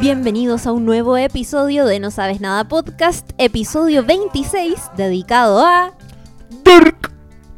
Bienvenidos 0.00 0.66
a 0.66 0.72
un 0.72 0.86
nuevo 0.86 1.18
episodio 1.18 1.84
de 1.84 2.00
No 2.00 2.10
Sabes 2.10 2.40
Nada 2.40 2.66
Podcast, 2.66 3.32
episodio 3.36 4.02
26, 4.02 4.92
dedicado 4.96 5.60
a... 5.60 5.92
Dark. 6.64 7.12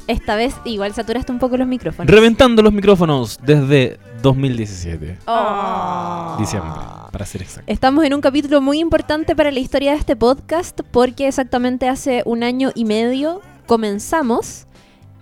Esta 0.07 0.35
vez 0.35 0.53
igual 0.65 0.93
saturaste 0.93 1.31
un 1.31 1.39
poco 1.39 1.55
los 1.55 1.65
micrófonos. 1.69 2.13
Reventando 2.13 2.61
los 2.61 2.73
micrófonos 2.73 3.39
desde 3.41 3.97
2017. 4.21 5.19
Oh. 5.25 6.35
Diciembre, 6.37 6.73
para 7.13 7.25
ser 7.25 7.43
exacto. 7.43 7.71
Estamos 7.71 8.03
en 8.03 8.13
un 8.13 8.19
capítulo 8.19 8.59
muy 8.59 8.79
importante 8.79 9.37
para 9.37 9.49
la 9.49 9.61
historia 9.61 9.93
de 9.93 9.99
este 9.99 10.17
podcast 10.17 10.81
porque 10.91 11.29
exactamente 11.29 11.87
hace 11.87 12.23
un 12.25 12.43
año 12.43 12.71
y 12.75 12.83
medio 12.83 13.39
comenzamos 13.67 14.67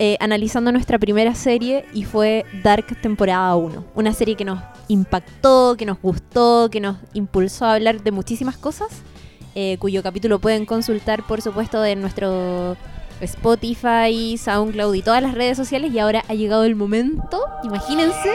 eh, 0.03 0.17
analizando 0.19 0.71
nuestra 0.71 0.97
primera 0.97 1.35
serie 1.35 1.85
y 1.93 2.05
fue 2.05 2.43
Dark 2.63 2.99
temporada 3.01 3.55
1. 3.55 3.85
Una 3.93 4.13
serie 4.13 4.35
que 4.35 4.43
nos 4.43 4.59
impactó, 4.87 5.75
que 5.77 5.85
nos 5.85 6.01
gustó, 6.01 6.69
que 6.71 6.79
nos 6.79 6.97
impulsó 7.13 7.65
a 7.65 7.75
hablar 7.75 8.01
de 8.01 8.09
muchísimas 8.09 8.57
cosas, 8.57 8.87
eh, 9.53 9.77
cuyo 9.77 10.01
capítulo 10.01 10.39
pueden 10.39 10.65
consultar 10.65 11.21
por 11.27 11.43
supuesto 11.43 11.85
en 11.85 12.01
nuestro 12.01 12.77
Spotify, 13.19 14.39
SoundCloud 14.39 14.95
y 14.95 15.03
todas 15.03 15.21
las 15.21 15.35
redes 15.35 15.55
sociales 15.55 15.93
y 15.93 15.99
ahora 15.99 16.23
ha 16.27 16.33
llegado 16.33 16.63
el 16.63 16.75
momento, 16.75 17.39
imagínense, 17.63 18.31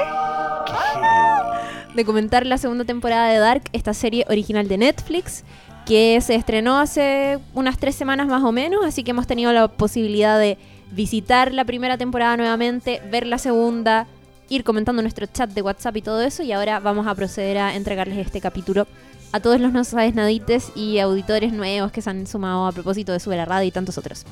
de 1.96 2.04
comentar 2.04 2.46
la 2.46 2.58
segunda 2.58 2.84
temporada 2.84 3.26
de 3.26 3.38
Dark, 3.38 3.62
esta 3.72 3.92
serie 3.92 4.24
original 4.28 4.68
de 4.68 4.78
Netflix 4.78 5.42
que 5.84 6.20
se 6.20 6.36
estrenó 6.36 6.78
hace 6.78 7.40
unas 7.54 7.76
tres 7.76 7.96
semanas 7.96 8.28
más 8.28 8.44
o 8.44 8.52
menos, 8.52 8.84
así 8.84 9.02
que 9.02 9.10
hemos 9.10 9.26
tenido 9.26 9.52
la 9.52 9.66
posibilidad 9.66 10.38
de 10.38 10.58
visitar 10.92 11.52
la 11.52 11.64
primera 11.64 11.98
temporada 11.98 12.36
nuevamente, 12.36 13.02
ver 13.10 13.26
la 13.26 13.38
segunda, 13.38 14.06
ir 14.48 14.64
comentando 14.64 15.02
nuestro 15.02 15.26
chat 15.26 15.50
de 15.50 15.62
WhatsApp 15.62 15.96
y 15.96 16.02
todo 16.02 16.22
eso, 16.22 16.42
y 16.42 16.52
ahora 16.52 16.80
vamos 16.80 17.06
a 17.06 17.14
proceder 17.14 17.58
a 17.58 17.74
entregarles 17.74 18.18
este 18.18 18.40
capítulo 18.40 18.86
a 19.32 19.40
todos 19.40 19.60
los 19.60 19.72
no 19.72 19.84
sabes 19.84 20.14
nadites 20.14 20.70
y 20.74 20.98
auditores 20.98 21.52
nuevos 21.52 21.92
que 21.92 22.00
se 22.00 22.10
han 22.10 22.26
sumado 22.26 22.66
a 22.66 22.72
propósito 22.72 23.12
de 23.12 23.20
Sube 23.20 23.36
la 23.36 23.44
Radio 23.44 23.68
y 23.68 23.70
tantos 23.70 23.98
otros. 23.98 24.24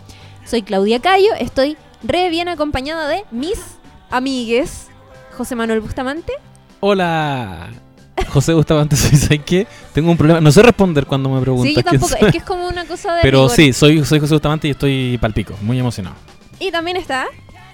Soy 0.46 0.62
Claudia 0.62 1.00
Cayo, 1.00 1.30
estoy 1.38 1.76
re 2.02 2.30
bien 2.30 2.48
acompañada 2.48 3.08
de 3.08 3.24
mis 3.30 3.58
amigues 4.10 4.86
José 5.36 5.56
Manuel 5.56 5.80
Bustamante. 5.80 6.32
Hola. 6.80 7.70
José 8.28 8.54
Bustamante, 8.54 8.96
soy 8.96 9.18
¿sabes 9.18 9.40
qué? 9.44 9.66
Tengo 9.92 10.10
un 10.10 10.16
problema. 10.16 10.40
No 10.40 10.52
sé 10.52 10.62
responder 10.62 11.06
cuando 11.06 11.28
me 11.28 11.40
preguntas. 11.40 11.68
Sí, 11.68 11.74
yo 11.74 11.82
tampoco, 11.82 12.14
es 12.14 12.32
que 12.32 12.38
es 12.38 12.44
como 12.44 12.68
una 12.68 12.84
cosa 12.84 13.14
de... 13.14 13.22
Pero 13.22 13.42
rigor. 13.42 13.56
sí, 13.56 13.72
soy, 13.72 14.04
soy 14.04 14.20
José 14.20 14.34
Bustamante 14.34 14.68
y 14.68 14.70
estoy 14.70 15.18
palpico, 15.18 15.54
muy 15.60 15.78
emocionado. 15.78 16.16
Y 16.58 16.70
también 16.70 16.96
está... 16.96 17.26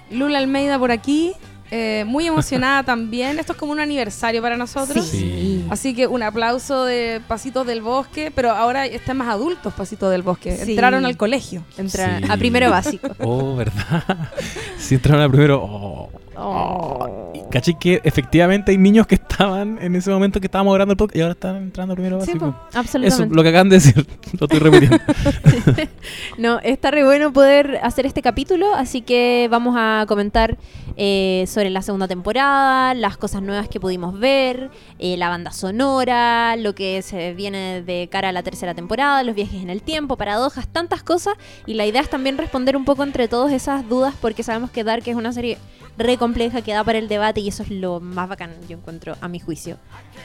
Lula 0.09 0.39
Almeida 0.39 0.77
por 0.77 0.91
aquí, 0.91 1.31
eh, 1.71 2.03
muy 2.05 2.27
emocionada 2.27 2.83
también. 2.85 3.39
Esto 3.39 3.53
es 3.53 3.57
como 3.57 3.71
un 3.71 3.79
aniversario 3.79 4.41
para 4.41 4.57
nosotros. 4.57 5.05
Sí. 5.05 5.65
Así 5.69 5.93
que 5.95 6.05
un 6.05 6.21
aplauso 6.21 6.83
de 6.83 7.21
Pasitos 7.29 7.65
del 7.65 7.81
Bosque, 7.81 8.29
pero 8.35 8.51
ahora 8.51 8.85
están 8.85 9.15
más 9.17 9.29
adultos 9.29 9.73
Pasitos 9.73 10.11
del 10.11 10.21
Bosque. 10.21 10.57
Sí. 10.57 10.71
Entraron 10.71 11.05
al 11.05 11.15
colegio. 11.15 11.63
Entra 11.77 12.19
Sí. 12.19 12.25
a 12.29 12.35
primero 12.35 12.69
básico. 12.71 13.07
Oh, 13.19 13.55
¿verdad? 13.55 14.03
Si 14.77 14.95
entraron 14.95 15.21
a 15.23 15.29
primero. 15.29 15.61
Oh. 15.63 16.09
Oh. 16.35 17.33
Caché 17.51 17.73
que 17.77 17.99
efectivamente 18.03 18.71
hay 18.71 18.77
niños 18.77 19.05
que 19.05 19.15
estaban 19.15 19.77
en 19.81 19.95
ese 19.95 20.09
momento 20.09 20.39
que 20.39 20.47
estábamos 20.47 20.73
grabando 20.73 20.93
el 20.93 20.97
podcast 20.97 21.17
y 21.17 21.21
ahora 21.21 21.33
están 21.33 21.55
entrando 21.57 21.93
primero 21.93 22.21
Sí, 22.21 22.31
básico. 22.33 22.55
Eso, 22.69 22.79
absolutamente. 22.79 23.35
lo 23.35 23.43
que 23.43 23.49
acaban 23.49 23.69
de 23.69 23.75
decir, 23.75 24.07
lo 24.39 24.45
estoy 24.45 24.59
repitiendo. 24.59 24.97
No, 26.37 26.59
está 26.59 26.91
re 26.91 27.03
bueno 27.03 27.31
poder 27.31 27.79
hacer 27.83 28.05
este 28.05 28.21
capítulo, 28.21 28.73
así 28.73 29.01
que 29.01 29.47
vamos 29.51 29.75
a 29.77 30.05
comentar 30.07 30.57
eh, 30.97 31.45
sobre 31.47 31.69
la 31.69 31.81
segunda 31.81 32.07
temporada, 32.07 32.93
las 32.93 33.17
cosas 33.17 33.41
nuevas 33.41 33.69
que 33.69 33.79
pudimos 33.79 34.17
ver, 34.19 34.71
eh, 34.99 35.17
la 35.17 35.29
banda 35.29 35.51
sonora, 35.51 36.55
lo 36.55 36.73
que 36.73 37.01
se 37.01 37.33
viene 37.33 37.81
de 37.81 38.07
cara 38.11 38.29
a 38.29 38.31
la 38.31 38.43
tercera 38.43 38.73
temporada, 38.73 39.23
los 39.23 39.35
viajes 39.35 39.61
en 39.61 39.69
el 39.69 39.81
tiempo, 39.81 40.17
paradojas, 40.17 40.67
tantas 40.67 41.03
cosas. 41.03 41.35
Y 41.65 41.75
la 41.75 41.85
idea 41.85 42.01
es 42.01 42.09
también 42.09 42.37
responder 42.37 42.75
un 42.75 42.85
poco 42.85 43.03
entre 43.03 43.27
todas 43.27 43.51
esas 43.51 43.87
dudas, 43.87 44.15
porque 44.19 44.43
sabemos 44.43 44.71
que 44.71 44.83
Dark 44.83 45.03
es 45.05 45.15
una 45.15 45.31
serie 45.33 45.57
re 45.97 46.17
compleja 46.17 46.61
que 46.61 46.73
da 46.73 46.83
para 46.83 46.97
el 46.97 47.07
debate 47.07 47.41
y 47.41 47.47
eso 47.47 47.63
es 47.63 47.69
lo 47.71 47.99
más 47.99 48.27
bacán, 48.29 48.51
yo 48.69 48.77
encuentro, 48.77 49.15
a 49.21 49.27
mi 49.27 49.39
juicio, 49.39 49.77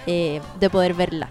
eh, 0.07 0.41
de 0.61 0.71
poder 0.71 0.95
verla. 0.95 1.31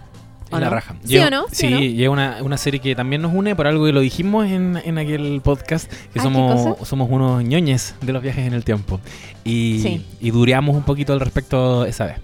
¿O 0.51 0.55
En 0.57 0.61
la 0.61 0.67
no? 0.69 0.75
raja. 0.75 0.95
¿Sí 1.03 1.17
o 1.17 1.29
no? 1.31 1.45
Sí, 1.51 1.65
o 1.65 1.69
no? 1.71 1.79
llega 1.79 2.09
una, 2.11 2.37
una 2.43 2.57
serie 2.57 2.79
que 2.79 2.93
también 2.95 3.21
nos 3.23 3.33
une 3.33 3.55
por 3.55 3.65
algo 3.65 3.85
que 3.85 3.91
lo 3.91 3.99
dijimos 4.01 4.45
en, 4.45 4.79
en 4.85 4.97
aquel 4.99 5.41
podcast, 5.43 5.89
que 5.89 5.95
Ah, 5.95 6.09
¿qué 6.13 6.19
somos, 6.19 6.87
somos 6.87 7.09
unos 7.09 7.43
ñoñes 7.43 7.95
de 8.01 8.13
los 8.13 8.21
viajes 8.21 8.45
en 8.45 8.53
el 8.53 8.63
tiempo. 8.63 8.99
Y, 9.43 9.79
Sí. 9.81 10.05
y 10.21 10.29
dureamos 10.29 10.75
un 10.75 10.83
poquito 10.83 11.13
al 11.13 11.19
respecto 11.19 11.83
esa 11.85 12.05
vez. 12.05 12.17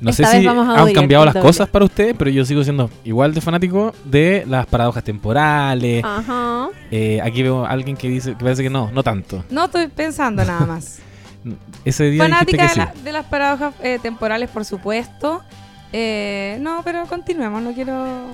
No 0.00 0.10
Esta 0.10 0.26
sé 0.26 0.40
si 0.40 0.46
han 0.48 0.92
cambiado 0.92 1.24
las 1.24 1.36
cosas 1.36 1.68
para 1.68 1.84
ustedes, 1.84 2.16
pero 2.18 2.28
yo 2.28 2.44
sigo 2.44 2.64
siendo 2.64 2.90
igual 3.04 3.32
de 3.32 3.40
fanático 3.40 3.94
de 4.04 4.44
las 4.48 4.66
paradojas 4.66 5.04
temporales. 5.04 6.02
Ajá. 6.04 6.68
Eh, 6.90 7.20
aquí 7.22 7.42
veo 7.44 7.64
a 7.64 7.70
alguien 7.70 7.96
que 7.96 8.08
dice 8.08 8.30
que 8.32 8.44
parece 8.44 8.64
que 8.64 8.70
no, 8.70 8.90
no 8.90 9.02
tanto. 9.04 9.44
No 9.50 9.66
estoy 9.66 9.86
pensando 9.86 10.44
nada 10.44 10.66
más. 10.66 10.98
Ese 11.84 12.04
día 12.04 12.24
dijiste 12.24 12.56
Fanática 12.56 12.56
que 12.56 12.62
de, 12.62 12.68
sí. 12.70 12.78
la- 12.78 13.02
de 13.04 13.12
las 13.12 13.24
paradojas 13.26 13.74
eh, 13.82 13.98
temporales, 14.02 14.48
por 14.50 14.64
supuesto. 14.64 15.42
Eh, 15.92 16.56
no, 16.60 16.80
pero 16.84 17.04
continuemos. 17.06 17.62
No 17.62 17.72
quiero 17.72 18.26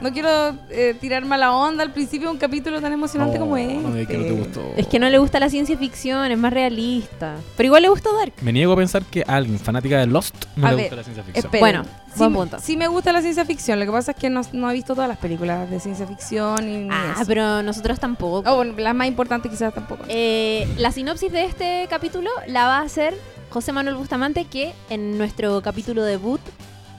no 0.00 0.12
quiero 0.12 0.54
eh, 0.70 0.94
tirar 1.00 1.24
mala 1.24 1.52
onda 1.54 1.82
al 1.82 1.92
principio 1.92 2.28
de 2.28 2.34
un 2.34 2.38
capítulo 2.38 2.80
tan 2.80 2.92
emocionante 2.92 3.38
No, 3.38 3.44
como 3.44 3.56
este. 3.56 3.74
no, 3.74 3.96
es 3.96 4.06
que 4.08 4.18
no 4.18 4.24
te 4.24 4.30
gustó. 4.32 4.72
Es 4.76 4.86
que 4.86 4.98
no 4.98 5.08
le 5.08 5.18
gusta 5.18 5.40
la 5.40 5.48
ciencia 5.50 5.76
ficción, 5.78 6.30
es 6.30 6.38
más 6.38 6.52
realista. 6.52 7.36
Pero 7.56 7.66
igual 7.68 7.82
le 7.82 7.88
gusta 7.88 8.10
Dark. 8.12 8.32
Me 8.42 8.52
niego 8.52 8.72
a 8.72 8.76
pensar 8.76 9.02
que 9.04 9.22
a 9.26 9.36
alguien 9.36 9.58
fanática 9.58 9.98
de 9.98 10.06
Lost 10.06 10.34
no 10.56 10.66
A 10.66 10.70
le 10.70 10.76
ver, 10.76 10.84
gusta 10.84 10.96
la 10.96 11.02
ciencia 11.04 11.24
ficción. 11.24 11.44
Esperen. 11.46 11.60
Bueno, 11.60 11.82
sí, 11.84 12.18
buen 12.18 12.32
me- 12.32 12.38
punto. 12.38 12.58
sí 12.60 12.76
me 12.76 12.88
gusta 12.88 13.12
la 13.12 13.20
ciencia 13.22 13.44
ficción. 13.44 13.78
Lo 13.80 13.86
que 13.86 13.92
pasa 13.92 14.12
es 14.12 14.16
que 14.16 14.30
no, 14.30 14.40
no 14.52 14.70
he 14.70 14.74
visto 14.74 14.94
todas 14.94 15.08
las 15.08 15.18
películas 15.18 15.68
de 15.70 15.80
ciencia 15.80 16.06
ficción. 16.06 16.68
Y 16.68 16.88
Ah, 16.90 17.12
eso. 17.16 17.24
pero 17.26 17.62
nosotros 17.62 17.98
tampoco. 17.98 18.50
Oh, 18.50 18.56
bueno, 18.56 18.74
las 18.78 18.94
más 18.94 19.08
importantes 19.08 19.50
quizás 19.50 19.74
tampoco. 19.74 20.04
Eh, 20.08 20.66
la 20.78 20.92
sinopsis 20.92 21.32
de 21.32 21.44
este 21.44 21.86
capítulo 21.90 22.30
la 22.46 22.66
va 22.66 22.78
a 22.78 22.82
hacer 22.82 23.14
José 23.50 23.72
Manuel 23.72 23.96
Bustamante, 23.96 24.44
que 24.44 24.72
en 24.90 25.16
nuestro 25.18 25.60
capítulo 25.62 26.04
debut, 26.04 26.40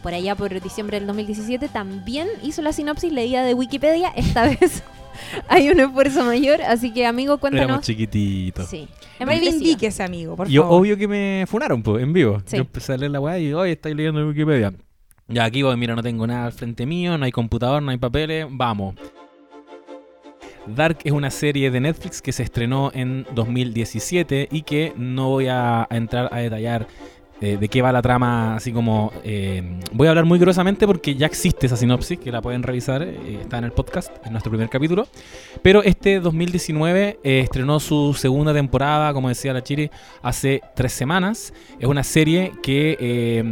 por 0.01 0.13
allá 0.13 0.35
por 0.35 0.59
diciembre 0.61 0.99
del 0.99 1.07
2017, 1.07 1.67
también 1.69 2.27
hizo 2.43 2.61
la 2.61 2.73
sinopsis 2.73 3.11
leída 3.11 3.43
de 3.43 3.53
Wikipedia. 3.53 4.09
Esta 4.15 4.43
vez 4.59 4.83
hay 5.47 5.69
un 5.69 5.79
esfuerzo 5.79 6.23
mayor, 6.25 6.61
así 6.61 6.91
que 6.91 7.05
amigo, 7.05 7.33
Éramos 7.33 7.41
cuéntanos. 7.41 7.81
chiquititos. 7.85 8.67
Sí. 8.69 8.87
Es 9.19 9.25
merecido. 9.25 9.51
Reivindique 9.51 9.87
ese 9.87 10.03
amigo, 10.03 10.35
por 10.35 10.47
Yo 10.47 10.63
favor. 10.63 10.79
obvio 10.81 10.97
que 10.97 11.07
me 11.07 11.45
funaron 11.47 11.83
pues, 11.83 12.01
en 12.03 12.13
vivo. 12.13 12.39
Sí. 12.45 12.55
Yo 12.57 12.61
empecé 12.61 12.93
a 12.93 12.97
leer 12.97 13.11
la 13.11 13.19
weá 13.19 13.37
y 13.37 13.53
hoy 13.53 13.71
estoy 13.71 13.93
leyendo 13.93 14.21
en 14.21 14.27
Wikipedia. 14.27 14.73
Ya 15.27 15.43
aquí 15.43 15.61
voy, 15.61 15.75
mira, 15.77 15.95
no 15.95 16.01
tengo 16.01 16.25
nada 16.25 16.45
al 16.45 16.53
frente 16.53 16.85
mío, 16.85 17.17
no 17.17 17.25
hay 17.25 17.31
computador, 17.31 17.83
no 17.83 17.91
hay 17.91 17.97
papeles, 17.97 18.47
vamos. 18.49 18.95
Dark 20.65 20.99
es 21.03 21.11
una 21.11 21.31
serie 21.31 21.71
de 21.71 21.79
Netflix 21.79 22.21
que 22.21 22.31
se 22.31 22.43
estrenó 22.43 22.91
en 22.93 23.25
2017 23.33 24.49
y 24.51 24.61
que 24.63 24.93
no 24.95 25.29
voy 25.29 25.47
a, 25.47 25.83
a 25.83 25.87
entrar 25.97 26.29
a 26.31 26.39
detallar 26.39 26.87
eh, 27.41 27.57
de 27.57 27.69
qué 27.69 27.81
va 27.81 27.91
la 27.91 28.01
trama, 28.01 28.55
así 28.55 28.73
como 28.73 29.13
eh, 29.23 29.79
voy 29.93 30.07
a 30.07 30.09
hablar 30.09 30.25
muy 30.25 30.39
grosamente 30.39 30.85
porque 30.85 31.15
ya 31.15 31.25
existe 31.25 31.67
esa 31.67 31.77
sinopsis, 31.77 32.19
que 32.19 32.31
la 32.31 32.41
pueden 32.41 32.63
revisar, 32.63 33.01
eh, 33.01 33.39
está 33.41 33.59
en 33.59 33.63
el 33.63 33.71
podcast, 33.71 34.11
en 34.25 34.33
nuestro 34.33 34.51
primer 34.51 34.69
capítulo. 34.69 35.07
Pero 35.61 35.81
este 35.83 36.19
2019 36.19 37.19
eh, 37.23 37.39
estrenó 37.39 37.79
su 37.79 38.13
segunda 38.13 38.53
temporada, 38.53 39.13
como 39.13 39.29
decía 39.29 39.53
la 39.53 39.63
Chiri, 39.63 39.89
hace 40.21 40.61
tres 40.75 40.91
semanas. 40.91 41.53
Es 41.79 41.87
una 41.87 42.03
serie 42.03 42.51
que 42.61 43.45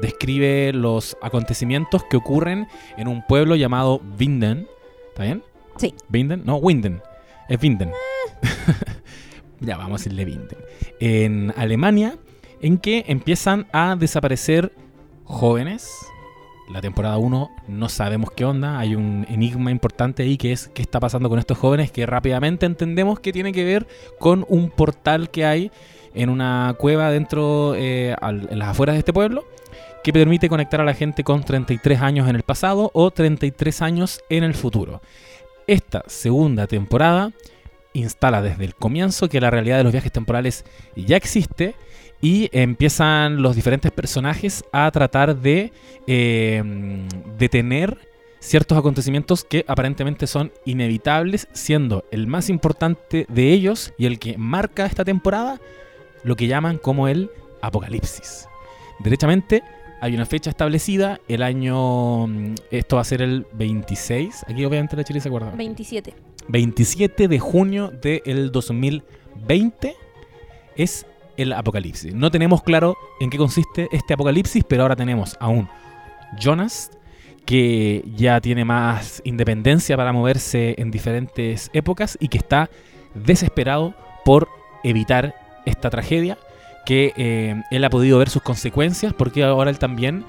describe 0.00 0.72
los 0.72 1.16
acontecimientos 1.20 2.04
que 2.04 2.16
ocurren 2.16 2.68
en 2.96 3.08
un 3.08 3.26
pueblo 3.26 3.56
llamado 3.56 4.00
Winden. 4.18 4.68
¿Está 5.08 5.24
bien? 5.24 5.42
Sí. 5.76 5.94
¿Winden? 6.12 6.42
No, 6.44 6.56
Winden. 6.56 7.02
Es 7.48 7.60
Winden. 7.60 7.90
ya, 9.60 9.76
vamos 9.76 10.00
a 10.00 10.04
decirle 10.04 10.24
Winden. 10.24 10.58
En 11.00 11.52
Alemania, 11.56 12.16
en 12.62 12.78
que 12.78 13.04
empiezan 13.08 13.66
a 13.72 13.96
desaparecer 13.96 14.72
jóvenes. 15.24 15.90
La 16.70 16.80
temporada 16.80 17.18
1 17.18 17.50
no 17.68 17.88
sabemos 17.88 18.30
qué 18.30 18.44
onda, 18.44 18.78
hay 18.78 18.94
un 18.94 19.26
enigma 19.28 19.70
importante 19.70 20.22
ahí 20.22 20.38
que 20.38 20.52
es 20.52 20.68
qué 20.68 20.80
está 20.80 21.00
pasando 21.00 21.28
con 21.28 21.38
estos 21.38 21.58
jóvenes 21.58 21.90
que 21.90 22.06
rápidamente 22.06 22.64
entendemos 22.64 23.20
que 23.20 23.32
tiene 23.32 23.52
que 23.52 23.64
ver 23.64 23.86
con 24.18 24.46
un 24.48 24.70
portal 24.70 25.28
que 25.30 25.44
hay 25.44 25.70
en 26.14 26.30
una 26.30 26.74
cueva 26.78 27.10
dentro, 27.10 27.74
eh, 27.74 28.14
en 28.22 28.58
las 28.58 28.68
afueras 28.68 28.94
de 28.94 29.00
este 29.00 29.12
pueblo, 29.12 29.44
que 30.04 30.12
permite 30.12 30.48
conectar 30.48 30.80
a 30.80 30.84
la 30.84 30.94
gente 30.94 31.24
con 31.24 31.42
33 31.42 32.00
años 32.00 32.28
en 32.28 32.36
el 32.36 32.42
pasado 32.42 32.90
o 32.94 33.10
33 33.10 33.82
años 33.82 34.20
en 34.28 34.44
el 34.44 34.54
futuro. 34.54 35.02
Esta 35.66 36.04
segunda 36.06 36.66
temporada 36.66 37.32
instala 37.92 38.40
desde 38.40 38.64
el 38.64 38.74
comienzo 38.74 39.28
que 39.28 39.40
la 39.40 39.50
realidad 39.50 39.78
de 39.78 39.84
los 39.84 39.92
viajes 39.92 40.12
temporales 40.12 40.64
ya 40.96 41.16
existe 41.16 41.74
y 42.22 42.48
empiezan 42.52 43.42
los 43.42 43.56
diferentes 43.56 43.90
personajes 43.90 44.64
a 44.72 44.90
tratar 44.90 45.36
de 45.36 45.72
eh, 46.06 46.62
detener 47.36 47.98
ciertos 48.38 48.78
acontecimientos 48.78 49.44
que 49.44 49.64
aparentemente 49.68 50.26
son 50.26 50.52
inevitables, 50.64 51.48
siendo 51.52 52.04
el 52.10 52.28
más 52.28 52.48
importante 52.48 53.26
de 53.28 53.52
ellos 53.52 53.92
y 53.98 54.06
el 54.06 54.18
que 54.18 54.38
marca 54.38 54.86
esta 54.86 55.04
temporada 55.04 55.60
lo 56.22 56.36
que 56.36 56.46
llaman 56.46 56.78
como 56.78 57.08
el 57.08 57.30
apocalipsis. 57.60 58.46
Derechamente, 59.00 59.62
hay 60.00 60.14
una 60.14 60.26
fecha 60.26 60.50
establecida, 60.50 61.20
el 61.26 61.42
año, 61.42 62.28
mm, 62.28 62.54
esto 62.70 62.96
va 62.96 63.02
a 63.02 63.04
ser 63.04 63.22
el 63.22 63.46
26, 63.52 64.44
aquí 64.48 64.64
obviamente 64.64 64.96
la 64.96 65.04
Chile 65.04 65.20
se 65.20 65.28
acuerda. 65.28 65.50
27. 65.50 66.14
27 66.48 67.28
de 67.28 67.38
junio 67.40 67.90
del 67.90 68.52
2020 68.52 69.96
es 70.76 71.06
el 71.42 71.52
apocalipsis. 71.52 72.14
No 72.14 72.30
tenemos 72.30 72.62
claro 72.62 72.96
en 73.20 73.30
qué 73.30 73.38
consiste 73.38 73.88
este 73.92 74.14
apocalipsis, 74.14 74.64
pero 74.66 74.82
ahora 74.82 74.96
tenemos 74.96 75.36
a 75.40 75.48
un 75.48 75.68
Jonas 76.38 76.90
que 77.44 78.04
ya 78.16 78.40
tiene 78.40 78.64
más 78.64 79.20
independencia 79.24 79.96
para 79.96 80.12
moverse 80.12 80.74
en 80.78 80.90
diferentes 80.90 81.70
épocas 81.72 82.16
y 82.20 82.28
que 82.28 82.38
está 82.38 82.70
desesperado 83.14 83.94
por 84.24 84.48
evitar 84.84 85.34
esta 85.66 85.90
tragedia, 85.90 86.38
que 86.86 87.12
eh, 87.16 87.62
él 87.70 87.84
ha 87.84 87.90
podido 87.90 88.18
ver 88.18 88.30
sus 88.30 88.42
consecuencias 88.42 89.12
porque 89.12 89.44
ahora 89.44 89.70
él 89.70 89.78
también 89.78 90.24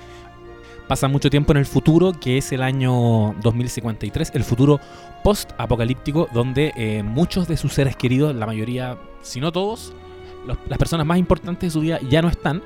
pasa 0.88 1.08
mucho 1.08 1.30
tiempo 1.30 1.54
en 1.54 1.58
el 1.58 1.66
futuro, 1.66 2.14
que 2.20 2.38
es 2.38 2.52
el 2.52 2.62
año 2.62 3.34
2053, 3.42 4.32
el 4.36 4.44
futuro 4.44 4.80
post-apocalíptico, 5.24 6.28
donde 6.34 6.74
eh, 6.76 7.04
muchos 7.04 7.48
de 7.48 7.58
sus 7.58 7.74
seres 7.74 7.96
queridos, 7.96 8.36
la 8.36 8.46
mayoría, 8.46 8.98
si 9.22 9.40
no 9.40 9.52
todos, 9.52 9.94
las 10.46 10.78
personas 10.78 11.06
más 11.06 11.18
importantes 11.18 11.68
de 11.68 11.72
su 11.72 11.82
vida 11.82 12.00
ya 12.10 12.22
no 12.22 12.30
están. 12.30 12.62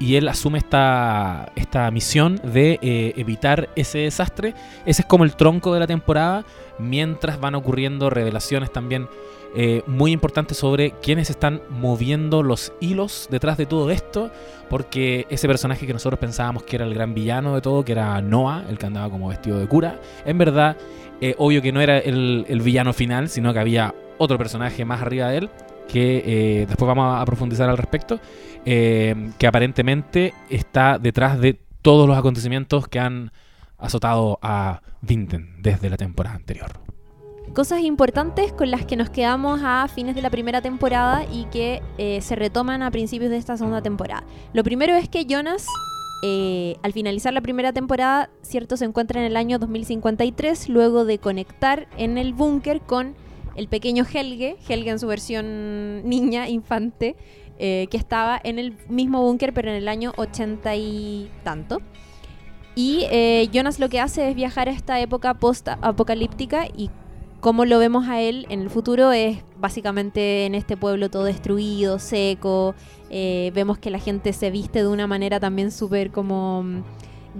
Y 0.00 0.14
él 0.14 0.28
asume 0.28 0.58
esta, 0.58 1.50
esta 1.56 1.90
misión 1.90 2.40
de 2.44 2.78
eh, 2.82 3.14
evitar 3.16 3.68
ese 3.74 3.98
desastre. 3.98 4.54
Ese 4.86 5.02
es 5.02 5.08
como 5.08 5.24
el 5.24 5.34
tronco 5.34 5.74
de 5.74 5.80
la 5.80 5.88
temporada, 5.88 6.44
mientras 6.78 7.40
van 7.40 7.56
ocurriendo 7.56 8.08
revelaciones 8.08 8.72
también 8.72 9.08
eh, 9.56 9.82
muy 9.86 10.12
importantes 10.12 10.58
sobre 10.58 10.92
quiénes 11.02 11.30
están 11.30 11.62
moviendo 11.70 12.42
los 12.42 12.72
hilos 12.80 13.28
detrás 13.30 13.56
de 13.56 13.64
todo 13.64 13.90
esto, 13.90 14.30
porque 14.68 15.26
ese 15.30 15.48
personaje 15.48 15.86
que 15.86 15.92
nosotros 15.92 16.20
pensábamos 16.20 16.64
que 16.64 16.76
era 16.76 16.84
el 16.84 16.92
gran 16.92 17.14
villano 17.14 17.54
de 17.54 17.62
todo, 17.62 17.84
que 17.84 17.92
era 17.92 18.20
Noah, 18.20 18.64
el 18.68 18.78
que 18.78 18.86
andaba 18.86 19.10
como 19.10 19.28
vestido 19.28 19.58
de 19.58 19.66
cura, 19.66 20.00
en 20.26 20.36
verdad, 20.36 20.76
eh, 21.22 21.34
obvio 21.38 21.62
que 21.62 21.72
no 21.72 21.80
era 21.80 21.98
el, 21.98 22.44
el 22.48 22.60
villano 22.60 22.92
final, 22.92 23.30
sino 23.30 23.52
que 23.54 23.58
había 23.58 23.94
otro 24.18 24.36
personaje 24.36 24.84
más 24.84 25.00
arriba 25.00 25.28
de 25.28 25.38
él, 25.38 25.50
que 25.88 26.22
eh, 26.24 26.66
después 26.66 26.86
vamos 26.86 27.20
a 27.20 27.24
profundizar 27.24 27.68
al 27.68 27.76
respecto, 27.76 28.20
eh, 28.64 29.32
que 29.38 29.46
aparentemente 29.46 30.34
está 30.50 30.98
detrás 30.98 31.40
de 31.40 31.58
todos 31.82 32.06
los 32.06 32.16
acontecimientos 32.16 32.86
que 32.86 33.00
han 33.00 33.32
azotado 33.78 34.38
a 34.42 34.82
Vinten 35.00 35.60
desde 35.60 35.90
la 35.90 35.96
temporada 35.96 36.36
anterior. 36.36 36.72
Cosas 37.54 37.80
importantes 37.80 38.52
con 38.52 38.70
las 38.70 38.84
que 38.84 38.96
nos 38.96 39.08
quedamos 39.08 39.60
a 39.64 39.88
fines 39.88 40.14
de 40.14 40.20
la 40.20 40.28
primera 40.28 40.60
temporada 40.60 41.24
y 41.32 41.46
que 41.46 41.80
eh, 41.96 42.20
se 42.20 42.36
retoman 42.36 42.82
a 42.82 42.90
principios 42.90 43.30
de 43.30 43.38
esta 43.38 43.56
segunda 43.56 43.80
temporada. 43.80 44.24
Lo 44.52 44.62
primero 44.62 44.94
es 44.94 45.08
que 45.08 45.24
Jonas, 45.24 45.66
al 46.82 46.92
finalizar 46.92 47.32
la 47.32 47.40
primera 47.40 47.72
temporada, 47.72 48.28
cierto, 48.42 48.76
se 48.76 48.84
encuentra 48.84 49.20
en 49.20 49.26
el 49.26 49.36
año 49.36 49.58
2053, 49.58 50.68
luego 50.68 51.06
de 51.06 51.18
conectar 51.18 51.88
en 51.96 52.18
el 52.18 52.34
búnker 52.34 52.82
con 52.82 53.14
el 53.58 53.66
pequeño 53.68 54.04
Helge, 54.04 54.56
Helge 54.68 54.90
en 54.90 54.98
su 55.00 55.08
versión 55.08 56.08
niña, 56.08 56.48
infante, 56.48 57.16
eh, 57.58 57.88
que 57.90 57.96
estaba 57.96 58.40
en 58.42 58.60
el 58.60 58.76
mismo 58.88 59.20
búnker, 59.20 59.52
pero 59.52 59.68
en 59.68 59.74
el 59.74 59.88
año 59.88 60.12
80 60.16 60.76
y 60.76 61.28
tanto. 61.42 61.82
Y 62.76 63.06
eh, 63.10 63.48
Jonas 63.52 63.80
lo 63.80 63.88
que 63.88 63.98
hace 63.98 64.30
es 64.30 64.36
viajar 64.36 64.68
a 64.68 64.70
esta 64.70 65.00
época 65.00 65.34
post-apocalíptica 65.34 66.68
y 66.68 66.88
como 67.40 67.64
lo 67.64 67.80
vemos 67.80 68.06
a 68.08 68.20
él 68.20 68.46
en 68.48 68.60
el 68.60 68.70
futuro 68.70 69.10
es 69.10 69.38
básicamente 69.58 70.46
en 70.46 70.54
este 70.54 70.76
pueblo 70.76 71.10
todo 71.10 71.24
destruido, 71.24 71.98
seco. 71.98 72.76
eh, 73.10 73.50
vemos 73.54 73.78
que 73.78 73.90
la 73.90 73.98
gente 73.98 74.32
se 74.32 74.52
viste 74.52 74.80
de 74.80 74.88
una 74.88 75.08
manera 75.08 75.40
también 75.40 75.72
súper 75.72 76.12
como 76.12 76.62
mm, 76.62 76.82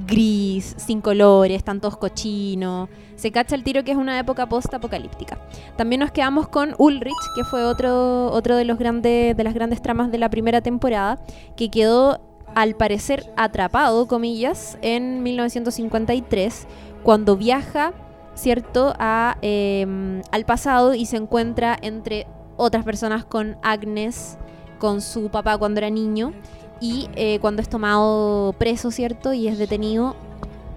gris, 0.06 0.74
sin 0.78 1.00
colores, 1.00 1.56
están 1.56 1.80
todos 1.80 1.96
cochinos. 1.96 2.88
Se 3.16 3.32
cacha 3.32 3.54
el 3.54 3.64
tiro 3.64 3.84
que 3.84 3.92
es 3.92 3.96
una 3.96 4.18
época 4.18 4.48
post-apocalíptica. 4.48 5.38
También 5.76 6.00
nos 6.00 6.12
quedamos 6.12 6.48
con 6.48 6.74
Ulrich, 6.78 7.14
que 7.34 7.44
fue 7.44 7.64
otro, 7.64 8.30
otro 8.30 8.56
de, 8.56 8.64
los 8.64 8.78
grandes, 8.78 9.36
de 9.36 9.44
las 9.44 9.54
grandes 9.54 9.82
tramas 9.82 10.10
de 10.10 10.18
la 10.18 10.30
primera 10.30 10.60
temporada, 10.60 11.18
que 11.56 11.70
quedó 11.70 12.20
al 12.54 12.74
parecer 12.76 13.30
atrapado, 13.36 14.06
comillas, 14.06 14.78
en 14.82 15.22
1953, 15.22 16.66
cuando 17.02 17.36
viaja 17.36 17.92
¿cierto? 18.38 18.94
A, 18.98 19.36
eh, 19.42 20.22
al 20.30 20.44
pasado 20.44 20.94
y 20.94 21.06
se 21.06 21.16
encuentra 21.16 21.76
entre 21.82 22.26
otras 22.56 22.84
personas 22.84 23.24
con 23.24 23.56
Agnes, 23.62 24.38
con 24.78 25.00
su 25.00 25.28
papá 25.28 25.58
cuando 25.58 25.78
era 25.78 25.90
niño 25.90 26.32
y 26.80 27.08
eh, 27.16 27.38
cuando 27.40 27.62
es 27.62 27.68
tomado 27.68 28.54
preso, 28.58 28.90
¿cierto? 28.90 29.32
Y 29.32 29.48
es 29.48 29.58
detenido 29.58 30.16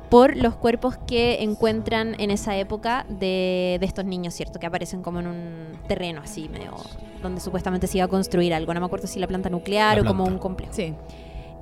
por 0.10 0.36
los 0.36 0.56
cuerpos 0.56 0.98
que 1.08 1.42
encuentran 1.42 2.20
en 2.20 2.32
esa 2.32 2.58
época 2.58 3.06
de, 3.08 3.78
de 3.80 3.86
estos 3.86 4.04
niños, 4.04 4.34
¿cierto? 4.34 4.60
Que 4.60 4.68
aparecen 4.68 5.02
como 5.02 5.20
en 5.22 5.28
un 5.28 5.78
terreno 5.88 6.22
así, 6.24 6.50
medio 6.50 6.76
donde 7.22 7.40
supuestamente 7.40 7.88
se 7.88 7.98
iba 7.98 8.06
a 8.06 8.10
construir 8.10 8.54
algo. 8.54 8.74
No 8.74 8.80
me 8.80 8.86
acuerdo 8.86 9.08
si 9.08 9.20
la 9.20 9.28
planta 9.28 9.50
nuclear 9.50 9.98
La 9.98 10.04
o 10.04 10.06
como 10.06 10.26
un 10.26 10.38
complejo. 10.38 10.74
Sí. 10.74 10.94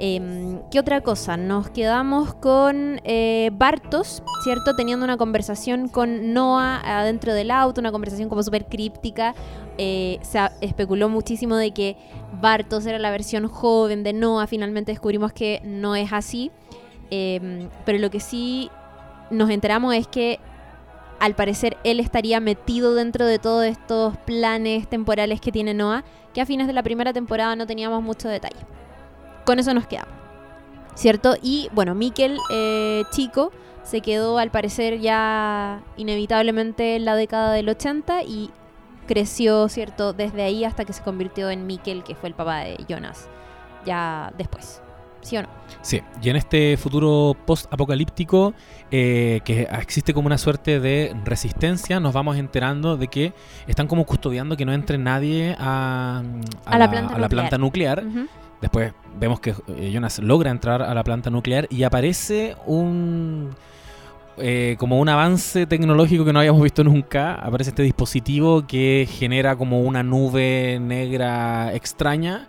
Eh, 0.02 0.62
¿Qué 0.72 0.80
otra 0.80 1.02
cosa? 1.02 1.36
Nos 1.36 1.70
quedamos 1.70 2.34
con 2.34 3.02
eh, 3.04 3.50
Bartos, 3.54 4.24
¿cierto? 4.44 4.74
Teniendo 4.74 5.04
una 5.04 5.18
conversación 5.18 5.90
con 5.90 6.34
Noah 6.34 6.80
adentro 7.02 7.34
del 7.34 7.52
auto, 7.52 7.82
una 7.82 7.92
conversación 7.92 8.30
como 8.30 8.42
súper 8.42 8.68
críptica. 8.68 9.36
Eh, 9.78 10.20
se 10.22 10.40
especuló 10.62 11.10
muchísimo 11.10 11.58
de 11.58 11.72
que 11.72 11.98
Bartos 12.42 12.86
era 12.86 12.98
la 12.98 13.12
versión 13.12 13.48
joven 13.50 14.04
de 14.04 14.14
Noah. 14.14 14.48
Finalmente 14.48 14.94
descubrimos 14.94 15.34
que 15.34 15.62
no 15.66 15.98
es 15.98 16.14
así. 16.14 16.50
Eh, 17.12 17.68
pero 17.86 17.98
lo 17.98 18.10
que 18.10 18.22
sí 18.22 18.70
nos 19.32 19.50
enteramos 19.50 19.96
es 19.96 20.08
que 20.08 20.40
al 21.20 21.36
parecer 21.36 21.76
él 21.84 22.00
estaría 22.00 22.40
metido 22.40 22.96
dentro 22.96 23.26
de 23.26 23.38
todos 23.40 23.66
estos 23.66 24.16
planes 24.20 24.88
temporales 24.88 25.42
que 25.42 25.52
tiene 25.52 25.74
Noah, 25.74 26.06
que 26.34 26.40
a 26.40 26.46
fines 26.46 26.68
de 26.68 26.74
la 26.74 26.84
primera 26.84 27.12
temporada 27.12 27.58
no 27.58 27.68
teníamos 27.68 28.02
mucho 28.02 28.30
detalle 28.30 28.60
con 29.50 29.58
eso 29.58 29.74
nos 29.74 29.88
quedamos. 29.88 30.14
¿Cierto? 30.94 31.36
Y 31.42 31.70
bueno, 31.74 31.96
Mikkel, 31.96 32.38
eh, 32.52 33.04
chico, 33.10 33.52
se 33.84 34.02
quedó 34.02 34.38
al 34.38 34.52
parecer 34.52 35.00
ya 35.00 35.82
inevitablemente 35.98 36.96
en 36.98 37.06
la 37.06 37.16
década 37.16 37.52
del 37.54 37.68
80 37.70 38.22
y 38.24 38.52
creció, 39.08 39.68
¿cierto? 39.70 40.14
Desde 40.14 40.44
ahí 40.44 40.66
hasta 40.66 40.86
que 40.86 40.94
se 40.94 41.02
convirtió 41.02 41.50
en 41.50 41.66
Mikkel, 41.66 42.04
que 42.04 42.14
fue 42.14 42.30
el 42.30 42.36
papá 42.36 42.60
de 42.60 42.78
Jonas, 42.88 43.28
ya 43.86 44.32
después. 44.38 44.84
¿Sí 45.22 45.36
o 45.38 45.42
no? 45.42 45.50
Sí, 45.82 46.02
y 46.22 46.30
en 46.30 46.36
este 46.36 46.78
futuro 46.78 47.36
post-apocalíptico, 47.46 48.54
eh, 48.92 49.42
que 49.44 49.64
existe 49.82 50.14
como 50.14 50.28
una 50.28 50.38
suerte 50.38 50.80
de 50.80 51.16
resistencia, 51.26 52.00
nos 52.00 52.14
vamos 52.14 52.38
enterando 52.38 52.98
de 52.98 53.08
que 53.08 53.34
están 53.68 53.88
como 53.88 54.06
custodiando 54.06 54.56
que 54.56 54.66
no 54.66 54.74
entre 54.74 54.98
nadie 54.98 55.56
a, 55.60 56.22
A 56.66 56.78
la 56.78 56.90
planta 56.92 57.16
a 57.16 57.18
la 57.18 57.28
nuclear. 57.28 57.30
planta 57.30 57.58
nuclear. 57.58 58.06
Ujú. 58.06 58.28
Después 58.62 58.94
vemos 59.20 59.40
que 59.40 59.54
eh, 59.78 59.92
Jonas 59.94 60.20
logra 60.20 60.52
entrar 60.52 60.82
a 60.82 60.94
la 60.94 61.04
planta 61.04 61.30
nuclear 61.30 61.68
y 61.70 61.84
aparece 61.84 62.56
un... 62.66 63.50
eh, 64.38 64.76
como 64.80 65.00
un 65.00 65.08
avance 65.10 65.66
tecnológico 65.66 66.26
que 66.26 66.34
no 66.34 66.40
habíamos 66.40 66.62
visto 66.62 66.84
nunca. 66.84 67.36
Aparece 67.36 67.70
este 67.72 67.84
dispositivo 67.84 68.66
que 68.68 69.08
genera 69.10 69.56
como 69.56 69.82
una 69.82 70.04
nube 70.04 70.78
negra 70.82 71.74
extraña. 71.74 72.48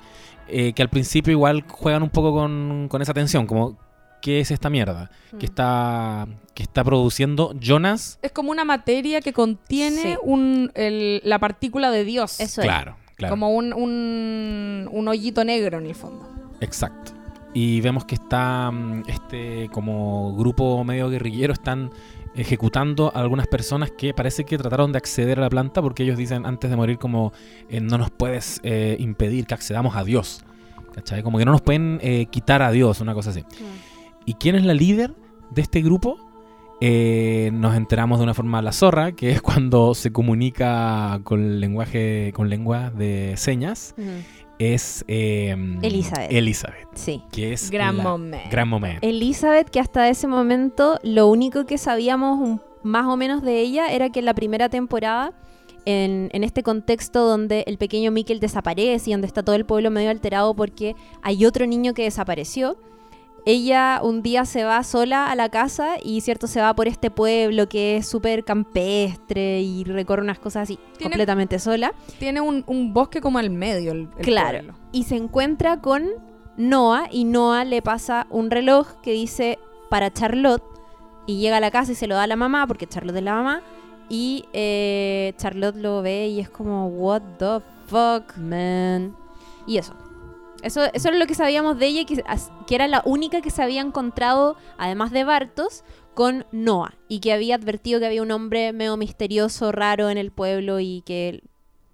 eh, 0.49 0.73
que 0.73 0.83
al 0.83 0.89
principio 0.89 1.31
igual 1.33 1.65
juegan 1.69 2.03
un 2.03 2.11
poco 2.11 2.33
con, 2.33 2.89
con 2.91 3.01
esa 3.03 3.15
tensión. 3.15 3.47
Como, 3.47 3.77
¿qué 4.21 4.41
es 4.41 4.51
esta 4.51 4.69
mierda? 4.69 5.09
Que 5.39 5.47
está, 5.47 6.27
que 6.55 6.65
está 6.65 6.83
produciendo 6.83 7.55
Jonas. 7.61 8.19
Es 8.21 8.33
como 8.33 8.51
una 8.51 8.65
materia 8.65 9.21
que 9.21 9.33
contiene 9.33 10.03
Sí. 10.03 10.17
un, 10.25 10.73
el- 10.75 11.21
la 11.25 11.39
partícula 11.39 11.93
de 11.93 12.05
Dios. 12.05 12.41
Eso 12.41 12.63
es. 12.63 12.67
Claro, 12.67 12.97
claro. 13.21 13.33
Como 13.33 13.51
un, 13.51 13.73
un, 13.73 14.89
un 14.91 15.09
hoyito 15.09 15.45
negro 15.45 15.79
en 15.79 15.87
el 15.87 15.95
fondo. 15.95 16.29
Exacto. 16.61 17.13
Y 17.53 17.81
vemos 17.81 18.05
que 18.05 18.15
está 18.15 18.71
mm, 18.71 19.03
este 19.09 19.69
como 19.73 20.35
grupo 20.37 20.85
medio 20.85 21.09
guerrillero 21.09 21.53
están 21.53 21.91
ejecutando 22.35 23.11
a 23.15 23.21
algunas 23.21 23.49
personas 23.49 23.91
que 23.91 24.15
parece 24.15 24.45
que 24.45 24.57
trataron 24.57 24.93
de 24.93 24.99
acceder 24.99 25.39
a 25.39 25.43
la 25.43 25.51
planta 25.51 25.83
porque 25.83 26.05
ellos 26.05 26.17
dicen 26.17 26.47
antes 26.47 26.71
de 26.71 26.77
morir 26.77 26.99
como 26.99 27.33
eh, 27.69 27.81
no 27.81 27.99
nos 27.99 28.11
puedes 28.11 28.61
eh, 28.63 28.97
impedir 29.01 29.47
que 29.47 29.55
accedamos 29.55 29.97
a 29.97 30.05
Dios. 30.05 30.45
¿Cachai? 30.95 31.23
Como 31.23 31.39
que 31.39 31.45
no 31.45 31.53
nos 31.53 31.61
pueden 31.61 32.01
eh, 32.03 32.27
quitar 32.27 32.63
a 32.63 32.71
Dios, 32.73 33.01
una 33.01 33.15
cosa 33.15 33.31
así. 33.31 33.45
¿Y 34.27 34.35
quién 34.35 34.57
es 34.57 34.65
la 34.65 34.75
líder 34.75 35.15
de 35.51 35.63
este 35.63 35.83
grupo? 35.83 36.30
Eh, 36.81 37.51
nos 37.53 37.77
enteramos 37.77 38.19
de 38.19 38.25
una 38.25 38.35
forma 38.35 38.63
la 38.63 38.73
zorra, 38.73 39.13
que 39.13 39.31
es 39.31 39.43
cuando 39.43 39.95
se 39.95 40.13
comunica 40.13 41.21
con 41.25 41.61
lenguaje, 41.61 42.33
con 42.35 42.49
lengua 42.49 42.91
de 42.91 43.35
señas. 43.37 43.95
Es 44.59 45.05
eh, 45.09 45.57
Elizabeth. 45.83 46.31
Elizabeth, 46.33 46.89
Sí. 46.95 47.23
que 47.33 47.53
es 47.55 47.71
Gran 47.71 47.97
momento. 47.97 48.49
Gran 48.51 48.69
momento. 48.69 49.07
Elizabeth, 49.07 49.69
que 49.71 49.81
hasta 49.81 50.09
ese 50.09 50.27
momento 50.27 50.99
lo 51.03 51.29
único 51.29 51.65
que 51.67 51.79
sabíamos 51.79 52.39
un- 52.39 52.61
más 52.83 53.07
o 53.07 53.17
menos 53.17 53.43
de 53.43 53.61
ella 53.61 53.89
era 53.93 54.11
que 54.11 54.21
en 54.21 54.27
la 54.27 54.35
primera 54.35 54.69
temporada, 54.69 55.33
en, 55.87 56.29
en 56.33 56.45
este 56.45 56.63
contexto 56.63 57.27
donde 57.27 57.65
el 57.67 57.79
pequeño 57.79 58.11
Mikkel 58.11 58.39
desaparece 58.41 59.09
y 59.11 59.13
donde 59.15 59.27
está 59.27 59.43
todo 59.43 59.57
el 59.57 59.65
pueblo 59.65 59.91
medio 59.91 60.11
alterado 60.11 60.55
porque 60.55 60.95
hay 61.23 61.45
otro 61.47 61.67
niño 61.67 61.95
que 61.95 62.03
desapareció, 62.05 62.77
ella 63.47 64.01
un 64.03 64.23
día 64.23 64.45
se 64.45 64.65
va 64.65 64.83
sola 64.85 65.31
a 65.31 65.35
la 65.35 65.49
casa 65.49 65.95
y 66.03 66.21
cierto 66.21 66.47
se 66.47 66.61
va 66.61 66.75
por 66.75 66.89
este 66.89 67.11
pueblo 67.11 67.69
que 67.69 67.97
es 67.97 68.09
súper 68.09 68.45
campestre 68.45 69.61
y 69.63 69.85
recorre 69.85 70.23
unas 70.23 70.39
cosas 70.39 70.65
así 70.65 70.79
Tiene- 70.97 71.13
completamente 71.13 71.59
sola. 71.59 71.93
Tiene 72.19 72.41
un, 72.41 72.65
un 72.67 72.93
bosque 72.93 73.21
como 73.21 73.39
al 73.39 73.51
medio. 73.51 73.93
El, 73.93 74.09
el 74.19 74.25
Claro. 74.25 74.59
pueblo. 74.59 74.75
Y 74.93 75.05
se 75.05 75.17
encuentra 75.17 75.81
con 75.81 76.05
Noah 76.57 77.09
y 77.11 77.25
Noah 77.25 77.65
le 77.65 77.83
pasa 77.83 78.27
un 78.31 78.51
reloj 78.51 79.01
que 79.03 79.13
dice 79.13 79.59
para 79.89 80.13
Charlotte 80.13 80.63
y 81.27 81.39
llega 81.41 81.57
a 81.57 81.61
la 81.61 81.71
casa 81.71 81.93
y 81.93 81.95
se 81.95 82.07
lo 82.07 82.15
da 82.17 82.25
a 82.25 82.27
la 82.27 82.37
mamá 82.37 82.67
porque 82.67 82.87
Charlotte 82.87 83.17
es 83.17 83.23
la 83.23 83.35
mamá 83.35 83.63
y 84.09 84.45
eh, 84.53 85.33
Charlotte 85.37 85.77
lo 85.77 86.03
ve 86.03 86.29
y 86.29 86.41
es 86.41 86.51
como 86.51 86.89
what 86.89 87.23
the 87.39 87.61
fuck 87.87 88.37
man 88.37 89.15
y 89.67 89.79
eso 89.79 89.95
eso, 90.63 90.85
eso 90.93 91.09
es 91.09 91.19
lo 91.19 91.27
que 91.27 91.35
sabíamos 91.35 91.79
de 91.79 91.87
ella, 91.87 92.05
que, 92.05 92.75
era 92.75 92.89
la 92.89 93.03
única 93.05 93.41
que 93.41 93.51
se 93.51 93.63
había 93.63 93.81
encontrado, 93.81 94.57
además 94.79 95.11
de 95.11 95.25
Bartos, 95.25 95.85
con 96.15 96.47
Noah. 96.53 96.95
Y 97.09 97.21
que 97.21 97.33
había 97.33 97.57
advertido 97.57 98.01
que 98.01 98.07
había 98.07 98.23
un 98.23 98.31
hombre 98.31 98.73
medio 98.73 98.97
misterioso, 98.97 99.73
raro 99.73 100.11
en 100.11 100.19
el 100.19 100.31
pueblo 100.31 100.81
y 100.81 101.03
que 101.03 101.43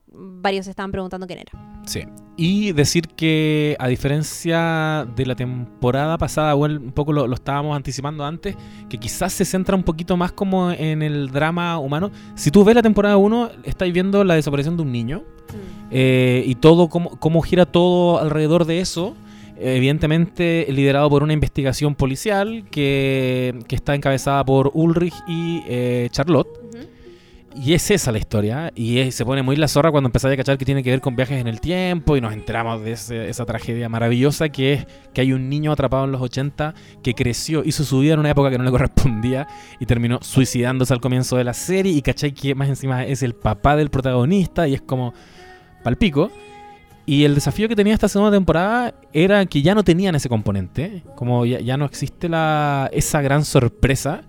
varios 0.08 0.66
estaban 0.66 0.92
preguntando 0.92 1.26
quién 1.26 1.40
era. 1.40 1.82
Sí. 1.86 2.04
Y 2.38 2.72
decir 2.72 3.08
que 3.08 3.76
a 3.78 3.88
diferencia 3.88 5.08
de 5.16 5.24
la 5.24 5.34
temporada 5.34 6.18
pasada, 6.18 6.52
igual 6.52 6.78
un 6.78 6.92
poco 6.92 7.12
lo, 7.12 7.26
lo 7.26 7.34
estábamos 7.34 7.74
anticipando 7.74 8.26
antes, 8.26 8.56
que 8.90 8.98
quizás 8.98 9.32
se 9.32 9.46
centra 9.46 9.74
un 9.74 9.82
poquito 9.82 10.18
más 10.18 10.32
como 10.32 10.70
en 10.70 11.00
el 11.00 11.30
drama 11.30 11.78
humano. 11.78 12.10
Si 12.34 12.50
tú 12.50 12.62
ves 12.62 12.74
la 12.74 12.82
temporada 12.82 13.16
1, 13.16 13.50
estáis 13.64 13.92
viendo 13.94 14.22
la 14.22 14.34
desaparición 14.34 14.76
de 14.76 14.82
un 14.82 14.92
niño 14.92 15.24
eh, 15.90 16.42
y 16.46 16.56
todo, 16.56 16.88
cómo, 16.88 17.18
cómo 17.18 17.40
gira 17.40 17.64
todo 17.64 18.20
alrededor 18.20 18.66
de 18.66 18.80
eso. 18.80 19.16
Evidentemente 19.58 20.66
liderado 20.68 21.08
por 21.08 21.22
una 21.22 21.32
investigación 21.32 21.94
policial 21.94 22.66
que, 22.70 23.58
que 23.66 23.76
está 23.76 23.94
encabezada 23.94 24.44
por 24.44 24.70
Ulrich 24.74 25.14
y 25.26 25.62
eh, 25.66 26.08
Charlotte. 26.10 26.65
Y 27.58 27.72
es 27.72 27.90
esa 27.90 28.12
la 28.12 28.18
historia. 28.18 28.70
Y 28.74 28.98
es- 28.98 29.14
se 29.14 29.24
pone 29.24 29.42
muy 29.42 29.56
la 29.56 29.66
zorra 29.66 29.90
cuando 29.90 30.08
empezáis 30.08 30.34
a 30.34 30.36
cachar 30.36 30.58
que 30.58 30.64
tiene 30.66 30.82
que 30.82 30.90
ver 30.90 31.00
con 31.00 31.16
viajes 31.16 31.40
en 31.40 31.48
el 31.48 31.60
tiempo. 31.60 32.16
Y 32.16 32.20
nos 32.20 32.34
enteramos 32.34 32.82
de 32.82 32.92
esa 32.92 33.44
tragedia 33.46 33.88
maravillosa 33.88 34.50
que 34.50 34.74
es 34.74 34.86
que 35.14 35.22
hay 35.22 35.32
un 35.32 35.48
niño 35.48 35.72
atrapado 35.72 36.04
en 36.04 36.12
los 36.12 36.20
80 36.20 36.74
que 37.02 37.14
creció, 37.14 37.64
hizo 37.64 37.82
su 37.84 38.00
vida 38.00 38.12
en 38.14 38.20
una 38.20 38.30
época 38.30 38.50
que 38.50 38.58
no 38.58 38.64
le 38.64 38.70
correspondía 38.76 39.46
y 39.80 39.86
terminó 39.86 40.18
suicidándose 40.22 40.92
al 40.92 41.00
comienzo 41.00 41.36
de 41.38 41.44
la 41.44 41.54
serie. 41.54 41.92
Y 41.92 42.02
cachai 42.02 42.32
que 42.32 42.54
más 42.54 42.68
encima 42.68 43.04
es 43.04 43.22
el 43.22 43.34
papá 43.34 43.74
del 43.76 43.88
protagonista. 43.90 44.68
Y 44.68 44.74
es 44.74 44.82
como 44.82 45.14
palpico. 45.82 46.30
Y 47.08 47.24
el 47.24 47.36
desafío 47.36 47.68
que 47.68 47.76
tenía 47.76 47.94
esta 47.94 48.08
segunda 48.08 48.36
temporada 48.36 48.92
era 49.12 49.46
que 49.46 49.62
ya 49.62 49.74
no 49.74 49.82
tenían 49.84 50.14
ese 50.16 50.28
componente. 50.28 51.04
Como 51.14 51.46
ya, 51.46 51.60
ya 51.60 51.76
no 51.76 51.84
existe 51.84 52.28
la, 52.28 52.90
esa 52.92 53.22
gran 53.22 53.44
sorpresa. 53.44 54.22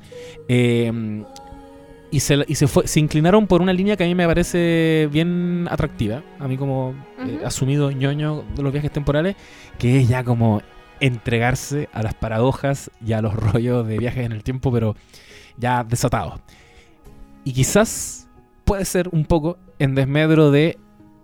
Eh, 0.47 1.23
y 2.11 2.19
se, 2.21 2.43
y 2.47 2.55
se, 2.55 2.67
fue, 2.67 2.87
se 2.87 2.99
inclinaron 2.99 3.47
por 3.47 3.61
una 3.61 3.73
línea 3.73 3.97
que 3.97 4.03
a 4.03 4.07
mí 4.07 4.15
me 4.15 4.25
parece 4.25 5.09
bien 5.11 5.67
atractiva. 5.69 6.23
A 6.39 6.47
mí 6.47 6.57
como 6.57 6.93
eh, 7.25 7.41
asumido 7.45 7.91
ñoño 7.91 8.43
de 8.55 8.63
los 8.63 8.71
viajes 8.71 8.91
temporales. 8.91 9.35
Que 9.77 9.99
es 9.99 10.07
ya 10.07 10.23
como 10.23 10.61
entregarse 10.99 11.89
a 11.93 12.01
las 12.03 12.13
paradojas 12.15 12.89
y 13.05 13.13
a 13.13 13.21
los 13.21 13.33
rollos 13.35 13.87
de 13.87 13.97
viajes 13.97 14.25
en 14.25 14.31
el 14.31 14.43
tiempo, 14.43 14.71
pero 14.71 14.95
ya 15.57 15.83
desatados. 15.83 16.39
Y 17.43 17.53
quizás 17.53 18.27
puede 18.65 18.85
ser 18.85 19.09
un 19.11 19.25
poco 19.25 19.57
en 19.79 19.95
desmedro 19.95 20.51
de 20.51 20.77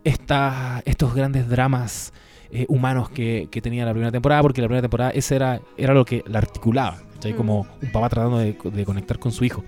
esta- 0.03 0.81
estos 0.85 1.15
grandes 1.15 1.47
dramas 1.49 2.13
eh, 2.51 2.65
humanos 2.69 3.09
que, 3.09 3.47
que 3.49 3.61
tenía 3.61 3.85
la 3.85 3.91
primera 3.91 4.11
temporada, 4.11 4.41
porque 4.41 4.61
la 4.61 4.67
primera 4.67 4.81
temporada 4.83 5.11
ese 5.11 5.35
era, 5.35 5.59
era 5.77 5.93
lo 5.93 6.05
que 6.05 6.23
la 6.27 6.39
articulaba. 6.39 6.97
Mm. 7.25 7.31
Como 7.37 7.65
un 7.81 7.91
papá 7.93 8.09
tratando 8.09 8.37
de, 8.37 8.53
de 8.61 8.85
conectar 8.85 9.17
con 9.17 9.31
su 9.31 9.45
hijo. 9.45 9.63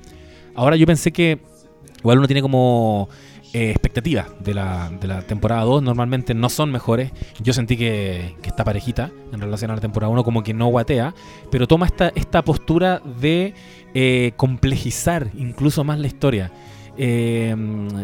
Ahora 0.56 0.76
yo 0.76 0.86
pensé 0.86 1.12
que 1.12 1.40
igual 2.00 2.20
uno 2.20 2.28
tiene 2.28 2.42
como 2.42 3.10
eh, 3.54 3.70
expectativas 3.70 4.28
de 4.42 4.54
la, 4.54 4.90
de 4.90 5.08
la 5.08 5.22
temporada 5.22 5.64
2, 5.64 5.82
normalmente 5.82 6.34
no 6.34 6.50
son 6.50 6.72
mejores. 6.72 7.12
Yo 7.42 7.54
sentí 7.54 7.78
que, 7.78 8.36
que 8.42 8.50
esta 8.50 8.64
parejita 8.64 9.12
en 9.32 9.40
relación 9.40 9.72
a 9.72 9.76
la 9.76 9.82
temporada 9.82 10.12
1 10.12 10.24
como 10.24 10.44
que 10.44 10.54
no 10.54 10.68
guatea, 10.68 11.16
pero 11.52 11.68
toma 11.68 11.86
esta, 11.86 12.10
esta 12.16 12.44
postura 12.44 13.02
de 13.22 13.54
eh, 13.94 14.34
complejizar 14.36 15.30
incluso 15.38 15.84
más 15.84 16.00
la 16.00 16.08
historia. 16.08 16.52
Eh, 16.98 17.56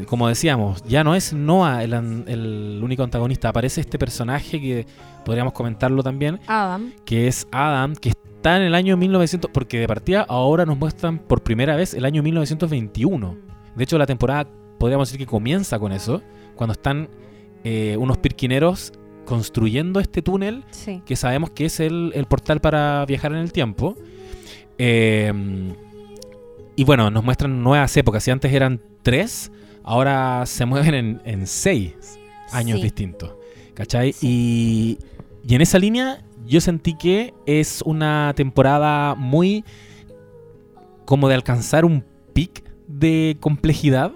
como 0.07 0.27
decíamos, 0.27 0.83
ya 0.83 1.03
no 1.03 1.15
es 1.15 1.33
Noah 1.33 1.83
el, 1.83 1.93
el 1.93 2.79
único 2.83 3.03
antagonista, 3.03 3.49
aparece 3.49 3.81
este 3.81 3.99
personaje 3.99 4.59
que 4.59 4.85
podríamos 5.25 5.53
comentarlo 5.53 6.01
también, 6.01 6.39
Adam. 6.47 6.91
que 7.05 7.27
es 7.27 7.47
Adam, 7.51 7.95
que 7.95 8.13
está 8.41 8.57
en 8.57 8.63
el 8.63 8.73
año 8.73 8.97
1900, 8.97 9.51
porque 9.53 9.79
de 9.79 9.87
partida 9.87 10.25
ahora 10.27 10.65
nos 10.65 10.75
muestran 10.75 11.19
por 11.19 11.43
primera 11.43 11.75
vez 11.75 11.93
el 11.93 12.05
año 12.05 12.23
1921. 12.23 13.37
De 13.75 13.83
hecho, 13.83 13.99
la 13.99 14.07
temporada 14.07 14.49
podríamos 14.79 15.07
decir 15.09 15.19
que 15.19 15.29
comienza 15.29 15.77
con 15.77 15.91
eso, 15.91 16.23
cuando 16.55 16.71
están 16.73 17.07
eh, 17.63 17.95
unos 17.99 18.17
pirquineros 18.17 18.93
construyendo 19.25 19.99
este 19.99 20.23
túnel 20.23 20.63
Sí. 20.71 21.03
que 21.05 21.15
sabemos 21.15 21.51
que 21.51 21.65
es 21.65 21.79
el, 21.79 22.11
el 22.15 22.25
portal 22.25 22.59
para 22.61 23.05
viajar 23.05 23.31
en 23.31 23.37
el 23.37 23.51
tiempo. 23.53 23.95
Eh, 24.79 25.31
y 26.75 26.83
bueno, 26.83 27.11
nos 27.11 27.23
muestran 27.23 27.61
nuevas 27.61 27.95
épocas. 27.95 28.23
Si 28.23 28.31
antes 28.31 28.51
eran 28.51 28.81
tres, 29.03 29.51
ahora 29.83 30.43
se 30.47 30.65
mueven 30.65 30.95
en, 30.95 31.21
en 31.25 31.45
seis 31.45 32.17
años 32.51 32.77
Sí. 32.79 32.83
distintos. 32.85 33.35
¿Cachai? 33.75 34.15
Y, 34.21 34.97
y 35.47 35.53
en 35.55 35.61
esa 35.61 35.77
línea 35.77 36.23
yo 36.45 36.61
sentí 36.61 36.95
que 36.95 37.33
es 37.45 37.81
una 37.85 38.33
temporada 38.35 39.15
muy 39.15 39.63
como 41.05 41.27
de 41.27 41.35
alcanzar 41.35 41.85
un 41.85 42.03
pic 42.33 42.63
de 42.87 43.37
complejidad 43.39 44.11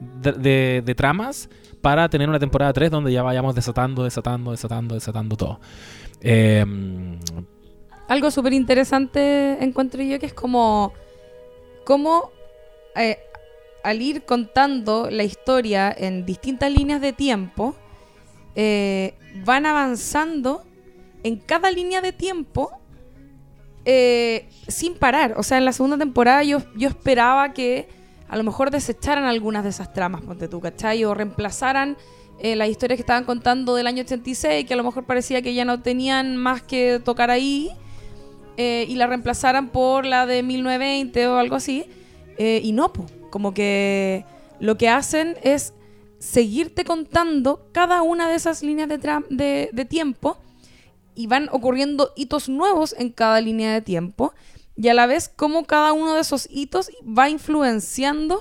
de, 0.00 0.94
tramas 0.96 1.48
para 1.80 2.08
tener 2.08 2.28
una 2.28 2.38
temporada 2.38 2.72
3 2.72 2.90
donde 2.90 3.12
ya 3.12 3.22
vayamos 3.22 3.54
desatando, 3.54 4.04
desatando, 4.04 4.50
desatando, 4.50 4.94
desatando 4.94 5.36
todo. 5.36 5.60
Eh, 6.20 6.64
Algo 8.08 8.30
súper 8.30 8.52
interesante 8.52 9.62
encuentro 9.62 10.02
yo 10.02 10.18
que 10.18 10.26
es 10.26 10.34
como 10.34 10.92
cómo 11.84 12.30
eh, 12.96 13.18
al 13.82 14.00
ir 14.00 14.24
contando 14.24 15.08
la 15.10 15.24
historia 15.24 15.94
en 15.96 16.24
distintas 16.24 16.72
líneas 16.72 17.00
de 17.00 17.12
tiempo 17.12 17.74
eh, 18.54 19.14
van 19.44 19.66
avanzando 19.66 20.64
en 21.24 21.36
cada 21.36 21.70
línea 21.72 22.00
de 22.00 22.12
tiempo 22.12 22.70
eh, 23.84 24.48
sin 24.68 24.94
parar. 24.94 25.34
O 25.36 25.42
sea, 25.42 25.58
en 25.58 25.64
la 25.64 25.72
segunda 25.72 25.98
temporada 25.98 26.44
yo, 26.44 26.58
yo 26.76 26.88
esperaba 26.88 27.52
que 27.52 27.88
a 28.28 28.36
lo 28.36 28.44
mejor 28.44 28.70
desecharan 28.70 29.24
algunas 29.24 29.64
de 29.64 29.70
esas 29.70 29.92
tramas, 29.92 30.22
ponte 30.22 30.48
tú, 30.48 30.60
¿cachai? 30.60 31.04
O 31.04 31.14
reemplazaran 31.14 31.96
eh, 32.38 32.56
las 32.56 32.68
historias 32.68 32.98
que 32.98 33.02
estaban 33.02 33.24
contando 33.24 33.74
del 33.74 33.86
año 33.86 34.02
86, 34.02 34.66
que 34.66 34.74
a 34.74 34.76
lo 34.76 34.84
mejor 34.84 35.04
parecía 35.04 35.42
que 35.42 35.54
ya 35.54 35.64
no 35.64 35.82
tenían 35.82 36.36
más 36.36 36.62
que 36.62 37.00
tocar 37.02 37.30
ahí, 37.30 37.70
eh, 38.56 38.84
y 38.88 38.94
la 38.94 39.06
reemplazaran 39.06 39.68
por 39.68 40.06
la 40.06 40.26
de 40.26 40.42
1920 40.42 41.26
o 41.26 41.38
algo 41.38 41.56
así. 41.56 41.86
Y 42.36 42.72
no, 42.72 42.92
po, 42.92 43.06
como 43.30 43.54
que 43.54 44.24
lo 44.58 44.76
que 44.76 44.88
hacen 44.88 45.36
es 45.42 45.72
seguirte 46.18 46.84
contando 46.84 47.68
cada 47.70 48.02
una 48.02 48.28
de 48.28 48.34
esas 48.34 48.62
líneas 48.64 48.88
de, 48.88 48.98
de, 49.30 49.70
de 49.72 49.84
tiempo 49.84 50.36
y 51.14 51.26
van 51.26 51.48
ocurriendo 51.52 52.12
hitos 52.16 52.48
nuevos 52.48 52.94
en 52.98 53.10
cada 53.10 53.40
línea 53.40 53.72
de 53.72 53.80
tiempo 53.80 54.34
y 54.76 54.88
a 54.88 54.94
la 54.94 55.06
vez 55.06 55.28
como 55.28 55.64
cada 55.64 55.92
uno 55.92 56.14
de 56.14 56.20
esos 56.20 56.48
hitos 56.50 56.90
va 57.06 57.28
influenciando 57.28 58.40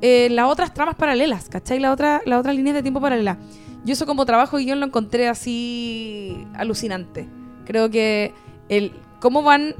eh, 0.00 0.28
las 0.30 0.46
otras 0.46 0.74
tramas 0.74 0.96
paralelas, 0.96 1.48
¿cachai? 1.48 1.78
La 1.78 1.92
otra, 1.92 2.20
la 2.26 2.38
otra 2.38 2.52
línea 2.52 2.74
de 2.74 2.82
tiempo 2.82 3.00
paralela. 3.00 3.38
Yo 3.84 3.92
eso 3.94 4.06
como 4.06 4.26
trabajo 4.26 4.58
y 4.58 4.66
yo 4.66 4.74
lo 4.74 4.84
encontré 4.84 5.28
así 5.28 6.46
alucinante. 6.54 7.26
Creo 7.64 7.90
que 7.90 8.34
el 8.68 8.92
cómo 9.20 9.42
van, 9.42 9.74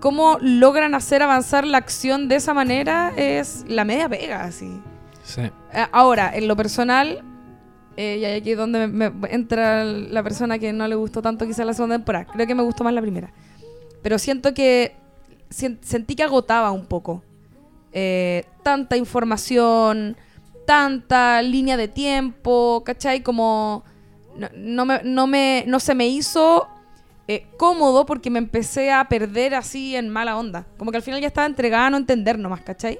cómo 0.00 0.38
logran 0.40 0.94
hacer 0.94 1.22
avanzar 1.22 1.66
la 1.66 1.78
acción 1.78 2.28
de 2.28 2.36
esa 2.36 2.54
manera 2.54 3.12
es 3.16 3.64
la 3.68 3.84
media 3.84 4.08
pega, 4.08 4.44
así. 4.44 4.80
sí. 5.22 5.42
Eh, 5.42 5.86
Ahora, 5.92 6.34
en 6.34 6.48
lo 6.48 6.56
personal, 6.56 7.22
eh, 7.96 8.18
y 8.20 8.24
aquí 8.24 8.52
es 8.52 8.56
donde 8.56 8.86
me, 8.86 9.10
me 9.10 9.32
entra 9.34 9.84
la 9.84 10.22
persona 10.22 10.58
que 10.58 10.72
no 10.72 10.86
le 10.88 10.94
gustó 10.94 11.22
tanto 11.22 11.46
quizás 11.46 11.66
la 11.66 11.74
segunda 11.74 11.96
temporada. 11.96 12.26
Creo 12.26 12.46
que 12.46 12.54
me 12.54 12.62
gustó 12.62 12.84
más 12.84 12.92
la 12.94 13.00
primera. 13.00 13.32
Pero 14.02 14.18
siento 14.18 14.52
que 14.54 14.96
sentí 15.50 16.14
que 16.16 16.22
agotaba 16.22 16.70
un 16.72 16.86
poco. 16.86 17.22
Eh, 17.92 18.44
tanta 18.62 18.96
información, 18.96 20.16
tanta 20.66 21.40
línea 21.42 21.76
de 21.76 21.88
tiempo, 21.88 22.82
¿cachai? 22.84 23.22
Como 23.22 23.84
no, 24.36 24.48
no 24.56 24.84
me, 24.84 25.00
no, 25.04 25.26
me, 25.26 25.64
no 25.66 25.78
se 25.80 25.94
me 25.94 26.08
hizo 26.08 26.66
eh, 27.28 27.46
cómodo 27.56 28.04
porque 28.04 28.30
me 28.30 28.38
empecé 28.38 28.90
a 28.92 29.08
perder 29.08 29.54
así 29.54 29.94
en 29.96 30.08
mala 30.08 30.36
onda. 30.36 30.66
Como 30.76 30.90
que 30.90 30.96
al 30.96 31.02
final 31.02 31.20
ya 31.20 31.28
estaba 31.28 31.46
entregada 31.46 31.86
a 31.86 31.90
no 31.90 31.96
entender 31.96 32.38
nomás, 32.38 32.60
¿cachai? 32.62 32.98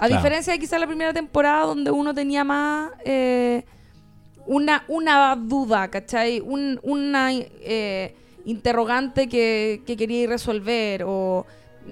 A 0.00 0.06
Claro. 0.06 0.14
diferencia 0.16 0.52
de 0.52 0.58
quizás 0.60 0.80
la 0.80 0.86
primera 0.86 1.12
temporada 1.12 1.66
donde 1.66 1.90
uno 1.90 2.14
tenía 2.14 2.44
más 2.44 2.90
eh, 3.04 3.64
una, 4.48 4.84
una 4.88 5.36
duda, 5.36 5.88
¿cachai? 5.88 6.40
Un- 6.40 6.80
una 6.82 7.30
eh, 7.32 8.14
interrogante 8.44 9.28
que, 9.28 9.82
que 9.86 9.96
quería 9.96 10.26
resolver 10.28 11.04
o 11.06 11.46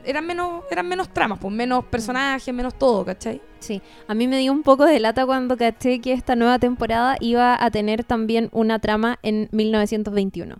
eran 0.04 0.26
menos 0.26 0.64
eran 0.70 0.88
menos 0.88 1.08
tramas, 1.12 1.38
pues 1.38 1.54
menos 1.54 1.84
personajes, 1.84 2.52
menos 2.52 2.74
todo, 2.78 3.04
¿cachai? 3.04 3.40
Sí, 3.60 3.80
a 4.08 4.14
mí 4.14 4.26
me 4.28 4.38
dio 4.38 4.52
un 4.52 4.62
poco 4.62 4.84
de 4.84 5.00
lata 5.00 5.24
cuando 5.24 5.56
caché 5.56 6.00
que 6.00 6.12
esta 6.12 6.36
nueva 6.36 6.58
temporada 6.58 7.16
iba 7.20 7.56
a 7.62 7.70
tener 7.70 8.04
también 8.04 8.48
una 8.52 8.78
trama 8.78 9.18
en 9.22 9.48
1921. 9.52 10.56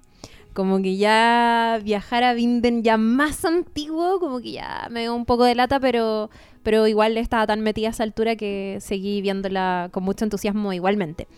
Como 0.55 0.81
que 0.81 0.97
ya 0.97 1.79
viajar 1.85 2.25
a 2.25 2.33
Vinden 2.33 2.83
ya 2.83 2.97
más 2.97 3.45
antiguo, 3.45 4.19
como 4.21 4.41
que 4.41 4.53
ya 4.53 4.89
me 4.91 5.01
dio 5.03 5.15
un 5.15 5.27
poco 5.27 5.45
de 5.45 5.55
lata, 5.55 5.81
pero, 5.81 6.31
pero 6.63 6.87
igual 6.87 7.19
estaba 7.19 7.47
tan 7.47 7.61
metida 7.61 7.89
a 7.89 7.91
esa 7.91 8.05
altura 8.05 8.37
que 8.37 8.79
seguí 8.81 9.21
viéndola 9.21 9.91
con 9.93 10.03
mucho 10.03 10.25
entusiasmo 10.25 10.73
igualmente. 10.73 11.29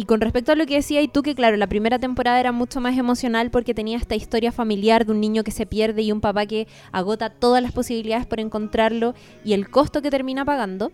Y 0.00 0.04
con 0.04 0.22
respecto 0.22 0.52
a 0.52 0.54
lo 0.54 0.64
que 0.64 0.76
decía 0.76 1.02
y 1.02 1.08
tú, 1.08 1.20
que 1.20 1.34
claro, 1.34 1.58
la 1.58 1.66
primera 1.66 1.98
temporada 1.98 2.40
era 2.40 2.52
mucho 2.52 2.80
más 2.80 2.96
emocional 2.96 3.50
porque 3.50 3.74
tenía 3.74 3.98
esta 3.98 4.14
historia 4.14 4.50
familiar 4.50 5.04
de 5.04 5.12
un 5.12 5.20
niño 5.20 5.44
que 5.44 5.50
se 5.50 5.66
pierde 5.66 6.00
y 6.00 6.10
un 6.10 6.22
papá 6.22 6.46
que 6.46 6.68
agota 6.90 7.28
todas 7.28 7.62
las 7.62 7.72
posibilidades 7.72 8.24
por 8.24 8.40
encontrarlo 8.40 9.12
y 9.44 9.52
el 9.52 9.68
costo 9.68 10.00
que 10.00 10.10
termina 10.10 10.42
pagando. 10.46 10.90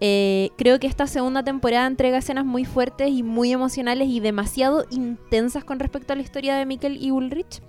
Eh, 0.00 0.50
creo 0.58 0.78
que 0.78 0.86
esta 0.86 1.06
segunda 1.06 1.42
temporada 1.42 1.86
entrega 1.86 2.18
escenas 2.18 2.44
muy 2.44 2.66
fuertes 2.66 3.08
y 3.08 3.22
muy 3.22 3.52
emocionales 3.52 4.08
y 4.08 4.20
demasiado 4.20 4.84
intensas 4.90 5.64
con 5.64 5.78
respecto 5.78 6.12
a 6.12 6.16
la 6.16 6.22
historia 6.22 6.54
de 6.54 6.66
Mikkel 6.66 7.02
y 7.02 7.10
Ulrich. 7.10 7.62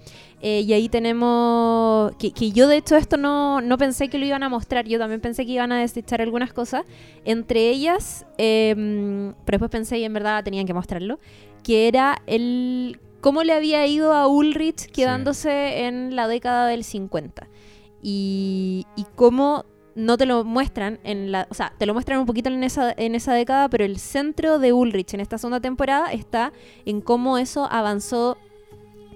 Eh, 0.46 0.60
y 0.68 0.74
ahí 0.74 0.90
tenemos. 0.90 2.12
Que, 2.18 2.34
que, 2.34 2.52
yo, 2.52 2.68
de 2.68 2.76
hecho, 2.76 2.98
esto 2.98 3.16
no, 3.16 3.62
no 3.62 3.78
pensé 3.78 4.10
que 4.10 4.20
lo 4.20 4.26
iban 4.26 4.44
a 4.44 4.50
mostrar. 4.50 4.86
Yo 4.86 5.00
también 5.00 5.22
pensé 5.22 5.46
que 5.46 5.54
iban 5.54 5.72
a 5.72 5.80
desechar 5.80 6.22
algunas 6.22 6.52
cosas. 6.52 6.84
Entre 7.24 7.70
ellas, 7.70 8.26
eh, 8.38 8.76
pero 9.46 9.56
después 9.56 9.72
pensé 9.72 10.00
y 10.00 10.04
en 10.04 10.12
verdad 10.12 10.44
tenían 10.44 10.68
que 10.68 10.74
mostrarlo. 10.74 11.18
Que 11.64 11.88
era 11.88 12.22
el. 12.28 13.00
cómo 13.22 13.44
le 13.44 13.54
había 13.54 13.88
ido 13.88 14.12
a 14.14 14.28
Ulrich 14.28 14.88
quedándose 14.88 15.50
sí. 15.50 15.82
en 15.82 16.14
la 16.14 16.28
década 16.28 16.68
del 16.68 16.84
50. 16.84 17.48
Y, 18.02 18.86
y 18.98 19.06
cómo 19.16 19.64
no 19.96 20.18
te 20.18 20.26
lo 20.26 20.44
muestran 20.44 21.00
en 21.06 21.32
la, 21.32 21.48
o 21.52 21.54
sea, 21.54 21.74
te 21.78 21.86
lo 21.86 21.94
muestran 21.94 22.20
un 22.20 22.26
poquito 22.26 22.50
en 22.50 22.66
esa, 22.66 22.94
en 22.98 23.16
esa 23.16 23.34
década, 23.34 23.70
pero 23.70 23.86
el 23.86 23.98
centro 23.98 24.60
de 24.60 24.74
Ulrich 24.74 25.14
en 25.14 25.22
esta 25.22 25.38
segunda 25.38 25.62
temporada 25.62 26.12
está 26.12 26.52
en 26.84 27.00
cómo 27.00 27.38
eso 27.38 27.66
avanzó 27.72 28.38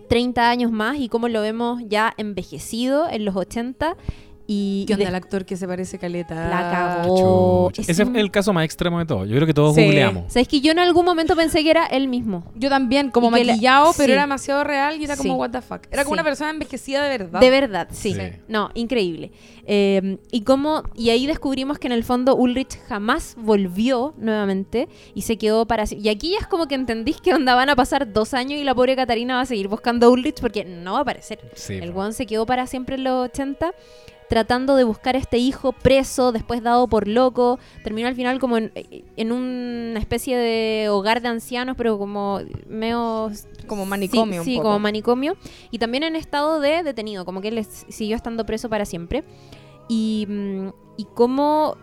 30 0.08 0.50
años 0.50 0.72
más 0.72 0.98
y 0.98 1.10
cómo 1.10 1.28
lo 1.28 1.42
vemos 1.42 1.82
ya 1.88 2.14
envejecido 2.18 3.10
en 3.10 3.26
los 3.26 3.36
80 3.36 3.96
y 4.48 4.86
¿Qué 4.86 4.94
onda 4.94 5.04
de, 5.04 5.10
el 5.10 5.16
actor 5.16 5.46
que 5.46 5.58
se 5.58 5.68
parece 5.68 6.00
caleta? 6.00 6.34
La 6.36 6.72
cagó. 6.72 7.70
Es 7.76 7.90
Ese 7.90 8.04
un... 8.04 8.16
es 8.16 8.22
el 8.22 8.32
caso 8.32 8.54
más 8.54 8.64
extremo 8.64 8.98
de 9.00 9.06
todo. 9.06 9.26
Yo 9.26 9.36
creo 9.36 9.46
que 9.46 9.54
todos 9.54 9.76
sí. 9.76 9.84
googleamos. 9.84 10.32
Sabes 10.32 10.48
que 10.48 10.62
yo 10.62 10.72
en 10.72 10.80
algún 10.80 11.04
momento 11.04 11.36
pensé 11.36 11.64
que 11.64 11.70
era 11.70 11.86
él 11.86 12.08
mismo. 12.08 12.46
Yo 12.56 12.70
también, 12.70 13.12
como 13.12 13.28
y 13.28 13.32
maquillado, 13.32 13.88
la... 13.88 13.94
pero 13.94 14.06
sí. 14.06 14.12
era 14.14 14.22
demasiado 14.22 14.64
real 14.64 15.02
y 15.02 15.04
era 15.04 15.18
como 15.18 15.36
what 15.36 15.52
the 15.52 15.62
fuck. 15.62 15.82
Era 15.92 16.06
como 16.06 16.14
una 16.14 16.24
persona 16.24 16.50
envejecida 16.50 17.04
de 17.04 17.18
verdad. 17.18 17.40
De 17.42 17.50
verdad, 17.50 17.88
sí. 17.92 18.16
No, 18.48 18.72
increíble. 18.74 19.32
Eh, 19.66 20.18
y 20.32 20.42
como 20.42 20.84
y 20.96 21.10
ahí 21.10 21.28
descubrimos 21.28 21.78
que 21.78 21.88
en 21.88 21.92
el 21.92 22.06
fondo 22.06 22.38
Ulrich 22.38 22.80
jamás 22.88 23.36
volvió 23.38 24.14
nuevamente 24.18 24.88
y 25.14 25.24
se 25.24 25.38
quedó 25.38 25.68
para 25.68 25.84
y 25.92 26.08
aquí 26.08 26.32
ya 26.32 26.38
es 26.40 26.48
como 26.48 26.70
que 26.70 26.76
entendís 26.76 27.20
que 27.20 27.34
onda 27.34 27.54
van 27.54 27.70
a 27.70 27.76
pasar 27.76 28.14
dos 28.14 28.34
años 28.34 28.62
y 28.62 28.64
la 28.64 28.74
pobre 28.74 28.96
Catarina 28.96 29.36
va 29.36 29.42
a 29.42 29.46
seguir 29.46 29.68
buscando 29.68 30.08
a 30.08 30.10
Ulrich 30.10 30.40
porque 30.40 30.64
no 30.64 30.94
va 30.94 31.00
a 31.00 31.02
aparecer. 31.02 31.40
el 31.68 31.92
one 31.94 32.14
se 32.14 32.26
quedó 32.26 32.46
para 32.46 32.66
siempre 32.66 32.96
en 32.96 33.04
los 33.04 33.26
80 33.26 33.74
tratando 34.30 34.76
de 34.76 34.84
buscar 34.84 35.16
a 35.16 35.20
este 35.20 35.38
hijo 35.38 35.72
preso, 35.72 36.32
después 36.32 36.62
dado 36.62 36.88
por 36.88 37.08
loco, 37.08 37.60
terminó 37.84 38.08
al 38.08 38.16
final 38.16 38.40
como 38.40 38.58
en, 38.58 38.72
en 38.76 39.32
una 39.32 40.00
especie 40.00 40.38
de 40.38 40.90
hogar 40.90 41.22
de 41.22 41.30
ancianos, 41.30 41.76
pero 41.78 41.98
como 41.98 42.42
medio... 42.68 43.32
Como 43.68 43.86
manicomio. 43.86 44.44
Sí, 44.44 44.56
sí 44.56 44.58
como 44.58 44.80
manicomio. 44.80 45.38
Y 45.72 45.80
también 45.80 46.04
en 46.04 46.16
estado 46.16 46.60
de 46.60 46.84
detenido, 46.84 47.26
como 47.26 47.42
que 47.42 47.50
él 47.50 47.66
siguió 47.66 48.16
estando 48.16 48.46
preso 48.46 48.70
para 48.70 48.86
siempre. 48.86 49.24
Y, 49.90 50.28
y 50.98 51.06
como 51.14 51.78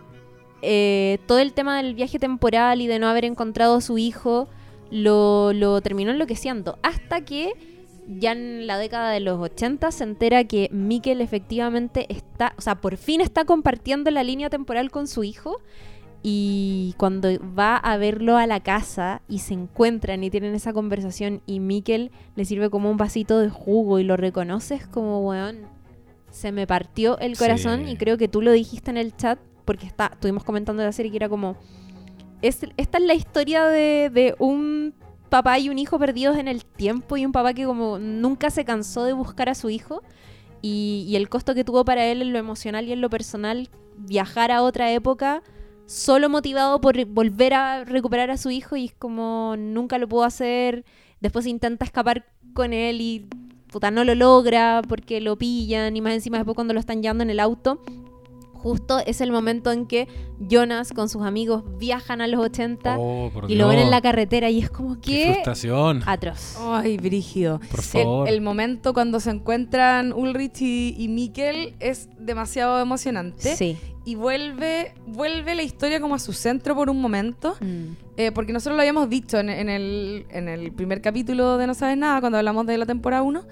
eh, 0.61 1.19
todo 1.27 1.39
el 1.39 1.53
tema 1.53 1.77
del 1.77 1.95
viaje 1.95 2.19
temporal 2.19 2.81
y 2.81 2.87
de 2.87 2.99
no 2.99 3.07
haber 3.07 3.25
encontrado 3.25 3.75
a 3.75 3.81
su 3.81 3.97
hijo 3.97 4.47
lo, 4.89 5.53
lo 5.53 5.81
terminó 5.81 6.11
enloqueciendo. 6.11 6.77
Hasta 6.81 7.21
que 7.21 7.74
ya 8.07 8.33
en 8.33 8.67
la 8.67 8.77
década 8.77 9.11
de 9.11 9.19
los 9.19 9.39
80 9.39 9.91
se 9.91 10.03
entera 10.03 10.43
que 10.43 10.69
Mikkel 10.71 11.21
efectivamente 11.21 12.05
está, 12.09 12.53
o 12.57 12.61
sea, 12.61 12.75
por 12.75 12.97
fin 12.97 13.21
está 13.21 13.45
compartiendo 13.45 14.11
la 14.11 14.23
línea 14.23 14.49
temporal 14.49 14.91
con 14.91 15.07
su 15.07 15.23
hijo. 15.23 15.61
Y 16.27 16.95
cuando 16.97 17.29
va 17.53 17.77
a 17.77 17.97
verlo 17.97 18.37
a 18.37 18.47
la 18.47 18.59
casa 18.59 19.21
y 19.27 19.39
se 19.39 19.53
encuentran 19.53 20.23
y 20.23 20.31
tienen 20.31 20.55
esa 20.55 20.73
conversación 20.73 21.43
y 21.45 21.59
Mikkel 21.59 22.09
le 22.35 22.45
sirve 22.45 22.71
como 22.71 22.89
un 22.89 22.97
vasito 22.97 23.37
de 23.37 23.49
jugo 23.49 23.99
y 23.99 24.03
lo 24.03 24.17
reconoces 24.17 24.87
como, 24.87 25.19
weón, 25.19 25.67
se 26.31 26.51
me 26.51 26.65
partió 26.65 27.19
el 27.19 27.37
corazón 27.37 27.85
sí. 27.85 27.91
y 27.91 27.97
creo 27.97 28.17
que 28.17 28.27
tú 28.27 28.41
lo 28.41 28.51
dijiste 28.53 28.89
en 28.89 28.97
el 28.97 29.15
chat 29.15 29.37
porque 29.65 29.85
está, 29.85 30.11
estuvimos 30.13 30.43
comentando 30.43 30.83
la 30.83 30.91
serie 30.91 31.11
que 31.11 31.17
era 31.17 31.29
como, 31.29 31.57
es, 32.41 32.59
esta 32.75 32.97
es 32.97 33.03
la 33.03 33.13
historia 33.13 33.65
de, 33.65 34.09
de 34.11 34.35
un 34.39 34.95
papá 35.29 35.59
y 35.59 35.69
un 35.69 35.77
hijo 35.77 35.99
perdidos 35.99 36.37
en 36.37 36.47
el 36.47 36.65
tiempo 36.65 37.17
y 37.17 37.25
un 37.25 37.31
papá 37.31 37.53
que 37.53 37.65
como 37.65 37.99
nunca 37.99 38.49
se 38.49 38.65
cansó 38.65 39.03
de 39.03 39.13
buscar 39.13 39.49
a 39.49 39.55
su 39.55 39.69
hijo. 39.69 40.01
Y, 40.61 41.05
y, 41.07 41.15
el 41.15 41.29
costo 41.29 41.53
que 41.53 41.63
tuvo 41.63 41.85
para 41.85 42.05
él 42.05 42.21
en 42.21 42.33
lo 42.33 42.39
emocional 42.39 42.87
y 42.87 42.91
en 42.91 43.01
lo 43.01 43.09
personal 43.09 43.69
viajar 43.97 44.51
a 44.51 44.63
otra 44.63 44.91
época 44.91 45.43
solo 45.85 46.29
motivado 46.29 46.81
por 46.81 47.03
volver 47.05 47.53
a 47.53 47.83
recuperar 47.83 48.31
a 48.31 48.37
su 48.37 48.49
hijo 48.49 48.75
y 48.75 48.85
es 48.85 48.93
como 48.93 49.55
nunca 49.57 49.97
lo 49.97 50.07
pudo 50.07 50.23
hacer. 50.23 50.85
Después 51.19 51.45
intenta 51.45 51.85
escapar 51.85 52.25
con 52.53 52.73
él 52.73 53.01
y 53.01 53.27
puta 53.71 53.91
no 53.91 54.03
lo 54.03 54.15
logra 54.15 54.81
porque 54.87 55.21
lo 55.21 55.37
pillan 55.37 55.95
y 55.95 56.01
más 56.01 56.13
encima 56.13 56.37
después 56.37 56.55
cuando 56.55 56.73
lo 56.73 56.79
están 56.79 57.01
llevando 57.01 57.23
en 57.23 57.29
el 57.29 57.39
auto 57.39 57.81
justo 58.65 58.97
es 59.05 59.21
el 59.21 59.31
momento 59.31 59.71
en 59.71 59.85
que 59.85 60.07
Jonas 60.39 60.91
con 60.91 61.07
sus 61.07 61.21
amigos 61.21 61.63
viajan 61.77 62.19
a 62.19 62.25
los 62.25 62.43
80 62.43 62.95
oh, 62.97 63.31
y 63.47 63.53
lo 63.53 63.67
ven 63.67 63.77
en 63.77 63.91
la 63.91 64.01
carretera 64.01 64.49
y 64.49 64.57
es 64.57 64.71
como 64.71 64.99
que... 64.99 65.01
¡Qué 65.01 65.33
frustración! 65.33 66.01
Atroz. 66.07 66.57
Ay, 66.59 66.97
brígido. 66.97 67.59
Por 67.69 67.83
favor. 67.83 68.27
El, 68.27 68.33
el, 68.33 68.41
momento 68.41 68.95
cuando 68.95 69.19
se 69.19 69.29
encuentran 69.29 70.13
Ulrich 70.13 70.63
y, 70.63 70.95
y 70.97 71.07
Mikkel 71.09 71.75
es 71.79 72.09
demasiado 72.17 72.81
emocionante. 72.81 73.55
Sí. 73.55 73.77
Y 74.03 74.15
vuelve, 74.15 74.95
vuelve 75.05 75.53
la 75.53 75.61
historia 75.61 76.01
como 76.01 76.15
a 76.15 76.19
su 76.19 76.33
centro 76.33 76.73
por 76.73 76.89
un 76.89 76.99
momento. 76.99 77.55
Mm. 77.61 77.93
Eh, 78.17 78.31
porque 78.31 78.51
nosotros 78.51 78.77
lo 78.77 78.81
habíamos 78.81 79.11
dicho 79.11 79.37
en, 79.37 79.51
en, 79.51 79.69
el, 79.69 80.25
en 80.31 80.49
el 80.49 80.71
primer 80.71 81.01
capítulo 81.01 81.59
de 81.59 81.67
No 81.67 81.75
Sabes 81.75 81.97
Nada, 81.97 82.19
cuando 82.19 82.39
hablamos 82.39 82.65
de 82.65 82.79
la 82.79 82.87
temporada 82.87 83.21
1, 83.21 83.43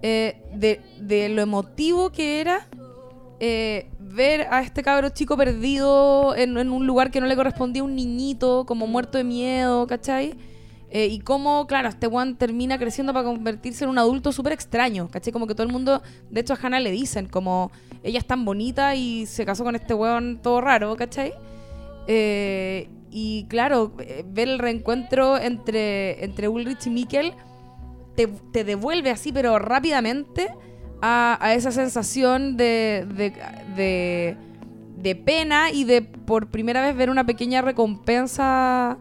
eh, 0.00 0.40
de, 0.54 0.80
de 1.02 1.28
lo 1.28 1.42
emotivo 1.42 2.12
que 2.12 2.40
era 2.40 2.66
eh, 3.40 3.90
ver 3.98 4.46
a 4.50 4.60
este 4.62 4.82
cabro 4.82 5.08
chico 5.10 5.36
perdido 5.36 6.34
en, 6.36 6.56
un 6.56 6.86
lugar 6.86 7.10
que 7.10 7.20
no 7.20 7.26
le 7.26 7.36
correspondía 7.36 7.82
a 7.82 7.84
un 7.84 7.96
niñito, 7.96 8.64
como 8.66 8.86
muerto 8.86 9.18
de 9.18 9.24
miedo, 9.24 9.86
¿cachai? 9.86 10.34
Eh, 10.90 11.08
y 11.08 11.18
cómo, 11.18 11.66
claro, 11.66 11.88
este 11.88 12.06
one 12.06 12.34
termina 12.34 12.78
creciendo 12.78 13.12
para 13.12 13.24
convertirse 13.24 13.82
en 13.82 13.90
un 13.90 13.98
adulto 13.98 14.30
súper 14.30 14.52
extraño, 14.52 15.08
¿cachai? 15.08 15.32
Como 15.32 15.48
que 15.48 15.54
todo 15.54 15.66
el 15.66 15.72
mundo, 15.72 16.02
de 16.30 16.40
hecho 16.40 16.54
a 16.54 16.58
Hannah 16.62 16.78
le 16.78 16.92
dicen, 16.92 17.26
como 17.26 17.72
ella 18.04 18.18
es 18.18 18.26
tan 18.26 18.44
bonita 18.44 18.94
y 18.94 19.26
se 19.26 19.44
casó 19.44 19.64
con 19.64 19.74
este 19.74 19.94
weón 19.94 20.38
todo 20.40 20.60
raro, 20.60 20.94
¿cachai? 20.94 21.32
Eh, 22.06 22.88
y 23.10 23.46
claro, 23.48 23.92
eh, 23.98 24.24
ver 24.26 24.48
el 24.48 24.58
reencuentro 24.60 25.38
entre, 25.38 26.24
entre 26.24 26.46
Ulrich 26.46 26.86
y 26.86 26.90
Mikkel 26.90 27.34
te, 28.14 28.28
te 28.28 28.62
devuelve 28.62 29.10
así, 29.10 29.32
pero 29.32 29.58
rápidamente 29.58 30.52
a, 31.06 31.36
a 31.38 31.52
esa 31.52 31.70
sensación 31.70 32.56
de, 32.56 33.06
de, 33.14 33.32
de, 33.76 34.36
de, 34.96 35.14
pena 35.14 35.70
y 35.70 35.84
de 35.84 36.00
por 36.00 36.46
primera 36.46 36.80
vez 36.80 36.96
ver 36.96 37.10
una 37.10 37.26
pequeña 37.26 37.60
recompensa 37.60 38.96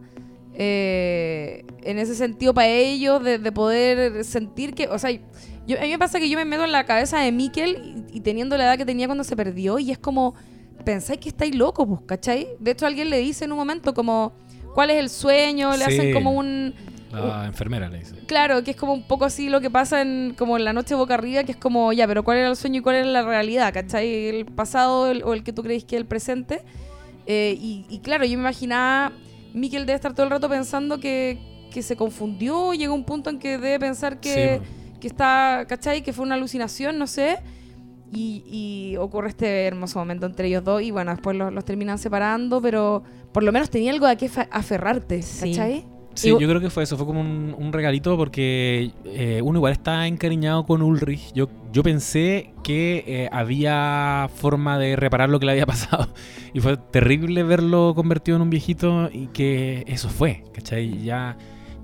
eh, 0.53 1.63
en 1.81 1.99
ese 1.99 2.13
sentido 2.15 2.53
para 2.53 2.67
ellos, 2.67 3.23
de, 3.23 3.39
de, 3.39 3.51
poder 3.53 4.25
sentir 4.25 4.73
que, 4.73 4.89
o 4.89 4.99
sea, 4.99 5.11
yo, 5.65 5.79
a 5.79 5.83
mí 5.83 5.91
me 5.91 5.97
pasa 5.97 6.19
que 6.19 6.27
yo 6.27 6.37
me 6.37 6.43
meto 6.43 6.65
en 6.65 6.73
la 6.73 6.85
cabeza 6.85 7.19
de 7.19 7.31
Mikkel 7.31 8.05
y, 8.11 8.17
y 8.17 8.19
teniendo 8.19 8.57
la 8.57 8.65
edad 8.65 8.77
que 8.77 8.85
tenía 8.85 9.07
cuando 9.07 9.23
se 9.23 9.37
perdió 9.37 9.79
y 9.79 9.91
es 9.91 9.97
como, 9.97 10.35
pensáis 10.83 11.21
que 11.21 11.29
estáis 11.29 11.55
locos, 11.55 11.87
pues, 11.87 12.01
¿cachai? 12.05 12.49
De 12.59 12.71
hecho 12.71 12.85
alguien 12.85 13.09
le 13.09 13.19
dice 13.19 13.45
en 13.45 13.53
un 13.53 13.57
momento 13.59 13.93
como, 13.93 14.33
¿cuál 14.73 14.89
es 14.89 14.97
el 14.97 15.09
sueño? 15.09 15.71
Le 15.71 15.85
sí. 15.85 15.93
hacen 15.93 16.13
como 16.13 16.31
un 16.31 16.73
la 17.13 17.45
enfermera 17.45 17.89
le 17.89 17.99
dice. 17.99 18.15
Claro, 18.25 18.63
que 18.63 18.71
es 18.71 18.77
como 18.77 18.93
un 18.93 19.03
poco 19.03 19.25
así 19.25 19.49
lo 19.49 19.61
que 19.61 19.69
pasa 19.69 20.01
en 20.01 20.35
como 20.37 20.57
en 20.57 20.65
la 20.65 20.73
noche 20.73 20.95
boca 20.95 21.13
arriba, 21.13 21.43
que 21.43 21.51
es 21.51 21.57
como, 21.57 21.93
ya, 21.93 22.07
pero 22.07 22.23
¿cuál 22.23 22.37
era 22.37 22.49
el 22.49 22.55
sueño 22.55 22.79
y 22.79 22.81
cuál 22.81 22.97
era 22.97 23.05
la 23.05 23.23
realidad? 23.23 23.73
¿Cachai? 23.73 24.27
El 24.27 24.45
pasado 24.45 25.09
el, 25.11 25.23
o 25.23 25.33
el 25.33 25.43
que 25.43 25.53
tú 25.53 25.63
crees 25.63 25.83
que 25.85 25.95
es 25.95 26.01
el 26.01 26.07
presente. 26.07 26.61
Eh, 27.25 27.57
y, 27.59 27.85
y, 27.89 27.99
claro, 27.99 28.25
yo 28.25 28.37
me 28.37 28.43
imaginaba, 28.43 29.13
Miquel 29.53 29.85
debe 29.85 29.95
estar 29.95 30.13
todo 30.13 30.25
el 30.25 30.29
rato 30.29 30.49
pensando 30.49 30.99
que, 30.99 31.39
que 31.71 31.81
se 31.81 31.95
confundió, 31.95 32.73
llegó 32.73 32.93
un 32.93 33.05
punto 33.05 33.29
en 33.29 33.39
que 33.39 33.57
debe 33.57 33.79
pensar 33.79 34.19
que, 34.19 34.61
sí. 34.61 34.99
que 34.99 35.07
está, 35.07 35.65
¿cachai? 35.67 36.03
Que 36.03 36.11
fue 36.13 36.25
una 36.25 36.35
alucinación, 36.35 36.97
no 36.97 37.07
sé. 37.07 37.39
Y, 38.11 38.43
y, 38.45 38.97
ocurre 38.97 39.29
este 39.29 39.65
hermoso 39.65 39.97
momento 39.97 40.27
entre 40.27 40.47
ellos 40.47 40.63
dos 40.63 40.83
y 40.83 40.91
bueno, 40.91 41.11
después 41.11 41.35
los, 41.35 41.51
los, 41.51 41.65
terminan 41.65 41.97
separando, 41.97 42.61
pero 42.61 43.03
por 43.31 43.41
lo 43.41 43.51
menos 43.51 43.71
tenía 43.71 43.91
algo 43.91 44.05
de 44.05 44.17
qué 44.17 44.29
aferrarte, 44.51 45.21
¿cachai? 45.39 45.83
Sí. 46.15 46.29
Y- 46.29 46.31
yo 46.39 46.47
creo 46.47 46.61
que 46.61 46.69
fue 46.69 46.83
eso, 46.83 46.95
fue 46.97 47.05
como 47.05 47.21
un, 47.21 47.55
un 47.57 47.73
regalito 47.73 48.15
porque 48.17 48.91
eh, 49.05 49.41
uno 49.43 49.59
igual 49.59 49.73
está 49.73 50.07
encariñado 50.07 50.65
con 50.65 50.81
Ulrich. 50.81 51.33
Yo, 51.33 51.47
yo 51.71 51.83
pensé 51.83 52.53
que 52.63 53.03
eh, 53.07 53.29
había 53.31 54.29
forma 54.35 54.77
de 54.77 54.95
reparar 54.95 55.29
lo 55.29 55.39
que 55.39 55.45
le 55.45 55.53
había 55.53 55.65
pasado 55.67 56.07
y 56.53 56.59
fue 56.59 56.77
terrible 56.77 57.43
verlo 57.43 57.93
convertido 57.95 58.35
en 58.37 58.43
un 58.43 58.49
viejito 58.49 59.09
y 59.11 59.27
que 59.27 59.83
eso 59.87 60.09
fue, 60.09 60.43
¿cachai? 60.53 61.03
Ya, 61.03 61.37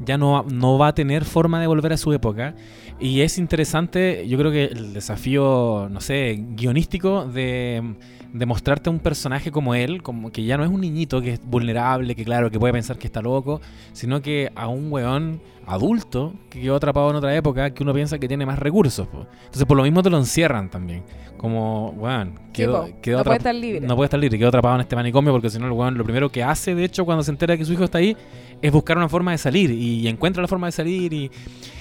ya 0.05 0.17
no, 0.17 0.43
no 0.43 0.77
va 0.77 0.87
a 0.87 0.95
tener 0.95 1.25
forma 1.25 1.59
de 1.59 1.67
volver 1.67 1.93
a 1.93 1.97
su 1.97 2.13
época. 2.13 2.55
Y 2.99 3.21
es 3.21 3.37
interesante, 3.37 4.27
yo 4.27 4.37
creo 4.37 4.51
que 4.51 4.65
el 4.65 4.93
desafío, 4.93 5.87
no 5.89 6.01
sé, 6.01 6.37
guionístico 6.55 7.25
de, 7.25 7.95
de 8.33 8.45
mostrarte 8.45 8.89
a 8.89 8.91
un 8.91 8.99
personaje 8.99 9.51
como 9.51 9.73
él, 9.73 10.03
como 10.03 10.31
que 10.31 10.43
ya 10.43 10.57
no 10.57 10.63
es 10.63 10.69
un 10.69 10.81
niñito 10.81 11.21
que 11.21 11.33
es 11.33 11.41
vulnerable, 11.45 12.15
que 12.15 12.25
claro, 12.25 12.51
que 12.51 12.59
puede 12.59 12.73
pensar 12.73 12.97
que 12.97 13.07
está 13.07 13.21
loco, 13.21 13.61
sino 13.93 14.21
que 14.21 14.51
a 14.55 14.67
un 14.67 14.91
weón 14.91 15.41
adulto 15.65 16.33
que 16.49 16.61
quedó 16.61 16.75
atrapado 16.75 17.11
en 17.11 17.15
otra 17.17 17.35
época 17.35 17.69
que 17.71 17.83
uno 17.83 17.93
piensa 17.93 18.17
que 18.17 18.27
tiene 18.27 18.45
más 18.45 18.59
recursos. 18.59 19.07
po. 19.07 19.27
Entonces 19.45 19.65
por 19.65 19.77
lo 19.77 19.83
mismo 19.83 20.01
te 20.03 20.09
lo 20.09 20.17
encierran 20.17 20.69
también. 20.69 21.03
Como, 21.37 21.91
weón, 21.91 22.37
quedó, 22.51 22.85
po, 22.87 22.93
quedó 23.01 23.19
no 23.19 23.23
puede 23.23 23.37
estar 23.37 23.55
libre. 23.55 23.87
No 23.87 23.95
puede 23.95 24.05
estar 24.07 24.19
libre, 24.19 24.37
quedó 24.37 24.49
atrapado 24.49 24.75
en 24.75 24.81
este 24.81 24.95
manicomio 24.95 25.31
porque 25.31 25.49
si 25.49 25.57
no 25.57 25.67
el 25.67 25.71
weón 25.71 25.97
lo 25.97 26.03
primero 26.03 26.29
que 26.29 26.43
hace, 26.43 26.75
de 26.75 26.83
hecho, 26.83 27.05
cuando 27.05 27.23
se 27.23 27.31
entera 27.31 27.55
que 27.55 27.63
su 27.63 27.73
hijo 27.73 27.85
está 27.85 27.99
ahí, 27.99 28.17
es 28.61 28.71
buscar 28.71 28.97
una 28.97 29.09
forma 29.09 29.31
de 29.31 29.37
salir 29.37 29.71
y, 29.71 30.07
encuentra 30.07 30.41
la 30.41 30.47
forma 30.47 30.67
de 30.67 30.71
salir 30.71 31.13
y, 31.13 31.31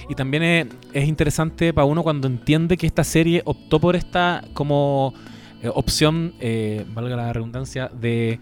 y 0.09 0.15
también 0.15 0.43
es, 0.43 0.67
es 0.93 1.07
interesante 1.07 1.73
para 1.73 1.85
uno 1.85 2.03
cuando 2.03 2.27
entiende 2.27 2.77
que 2.77 2.87
esta 2.87 3.03
serie 3.03 3.41
optó 3.45 3.79
por 3.79 3.95
esta 3.95 4.43
como 4.53 5.13
eh, 5.61 5.69
opción, 5.73 6.35
eh, 6.39 6.85
valga 6.93 7.17
la 7.17 7.33
redundancia, 7.33 7.89
de, 7.89 8.39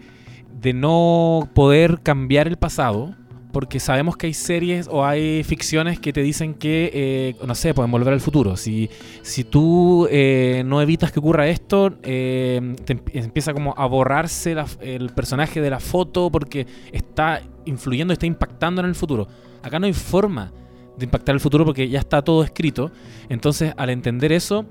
de 0.60 0.72
no 0.72 1.48
poder 1.52 2.00
cambiar 2.02 2.46
el 2.46 2.56
pasado. 2.56 3.14
Porque 3.58 3.80
sabemos 3.80 4.16
que 4.16 4.28
hay 4.28 4.34
series 4.34 4.86
o 4.88 5.04
hay 5.04 5.42
ficciones 5.42 5.98
que 5.98 6.12
te 6.12 6.22
dicen 6.22 6.54
que, 6.54 6.92
eh, 6.94 7.34
no 7.44 7.56
sé, 7.56 7.74
pueden 7.74 7.90
volver 7.90 8.12
al 8.12 8.20
futuro. 8.20 8.56
Si, 8.56 8.88
si 9.22 9.42
tú 9.42 10.06
eh, 10.12 10.62
no 10.64 10.80
evitas 10.80 11.10
que 11.10 11.18
ocurra 11.18 11.48
esto, 11.48 11.92
eh, 12.04 12.76
te 12.84 12.92
em- 12.92 13.00
empieza 13.14 13.52
como 13.52 13.74
a 13.76 13.84
borrarse 13.86 14.54
el 14.80 15.10
personaje 15.10 15.60
de 15.60 15.70
la 15.70 15.80
foto 15.80 16.30
porque 16.30 16.68
está 16.92 17.42
influyendo, 17.64 18.12
está 18.12 18.26
impactando 18.26 18.80
en 18.80 18.86
el 18.86 18.94
futuro. 18.94 19.26
Acá 19.60 19.80
no 19.80 19.86
hay 19.86 19.92
forma 19.92 20.52
de 20.96 21.06
impactar 21.06 21.34
el 21.34 21.40
futuro 21.40 21.64
porque 21.64 21.88
ya 21.88 21.98
está 21.98 22.22
todo 22.22 22.44
escrito. 22.44 22.92
Entonces, 23.28 23.72
al 23.76 23.90
entender 23.90 24.30
eso, 24.30 24.66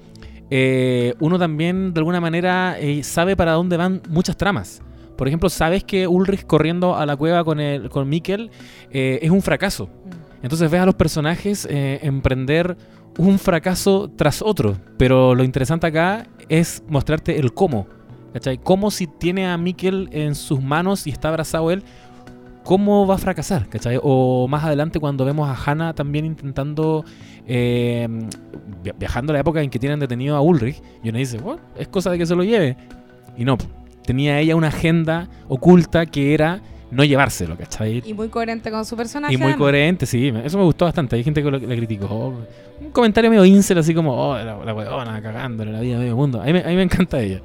eh, 0.49 1.13
uno 1.19 1.37
también 1.37 1.93
de 1.93 1.99
alguna 1.99 2.21
manera 2.21 2.77
sabe 3.01 3.35
para 3.35 3.51
dónde 3.51 3.75
van 3.75 4.01
muchas 4.07 4.37
tramas. 4.37 4.81
Por 5.17 5.27
ejemplo, 5.27 5.49
sabes 5.49 5.83
que 5.83 6.07
Ulrich 6.07 6.45
corriendo 6.45 6.95
a 6.95 7.05
la 7.05 7.17
cueva 7.17 7.43
con, 7.43 7.59
el, 7.59 7.89
con 7.89 8.07
Mikkel 8.07 8.51
eh, 8.91 9.19
es 9.21 9.31
un 9.31 9.41
fracaso. 9.41 9.89
Entonces 10.43 10.69
ves 10.71 10.79
a 10.79 10.85
los 10.85 10.95
personajes 10.95 11.67
eh, 11.69 11.99
emprender 12.03 12.77
un 13.17 13.39
fracaso 13.39 14.09
tras 14.15 14.41
otro. 14.41 14.77
Pero 14.97 15.35
lo 15.35 15.43
interesante 15.43 15.87
acá 15.87 16.27
es 16.47 16.83
mostrarte 16.87 17.39
el 17.39 17.53
cómo. 17.53 17.87
¿Cachai? 18.33 18.59
Cómo 18.59 18.91
si 18.91 19.07
tiene 19.07 19.47
a 19.47 19.57
Mikkel 19.57 20.09
en 20.11 20.35
sus 20.35 20.61
manos 20.61 21.07
y 21.07 21.09
está 21.09 21.29
abrazado 21.29 21.71
él, 21.71 21.81
cómo 22.63 23.07
va 23.07 23.15
a 23.15 23.17
fracasar, 23.17 23.67
¿cachai? 23.67 23.97
O 24.03 24.47
más 24.47 24.63
adelante 24.63 24.99
cuando 24.99 25.25
vemos 25.25 25.49
a 25.49 25.55
Hannah 25.55 25.93
también 25.93 26.25
intentando, 26.25 27.03
eh, 27.47 28.07
via- 28.83 28.93
viajando 28.99 29.31
a 29.31 29.35
la 29.35 29.39
época 29.39 29.61
en 29.61 29.69
que 29.69 29.79
tienen 29.79 29.99
detenido 29.99 30.35
a 30.35 30.41
Ulrich, 30.41 30.83
y 31.01 31.09
uno 31.09 31.17
dice, 31.17 31.37
bueno, 31.37 31.61
es 31.79 31.87
cosa 31.87 32.11
de 32.11 32.17
que 32.17 32.25
se 32.25 32.35
lo 32.35 32.43
lleve. 32.43 32.75
Y 33.37 33.45
no, 33.45 33.57
tenía 34.07 34.39
ella 34.39 34.55
una 34.55 34.69
agenda 34.69 35.27
oculta 35.47 36.07
que 36.07 36.33
era 36.33 36.61
no 36.89 37.03
llevárselo, 37.03 37.57
¿cachai? 37.57 38.01
Y 38.05 38.13
muy 38.13 38.29
coherente 38.29 38.71
con 38.71 38.85
su 38.85 38.95
personaje. 38.95 39.33
Y 39.33 39.37
muy 39.37 39.53
coherente, 39.55 40.05
sí. 40.05 40.31
Eso 40.43 40.57
me 40.57 40.63
gustó 40.63 40.85
bastante. 40.85 41.17
Hay 41.17 41.23
gente 41.23 41.43
que 41.43 41.51
lo- 41.51 41.59
le 41.59 41.75
criticó. 41.75 42.33
Un 42.79 42.91
comentario 42.91 43.29
medio 43.29 43.43
incel, 43.43 43.77
así 43.79 43.93
como, 43.93 44.13
oh, 44.13 44.37
la, 44.37 44.55
la 44.63 44.73
weona 44.73 45.21
cagándole 45.21 45.73
la 45.73 45.81
vida 45.81 45.97
a 45.97 45.99
medio 45.99 46.15
mundo. 46.15 46.41
A 46.41 46.45
mí, 46.45 46.53
me- 46.53 46.63
a 46.63 46.67
mí 46.69 46.75
me 46.75 46.83
encanta 46.83 47.19
ella. 47.19 47.41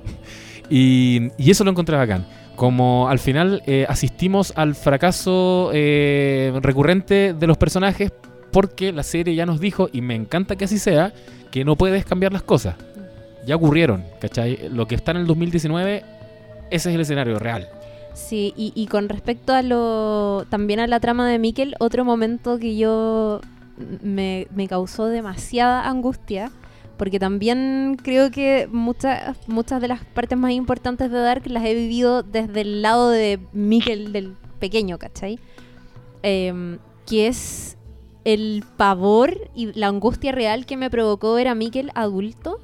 Y, 0.70 1.28
y 1.36 1.50
eso 1.50 1.64
lo 1.64 1.70
encontré 1.72 1.96
bacán. 1.96 2.24
Como 2.54 3.08
al 3.08 3.18
final 3.18 3.62
eh, 3.66 3.84
asistimos 3.88 4.52
al 4.56 4.74
fracaso 4.76 5.70
eh, 5.72 6.52
recurrente 6.62 7.34
de 7.34 7.46
los 7.48 7.56
personajes 7.58 8.12
porque 8.52 8.92
la 8.92 9.02
serie 9.02 9.34
ya 9.34 9.44
nos 9.46 9.58
dijo, 9.58 9.88
y 9.92 10.02
me 10.02 10.14
encanta 10.14 10.54
que 10.56 10.66
así 10.66 10.78
sea, 10.78 11.12
que 11.50 11.64
no 11.64 11.74
puedes 11.76 12.04
cambiar 12.04 12.32
las 12.32 12.42
cosas. 12.42 12.76
Ya 13.46 13.56
ocurrieron, 13.56 14.04
¿cachai? 14.20 14.68
Lo 14.70 14.86
que 14.86 14.94
está 14.94 15.10
en 15.10 15.16
el 15.16 15.26
2019, 15.26 16.04
ese 16.72 16.88
es 16.88 16.94
el 16.94 17.02
escenario 17.02 17.38
real. 17.38 17.68
Sí, 18.14 18.52
y, 18.56 18.86
con 18.86 19.08
respecto 19.08 19.54
a 19.54 19.62
lo 19.62 20.44
también 20.50 20.80
a 20.80 20.86
la 20.86 21.00
trama 21.00 21.28
de 21.28 21.38
Mikkel, 21.38 21.76
otro 21.80 22.04
momento 22.04 22.58
que 22.58 22.76
yo 22.76 23.40
me, 24.02 24.46
causó 24.68 25.06
demasiada 25.06 25.88
angustia, 25.88 26.50
porque 26.96 27.18
también 27.18 27.96
creo 28.02 28.30
que 28.30 28.68
muchas 28.70 29.36
muchas 29.48 29.80
de 29.80 29.88
las 29.88 30.04
partes 30.04 30.38
más 30.38 30.52
importantes 30.52 31.10
de 31.10 31.18
Dark 31.20 31.46
las 31.46 31.64
he 31.64 31.74
vivido 31.74 32.22
desde 32.22 32.62
el 32.62 32.82
lado 32.82 33.10
de 33.10 33.38
Mikkel 33.52 34.12
del 34.12 34.36
pequeño, 34.58 34.98
¿cachai? 34.98 35.38
Em, 36.22 36.78
que 37.06 37.28
es 37.28 37.76
el 38.24 38.64
pavor 38.76 39.50
y 39.54 39.78
la 39.78 39.88
angustia 39.88 40.32
real 40.32 40.64
que 40.64 40.76
me 40.76 40.90
provocó 40.90 41.34
ver 41.34 41.48
a 41.48 41.54
Mikkel 41.54 41.90
adulto 41.94 42.60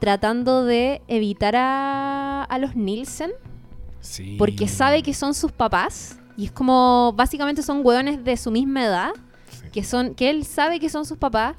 tratando 0.00 0.64
de 0.64 1.02
evitar 1.08 1.56
a, 1.56 2.44
a 2.44 2.58
los 2.58 2.76
Nielsen 2.76 3.30
Sí. 4.00 4.36
porque 4.38 4.68
sabe 4.68 5.02
que 5.02 5.12
son 5.14 5.34
sus 5.34 5.52
papás 5.52 6.18
y 6.36 6.44
es 6.46 6.52
como 6.52 7.12
básicamente 7.16 7.62
son 7.62 7.80
hueones 7.84 8.22
de 8.24 8.36
su 8.36 8.50
misma 8.50 8.84
edad 8.84 9.10
Sí. 9.50 9.68
que 9.72 9.82
son 9.84 10.14
que 10.14 10.30
él 10.30 10.44
sabe 10.44 10.78
que 10.78 10.88
son 10.88 11.04
sus 11.06 11.18
papás 11.18 11.56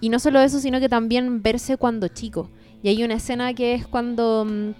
y 0.00 0.08
no 0.08 0.18
solo 0.18 0.40
eso 0.40 0.58
sino 0.60 0.80
que 0.80 0.88
también 0.88 1.42
verse 1.42 1.76
cuando 1.76 2.08
chico 2.08 2.50
y 2.82 2.88
hay 2.88 3.02
una 3.04 3.14
escena 3.14 3.54
que 3.54 3.74
es 3.74 3.86
cuando 3.86 4.44
mm, 4.44 4.70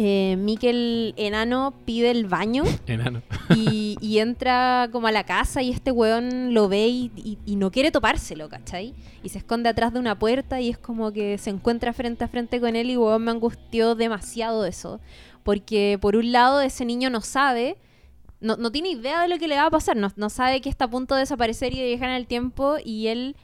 eh, 0.00 0.36
Mikkel 0.38 1.14
enano 1.16 1.74
pide 1.84 2.10
el 2.12 2.26
baño 2.26 2.62
Enano. 2.86 3.22
y, 3.56 3.96
y 4.00 4.18
entra 4.18 4.88
como 4.92 5.06
a 5.08 5.12
la 5.12 5.24
casa 5.24 5.60
y 5.62 5.70
este 5.70 5.90
weón 5.90 6.54
lo 6.54 6.68
ve 6.68 6.86
y, 6.88 7.10
y- 7.16 7.38
y 7.44 7.56
no 7.56 7.70
quiere 7.72 7.90
topárselo, 7.90 8.48
¿cachai? 8.48 8.94
Y 9.24 9.30
se 9.30 9.38
esconde 9.38 9.68
atrás 9.68 9.92
de 9.92 9.98
una 9.98 10.16
puerta 10.16 10.60
y 10.60 10.68
es 10.68 10.78
como 10.78 11.10
que 11.12 11.36
se 11.38 11.50
encuentra 11.50 11.92
frente 11.92 12.22
a 12.22 12.28
frente 12.28 12.60
con 12.60 12.76
él 12.76 12.90
y 12.90 12.96
weón 12.96 13.24
me 13.24 13.32
angustió 13.32 13.96
demasiado 13.96 14.64
eso. 14.66 15.00
Porque 15.48 15.96
por 15.98 16.14
un 16.14 16.30
lado 16.30 16.60
ese 16.60 16.84
niño 16.84 17.08
no 17.08 17.22
sabe, 17.22 17.78
no, 18.42 18.58
no 18.58 18.70
tiene 18.70 18.90
idea 18.90 19.22
de 19.22 19.28
lo 19.28 19.38
que 19.38 19.48
le 19.48 19.56
va 19.56 19.64
a 19.64 19.70
pasar, 19.70 19.96
no, 19.96 20.12
no 20.14 20.28
sabe 20.28 20.60
que 20.60 20.68
está 20.68 20.84
a 20.84 20.90
punto 20.90 21.14
de 21.14 21.20
desaparecer 21.20 21.72
y 21.72 21.78
de 21.80 21.86
viajar 21.86 22.10
en 22.10 22.16
el 22.16 22.26
tiempo 22.26 22.76
y 22.84 23.06
él 23.06 23.34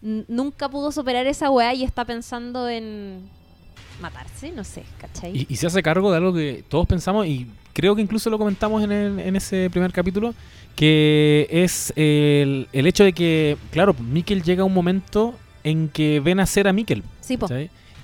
nunca 0.00 0.70
pudo 0.70 0.90
superar 0.92 1.26
esa 1.26 1.50
weá 1.50 1.74
y 1.74 1.84
está 1.84 2.06
pensando 2.06 2.70
en 2.70 3.28
matarse, 4.00 4.50
no 4.50 4.64
sé, 4.64 4.82
¿cachai? 4.98 5.36
Y, 5.40 5.46
y 5.50 5.56
se 5.56 5.66
hace 5.66 5.82
cargo 5.82 6.10
de 6.10 6.16
algo 6.16 6.32
que 6.32 6.64
todos 6.70 6.86
pensamos 6.86 7.26
y 7.26 7.46
creo 7.74 7.94
que 7.94 8.00
incluso 8.00 8.30
lo 8.30 8.38
comentamos 8.38 8.82
en, 8.82 8.90
el- 8.90 9.18
en 9.20 9.36
ese 9.36 9.68
primer 9.70 9.92
capítulo, 9.92 10.34
que 10.74 11.46
es 11.50 11.92
el, 11.96 12.66
el 12.72 12.86
hecho 12.86 13.04
de 13.04 13.12
que, 13.12 13.58
claro, 13.70 13.92
Mikkel 13.92 14.42
llega 14.42 14.62
a 14.62 14.64
un 14.64 14.72
momento 14.72 15.34
en 15.64 15.90
que 15.90 16.18
ven 16.20 16.40
a 16.40 16.46
ser 16.46 16.66
a 16.66 16.72
Mikkel, 16.72 17.02
sí, 17.20 17.36
po. 17.36 17.46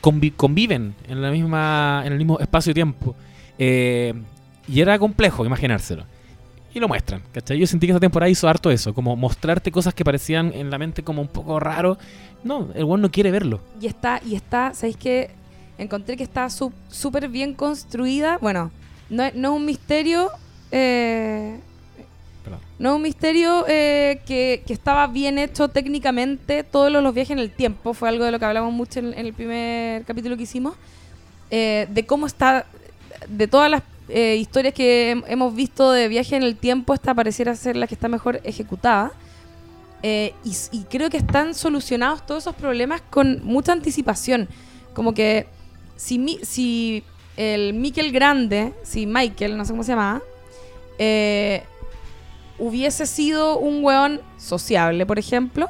Convi- 0.03 0.35
conviven 0.37 0.95
en, 1.09 1.23
la 1.23 1.31
misma, 1.31 2.03
en 2.05 2.13
el 2.13 2.19
mismo 2.19 2.39
espacio-tiempo. 2.39 3.17
Eh, 3.59 4.15
y 4.67 4.81
era 4.81 4.99
complejo 4.99 5.45
imaginárselo. 5.45 6.05
Y 6.75 6.81
lo 6.81 6.89
muestran, 6.89 7.23
¿cachai? 7.33 7.59
Yo 7.59 7.67
sentí 7.67 7.87
que 7.87 7.93
esta 7.93 8.01
temporada 8.01 8.29
hizo 8.31 8.47
harto 8.49 8.71
eso, 8.71 8.93
como 8.95 9.17
mostrarte 9.17 9.73
cosas 9.73 9.95
que 9.95 10.05
parecían 10.05 10.53
en 10.55 10.71
la 10.71 10.79
mente 10.79 11.03
como 11.03 11.23
un 11.23 11.29
poco 11.29 11.59
raro. 11.59 11.97
No, 12.45 12.69
el 12.75 12.85
weón 12.85 13.01
no 13.01 13.11
quiere 13.11 13.31
verlo. 13.31 13.61
Y 13.81 13.87
está, 13.87 14.21
y 14.25 14.35
está, 14.37 14.75
¿sabéis 14.75 14.97
qué? 14.97 15.31
Encontré 15.79 16.17
que 16.17 16.23
está 16.25 16.49
su- 16.51 16.73
súper 16.89 17.29
bien 17.29 17.55
construida. 17.55 18.39
Bueno, 18.39 18.71
no, 19.09 19.25
es- 19.25 19.35
no 19.35 19.49
es 19.55 19.57
un 19.61 19.65
misterio. 19.65 20.31
eh, 20.71 21.59
no 22.79 22.91
es 22.91 22.95
un 22.97 23.03
misterio 23.03 23.65
eh, 23.69 24.21
que, 24.27 24.63
que 24.67 24.73
estaba 24.73 25.07
bien 25.09 25.39
hecho 25.39 25.69
técnicamente. 25.69 26.63
Todos 26.65 26.91
los, 26.93 27.03
los 27.03 27.13
viajes 27.15 27.33
en 27.33 27.39
el 27.41 27.51
tiempo. 27.51 27.93
Fue 27.95 28.09
algo 28.09 28.25
de 28.25 28.31
lo 28.31 28.39
que 28.39 28.45
hablamos 28.45 28.73
mucho 28.73 29.01
en, 29.01 29.15
en 29.15 29.27
el 29.27 29.33
primer 29.33 30.05
capítulo 30.05 30.37
que 30.37 30.45
hicimos. 30.45 30.75
eh, 31.51 31.87
de 31.91 32.07
cómo 32.07 32.27
está. 32.27 32.67
De 33.27 33.49
todas 33.49 33.71
las 33.71 33.83
eh, 34.09 34.37
historias 34.37 34.73
que 34.75 35.15
hem- 35.15 35.25
hemos 35.27 35.55
visto 35.55 35.91
de 35.93 36.09
viaje 36.09 36.37
en 36.37 36.43
el 36.43 36.57
tiempo, 36.57 36.95
esta 36.95 37.15
pareciera 37.15 37.55
ser 37.57 37.77
la 37.77 37.87
que 37.87 37.95
está 37.95 38.09
mejor 38.09 38.41
ejecutada. 38.45 39.13
Eh, 40.03 40.33
y, 40.45 40.53
y 40.71 40.85
creo 40.85 41.11
que 41.11 41.17
están 41.17 41.55
solucionados 41.55 42.25
todos 42.25 42.45
esos 42.45 42.55
problemas 42.55 43.03
con 43.11 43.45
mucha 43.45 43.73
anticipación. 43.73 44.49
Como 44.95 45.13
que 45.15 45.47
si, 45.97 46.19
mi- 46.19 46.39
si 46.43 47.03
el 47.37 47.75
Mikel 47.75 48.13
Grande, 48.13 48.73
si 48.83 49.07
Michael, 49.07 49.57
no 49.57 49.65
sé 49.65 49.73
cómo 49.73 49.83
se 49.83 49.93
llama, 49.93 50.23
eh, 50.99 51.63
hubiese 52.59 53.07
sido 53.07 53.59
un 53.59 53.85
weón 53.85 54.21
sociable, 54.39 55.07
por 55.07 55.19
ejemplo, 55.19 55.69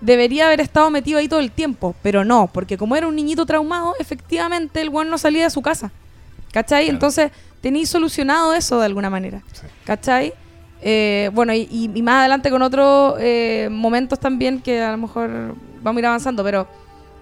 debería 0.00 0.46
haber 0.46 0.60
estado 0.60 0.90
metido 0.90 1.18
ahí 1.18 1.28
todo 1.28 1.40
el 1.40 1.50
tiempo. 1.50 1.94
Pero 2.02 2.24
no, 2.24 2.48
porque 2.52 2.76
como 2.78 2.96
era 2.96 3.06
un 3.08 3.16
niñito 3.16 3.44
traumado, 3.46 3.94
efectivamente 3.98 4.80
el 4.80 4.88
weón 4.90 5.10
no 5.10 5.18
salía 5.18 5.44
de 5.44 5.50
su 5.50 5.62
casa. 5.62 5.90
¿Cachai? 6.56 6.84
Claro. 6.84 6.94
Entonces 6.94 7.32
tenéis 7.60 7.90
solucionado 7.90 8.54
eso 8.54 8.78
de 8.78 8.86
alguna 8.86 9.10
manera. 9.10 9.42
Sí. 9.52 9.66
¿Cachai? 9.84 10.32
Eh, 10.80 11.28
bueno, 11.34 11.52
y, 11.52 11.90
más 12.02 12.20
adelante 12.20 12.48
con 12.48 12.62
otros 12.62 13.16
eh, 13.20 13.68
momentos 13.70 14.18
también 14.18 14.62
que 14.62 14.80
a 14.80 14.92
lo 14.92 14.96
mejor 14.96 15.54
vamos 15.82 15.98
a 15.98 16.00
ir 16.00 16.06
avanzando, 16.06 16.42
pero 16.42 16.66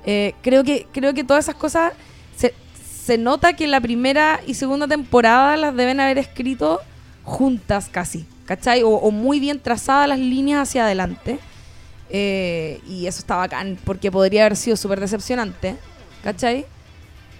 eh, 0.06 0.34
creo, 0.40 0.62
que, 0.62 0.86
creo 0.92 1.14
que 1.14 1.24
todas 1.24 1.46
esas 1.46 1.56
cosas 1.56 1.94
se, 2.36 2.54
se 3.04 3.18
nota 3.18 3.54
que 3.54 3.66
la 3.66 3.80
primera 3.80 4.40
y 4.46 4.54
segunda 4.54 4.86
temporada 4.86 5.56
las 5.56 5.74
deben 5.74 5.98
haber 5.98 6.18
escrito 6.18 6.80
juntas 7.24 7.88
casi, 7.90 8.26
¿cachai? 8.46 8.84
O, 8.84 8.90
o 8.90 9.10
muy 9.10 9.40
bien 9.40 9.58
trazadas 9.58 10.08
las 10.08 10.20
líneas 10.20 10.68
hacia 10.68 10.84
adelante. 10.84 11.40
Y 12.08 13.06
eso 13.08 13.18
está 13.18 13.34
bacán, 13.34 13.78
porque 13.84 14.12
podría 14.12 14.42
haber 14.42 14.54
sido 14.54 14.76
súper 14.76 15.00
decepcionante, 15.00 15.74
¿cachai? 16.22 16.66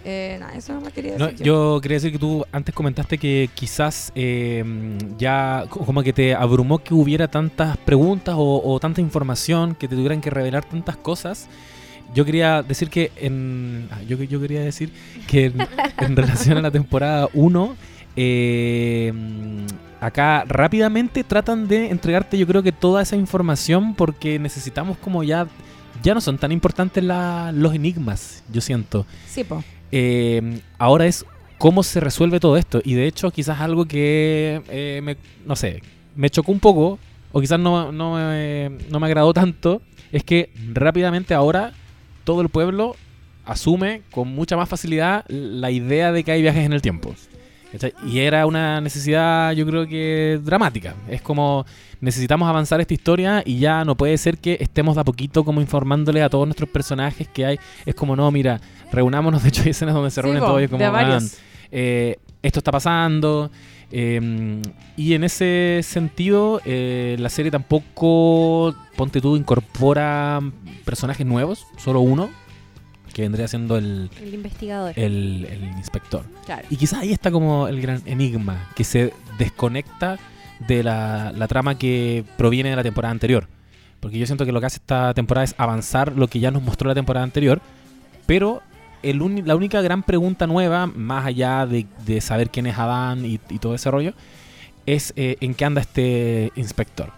Eh, 0.04 0.36
nada, 0.38 0.54
eso 0.54 0.74
no 0.74 0.82
me 0.82 0.90
quería 0.92 1.16
No, 1.16 1.28
decir. 1.28 1.46
yo 1.46 1.78
quería 1.82 1.96
decir 1.96 2.12
que 2.12 2.18
tú 2.18 2.44
antes 2.52 2.74
comentaste 2.74 3.16
que 3.16 3.48
quizás 3.54 4.12
eh, 4.14 4.62
ya 5.16 5.64
co- 5.70 5.80
como 5.84 6.02
que 6.02 6.12
te 6.12 6.34
abrumó 6.34 6.78
que 6.78 6.92
hubiera 6.92 7.26
tantas 7.28 7.76
preguntas 7.78 8.34
o, 8.36 8.60
o 8.62 8.78
tanta 8.80 9.00
información 9.00 9.74
que 9.74 9.88
te 9.88 9.96
tuvieran 9.96 10.20
que 10.20 10.28
revelar 10.30 10.64
tantas 10.64 10.96
cosas. 10.98 11.48
Yo 12.14 12.24
quería 12.26 12.62
decir 12.62 12.90
que 12.90 13.12
en 13.16 13.88
ah, 13.90 14.02
yo, 14.06 14.22
yo 14.22 14.40
quería 14.40 14.60
decir 14.60 14.92
que 15.26 15.46
en, 15.46 15.54
en 15.98 16.16
relación 16.16 16.58
a 16.58 16.62
la 16.62 16.70
temporada 16.70 17.28
1 17.32 17.74
eh, 18.16 19.12
acá 20.00 20.44
rápidamente 20.46 21.24
tratan 21.24 21.66
de 21.66 21.88
entregarte 21.90 22.36
yo 22.38 22.46
creo 22.46 22.62
que 22.62 22.72
toda 22.72 23.02
esa 23.02 23.16
información 23.16 23.94
porque 23.94 24.38
necesitamos 24.38 24.98
como 24.98 25.22
ya 25.24 25.46
ya 26.04 26.14
no 26.14 26.20
son 26.20 26.38
tan 26.38 26.52
importantes 26.52 27.02
la- 27.02 27.50
los 27.52 27.74
enigmas, 27.74 28.44
yo 28.52 28.60
siento 28.60 29.04
Sí, 29.26 29.42
po. 29.42 29.64
eh, 29.90 30.60
ahora 30.78 31.06
es 31.06 31.24
cómo 31.58 31.82
se 31.82 31.98
resuelve 31.98 32.38
todo 32.40 32.56
esto. 32.56 32.80
Y 32.84 32.94
de 32.94 33.06
hecho, 33.06 33.30
quizás 33.32 33.60
algo 33.60 33.86
que 33.86 34.62
eh, 34.68 35.00
me, 35.02 35.16
no 35.46 35.56
sé, 35.56 35.82
me 36.14 36.30
chocó 36.30 36.52
un 36.52 36.60
poco, 36.60 36.98
o 37.32 37.40
quizás 37.40 37.58
no, 37.58 37.90
no 37.90 38.14
me 38.14 39.06
agradó 39.06 39.32
tanto, 39.32 39.82
es 40.12 40.22
que 40.22 40.50
rápidamente 40.72 41.34
ahora 41.34 41.72
todo 42.24 42.40
el 42.42 42.48
pueblo 42.48 42.94
asume 43.46 44.02
con 44.10 44.28
mucha 44.28 44.56
más 44.56 44.68
facilidad 44.68 45.24
la 45.28 45.70
idea 45.70 46.12
de 46.12 46.22
que 46.22 46.32
hay 46.32 46.42
viajes 46.42 46.64
en 46.64 46.72
el 46.72 46.80
tiempo. 46.82 47.14
¿Cachai? 47.74 47.92
Y 48.06 48.20
era 48.20 48.46
una 48.46 48.80
necesidad, 48.80 49.52
yo 49.52 49.66
creo 49.66 49.86
que 49.86 50.40
dramática. 50.42 50.94
Es 51.08 51.20
como 51.22 51.66
necesitamos 52.00 52.48
avanzar 52.48 52.80
esta 52.80 52.92
historia 52.94 53.42
y 53.46 53.58
ya 53.58 53.84
no 53.84 53.96
puede 53.96 54.16
ser 54.18 54.38
que 54.38 54.56
estemos 54.60 54.94
de 54.96 55.00
a 55.02 55.04
poquito 55.04 55.44
como 55.44 55.60
informándole 55.60 56.22
a 56.22 56.28
todos 56.28 56.46
nuestros 56.46 56.68
personajes 56.70 57.28
que 57.28 57.46
hay. 57.46 57.58
Es 57.86 57.94
como, 57.94 58.14
no, 58.16 58.30
mira, 58.30 58.60
reunámonos. 58.92 59.42
De 59.42 59.48
hecho, 59.50 59.62
hay 59.62 59.70
escenas 59.70 59.94
donde 59.94 60.10
se 60.10 60.20
reúnen 60.22 60.40
todos 60.42 60.60
y 60.60 60.64
es 60.64 60.70
como, 60.70 60.78
de 60.80 60.84
"Ah, 60.86 60.90
varios. 60.90 61.36
eh, 61.70 62.16
esto 62.42 62.60
está 62.60 62.72
pasando. 62.72 63.50
eh, 63.96 64.60
y 64.96 65.14
en 65.14 65.24
ese 65.24 65.80
sentido, 65.82 66.60
eh, 66.64 67.16
la 67.18 67.28
serie 67.28 67.50
tampoco, 67.50 68.74
ponte 68.96 69.20
tú, 69.20 69.36
incorpora 69.36 70.40
personajes 70.84 71.24
nuevos, 71.26 71.66
solo 71.78 72.00
uno, 72.00 72.28
que 73.14 73.22
vendría 73.22 73.48
siendo 73.48 73.78
el, 73.78 74.10
El 74.20 74.34
investigador. 74.34 74.92
el, 74.96 75.46
el 75.50 75.62
inspector. 75.78 76.24
claro. 76.44 76.66
Y 76.68 76.76
quizás 76.76 77.00
ahí 77.00 77.12
está 77.12 77.30
como 77.30 77.66
el 77.68 77.80
gran 77.80 78.02
enigma, 78.04 78.68
que 78.76 78.84
se 78.84 79.14
desconecta 79.38 80.18
de 80.68 80.82
la, 80.82 81.32
la 81.34 81.48
trama 81.48 81.78
que 81.78 82.24
proviene 82.36 82.68
de 82.70 82.76
la 82.76 82.82
temporada 82.82 83.12
anterior. 83.12 83.48
Porque 84.00 84.18
yo 84.18 84.26
siento 84.26 84.44
que 84.44 84.52
lo 84.52 84.60
que 84.60 84.66
hace 84.66 84.76
esta 84.76 85.14
temporada 85.14 85.44
es 85.44 85.54
avanzar 85.56 86.12
lo 86.16 86.28
que 86.28 86.38
ya 86.40 86.50
nos 86.50 86.62
mostró 86.62 86.88
la 86.88 86.94
temporada 86.94 87.24
anterior, 87.24 87.62
pero 88.26 88.60
el 89.02 89.22
uni- 89.22 89.42
la 89.42 89.56
única 89.56 89.80
gran 89.80 90.02
pregunta 90.02 90.46
nueva, 90.46 90.86
más 90.86 91.24
allá 91.26 91.66
de, 91.66 91.86
de 92.04 92.20
saber 92.20 92.50
quién 92.50 92.66
es 92.66 92.78
Adán 92.78 93.24
y, 93.24 93.40
y 93.48 93.58
todo 93.58 93.74
ese 93.74 93.90
rollo, 93.90 94.12
es 94.86 95.12
eh, 95.16 95.36
en 95.40 95.54
qué 95.54 95.64
anda 95.64 95.80
este 95.80 96.52
inspector. 96.56 97.12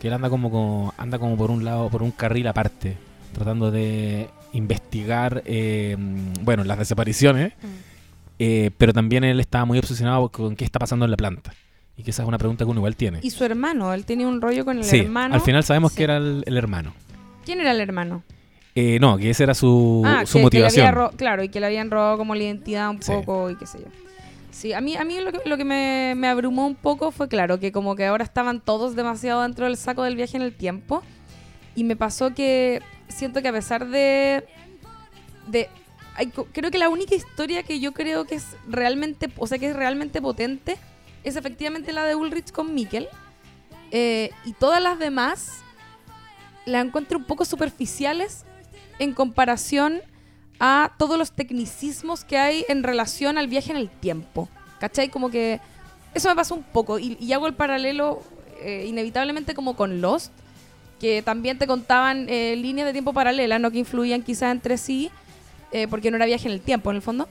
Que 0.00 0.08
él 0.08 0.14
anda 0.14 0.30
como, 0.30 0.50
como- 0.50 0.94
anda 0.96 1.18
como 1.18 1.36
por 1.36 1.50
un 1.50 1.64
lado, 1.64 1.88
por 1.90 2.02
un 2.02 2.10
carril 2.10 2.46
aparte, 2.46 2.96
tratando 3.34 3.70
de 3.70 4.28
investigar, 4.52 5.42
eh, 5.46 5.96
bueno, 6.42 6.64
las 6.64 6.78
desapariciones, 6.78 7.52
Mm. 7.62 7.66
eh, 8.38 8.70
pero 8.78 8.92
también 8.92 9.24
él 9.24 9.40
está 9.40 9.64
muy 9.64 9.78
obsesionado 9.78 10.28
con 10.30 10.56
qué 10.56 10.64
está 10.64 10.78
pasando 10.78 11.04
en 11.04 11.10
la 11.10 11.16
planta. 11.16 11.52
Y 11.96 12.02
que 12.02 12.10
esa 12.12 12.22
es 12.22 12.28
una 12.28 12.38
pregunta 12.38 12.64
que 12.64 12.70
uno 12.70 12.80
igual 12.80 12.96
tiene. 12.96 13.18
Y 13.22 13.30
su 13.30 13.44
hermano, 13.44 13.92
él 13.92 14.04
tenía 14.06 14.26
un 14.26 14.40
rollo 14.40 14.64
con 14.64 14.78
el 14.78 14.84
sí, 14.84 15.00
hermano. 15.00 15.34
al 15.34 15.40
final 15.42 15.62
sabemos 15.64 15.92
Sí. 15.92 15.98
que 15.98 16.04
era 16.04 16.16
el, 16.16 16.42
el 16.46 16.56
hermano. 16.56 16.94
¿Quién 17.44 17.60
era 17.60 17.72
el 17.72 17.80
hermano? 17.80 18.22
Eh, 18.74 18.98
no, 19.00 19.18
que 19.18 19.28
esa 19.30 19.42
era 19.42 19.54
su, 19.54 20.02
ah, 20.06 20.24
su 20.24 20.38
que- 20.38 20.42
motivación. 20.44 21.10
claro, 21.16 21.42
y 21.42 21.48
que 21.48 21.60
le 21.60 21.66
habían 21.66 21.90
robado 21.90 22.16
como 22.16 22.34
la 22.34 22.44
identidad 22.44 22.88
un 22.90 23.02
Sí. 23.02 23.12
poco 23.12 23.50
y 23.50 23.56
qué 23.56 23.66
sé 23.66 23.78
yo. 23.80 23.86
Sí, 24.50 24.72
a 24.72 24.80
mí, 24.80 24.96
a 24.96 25.04
mí 25.04 25.18
lo 25.20 25.32
que, 25.32 25.40
lo 25.48 25.56
que 25.56 25.64
me, 25.64 26.14
me 26.16 26.26
abrumó 26.28 26.66
un 26.66 26.74
poco 26.74 27.10
fue, 27.10 27.28
claro, 27.28 27.60
que 27.60 27.72
como 27.72 27.94
que 27.96 28.06
ahora 28.06 28.24
estaban 28.24 28.60
todos 28.60 28.94
demasiado 28.96 29.42
dentro 29.42 29.66
del 29.66 29.76
saco 29.76 30.02
del 30.04 30.16
viaje 30.16 30.36
en 30.36 30.42
el 30.42 30.54
tiempo. 30.54 31.02
Y 31.74 31.84
me 31.84 31.96
pasó 31.96 32.34
que 32.34 32.80
siento 33.10 33.42
que 33.42 33.48
a 33.48 33.52
pesar 33.52 33.86
de... 33.88 34.46
de 35.48 35.68
creo 36.52 36.70
que 36.70 36.78
la 36.78 36.88
única 36.88 37.14
historia 37.14 37.62
que 37.62 37.80
yo 37.80 37.92
creo 37.92 38.24
que 38.24 38.34
es 38.34 38.46
realmente, 38.68 39.30
o 39.38 39.46
sea, 39.46 39.58
que 39.58 39.68
es 39.68 39.76
realmente 39.76 40.20
potente, 40.20 40.76
es 41.24 41.36
efectivamente 41.36 41.92
la 41.92 42.04
de 42.04 42.14
Ulrich 42.14 42.52
con 42.52 42.74
Mikkel. 42.74 43.08
Eh, 43.90 44.30
y 44.44 44.52
todas 44.52 44.82
las 44.82 44.98
demás 44.98 45.62
las 46.64 46.84
encuentro 46.84 47.18
un 47.18 47.24
poco 47.24 47.44
superficiales 47.44 48.44
en 48.98 49.14
comparación 49.14 50.00
a 50.60 50.92
todos 50.98 51.18
los 51.18 51.32
tecnicismos 51.32 52.24
que 52.24 52.38
hay 52.38 52.64
en 52.68 52.82
relación 52.82 53.38
al 53.38 53.48
viaje 53.48 53.70
en 53.70 53.78
el 53.78 53.88
tiempo. 53.88 54.48
¿Cachai? 54.78 55.08
Como 55.08 55.30
que 55.30 55.60
eso 56.14 56.28
me 56.28 56.36
pasó 56.36 56.54
un 56.54 56.62
poco 56.62 56.98
y, 56.98 57.16
y 57.20 57.32
hago 57.32 57.46
el 57.46 57.54
paralelo 57.54 58.22
eh, 58.62 58.84
inevitablemente 58.86 59.54
como 59.54 59.74
con 59.74 60.00
Lost, 60.00 60.32
que 61.00 61.22
también 61.22 61.58
te 61.58 61.66
contaban 61.66 62.26
eh, 62.28 62.54
líneas 62.56 62.86
de 62.86 62.92
tiempo 62.92 63.12
paralelas, 63.12 63.60
no 63.60 63.70
que 63.70 63.78
influían 63.78 64.22
quizás 64.22 64.52
entre 64.52 64.76
sí, 64.78 65.10
eh, 65.72 65.88
porque 65.88 66.10
no 66.10 66.16
era 66.18 66.26
viaje 66.26 66.46
en 66.46 66.52
el 66.52 66.60
tiempo 66.60 66.90
en 66.90 66.96
el 66.96 67.02
fondo, 67.02 67.28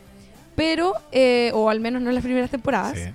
pero, 0.56 0.94
eh, 1.12 1.52
o 1.54 1.70
al 1.70 1.80
menos 1.80 2.02
no 2.02 2.10
en 2.10 2.16
las 2.16 2.24
primeras 2.24 2.50
temporadas. 2.50 2.98
Sí. 2.98 3.10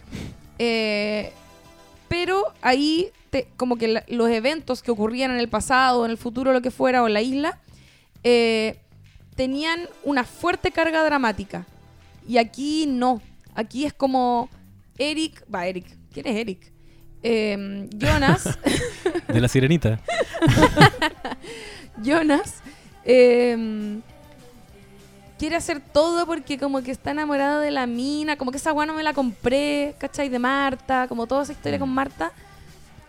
Pero 2.09 2.45
ahí, 2.62 3.09
te- 3.31 3.49
como 3.57 3.77
que 3.77 3.88
la- 3.88 4.05
los 4.09 4.31
eventos 4.31 4.83
que 4.83 4.90
ocurrían 4.90 5.31
en 5.33 5.38
el 5.38 5.49
pasado, 5.49 6.05
en 6.05 6.11
el 6.12 6.17
futuro, 6.19 6.53
lo 6.53 6.62
que 6.62 6.71
fuera, 6.71 7.03
o 7.03 7.07
en 7.09 7.14
la 7.14 7.23
isla, 7.23 7.59
tenían 9.35 9.81
una 10.05 10.25
fuerte 10.25 10.71
carga 10.71 11.05
dramática. 11.05 11.67
Y 12.29 12.38
aquí 12.38 12.87
no. 12.87 13.21
Aquí 13.55 13.85
es 13.85 13.93
como 13.93 14.49
Eric, 14.99 15.45
va, 15.53 15.67
Eric, 15.67 15.87
¿quién 16.12 16.27
es 16.27 16.37
Eric? 16.37 16.73
Eh, 17.27 17.89
Jonas, 17.97 18.59
De 19.29 19.41
la 19.41 19.49
sirenita. 19.49 19.99
Jonas 22.03 22.57
eh, 23.05 23.99
quiere 25.39 25.57
hacer 25.57 25.81
todo 25.81 26.27
porque 26.27 26.59
como 26.59 26.83
que 26.83 26.91
está 26.91 27.13
enamorado 27.13 27.61
de 27.61 27.71
la 27.71 27.87
mina, 27.87 28.37
como 28.37 28.51
que 28.51 28.59
esa 28.59 28.73
no 28.75 28.95
me 28.95 29.03
la 29.03 29.15
compré, 29.15 29.95
¿cachai? 29.99 30.29
De 30.29 30.39
Marta, 30.39 31.07
como 31.09 31.27
toda 31.27 31.43
esa 31.45 31.53
historia 31.53 31.79
con 31.79 31.89
Marta, 31.89 32.33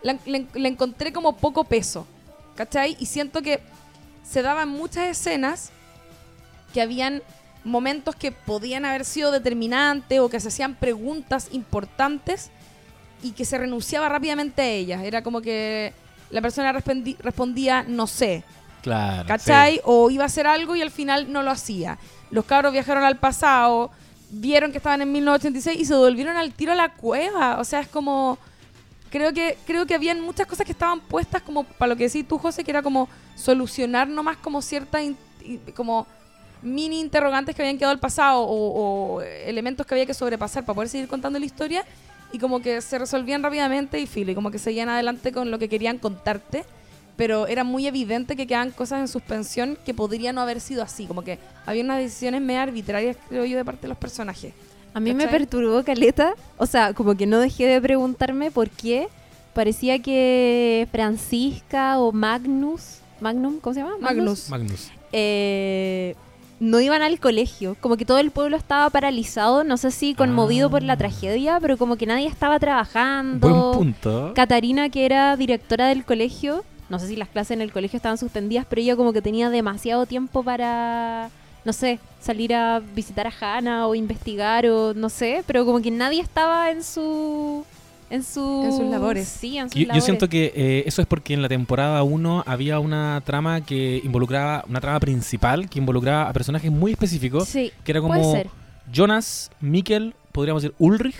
la, 0.02 0.16
la- 0.24 0.44
la 0.54 0.68
encontré 0.68 1.12
como 1.12 1.36
poco 1.36 1.64
peso, 1.64 2.06
¿cachai? 2.54 2.96
Y 2.98 3.06
siento 3.06 3.42
que 3.42 3.60
se 4.22 4.42
daban 4.42 4.68
muchas 4.68 5.08
escenas 5.08 5.70
que 6.72 6.80
habían 6.80 7.22
momentos 7.64 8.14
que 8.14 8.32
podían 8.32 8.84
haber 8.84 9.04
sido 9.04 9.30
determinantes 9.32 10.20
o 10.20 10.28
que 10.28 10.40
se 10.40 10.48
hacían 10.48 10.74
preguntas 10.74 11.48
importantes 11.52 12.50
y 13.26 13.32
que 13.32 13.44
se 13.44 13.58
renunciaba 13.58 14.08
rápidamente 14.08 14.62
a 14.62 14.68
ellas. 14.68 15.02
Era 15.02 15.22
como 15.22 15.40
que 15.40 15.92
la 16.30 16.40
persona 16.40 16.72
respondía 16.72 17.84
no 17.86 18.06
sé, 18.06 18.44
Claro. 18.82 19.26
¿cachai? 19.26 19.80
O 19.84 20.10
iba 20.10 20.22
a 20.22 20.26
hacer 20.26 20.46
algo 20.46 20.76
y 20.76 20.82
al 20.82 20.92
final 20.92 21.32
no 21.32 21.42
lo 21.42 21.50
hacía. 21.50 21.98
Los 22.30 22.44
cabros 22.44 22.72
viajaron 22.72 23.02
al 23.02 23.16
pasado, 23.16 23.90
vieron 24.30 24.70
que 24.70 24.78
estaban 24.78 25.02
en 25.02 25.10
1986 25.10 25.80
y 25.80 25.84
se 25.84 25.94
volvieron 25.94 26.36
al 26.36 26.52
tiro 26.52 26.70
a 26.70 26.76
la 26.76 26.92
cueva. 26.92 27.58
O 27.58 27.64
sea, 27.64 27.80
es 27.80 27.88
como... 27.88 28.38
Creo 29.10 29.32
que, 29.32 29.56
creo 29.66 29.86
que 29.86 29.94
habían 29.94 30.20
muchas 30.20 30.46
cosas 30.46 30.66
que 30.66 30.72
estaban 30.72 31.00
puestas 31.00 31.42
como 31.42 31.64
para 31.64 31.90
lo 31.90 31.96
que 31.96 32.04
decís 32.04 32.26
tú, 32.28 32.38
José, 32.38 32.62
que 32.64 32.70
era 32.70 32.82
como 32.82 33.08
solucionar 33.34 34.08
nomás 34.08 34.36
como 34.36 34.60
ciertas 34.62 35.02
como 35.74 36.06
mini 36.62 37.00
interrogantes 37.00 37.54
que 37.54 37.62
habían 37.62 37.78
quedado 37.78 37.92
al 37.92 38.00
pasado 38.00 38.40
o, 38.40 39.16
o 39.16 39.22
elementos 39.22 39.86
que 39.86 39.94
había 39.94 40.06
que 40.06 40.14
sobrepasar 40.14 40.64
para 40.64 40.74
poder 40.74 40.88
seguir 40.88 41.08
contando 41.08 41.38
la 41.38 41.44
historia 41.44 41.84
y 42.32 42.38
como 42.38 42.60
que 42.60 42.80
se 42.80 42.98
resolvían 42.98 43.42
rápidamente 43.42 43.98
y 44.00 44.06
filo, 44.06 44.32
y 44.32 44.34
como 44.34 44.50
que 44.50 44.58
seguían 44.58 44.88
adelante 44.88 45.32
con 45.32 45.50
lo 45.50 45.58
que 45.58 45.68
querían 45.68 45.98
contarte 45.98 46.64
pero 47.16 47.46
era 47.46 47.64
muy 47.64 47.86
evidente 47.86 48.36
que 48.36 48.46
quedaban 48.46 48.70
cosas 48.70 49.00
en 49.00 49.08
suspensión 49.08 49.78
que 49.84 49.94
podría 49.94 50.32
no 50.32 50.40
haber 50.40 50.60
sido 50.60 50.82
así, 50.82 51.06
como 51.06 51.22
que 51.22 51.38
había 51.64 51.82
unas 51.82 51.98
decisiones 51.98 52.42
medio 52.42 52.60
arbitrarias, 52.60 53.16
creo 53.28 53.44
yo, 53.44 53.56
de 53.56 53.64
parte 53.64 53.82
de 53.82 53.88
los 53.88 53.98
personajes. 53.98 54.52
A 54.94 55.00
mí 55.00 55.12
me 55.12 55.28
perturbó 55.28 55.82
Caleta, 55.82 56.34
o 56.56 56.66
sea, 56.66 56.94
como 56.94 57.16
que 57.16 57.26
no 57.26 57.38
dejé 57.38 57.66
de 57.66 57.80
preguntarme 57.80 58.50
por 58.50 58.70
qué 58.70 59.08
parecía 59.52 59.98
que 59.98 60.88
Francisca 60.90 61.98
o 61.98 62.12
Magnus, 62.12 62.98
Magnum, 63.20 63.60
¿cómo 63.60 63.74
se 63.74 63.80
llama? 63.80 63.96
Magnus. 64.00 64.48
Magnus. 64.48 64.90
Eh, 65.12 66.14
no 66.58 66.80
iban 66.80 67.02
al 67.02 67.20
colegio. 67.20 67.76
Como 67.80 67.96
que 67.96 68.04
todo 68.04 68.18
el 68.18 68.30
pueblo 68.30 68.56
estaba 68.56 68.88
paralizado, 68.90 69.62
no 69.64 69.76
sé 69.76 69.90
si 69.90 70.14
conmovido 70.14 70.70
por 70.70 70.82
la 70.82 70.94
Ah. 70.94 70.96
tragedia, 70.96 71.58
pero 71.60 71.76
como 71.76 71.96
que 71.96 72.06
nadie 72.06 72.26
estaba 72.26 72.58
trabajando. 72.58 73.48
Buen 73.74 73.94
punto. 73.94 74.32
Catarina, 74.34 74.88
que 74.88 75.04
era 75.06 75.36
directora 75.36 75.88
del 75.88 76.04
colegio, 76.04 76.64
no 76.88 76.98
sé 76.98 77.08
si 77.08 77.16
las 77.16 77.28
clases 77.28 77.50
en 77.52 77.60
el 77.62 77.72
colegio 77.72 77.96
estaban 77.96 78.16
suspendidas, 78.18 78.64
pero 78.68 78.80
ella 78.80 78.96
como 78.96 79.12
que 79.12 79.20
tenía 79.20 79.50
demasiado 79.50 80.06
tiempo 80.06 80.42
para, 80.42 81.30
no 81.64 81.72
sé, 81.72 81.98
salir 82.20 82.54
a 82.54 82.80
visitar 82.94 83.26
a 83.26 83.32
Hannah 83.40 83.86
o 83.88 83.94
investigar 83.94 84.66
o 84.66 84.94
no 84.94 85.08
sé, 85.08 85.42
pero 85.46 85.64
como 85.66 85.80
que 85.82 85.90
nadie 85.90 86.20
estaba 86.22 86.70
en 86.70 86.82
su... 86.82 87.64
En, 88.08 88.22
su, 88.22 88.62
En 88.64 88.72
sus 88.72 88.90
labores. 88.90 89.26
Sí, 89.26 89.58
en 89.58 89.68
sus 89.68 89.80
Yo, 89.80 89.92
yo 89.92 90.00
siento 90.00 90.28
que 90.28 90.52
eh, 90.54 90.84
eso 90.86 91.02
es 91.02 91.08
porque 91.08 91.34
en 91.34 91.42
la 91.42 91.48
temporada 91.48 92.02
1 92.02 92.44
había 92.46 92.78
una 92.78 93.20
trama 93.24 93.60
que 93.62 94.00
involucraba, 94.04 94.64
una 94.68 94.80
trama 94.80 95.00
principal 95.00 95.68
que 95.68 95.78
involucraba 95.78 96.28
a 96.28 96.32
personajes 96.32 96.70
muy 96.70 96.92
específicos, 96.92 97.48
Sí, 97.48 97.72
que 97.84 97.92
era 97.92 98.00
como. 98.00 98.42
Jonas, 98.92 99.50
Mikkel, 99.60 100.14
podríamos 100.30 100.62
decir 100.62 100.76
Ulrich, 100.78 101.16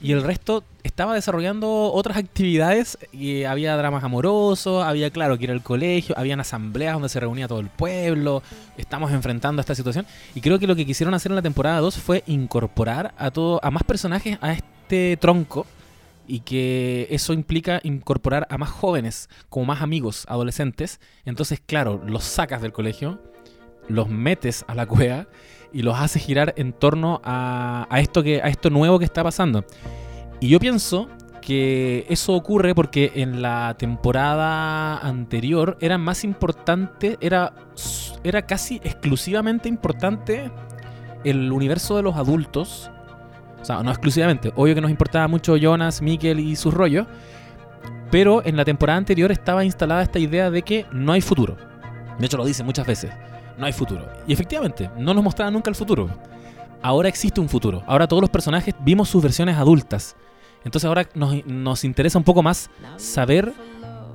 y 0.00 0.12
el 0.12 0.22
resto 0.22 0.62
estaba 0.82 1.14
desarrollando 1.14 1.92
otras 1.92 2.18
actividades 2.18 2.98
y 3.12 3.44
había 3.44 3.76
dramas 3.76 4.04
amorosos, 4.04 4.84
había, 4.84 5.10
claro, 5.10 5.38
que 5.38 5.44
ir 5.44 5.50
al 5.50 5.62
colegio, 5.62 6.14
habían 6.18 6.40
asambleas 6.40 6.94
donde 6.94 7.08
se 7.08 7.18
reunía 7.18 7.48
todo 7.48 7.60
el 7.60 7.68
pueblo, 7.68 8.42
estamos 8.76 9.12
enfrentando 9.12 9.60
esta 9.60 9.74
situación, 9.74 10.06
y 10.34 10.40
creo 10.40 10.58
que 10.58 10.66
lo 10.66 10.76
que 10.76 10.84
quisieron 10.84 11.14
hacer 11.14 11.32
en 11.32 11.36
la 11.36 11.42
temporada 11.42 11.80
2 11.80 11.96
fue 11.96 12.22
incorporar 12.26 13.14
a, 13.16 13.30
todo, 13.30 13.58
a 13.62 13.70
más 13.70 13.84
personajes 13.84 14.38
a 14.42 14.52
este 14.52 15.16
tronco, 15.16 15.66
y 16.26 16.40
que 16.40 17.06
eso 17.10 17.32
implica 17.32 17.80
incorporar 17.82 18.46
a 18.50 18.58
más 18.58 18.70
jóvenes, 18.70 19.28
como 19.48 19.66
más 19.66 19.82
amigos, 19.82 20.24
adolescentes, 20.28 21.00
entonces, 21.24 21.60
claro, 21.64 22.02
los 22.06 22.24
sacas 22.24 22.62
del 22.62 22.72
colegio, 22.72 23.20
los 23.88 24.08
metes 24.08 24.64
a 24.68 24.74
la 24.74 24.86
cueva 24.86 25.26
y 25.72 25.82
los 25.82 25.98
haces 25.98 26.22
girar 26.22 26.54
en 26.56 26.72
torno 26.72 27.20
a, 27.24 27.86
a 27.90 28.00
esto 28.00 28.22
que 28.22 28.40
a 28.42 28.48
esto 28.48 28.70
nuevo 28.70 28.98
que 28.98 29.04
está 29.04 29.22
pasando. 29.22 29.64
Y 30.40 30.48
yo 30.48 30.60
pienso 30.60 31.08
que 31.46 32.04
eso 32.08 32.34
ocurre 32.34 32.74
porque 32.74 33.12
en 33.14 33.40
la 33.40 33.76
temporada 33.78 34.98
anterior 34.98 35.78
era 35.80 35.96
más 35.96 36.24
importante, 36.24 37.16
era, 37.20 37.54
era 38.24 38.42
casi 38.42 38.80
exclusivamente 38.82 39.68
importante 39.68 40.50
el 41.22 41.52
universo 41.52 41.96
de 41.96 42.02
los 42.02 42.16
adultos. 42.16 42.90
O 43.60 43.64
sea, 43.64 43.82
no 43.82 43.90
exclusivamente. 43.90 44.52
Obvio 44.56 44.74
que 44.74 44.80
nos 44.80 44.90
importaba 44.90 45.28
mucho 45.28 45.56
Jonas, 45.56 46.02
Mikkel 46.02 46.40
y 46.40 46.56
sus 46.56 46.72
rollos. 46.72 47.06
Pero 48.10 48.44
en 48.44 48.56
la 48.56 48.64
temporada 48.64 48.98
anterior 48.98 49.32
estaba 49.32 49.64
instalada 49.64 50.02
esta 50.02 50.18
idea 50.18 50.50
de 50.50 50.62
que 50.62 50.86
no 50.92 51.12
hay 51.12 51.20
futuro. 51.20 51.56
De 52.18 52.26
hecho, 52.26 52.36
lo 52.36 52.44
dice 52.44 52.62
muchas 52.62 52.86
veces. 52.86 53.12
No 53.58 53.66
hay 53.66 53.72
futuro. 53.72 54.06
Y 54.26 54.32
efectivamente, 54.32 54.90
no 54.98 55.14
nos 55.14 55.24
mostraba 55.24 55.50
nunca 55.50 55.70
el 55.70 55.76
futuro. 55.76 56.08
Ahora 56.82 57.08
existe 57.08 57.40
un 57.40 57.48
futuro. 57.48 57.82
Ahora 57.86 58.06
todos 58.06 58.20
los 58.20 58.30
personajes 58.30 58.74
vimos 58.80 59.08
sus 59.08 59.22
versiones 59.22 59.56
adultas. 59.56 60.16
Entonces 60.64 60.86
ahora 60.86 61.08
nos, 61.14 61.44
nos 61.46 61.84
interesa 61.84 62.18
un 62.18 62.24
poco 62.24 62.42
más 62.42 62.70
saber 62.96 63.52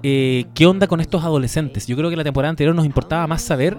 eh, 0.03 0.45
qué 0.53 0.65
onda 0.65 0.87
con 0.87 0.99
estos 0.99 1.23
adolescentes. 1.23 1.87
Yo 1.87 1.95
creo 1.95 2.09
que 2.09 2.15
la 2.15 2.23
temporada 2.23 2.49
anterior 2.49 2.75
nos 2.75 2.85
importaba 2.85 3.27
más 3.27 3.41
saber 3.41 3.77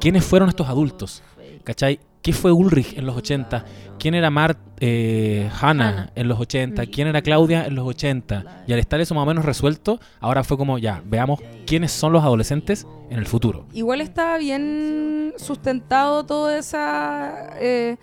quiénes 0.00 0.24
fueron 0.24 0.48
estos 0.48 0.68
adultos. 0.68 1.22
¿Cachai? 1.64 2.00
¿Qué 2.24 2.32
fue 2.32 2.50
Ulrich 2.52 2.96
en 2.96 3.04
los 3.04 3.16
80? 3.18 3.64
¿Quién 3.98 4.14
era 4.14 4.30
Mart 4.30 4.58
eh, 4.80 5.50
Hannah 5.60 6.10
en 6.14 6.26
los 6.26 6.40
80? 6.40 6.86
¿Quién 6.86 7.06
era 7.06 7.20
Claudia 7.20 7.66
en 7.66 7.74
los 7.74 7.86
80? 7.86 8.64
Y 8.66 8.72
al 8.72 8.78
estar 8.78 8.98
eso 9.00 9.14
más 9.14 9.22
o 9.22 9.26
menos 9.26 9.44
resuelto, 9.44 10.00
ahora 10.20 10.42
fue 10.42 10.56
como 10.56 10.78
ya, 10.78 11.02
veamos 11.04 11.40
quiénes 11.66 11.92
son 11.92 12.14
los 12.14 12.22
adolescentes 12.24 12.86
en 13.10 13.18
el 13.18 13.26
futuro. 13.26 13.66
Igual 13.74 14.00
está 14.00 14.38
bien 14.38 15.34
sustentado 15.36 16.24
toda 16.24 16.56
esa. 16.58 17.50
eh, 17.60 17.98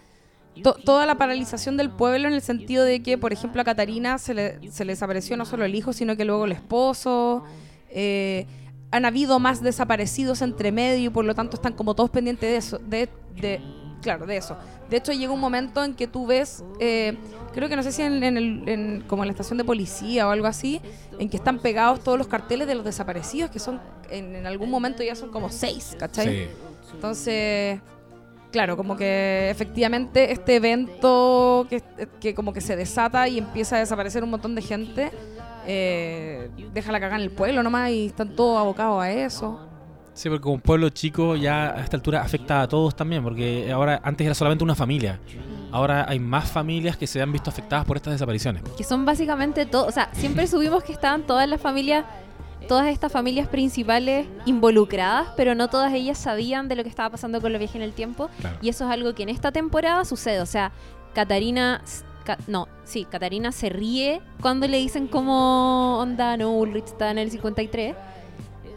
to- 0.62 0.76
toda 0.86 1.08
la 1.08 1.16
paralización 1.16 1.76
del 1.76 1.90
pueblo 1.90 2.28
en 2.28 2.36
el 2.36 2.42
sentido 2.42 2.84
de 2.86 3.02
que, 3.02 3.18
por 3.18 3.34
ejemplo, 3.34 3.60
a 3.62 3.66
Catarina 3.66 4.20
se 4.20 4.36
le, 4.36 4.72
se 4.72 4.86
le 4.86 4.92
desapareció 4.94 5.36
no 5.36 5.46
solo 5.46 5.66
el 5.66 5.74
hijo, 5.74 5.94
sino 5.94 6.16
que 6.16 6.26
luego 6.26 6.46
el 6.46 6.52
esposo. 6.52 7.44
eh, 7.90 8.46
han 8.94 9.06
habido 9.06 9.40
más 9.40 9.64
desaparecidos 9.64 10.42
entre 10.42 10.72
medio 10.74 11.06
y 11.06 11.10
por 11.10 11.24
lo 11.26 11.34
tanto 11.34 11.56
están 11.56 11.74
como 11.74 11.96
todos 11.96 12.10
pendientes 12.10 12.50
de 12.50 12.58
eso. 12.58 12.78
De, 12.80 13.10
de- 13.42 13.62
claro, 14.02 14.26
de 14.26 14.38
eso. 14.38 14.58
De 14.90 14.98
hecho, 14.98 15.12
llega 15.14 15.32
un 15.32 15.40
momento 15.40 15.84
en 15.84 15.94
que 15.94 16.08
tú 16.08 16.26
ves, 16.28 16.64
eh, 16.80 17.18
creo 17.54 17.70
que 17.70 17.76
no 17.76 17.84
sé 17.84 17.92
si 17.92 18.02
en, 18.02 18.24
en 18.24 18.38
el- 18.38 18.68
en- 18.68 19.02
como 19.08 19.24
en 19.24 19.28
la 19.28 19.32
estación 19.32 19.58
de 19.58 19.64
policía 19.64 20.28
o 20.28 20.32
algo 20.32 20.48
así, 20.48 20.82
en 21.20 21.30
que 21.30 21.38
están 21.38 21.60
pegados 21.60 22.02
todos 22.04 22.18
los 22.18 22.28
carteles 22.28 22.68
de 22.68 22.76
los 22.76 22.84
desaparecidos, 22.84 23.50
que 23.52 23.60
son 23.60 23.80
en, 24.10 24.36
en 24.36 24.46
algún 24.48 24.70
momento 24.70 25.04
ya 25.04 25.16
son 25.16 25.30
como 25.32 25.50
seis, 25.50 25.96
¿cachai? 26.00 26.28
Entonces, 26.96 27.80
claro, 28.52 28.76
como 28.76 28.98
que 28.98 29.50
efectivamente 29.50 30.32
este 30.34 30.56
evento 30.58 31.66
que, 31.70 31.82
que 32.20 32.36
como 32.36 32.52
que 32.52 32.60
se 32.62 32.76
desata 32.76 33.28
y 33.30 33.38
empieza 33.38 33.78
a 33.78 33.80
desaparecer 33.80 34.24
un 34.24 34.30
montón 34.32 34.56
de 34.56 34.62
gente, 34.62 35.12
eh, 35.66 36.50
deja 36.74 36.92
la 36.92 37.00
cagada 37.00 37.18
en 37.18 37.24
el 37.24 37.32
pueblo 37.32 37.64
nomás 37.64 37.92
y 37.92 38.08
están 38.08 38.36
todos 38.36 38.60
abocados 38.60 39.02
a 39.02 39.12
eso. 39.12 39.68
Sí, 40.22 40.30
porque 40.30 40.44
como 40.44 40.60
pueblo 40.60 40.88
chico 40.90 41.36
ya 41.36 41.72
a 41.72 41.82
esta 41.82 41.98
altura 41.98 42.22
afecta 42.22 42.62
a 42.62 42.68
todos 42.68 42.96
también, 42.96 43.24
porque 43.24 43.72
ahora 43.72 44.00
antes 44.04 44.24
era 44.24 44.36
solamente 44.36 44.64
una 44.64 44.76
familia. 44.76 45.20
Ahora 45.72 46.06
hay 46.08 46.20
más 46.20 46.52
familias 46.52 46.96
que 46.96 47.08
se 47.08 47.20
han 47.24 47.32
visto 47.32 47.50
afectadas 47.50 47.86
por 47.86 47.98
estas 47.98 48.14
desapariciones. 48.14 48.62
Que 48.78 48.84
son 48.84 49.04
básicamente 49.04 49.66
todo, 49.66 49.88
o 49.88 49.92
sea, 49.92 50.10
siempre 50.14 50.46
subimos 50.46 50.84
que 50.84 50.94
estaban 50.94 51.24
todas 51.24 51.50
las 51.50 51.60
familias, 51.60 52.06
todas 52.68 52.86
estas 52.90 53.12
familias 53.12 53.48
principales 53.48 54.28
involucradas, 54.46 55.30
pero 55.36 55.56
no 55.56 55.70
todas 55.72 55.92
ellas 55.92 56.20
sabían 56.20 56.68
de 56.68 56.76
lo 56.76 56.84
que 56.84 56.90
estaba 56.90 57.10
pasando 57.10 57.42
con 57.42 57.52
los 57.52 57.58
viajes 57.58 57.78
en 57.78 57.82
el 57.82 57.94
tiempo. 57.94 58.30
Claro. 58.42 58.58
Y 58.62 58.70
eso 58.70 58.86
es 58.86 58.92
algo 58.92 59.16
que 59.16 59.24
en 59.24 59.30
esta 59.30 59.52
temporada 59.52 60.06
sucede. 60.06 60.40
O 60.42 60.46
sea, 60.46 60.72
Catarina. 61.16 61.82
Ca- 62.26 62.38
no, 62.46 62.68
sí, 62.84 63.06
Catarina 63.06 63.52
se 63.52 63.70
ríe 63.70 64.22
cuando 64.40 64.68
le 64.68 64.78
dicen 64.78 65.08
como 65.08 65.98
onda, 65.98 66.38
no, 66.38 66.52
Ulrich 66.52 66.86
está 66.86 67.10
en 67.10 67.18
el 67.18 67.32
53. 67.32 67.96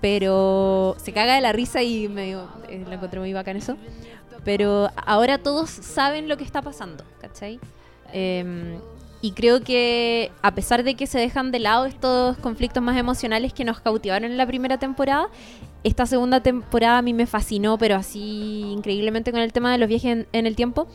Pero 0.04 0.96
se 1.02 1.14
caga 1.14 1.34
de 1.34 1.40
la 1.40 1.52
risa 1.52 1.82
y 1.82 2.08
medio, 2.08 2.46
eh, 2.68 2.84
lo 2.86 2.92
encontré 2.92 3.20
muy 3.20 3.32
bacán 3.32 3.56
eso. 3.56 3.78
Pero 4.44 4.90
ahora 4.96 5.38
todos 5.38 5.70
saben 5.70 6.28
lo 6.28 6.36
que 6.36 6.44
está 6.44 6.60
pasando, 6.60 7.04
¿cachai? 7.22 7.58
Em, 8.12 8.80
y 9.22 9.32
creo 9.32 9.62
que 9.62 10.30
a 10.42 10.54
pesar 10.54 10.84
de 10.84 10.94
que 10.94 11.06
se 11.06 11.18
dejan 11.18 11.52
de 11.52 11.58
lado 11.58 11.86
estos 11.86 12.36
conflictos 12.36 12.82
más 12.82 12.98
emocionales 12.98 13.54
que 13.54 13.64
nos 13.64 13.80
cautivaron 13.80 14.30
en 14.30 14.36
la 14.36 14.46
primera 14.46 14.76
temporada, 14.76 15.28
esta 15.84 16.04
segunda 16.04 16.42
temporada 16.42 16.98
a 16.98 17.02
mí 17.02 17.14
me 17.14 17.24
fascinó, 17.24 17.78
pero 17.78 17.96
así 17.96 18.60
increíblemente 18.72 19.32
con 19.32 19.40
el 19.40 19.54
tema 19.54 19.72
de 19.72 19.78
los 19.78 19.88
viajes 19.88 20.12
en, 20.12 20.26
en 20.32 20.46
el 20.46 20.54
tiempo. 20.54 20.86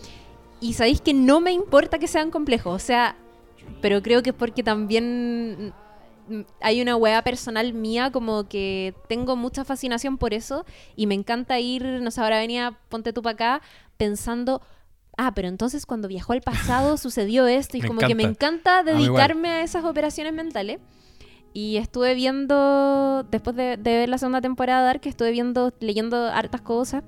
Y 0.62 0.74
sabéis 0.74 1.02
que 1.02 1.15
no 1.15 1.39
me 1.39 1.52
importa 1.52 1.98
que 1.98 2.08
sean 2.08 2.30
complejos, 2.30 2.76
o 2.76 2.86
sea, 2.86 3.15
pero 3.82 4.04
creo 4.04 4.22
que 4.22 4.30
es 4.30 4.36
porque 4.36 4.62
también 4.62 5.74
hay 6.62 6.82
una 6.82 6.96
hueá 6.96 7.22
personal 7.24 7.74
mía 7.74 8.12
como 8.12 8.48
que 8.48 8.94
tengo 9.08 9.36
mucha 9.36 9.65
fascinación 9.65 10.18
por 10.18 10.34
eso 10.34 10.65
y 10.96 11.08
me 11.08 11.15
encanta 11.15 11.60
ir, 11.60 11.84
no 12.02 12.12
sé, 12.12 12.22
ahora 12.22 12.39
venía, 12.39 12.78
ponte 12.89 13.13
tú 13.13 13.22
para 13.22 13.34
acá, 13.34 13.62
pensando, 13.98 14.62
ah, 15.18 15.34
pero 15.34 15.48
entonces 15.48 15.86
cuando 15.86 16.08
viajó 16.08 16.34
al 16.34 16.42
pasado 16.42 16.98
sucedió 16.98 17.48
esto 17.48 17.78
y 17.78 17.82
Me 17.82 17.88
como 17.88 18.00
que 18.02 18.15
me 18.15 18.24
encanta 18.24 18.84
dedicarme 18.84 19.50
a 19.50 19.63
esas 19.63 19.84
operaciones 19.86 20.34
mentales. 20.34 20.80
Y 21.52 21.78
estuve 21.78 22.13
viendo, 22.13 23.24
después 23.32 23.56
de, 23.56 23.76
de 23.76 23.92
ver 23.98 24.10
la 24.10 24.20
segunda 24.20 24.39
temporada 24.39 24.82
de 24.82 24.86
Dark, 24.86 25.02
estuve 25.06 25.32
viendo, 25.32 25.74
leyendo 25.80 26.15
hartas 26.28 26.62
cosas. 26.62 27.04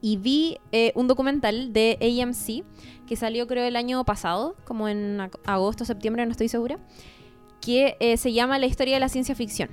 Y 0.00 0.16
vi 0.16 0.56
eh, 0.72 0.90
un 0.96 1.06
documental 1.06 1.72
de 1.72 1.98
AMC 2.00 2.64
que 3.06 3.14
salió 3.14 3.46
creo 3.46 3.64
el 3.66 3.76
año 3.76 4.04
pasado, 4.04 4.56
como 4.64 4.88
en 4.88 5.18
ag- 5.18 5.38
agosto, 5.44 5.84
septiembre, 5.84 6.24
no 6.24 6.32
estoy 6.32 6.48
segura, 6.48 6.78
que 7.62 7.96
eh, 8.00 8.18
se 8.18 8.32
llama 8.32 8.58
La 8.58 8.66
historia 8.66 8.94
de 8.94 9.00
la 9.00 9.08
ciencia 9.08 9.34
ficción. 9.34 9.70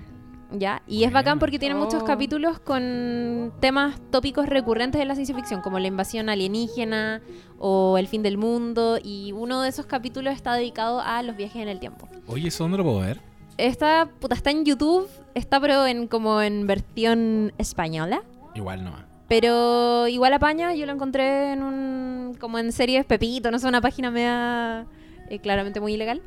¿Ya? 0.51 0.81
Y 0.87 1.03
es 1.03 1.11
bacán 1.11 1.37
porque 1.37 1.59
tiene 1.59 1.75
muchos 1.75 2.01
capítulos 2.03 2.59
con 2.59 3.53
temas 3.59 3.99
tópicos 4.09 4.47
recurrentes 4.47 4.97
de 4.97 5.05
la 5.05 5.13
ciencia 5.13 5.35
ficción, 5.35 5.61
como 5.61 5.77
la 5.77 5.85
invasión 5.85 6.27
alienígena 6.27 7.21
o 7.59 7.99
el 7.99 8.07
fin 8.07 8.23
del 8.23 8.39
mundo. 8.39 8.97
Y 9.03 9.31
uno 9.33 9.61
de 9.61 9.69
esos 9.69 9.85
capítulos 9.85 10.33
está 10.33 10.55
dedicado 10.55 11.01
a 11.01 11.21
los 11.21 11.37
viajes 11.37 11.61
en 11.61 11.67
el 11.67 11.79
tiempo. 11.79 12.09
Oye, 12.25 12.47
¿eso 12.47 12.63
dónde 12.63 12.79
lo 12.79 12.83
puedo 12.83 13.01
ver? 13.01 13.21
Está, 13.57 14.09
puta, 14.19 14.33
está 14.33 14.49
en 14.49 14.65
YouTube, 14.65 15.07
está 15.35 15.59
pero 15.59 15.85
en 15.85 16.07
como 16.07 16.41
en 16.41 16.65
versión 16.65 17.53
española. 17.59 18.23
Igual 18.55 18.83
no. 18.83 18.93
Pero 19.27 20.07
igual 20.07 20.33
apaña, 20.33 20.73
yo 20.73 20.87
lo 20.87 20.93
encontré 20.93 21.51
en 21.53 21.61
un. 21.61 22.35
como 22.39 22.57
en 22.57 22.71
series 22.71 23.05
Pepito, 23.05 23.51
no 23.51 23.59
sé, 23.59 23.67
una 23.67 23.81
página 23.81 24.09
media 24.09 24.87
eh, 25.29 25.37
claramente 25.37 25.79
muy 25.79 25.93
ilegal. 25.93 26.23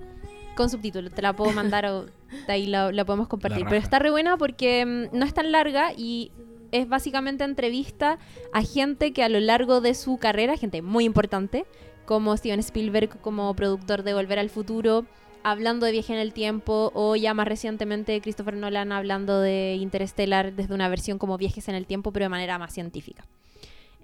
Con 0.57 0.69
subtítulos, 0.69 1.13
te 1.13 1.23
la 1.23 1.33
puedo 1.33 1.51
mandar 1.53 1.87
o 1.87 2.05
de 2.05 2.53
ahí 2.53 2.67
la, 2.67 2.93
la 2.93 3.05
podemos 3.05 3.29
compartir. 3.29 3.63
La 3.63 3.69
Pero 3.71 3.81
está 3.81 3.99
re 3.99 4.11
buena 4.11 4.37
porque 4.37 4.85
mm, 4.85 5.17
no 5.17 5.25
es 5.25 5.33
tan 5.33 5.51
larga 5.51 5.93
y 5.97 6.31
es 6.73 6.89
básicamente 6.89 7.45
entrevista 7.45 8.19
a 8.53 8.63
gente 8.63 9.13
que 9.13 9.23
a 9.23 9.29
lo 9.29 9.41
largo 9.41 9.81
de 9.81 9.95
su 9.95 10.19
carrera, 10.19 10.57
gente 10.57 10.83
muy 10.83 11.05
importante, 11.05 11.67
como 12.05 12.37
Steven 12.37 12.61
Spielberg, 12.61 13.21
como 13.21 13.55
productor 13.55 14.03
de 14.03 14.15
Volver 14.15 14.39
al 14.39 14.51
Futuro, 14.51 15.07
hablando 15.43 15.87
de 15.87 15.93
viaje 15.93 16.13
en 16.13 16.19
el 16.19 16.33
tiempo, 16.33 16.91
o 16.95 17.17
ya 17.17 17.35
más 17.35 17.47
recientemente 17.47 18.21
Christopher 18.21 18.57
Nolan 18.57 18.93
hablando 18.93 19.41
de 19.41 19.77
Interstellar 19.81 20.55
desde 20.55 20.75
una 20.75 20.89
versión 20.89 21.19
como 21.19 21.39
viajes 21.39 21.69
en 21.69 21.75
el 21.75 21.87
tiempo, 21.87 22.13
pero 22.13 22.25
de 22.25 22.31
manera 22.31 22.59
más 22.59 22.73
científica. 22.73 23.27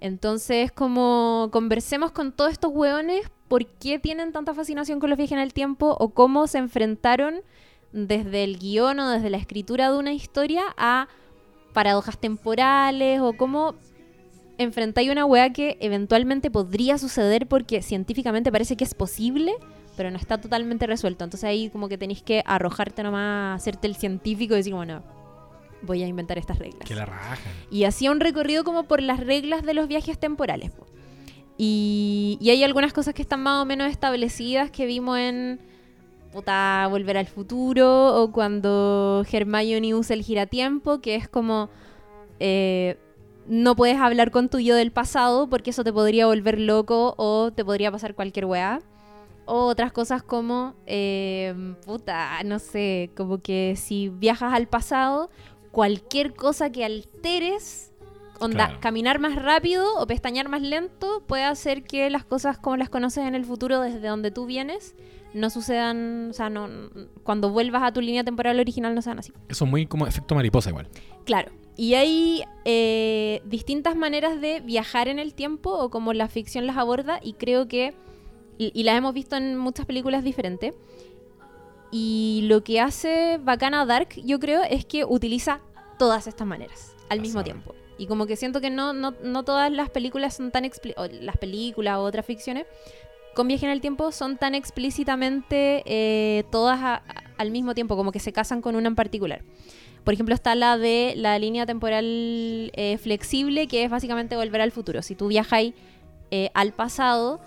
Entonces, 0.01 0.71
como 0.71 1.49
conversemos 1.51 2.11
con 2.11 2.31
todos 2.31 2.51
estos 2.51 2.71
hueones, 2.73 3.29
¿por 3.47 3.65
qué 3.65 3.99
tienen 3.99 4.31
tanta 4.31 4.53
fascinación 4.53 4.99
con 4.99 5.09
los 5.09 5.17
viajes 5.17 5.33
en 5.33 5.39
el 5.39 5.53
tiempo 5.53 5.95
o 5.99 6.09
cómo 6.09 6.47
se 6.47 6.57
enfrentaron 6.57 7.41
desde 7.91 8.43
el 8.43 8.59
guion 8.59 8.99
o 8.99 9.09
desde 9.09 9.29
la 9.29 9.37
escritura 9.37 9.91
de 9.91 9.97
una 9.97 10.13
historia 10.13 10.63
a 10.77 11.07
paradojas 11.73 12.17
temporales 12.17 13.19
o 13.21 13.33
cómo 13.33 13.75
enfrentáis 14.57 15.09
una 15.09 15.25
weá 15.25 15.51
que 15.51 15.77
eventualmente 15.79 16.51
podría 16.51 16.97
suceder 16.97 17.47
porque 17.47 17.81
científicamente 17.81 18.51
parece 18.51 18.75
que 18.75 18.83
es 18.83 18.93
posible, 18.93 19.53
pero 19.97 20.11
no 20.11 20.17
está 20.17 20.39
totalmente 20.39 20.85
resuelto. 20.85 21.23
Entonces 21.23 21.47
ahí 21.47 21.69
como 21.69 21.89
que 21.89 21.97
tenéis 21.97 22.21
que 22.21 22.43
arrojarte 22.45 23.03
nomás, 23.03 23.61
hacerte 23.61 23.87
el 23.87 23.95
científico 23.95 24.53
y 24.53 24.57
decir, 24.57 24.73
bueno, 24.73 25.01
voy 25.81 26.03
a 26.03 26.07
inventar 26.07 26.37
estas 26.37 26.59
reglas. 26.59 26.87
Que 26.87 26.95
la 26.95 27.05
rajan. 27.05 27.53
Y 27.71 27.83
hacía 27.83 28.11
un 28.11 28.19
recorrido 28.19 28.63
como 28.63 28.83
por 28.83 29.01
las 29.01 29.19
reglas 29.19 29.63
de 29.63 29.73
los 29.73 29.87
viajes 29.87 30.19
temporales. 30.19 30.71
po. 30.71 30.85
Y, 31.57 32.37
y 32.39 32.51
hay 32.51 32.63
algunas 32.63 32.93
cosas 32.93 33.13
que 33.13 33.21
están 33.21 33.43
más 33.43 33.61
o 33.61 33.65
menos 33.65 33.91
establecidas 33.91 34.71
que 34.71 34.85
vimos 34.85 35.17
en 35.19 35.59
puta, 36.31 36.87
Volver 36.89 37.17
al 37.17 37.27
Futuro 37.27 38.21
o 38.21 38.31
cuando 38.31 39.25
Hermione 39.29 39.93
usa 39.95 40.15
el 40.15 40.23
giratiempo, 40.23 41.01
que 41.01 41.15
es 41.15 41.27
como 41.27 41.69
eh, 42.39 42.97
no 43.47 43.75
puedes 43.75 43.97
hablar 43.97 44.31
con 44.31 44.49
tu 44.49 44.59
yo 44.59 44.75
del 44.75 44.91
pasado 44.91 45.49
porque 45.49 45.71
eso 45.71 45.83
te 45.83 45.91
podría 45.91 46.27
volver 46.27 46.59
loco 46.59 47.15
o 47.17 47.51
te 47.51 47.65
podría 47.65 47.91
pasar 47.91 48.15
cualquier 48.15 48.45
weá. 48.45 48.81
O 49.45 49.65
otras 49.65 49.91
cosas 49.91 50.21
como, 50.21 50.75
eh, 50.85 51.73
puta, 51.83 52.43
no 52.45 52.59
sé, 52.59 53.09
como 53.17 53.39
que 53.39 53.73
si 53.75 54.09
viajas 54.09 54.53
al 54.53 54.67
pasado, 54.67 55.31
cualquier 55.71 56.33
cosa 56.33 56.71
que 56.71 56.85
alteres, 56.85 57.91
onda, 58.39 58.67
Claro. 58.67 58.79
caminar 58.81 59.19
más 59.19 59.35
rápido 59.35 59.85
o 59.97 60.07
pestañear 60.07 60.49
más 60.49 60.61
lento, 60.61 61.23
puede 61.27 61.43
hacer 61.43 61.83
que 61.83 62.09
las 62.09 62.25
cosas 62.25 62.57
como 62.57 62.77
las 62.77 62.89
conoces 62.89 63.25
en 63.25 63.35
el 63.35 63.45
futuro 63.45 63.81
desde 63.81 64.07
donde 64.07 64.31
tú 64.31 64.45
vienes 64.45 64.95
no 65.33 65.49
sucedan, 65.51 66.29
o 66.31 66.33
sea, 66.33 66.49
no, 66.49 66.67
cuando 67.23 67.51
vuelvas 67.51 67.83
a 67.83 67.93
tu 67.93 68.01
línea 68.01 68.23
temporal 68.23 68.59
original 68.59 68.95
no 68.95 69.01
sean 69.03 69.19
así. 69.19 69.31
Eso 69.47 69.65
es 69.65 69.69
muy 69.69 69.85
como 69.85 70.07
efecto 70.07 70.33
mariposa 70.33 70.69
igual. 70.71 70.87
Claro. 71.23 71.51
Y 71.77 71.93
hay 71.93 72.43
eh, 72.65 73.41
distintas 73.45 73.95
maneras 73.95 74.41
de 74.41 74.59
viajar 74.59 75.07
en 75.07 75.19
el 75.19 75.33
tiempo 75.35 75.71
o 75.71 75.89
como 75.91 76.13
la 76.13 76.27
ficción 76.27 76.65
las 76.65 76.77
aborda 76.77 77.19
y 77.21 77.33
creo 77.33 77.67
que, 77.67 77.93
y, 78.57 78.71
y 78.73 78.83
las 78.83 78.97
hemos 78.97 79.13
visto 79.13 79.35
en 79.35 79.55
muchas 79.55 79.85
películas 79.85 80.23
diferentes. 80.23 80.73
Y 81.91 82.41
lo 82.43 82.63
que 82.63 82.79
hace 82.79 83.39
bacana 83.41 83.85
Dark, 83.85 84.09
yo 84.23 84.39
creo, 84.39 84.61
es 84.63 84.85
que 84.85 85.05
utiliza 85.05 85.59
todas 85.97 86.27
estas 86.27 86.45
maneras 86.47 86.95
al 87.09 87.19
mismo 87.21 87.43
tiempo. 87.43 87.73
Y 87.97 88.07
como 88.07 88.27
que 88.27 88.35
siento 88.35 88.61
que 88.61 88.69
no, 88.69 88.93
no, 88.93 89.13
no 89.23 89.43
todas 89.43 89.71
las 89.71 89.89
películas 89.89 90.35
son 90.35 90.51
tan 90.51 90.69
las 91.21 91.37
películas 91.37 91.97
o 91.97 92.01
otras 92.03 92.25
ficciones 92.25 92.65
con 93.35 93.47
viaje 93.47 93.65
en 93.65 93.71
el 93.71 93.79
tiempo 93.81 94.11
son 94.11 94.37
tan 94.37 94.53
explícitamente 94.55 95.83
eh, 95.85 96.43
todas 96.51 96.79
a- 96.79 96.95
a- 96.95 97.03
al 97.37 97.51
mismo 97.51 97.73
tiempo, 97.73 97.95
como 97.95 98.11
que 98.11 98.19
se 98.19 98.33
casan 98.33 98.61
con 98.61 98.75
una 98.75 98.87
en 98.87 98.95
particular. 98.95 99.43
Por 100.03 100.13
ejemplo, 100.13 100.33
está 100.35 100.55
la 100.55 100.77
de 100.77 101.13
la 101.15 101.37
línea 101.39 101.65
temporal 101.65 102.03
eh, 102.05 102.97
flexible, 103.01 103.67
que 103.67 103.83
es 103.83 103.89
básicamente 103.89 104.35
volver 104.35 104.61
al 104.61 104.71
futuro. 104.71 105.01
Si 105.01 105.15
tú 105.15 105.27
viajas 105.27 105.63
eh, 106.31 106.49
al 106.53 106.73
pasado, 106.73 107.39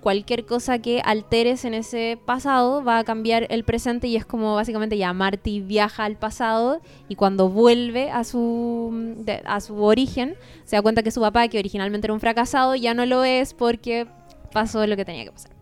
cualquier 0.00 0.46
cosa 0.46 0.78
que 0.80 1.00
alteres 1.04 1.64
en 1.64 1.74
ese 1.74 2.18
pasado 2.24 2.82
va 2.82 2.98
a 2.98 3.04
cambiar 3.04 3.46
el 3.50 3.64
presente 3.64 4.06
y 4.08 4.16
es 4.16 4.24
como 4.24 4.54
básicamente 4.54 4.96
ya 4.96 5.12
Marty 5.12 5.60
viaja 5.60 6.04
al 6.04 6.16
pasado 6.16 6.80
y 7.08 7.14
cuando 7.16 7.48
vuelve 7.48 8.10
a 8.10 8.24
su, 8.24 8.90
de- 9.18 9.42
a 9.44 9.60
su 9.60 9.82
origen 9.82 10.34
se 10.64 10.76
da 10.76 10.82
cuenta 10.82 11.02
que 11.02 11.10
su 11.10 11.20
papá, 11.20 11.48
que 11.48 11.58
originalmente 11.58 12.06
era 12.06 12.14
un 12.14 12.20
fracasado, 12.20 12.74
ya 12.74 12.94
no 12.94 13.04
lo 13.06 13.24
es 13.24 13.54
porque 13.54 14.06
pasó 14.52 14.86
lo 14.86 14.96
que 14.96 15.04
tenía 15.04 15.24
que 15.24 15.32
pasar. 15.32 15.52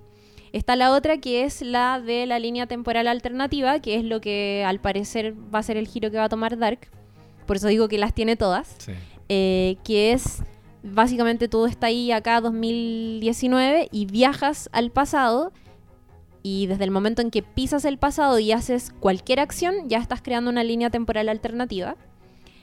Está 0.53 0.77
la 0.77 0.93
otra 0.93 1.19
que 1.19 1.45
es 1.45 1.61
la 1.61 2.01
de 2.01 2.25
la 2.25 2.39
línea 2.39 2.67
temporal 2.67 3.07
alternativa, 3.07 3.81
que 3.81 3.97
es 3.97 4.05
lo 4.05 4.21
que 4.23 4.65
al 4.67 4.81
parecer 4.81 5.35
va 5.55 5.59
a 5.59 5.63
ser 5.63 5.77
el 5.77 5.87
giro 5.87 6.11
que 6.11 6.17
va 6.17 6.25
a 6.25 6.29
tomar 6.31 6.57
Dark. 6.57 6.89
Por 7.47 7.57
eso 7.57 7.69
digo 7.69 7.87
que 7.89 7.99
las 7.99 8.15
tiene 8.15 8.37
todas. 8.37 8.75
Sí. 8.79 8.93
eh, 9.29 9.77
que 9.85 10.13
es 10.13 10.43
básicamente 10.93 11.49
todo 11.49 11.67
está 11.67 11.89
ahí 11.89 12.13
acá 12.13 12.41
2019 12.41 13.89
y 13.91 14.07
viajas 14.07 14.69
al 14.73 14.91
pasado 14.91 15.53
y 16.43 16.67
desde 16.67 16.85
el 16.85 16.91
momento 16.91 17.23
en 17.23 17.31
que 17.31 17.43
pisas 17.43 17.85
el 17.85 17.99
pasado 17.99 18.39
y 18.39 18.53
haces 18.53 18.93
cualquier 19.01 19.41
acción 19.41 19.89
ya 19.89 19.99
estás 19.99 20.23
creando 20.23 20.51
una 20.51 20.65
línea 20.65 20.91
temporal 20.91 21.29
alternativa. 21.29 21.97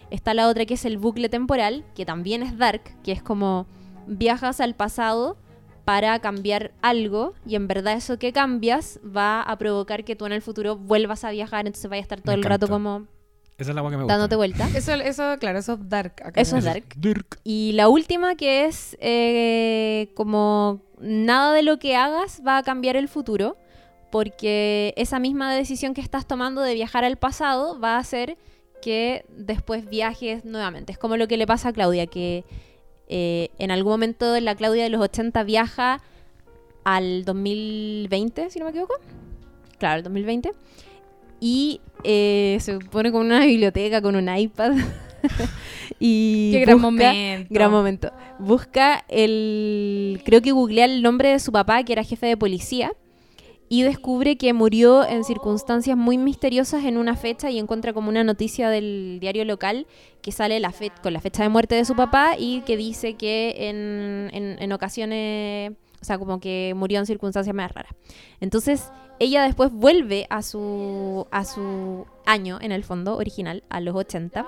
Está 0.10 0.34
la 0.34 0.48
otra 0.48 0.66
que 0.66 0.76
es 0.76 0.86
el 0.86 0.98
bucle 0.98 1.30
temporal, 1.30 1.84
que 1.96 2.06
también 2.06 2.44
es 2.44 2.58
dark, 2.58 2.82
que 3.04 3.12
es 3.12 3.22
como 3.22 3.68
viajas 4.08 4.62
al 4.62 4.76
pasado 4.76 5.38
para 5.84 6.18
cambiar 6.20 6.74
algo 6.82 7.34
y 7.46 7.56
en 7.56 7.68
verdad 7.68 7.94
eso 7.94 8.18
que 8.18 8.34
cambias 8.34 9.00
va 9.06 9.42
a 9.42 9.58
provocar 9.58 10.04
que 10.04 10.16
tú 10.16 10.26
en 10.26 10.32
el 10.32 10.42
futuro 10.42 10.78
vuelvas 10.78 11.24
a 11.24 11.32
viajar, 11.32 11.68
entonces 11.68 11.90
vayas 11.90 12.04
a 12.04 12.06
estar 12.06 12.22
todo 12.22 12.32
Me 12.36 12.40
el 12.40 12.44
rato 12.44 12.68
como 12.68 13.08
Esa 13.58 13.72
es 13.72 13.76
la 13.76 13.80
agua 13.80 13.92
que 13.92 13.98
me 13.98 14.04
gusta. 14.04 14.14
dándote 14.14 14.36
vuelta. 14.36 14.68
Eso, 14.76 14.94
eso, 14.94 15.38
claro, 15.40 15.60
eso 15.60 15.74
es 15.74 15.90
dark. 15.90 16.14
acá. 16.24 16.42
Eso 16.42 16.58
es 16.58 16.66
dark. 16.66 16.84
Y 17.44 17.72
la 17.74 17.88
última 17.88 18.36
que 18.36 18.66
es 18.66 18.98
eh, 19.00 20.12
como 20.14 20.82
nada 21.00 21.54
de 21.54 21.64
lo 21.64 21.80
que 21.80 21.96
hagas 21.96 22.42
va 22.46 22.58
a 22.58 22.64
cambiar 22.64 22.98
el 22.98 23.08
futuro, 23.08 23.58
porque 24.12 24.94
esa 24.98 25.20
misma 25.20 25.54
decisión 25.54 25.94
que 25.94 26.02
estás 26.02 26.28
tomando 26.28 26.62
de 26.62 26.74
viajar 26.74 27.06
al 27.06 27.18
pasado 27.18 27.80
va 27.80 27.96
a 27.96 28.00
hacer 28.00 28.38
que 28.82 29.26
después 29.30 29.90
viajes 29.90 30.44
nuevamente. 30.44 30.92
Es 30.92 30.98
como 30.98 31.16
lo 31.16 31.28
que 31.28 31.38
le 31.38 31.48
pasa 31.48 31.70
a 31.70 31.74
Claudia, 31.74 32.08
que 32.08 32.44
eh, 33.08 33.50
en 33.58 33.72
algún 33.72 33.94
momento 33.94 34.40
la 34.40 34.56
Claudia 34.56 34.84
de 34.84 34.90
los 34.90 35.02
80 35.02 35.44
viaja 35.44 36.02
al 36.84 37.24
2020, 37.24 38.50
si 38.50 38.60
no 38.60 38.66
me 38.66 38.72
equivoco. 38.72 38.96
Claro, 39.78 39.98
el 39.98 40.04
2020. 40.04 40.52
Y 41.40 41.82
eh, 42.04 42.58
se 42.62 42.80
pone 42.80 43.12
con 43.12 43.26
una 43.26 43.46
biblioteca, 43.46 44.02
con 44.02 44.16
un 44.16 44.36
iPad. 44.36 44.74
y 46.00 46.52
Qué 46.52 46.60
gran 46.62 46.78
busca- 46.78 46.82
momento. 46.92 47.48
Gran 47.54 47.72
momento. 47.72 48.12
Busca 48.40 49.06
el. 49.10 50.22
Creo 50.26 50.42
que 50.42 50.52
googlea 50.52 50.86
el 50.86 51.02
nombre 51.02 51.30
de 51.30 51.40
su 51.40 51.52
papá, 51.52 51.84
que 51.84 51.94
era 51.94 52.04
jefe 52.04 52.26
de 52.28 52.38
policía. 52.38 52.92
Y 53.68 53.82
descubre 53.82 54.38
que 54.38 54.54
murió 54.54 55.04
en 55.08 55.24
circunstancias 55.24 55.98
muy 55.98 56.20
misteriosas 56.20 56.86
en 56.86 56.98
una 56.98 57.16
fecha 57.16 57.50
y 57.50 57.58
encuentra 57.58 57.94
como 57.94 58.10
una 58.10 58.24
noticia 58.24 58.70
del 58.70 59.18
diario 59.20 59.44
local 59.44 59.88
que 60.22 60.32
sale 60.32 60.60
la 60.60 60.72
fe- 60.72 60.92
con 61.02 61.14
la 61.14 61.20
fecha 61.20 61.42
de 61.42 61.50
muerte 61.50 61.74
de 61.74 61.84
su 61.84 61.96
papá 61.96 62.36
y 62.38 62.62
que 62.62 62.78
dice 62.78 63.16
que 63.16 63.56
en, 63.70 64.30
en- 64.36 64.62
en 64.62 64.72
ocasiones, 64.72 65.72
o 66.02 66.06
sea, 66.06 66.18
como 66.18 66.40
que 66.40 66.74
murió 66.76 67.00
en 67.00 67.06
circunstancias 67.06 67.56
más 67.56 67.72
raras. 67.72 67.94
Entonces, 68.40 68.92
ella 69.20 69.44
después 69.44 69.72
vuelve 69.72 70.28
a 70.30 70.42
su, 70.42 71.26
a 71.32 71.46
su 71.46 72.06
año, 72.26 72.60
en 72.62 72.72
el 72.72 72.84
fondo, 72.84 73.16
original, 73.18 73.64
a 73.70 73.80
los 73.80 73.96
80. 73.96 74.46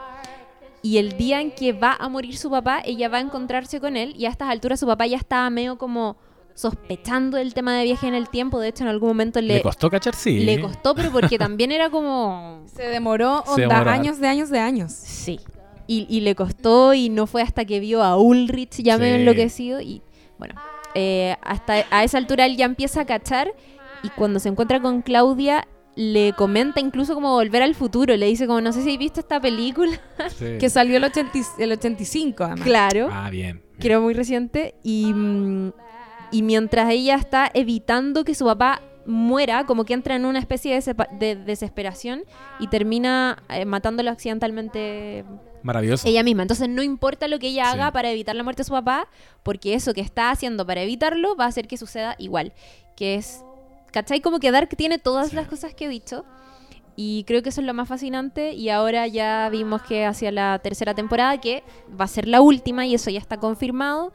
Y 0.84 0.98
el 0.98 1.18
día 1.18 1.42
en 1.42 1.52
que 1.52 1.74
va 1.74 1.96
a 2.00 2.08
morir 2.10 2.38
su 2.38 2.50
papá, 2.50 2.82
ella 2.86 3.10
va 3.10 3.18
a 3.18 3.22
encontrarse 3.22 3.80
con 3.80 3.98
él 3.98 4.14
y 4.18 4.26
a 4.26 4.30
estas 4.30 4.50
alturas 4.50 4.80
su 4.80 4.86
papá 4.86 5.08
ya 5.08 5.18
estaba 5.18 5.50
medio 5.50 5.78
como 5.78 6.18
sospechando 6.54 7.38
del 7.38 7.54
tema 7.54 7.78
de 7.78 7.84
viaje 7.84 8.08
en 8.08 8.16
el 8.16 8.30
tiempo. 8.30 8.60
De 8.60 8.70
hecho, 8.70 8.84
en 8.84 8.90
algún 8.90 9.10
momento 9.10 9.40
Le, 9.42 9.56
le, 9.56 9.62
costó 9.62 9.90
cachar, 9.90 10.16
sí. 10.16 10.40
le 10.40 10.60
costó, 10.62 10.96
pero 10.96 11.12
porque 11.12 11.38
también 11.40 11.72
era 11.72 11.90
como... 11.90 12.64
Se 12.74 12.84
demoró, 12.84 13.44
Se 13.46 13.64
onda, 13.64 13.76
demoró. 13.80 13.92
años 13.92 14.20
de 14.20 14.28
años 14.28 14.50
de 14.50 14.60
años. 14.60 14.92
Sí. 14.92 15.40
Y, 15.88 16.06
y 16.10 16.22
le 16.22 16.36
costó 16.36 16.94
y 16.94 17.10
no 17.10 17.28
fue 17.28 17.42
hasta 17.42 17.64
que 17.66 17.80
vio 17.80 18.04
a 18.04 18.18
Ulrich 18.18 18.82
ya 18.82 18.98
medio 18.98 19.16
Sí. 19.16 19.22
enloquecido 19.22 19.82
y 19.82 20.02
bueno, 20.38 20.56
eh, 20.98 21.38
hasta 21.42 21.86
a 21.92 22.04
esa 22.04 22.18
altura 22.18 22.46
él 22.46 22.58
ya 22.58 22.66
empieza 22.66 23.02
a 23.02 23.06
cachar 23.06 23.54
y 24.04 24.10
cuando 24.10 24.40
se 24.40 24.50
encuentra 24.50 24.82
con 24.82 25.02
Claudia 25.04 25.68
le 25.96 26.34
comenta 26.34 26.80
incluso 26.80 27.14
como 27.16 27.32
volver 27.34 27.64
al 27.64 27.74
futuro, 27.76 28.16
le 28.18 28.26
dice 28.28 28.46
como 28.48 28.62
no 28.62 28.72
sé 28.72 28.84
si 28.84 28.92
has 28.94 28.98
visto 28.98 29.20
esta 29.20 29.40
película. 29.40 30.00
Sí. 30.38 30.58
Que 30.60 30.70
salió 30.70 30.98
el, 30.98 31.04
80 31.04 31.38
y- 31.38 31.64
el 31.64 31.72
85, 31.72 32.44
además. 32.44 32.66
Claro. 32.66 33.10
Ah, 33.12 33.30
bien. 33.30 33.62
que 33.80 33.88
era 33.88 34.00
muy 34.00 34.14
reciente, 34.14 34.74
y, 34.84 35.12
mm, 35.14 35.72
y 36.32 36.42
mientras 36.44 36.90
ella 36.92 37.16
está 37.16 37.50
evitando 37.54 38.24
que 38.24 38.34
su 38.36 38.46
papá 38.46 38.82
muera, 39.06 39.66
como 39.66 39.86
que 39.86 39.94
entra 39.94 40.16
en 40.16 40.26
una 40.26 40.38
especie 40.40 40.80
de 41.20 41.36
desesperación 41.36 42.24
y 42.60 42.68
termina 42.68 43.42
eh, 43.50 43.64
matándolo 43.66 44.12
accidentalmente 44.12 45.24
Maravilloso. 45.68 46.08
ella 46.08 46.24
misma. 46.24 46.42
Entonces 46.42 46.68
no 46.70 46.82
importa 46.82 47.28
lo 47.28 47.38
que 47.40 47.48
ella 47.50 47.66
Sí. 47.66 47.72
haga 47.80 47.92
para 47.92 48.10
evitar 48.10 48.36
la 48.36 48.44
muerte 48.44 48.62
de 48.62 48.68
su 48.68 48.72
papá, 48.74 49.08
porque 49.44 49.74
eso 49.76 49.94
que 49.94 50.02
está 50.02 50.32
haciendo 50.32 50.66
para 50.66 50.82
evitarlo 50.82 51.36
va 51.36 51.46
a 51.46 51.48
hacer 51.50 51.68
que 51.68 51.78
suceda 51.78 52.16
igual. 52.18 52.54
Que 52.96 53.16
es, 53.16 53.44
¿cachai? 53.92 54.22
Como 54.22 54.40
que 54.40 54.50
Dark 54.52 54.70
tiene 54.76 54.98
todas 54.98 55.30
Sí. 55.30 55.36
las 55.36 55.48
cosas 55.48 55.74
que 55.76 55.86
he 55.86 55.90
dicho. 55.90 56.26
Y 56.96 57.26
creo 57.26 57.44
que 57.44 57.50
eso 57.50 57.62
es 57.62 57.68
lo 57.68 57.76
más 57.76 57.88
fascinante. 57.88 58.54
Y 58.54 58.70
ahora 58.70 59.06
ya 59.06 59.50
vimos 59.52 59.84
que 59.84 60.04
hacia 60.06 60.32
la 60.32 60.58
tercera 60.64 60.96
temporada, 60.96 61.40
que 61.40 61.64
va 62.00 62.06
a 62.06 62.08
ser 62.08 62.28
la 62.28 62.42
última, 62.42 62.88
y 62.88 62.96
eso 62.96 63.10
ya 63.12 63.20
está 63.20 63.38
confirmado. 63.38 64.12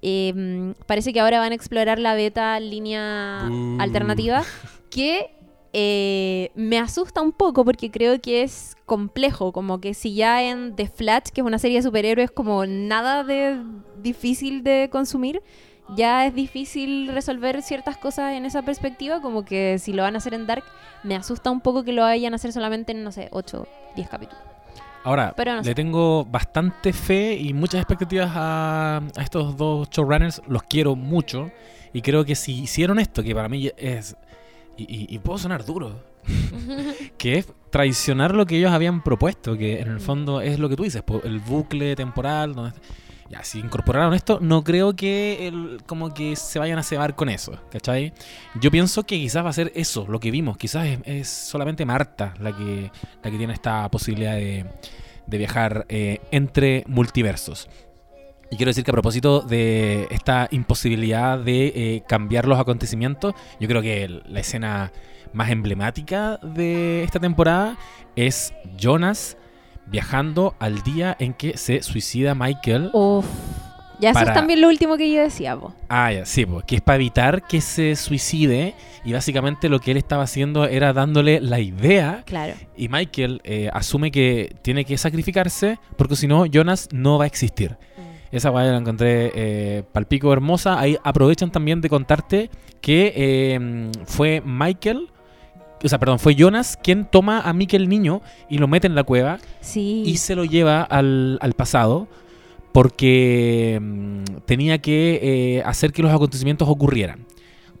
eh, 0.00 0.74
parece 0.86 1.12
que 1.12 1.18
ahora 1.18 1.40
van 1.40 1.50
a 1.50 1.54
explorar 1.56 1.98
la 1.98 2.14
beta 2.14 2.60
línea 2.60 3.40
alternativa. 3.80 4.42
Que 4.90 5.34
eh, 5.72 6.50
me 6.54 6.78
asusta 6.78 7.20
un 7.20 7.32
poco 7.32 7.64
porque 7.64 7.90
creo 7.90 8.20
que 8.20 8.42
es 8.42 8.76
complejo, 8.86 9.52
como 9.52 9.80
que 9.80 9.94
si 9.94 10.14
ya 10.14 10.42
en 10.42 10.74
The 10.76 10.88
Flash, 10.88 11.28
que 11.34 11.40
es 11.42 11.46
una 11.46 11.58
serie 11.58 11.78
de 11.78 11.82
superhéroes 11.82 12.30
como 12.30 12.64
nada 12.66 13.24
de 13.24 13.60
difícil 14.02 14.62
de 14.62 14.88
consumir, 14.90 15.42
ya 15.96 16.26
es 16.26 16.34
difícil 16.34 17.08
resolver 17.08 17.62
ciertas 17.62 17.96
cosas 17.96 18.34
en 18.34 18.44
esa 18.44 18.62
perspectiva, 18.62 19.20
como 19.20 19.44
que 19.44 19.78
si 19.78 19.92
lo 19.92 20.02
van 20.02 20.14
a 20.14 20.18
hacer 20.18 20.34
en 20.34 20.46
Dark, 20.46 20.64
me 21.02 21.16
asusta 21.16 21.50
un 21.50 21.60
poco 21.60 21.84
que 21.84 21.92
lo 21.92 22.02
vayan 22.02 22.32
a 22.32 22.36
hacer 22.36 22.52
solamente 22.52 22.92
en, 22.92 23.04
no 23.04 23.12
sé, 23.12 23.28
8, 23.30 23.66
10 23.96 24.08
capítulos. 24.08 24.42
Ahora, 25.04 25.32
Pero 25.36 25.52
no 25.52 25.58
le 25.58 25.64
sé. 25.64 25.74
tengo 25.74 26.24
bastante 26.24 26.92
fe 26.92 27.34
y 27.36 27.54
muchas 27.54 27.80
expectativas 27.80 28.30
a, 28.34 29.00
a 29.16 29.22
estos 29.22 29.56
dos 29.56 29.88
showrunners. 29.88 30.42
Los 30.48 30.64
quiero 30.64 30.96
mucho. 30.96 31.50
Y 31.94 32.02
creo 32.02 32.24
que 32.24 32.34
si 32.34 32.60
hicieron 32.62 32.98
esto, 32.98 33.22
que 33.22 33.34
para 33.34 33.48
mí 33.48 33.70
es. 33.78 34.16
Y, 34.78 34.82
y- 34.84 35.06
y 35.14 35.18
puedo 35.18 35.38
sonar 35.38 35.64
duro. 35.66 36.00
que 37.18 37.38
es 37.38 37.48
traicionar 37.70 38.34
lo 38.34 38.46
que 38.46 38.56
ellos 38.58 38.72
habían 38.72 39.02
propuesto. 39.02 39.56
Que 39.58 39.80
en 39.80 39.88
el 39.88 40.00
fondo 40.00 40.40
es 40.40 40.58
lo 40.58 40.68
que 40.68 40.76
tú 40.76 40.84
dices, 40.84 41.02
el 41.24 41.40
bucle 41.40 41.94
temporal. 41.96 42.54
Donde, 42.54 42.72
ya, 43.30 43.44
si 43.44 43.58
incorporaron 43.58 44.14
esto, 44.14 44.38
no 44.40 44.64
creo 44.64 44.94
que 44.96 45.48
el- 45.48 45.82
como 45.86 46.14
que 46.14 46.34
se 46.36 46.58
vayan 46.58 46.78
a 46.78 46.82
cebar 46.82 47.14
con 47.14 47.28
eso. 47.28 47.58
¿Cachai? 47.70 48.12
Yo 48.60 48.70
pienso 48.70 49.02
que 49.04 49.16
quizás 49.16 49.44
va 49.44 49.50
a 49.50 49.52
ser 49.52 49.72
eso, 49.74 50.06
lo 50.08 50.20
que 50.20 50.30
vimos. 50.30 50.56
Quizás 50.56 50.86
es, 50.86 50.98
es 51.04 51.28
solamente 51.28 51.84
Marta 51.84 52.34
la 52.40 52.56
que, 52.56 52.90
la 53.22 53.30
que 53.30 53.36
tiene 53.38 53.52
esta 53.52 53.88
posibilidad 53.90 54.34
de, 54.34 54.64
de 55.26 55.38
viajar 55.38 55.84
eh, 55.88 56.20
entre 56.30 56.84
multiversos. 56.86 57.68
Y 58.50 58.56
quiero 58.56 58.70
decir 58.70 58.82
que 58.84 58.90
a 58.90 58.92
propósito 58.92 59.40
de 59.40 60.06
esta 60.10 60.48
imposibilidad 60.50 61.38
de 61.38 61.66
eh, 61.74 62.02
cambiar 62.08 62.46
los 62.46 62.58
acontecimientos, 62.58 63.34
yo 63.60 63.68
creo 63.68 63.82
que 63.82 64.08
la 64.26 64.40
escena 64.40 64.90
más 65.34 65.50
emblemática 65.50 66.38
de 66.42 67.02
esta 67.04 67.20
temporada 67.20 67.76
es 68.16 68.54
Jonas 68.78 69.36
viajando 69.86 70.54
al 70.58 70.82
día 70.82 71.14
en 71.18 71.34
que 71.34 71.56
se 71.58 71.82
suicida 71.82 72.34
Michael. 72.34 72.90
Uf. 72.94 73.26
Ya 74.00 74.10
eso 74.10 74.20
Para- 74.20 74.30
es 74.30 74.34
también 74.34 74.60
lo 74.60 74.68
último 74.68 74.96
que 74.96 75.12
yo 75.12 75.20
decía, 75.20 75.56
po. 75.56 75.74
Ah, 75.88 76.12
ya, 76.12 76.24
sí, 76.24 76.46
pues, 76.46 76.64
que 76.64 76.76
es 76.76 76.80
para 76.80 76.96
evitar 76.96 77.42
que 77.42 77.60
se 77.60 77.96
suicide 77.96 78.74
y 79.04 79.12
básicamente 79.12 79.68
lo 79.68 79.80
que 79.80 79.90
él 79.90 79.96
estaba 79.96 80.22
haciendo 80.22 80.66
era 80.66 80.92
dándole 80.92 81.40
la 81.40 81.58
idea 81.58 82.22
Claro. 82.24 82.54
y 82.76 82.88
Michael 82.88 83.40
eh, 83.42 83.68
asume 83.72 84.12
que 84.12 84.54
tiene 84.62 84.84
que 84.84 84.96
sacrificarse 84.98 85.80
porque 85.96 86.14
si 86.14 86.28
no 86.28 86.46
Jonas 86.46 86.88
no 86.92 87.18
va 87.18 87.24
a 87.24 87.26
existir. 87.26 87.76
Esa 88.30 88.50
guay 88.50 88.68
la 88.68 88.76
encontré 88.78 89.32
eh, 89.34 89.82
palpico 89.92 90.32
hermosa. 90.32 90.78
Ahí 90.78 90.96
aprovechan 91.02 91.50
también 91.50 91.80
de 91.80 91.88
contarte 91.88 92.50
que 92.80 93.12
eh, 93.16 93.90
fue 94.06 94.42
Michael, 94.44 95.08
o 95.82 95.88
sea, 95.88 95.98
perdón, 95.98 96.18
fue 96.18 96.34
Jonas 96.34 96.76
quien 96.82 97.04
toma 97.06 97.40
a 97.40 97.52
Michael 97.52 97.88
niño 97.88 98.20
y 98.50 98.58
lo 98.58 98.66
mete 98.68 98.86
en 98.86 98.94
la 98.94 99.04
cueva 99.04 99.38
Sí. 99.60 100.02
y 100.04 100.16
se 100.18 100.34
lo 100.34 100.44
lleva 100.44 100.82
al, 100.82 101.38
al 101.40 101.52
pasado 101.54 102.08
porque 102.72 103.78
mm, 103.80 104.24
tenía 104.46 104.78
que 104.78 105.18
eh, 105.22 105.62
hacer 105.64 105.92
que 105.92 106.02
los 106.02 106.12
acontecimientos 106.12 106.68
ocurrieran. 106.68 107.26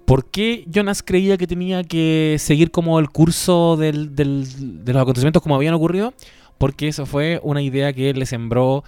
¿Por 0.04 0.24
qué 0.30 0.64
Jonas 0.66 1.02
creía 1.02 1.36
que 1.36 1.46
tenía 1.46 1.84
que 1.84 2.36
seguir 2.38 2.70
como 2.70 2.98
el 2.98 3.10
curso 3.10 3.76
del- 3.76 4.16
del- 4.16 4.84
de 4.84 4.92
los 4.92 5.02
acontecimientos 5.02 5.42
como 5.42 5.54
habían 5.54 5.74
ocurrido? 5.74 6.14
Porque 6.56 6.88
eso 6.88 7.04
fue 7.04 7.38
una 7.42 7.62
idea 7.62 7.92
que 7.92 8.12
le 8.14 8.24
sembró 8.26 8.84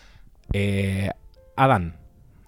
eh, 0.53 1.11
Adán. 1.65 1.97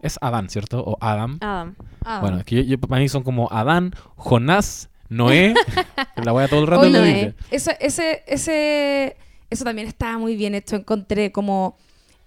Es 0.01 0.19
Adán, 0.21 0.49
¿cierto? 0.51 0.83
O 0.85 0.99
Adam. 1.01 1.39
Adam. 1.41 1.77
Bueno, 2.21 2.39
es 2.39 2.45
que 2.45 2.57
yo, 2.57 2.63
yo- 2.63 2.79
para 2.81 3.01
mí 3.01 3.09
son 3.09 3.23
como 3.23 3.49
Adán, 3.53 3.95
Jonás, 4.17 4.89
Noé. 5.09 5.55
la 6.17 6.33
voy 6.33 6.45
a 6.45 6.49
todo 6.49 6.61
el 6.61 6.67
rato 6.67 6.85
en 6.85 6.93
la. 6.93 7.01
Biblia. 7.03 7.35
Ese, 7.51 7.77
ese, 7.81 8.25
ese, 8.27 9.17
eso 9.51 9.65
también 9.65 9.87
estaba 9.87 10.19
muy 10.19 10.35
bien 10.37 10.55
hecho. 10.55 10.75
Encontré 10.77 11.31
como 11.31 11.77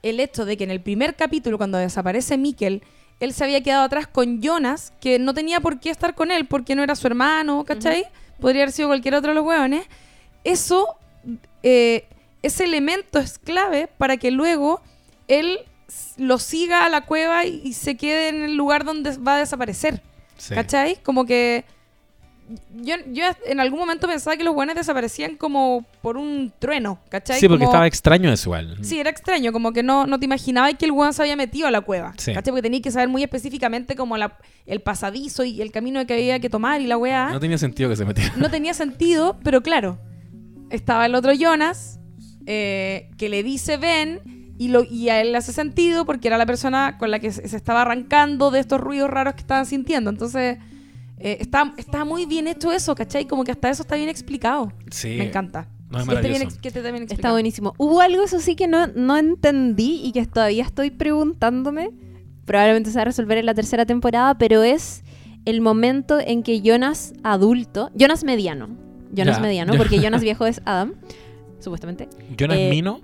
el 0.03 0.19
hecho 0.19 0.45
de 0.45 0.55
que 0.55 0.63
en 0.63 0.71
el 0.71 0.81
primer 0.81 1.15
capítulo, 1.15 1.57
cuando 1.57 1.77
desaparece 1.77 2.37
Mikkel, 2.37 2.83
él 3.19 3.33
se 3.33 3.43
había 3.43 3.61
quedado 3.63 3.83
atrás 3.83 4.07
con 4.07 4.41
Jonas, 4.41 4.93
que 5.01 5.19
no 5.19 5.33
tenía 5.33 5.59
por 5.59 5.79
qué 5.79 5.89
estar 5.89 6.15
con 6.15 6.31
él, 6.31 6.45
porque 6.47 6.75
no 6.75 6.83
era 6.83 6.95
su 6.95 7.07
hermano, 7.07 7.63
¿cachai? 7.65 8.05
Podría 8.39 8.63
haber 8.63 8.71
sido 8.73 8.89
cualquier 8.89 9.15
otro 9.15 9.29
de 9.31 9.35
los 9.35 9.45
hueones. 9.45 9.85
Eso, 10.43 10.97
eh, 11.63 12.07
ese 12.43 12.65
elemento 12.65 13.19
es 13.19 13.39
clave 13.39 13.87
para 13.97 14.17
que 14.17 14.31
luego 14.31 14.81
él 15.27 15.59
lo 16.17 16.37
siga 16.39 16.85
a 16.85 16.89
la 16.89 17.01
cueva 17.01 17.45
y, 17.45 17.61
y 17.63 17.73
se 17.73 17.95
quede 17.97 18.29
en 18.29 18.43
el 18.43 18.55
lugar 18.55 18.85
donde 18.85 19.17
va 19.17 19.35
a 19.35 19.39
desaparecer. 19.39 20.01
Sí. 20.37 20.53
¿Cachai? 20.53 20.97
Como 21.03 21.25
que 21.25 21.63
yo, 22.75 22.93
yo 23.11 23.23
en 23.47 23.59
algún 23.59 23.79
momento 23.79 24.07
pensaba 24.07 24.37
que 24.37 24.43
los 24.43 24.53
buenos 24.53 24.75
desaparecían 24.75 25.35
como 25.35 25.83
por 26.03 26.15
un 26.17 26.53
trueno, 26.59 26.99
¿cachai? 27.09 27.39
Sí, 27.39 27.47
porque 27.47 27.61
Como- 27.63 27.71
estaba 27.71 27.87
extraño 27.87 28.31
eso 28.31 28.49
igual. 28.49 28.77
Sí, 28.83 28.99
era 28.99 29.09
extraño, 29.09 29.51
como 29.51 29.71
que 29.73 29.81
no, 29.81 30.05
no 30.05 30.19
te 30.19 30.25
imaginabas 30.25 30.75
que 30.75 30.85
el 30.85 30.91
weón 30.91 31.11
se 31.13 31.23
había 31.23 31.35
metido 31.35 31.67
a 31.67 31.71
la 31.71 31.81
cueva. 31.81 32.13
Sí. 32.17 32.33
¿Cachai? 32.33 32.51
Porque 32.51 32.61
tenías 32.61 32.83
que 32.83 32.91
saber 32.91 33.09
muy 33.09 33.23
específicamente 33.23 33.95
como 33.95 34.15
la, 34.17 34.37
el 34.67 34.79
pasadizo 34.81 35.43
y 35.43 35.61
el 35.61 35.71
camino 35.71 36.05
que 36.05 36.13
había 36.13 36.39
que 36.39 36.49
tomar 36.49 36.81
y 36.81 36.87
la 36.87 36.97
weá. 36.97 37.29
No 37.31 37.39
tenía 37.39 37.57
sentido 37.57 37.89
que 37.89 37.95
se 37.95 38.05
metiera. 38.05 38.33
No 38.37 38.51
tenía 38.51 38.73
sentido, 38.75 39.37
pero 39.43 39.61
claro, 39.63 39.97
estaba 40.69 41.07
el 41.07 41.15
otro 41.15 41.33
Jonas 41.33 41.99
eh, 42.45 43.09
que 43.17 43.27
le 43.29 43.41
dice 43.41 43.77
ven 43.77 44.44
y, 44.57 44.69
lo, 44.69 44.83
y 44.83 45.09
a 45.09 45.21
él 45.21 45.31
le 45.31 45.37
hace 45.37 45.51
sentido 45.53 46.05
porque 46.05 46.27
era 46.27 46.37
la 46.37 46.45
persona 46.45 46.97
con 46.97 47.11
la 47.11 47.19
que 47.19 47.31
se, 47.31 47.47
se 47.47 47.57
estaba 47.57 47.81
arrancando 47.81 48.51
de 48.51 48.59
estos 48.59 48.79
ruidos 48.79 49.09
raros 49.09 49.33
que 49.33 49.41
estaban 49.41 49.65
sintiendo. 49.65 50.09
Entonces, 50.09 50.57
eh, 51.17 51.37
está, 51.39 51.73
está 51.77 52.05
muy 52.05 52.25
bien 52.25 52.47
hecho 52.47 52.71
eso, 52.71 52.95
¿cachai? 52.95 53.25
Como 53.27 53.43
que 53.43 53.51
hasta 53.51 53.69
eso 53.69 53.83
está 53.83 53.95
bien 53.95 54.09
explicado. 54.09 54.71
Sí. 54.91 55.15
Me 55.17 55.25
encanta. 55.27 55.67
No, 55.89 55.99
es 55.99 56.05
que, 56.07 56.13
esté 56.15 56.27
bien, 56.27 56.33
maravilloso. 56.39 56.43
ex- 56.55 56.61
que 56.61 56.67
esté 56.69 56.91
bien 56.91 57.07
Está 57.09 57.31
buenísimo. 57.31 57.73
Hubo 57.77 58.01
algo, 58.01 58.23
eso 58.23 58.39
sí, 58.39 58.55
que 58.55 58.67
no, 58.67 58.87
no 58.87 59.17
entendí 59.17 60.01
y 60.03 60.11
que 60.13 60.25
todavía 60.25 60.63
estoy 60.63 60.89
preguntándome. 60.91 61.91
Probablemente 62.45 62.89
se 62.91 62.97
va 62.97 63.03
a 63.03 63.05
resolver 63.05 63.37
en 63.37 63.45
la 63.45 63.53
tercera 63.53 63.85
temporada, 63.85 64.37
pero 64.37 64.63
es 64.63 65.03
el 65.45 65.61
momento 65.61 66.19
en 66.19 66.43
que 66.43 66.61
Jonas 66.61 67.13
adulto, 67.23 67.91
Jonas 67.95 68.23
mediano, 68.23 68.69
Jonas 69.11 69.37
Ya, 69.37 69.41
mediano, 69.41 69.73
ya. 69.73 69.77
porque 69.77 69.99
Jonas 69.99 70.21
viejo 70.23 70.45
es 70.47 70.59
Adam, 70.65 70.93
supuestamente. 71.59 72.07
Jonas 72.37 72.57
Eh, 72.59 72.69
Mino. 72.69 73.01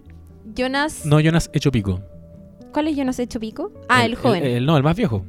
Jonas, 0.55 1.05
No, 1.05 1.19
Jonas 1.19 1.49
hecho 1.53 1.71
pico. 1.71 2.01
¿cuál 2.73 2.87
es 2.87 2.95
Jonas 2.95 3.19
hecho 3.19 3.39
pico? 3.39 3.71
Ah, 3.89 4.05
el, 4.05 4.15
joven. 4.15 4.43
el- 4.43 4.65
no, 4.65 4.77
el 4.77 4.83
más 4.83 4.95
viejo. 4.95 5.25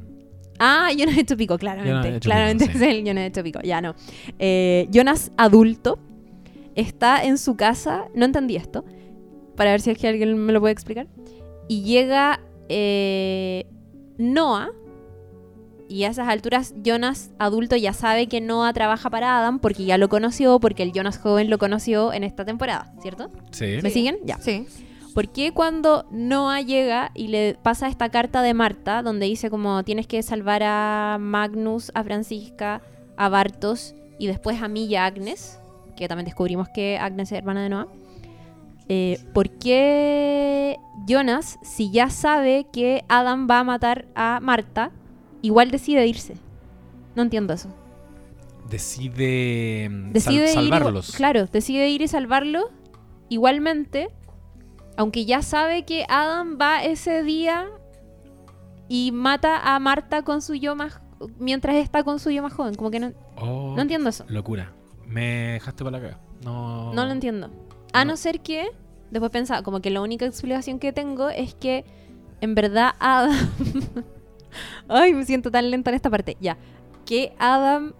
Ah, 0.59 0.89
Jonas 0.97 1.17
hecho 1.17 1.35
pico, 1.35 1.57
claramente. 1.57 1.91
Jonas 1.93 2.05
hecho 2.17 2.19
claramente 2.29 2.65
pico, 2.67 2.77
es 2.77 2.83
el 2.83 3.05
Jonas 3.05 3.25
hecho 3.27 3.43
pico, 3.43 3.59
ya 3.63 3.81
no. 3.81 3.95
Eh, 4.39 4.87
Jonas 4.91 5.31
adulto 5.37 5.99
está 6.75 7.23
en 7.23 7.37
su 7.37 7.55
casa, 7.55 8.05
no 8.15 8.25
entendí 8.25 8.55
esto, 8.55 8.85
para 9.55 9.71
ver 9.71 9.81
si 9.81 9.91
es 9.91 9.97
que 9.97 10.07
alguien 10.07 10.37
me 10.37 10.53
lo 10.53 10.59
puede 10.61 10.71
explicar. 10.73 11.07
Y 11.67 11.81
llega 11.83 12.39
eh, 12.69 13.65
Noah, 14.17 14.69
y 15.89 16.05
a 16.05 16.09
esas 16.09 16.27
alturas 16.29 16.73
Jonas 16.83 17.31
adulto 17.39 17.75
ya 17.75 17.93
sabe 17.93 18.27
que 18.27 18.41
Noah 18.41 18.73
trabaja 18.73 19.09
para 19.09 19.37
Adam 19.37 19.59
porque 19.59 19.85
ya 19.85 19.97
lo 19.97 20.07
conoció, 20.09 20.59
porque 20.59 20.81
el 20.83 20.91
Jonas 20.93 21.17
joven 21.19 21.49
lo 21.49 21.57
conoció 21.57 22.13
en 22.13 22.23
esta 22.23 22.45
temporada, 22.45 22.93
¿cierto? 23.01 23.31
Sí. 23.51 23.77
¿Me 23.83 23.89
siguen? 23.91 24.17
Ya. 24.23 24.39
Sí. 24.39 24.65
¿Por 25.13 25.29
qué 25.29 25.51
cuando 25.51 26.05
Noah 26.11 26.61
llega 26.61 27.11
y 27.13 27.27
le 27.27 27.55
pasa 27.61 27.87
esta 27.87 28.09
carta 28.09 28.41
de 28.41 28.53
Marta, 28.53 29.03
donde 29.03 29.27
dice 29.27 29.49
como 29.49 29.83
tienes 29.83 30.07
que 30.07 30.23
salvar 30.23 30.63
a 30.63 31.17
Magnus, 31.19 31.91
a 31.93 32.03
Francisca, 32.03 32.81
a 33.15 33.29
Bartos 33.29 33.93
y 34.17 34.25
después 34.27 34.61
a 34.61 34.67
mí 34.67 34.85
y 34.85 34.95
a 34.95 35.05
Agnes, 35.05 35.59
que 35.95 36.07
también 36.07 36.25
descubrimos 36.25 36.67
que 36.73 36.97
Agnes 36.97 37.31
es 37.31 37.37
hermana 37.37 37.61
de 37.61 37.69
Noah? 37.69 37.87
eh, 38.89 39.19
¿Por 39.33 39.49
qué 39.59 40.77
Jonas, 41.07 41.59
si 41.63 41.91
ya 41.91 42.09
sabe 42.09 42.65
que 42.73 43.03
Adam 43.07 43.47
va 43.49 43.59
a 43.59 43.63
matar 43.63 44.05
a 44.15 44.39
Marta, 44.41 44.91
igual 45.43 45.69
decide 45.71 46.07
irse? 46.07 46.35
No 47.15 47.21
entiendo 47.21 47.53
eso. 47.53 47.69
Decide, 48.69 49.89
mm, 49.89 50.03
sal- 50.03 50.13
Decide 50.13 50.43
ir, 50.45 50.49
salvarlos. 50.49 51.11
claro, 51.15 51.45
decide 51.45 51.87
ir 51.89 52.01
y 52.01 52.07
salvarlo. 52.07 52.71
Igualmente, 53.29 54.09
aunque 54.97 55.25
ya 55.25 55.41
sabe 55.41 55.83
que 55.85 56.05
Adam 56.09 56.57
va 56.61 56.83
ese 56.83 57.23
día 57.23 57.67
y 58.87 59.11
mata 59.11 59.75
a 59.75 59.79
Marta 59.79 60.21
con 60.23 60.41
su 60.41 60.55
yo 60.55 60.75
más 60.75 60.99
mientras 61.39 61.75
está 61.77 62.03
con 62.03 62.19
su 62.19 62.31
yo 62.31 62.43
más 62.43 62.53
joven, 62.53 62.75
como 62.75 62.91
que 62.91 62.99
no, 62.99 63.13
Oh, 63.37 63.73
no 63.75 63.81
entiendo 63.81 64.09
eso. 64.09 64.25
Locura. 64.27 64.73
Me 65.05 65.53
dejaste 65.53 65.83
para 65.83 65.97
la 65.99 66.03
caga. 66.03 66.19
No. 66.43 66.93
No 66.93 67.05
lo 67.05 67.11
entiendo. 67.11 67.49
A 67.93 68.03
No. 68.05 68.11
no 68.11 68.17
ser 68.17 68.41
que 68.41 68.67
después 69.11 69.31
pensaba 69.31 69.63
como 69.63 69.79
que 69.81 69.89
la 69.89 70.01
única 70.01 70.25
explicación 70.25 70.79
que 70.79 70.91
tengo 70.91 71.29
es 71.29 71.55
que 71.55 71.85
en 72.41 72.55
verdad 72.55 72.91
Adam 72.99 73.31
Ay, 74.87 75.13
me 75.13 75.25
siento 75.25 75.49
tan 75.49 75.71
lenta 75.71 75.89
en 75.89 75.95
esta 75.95 76.09
parte. 76.09 76.37
Ya. 76.39 76.57
Que 77.05 77.33
Adam 77.39 77.93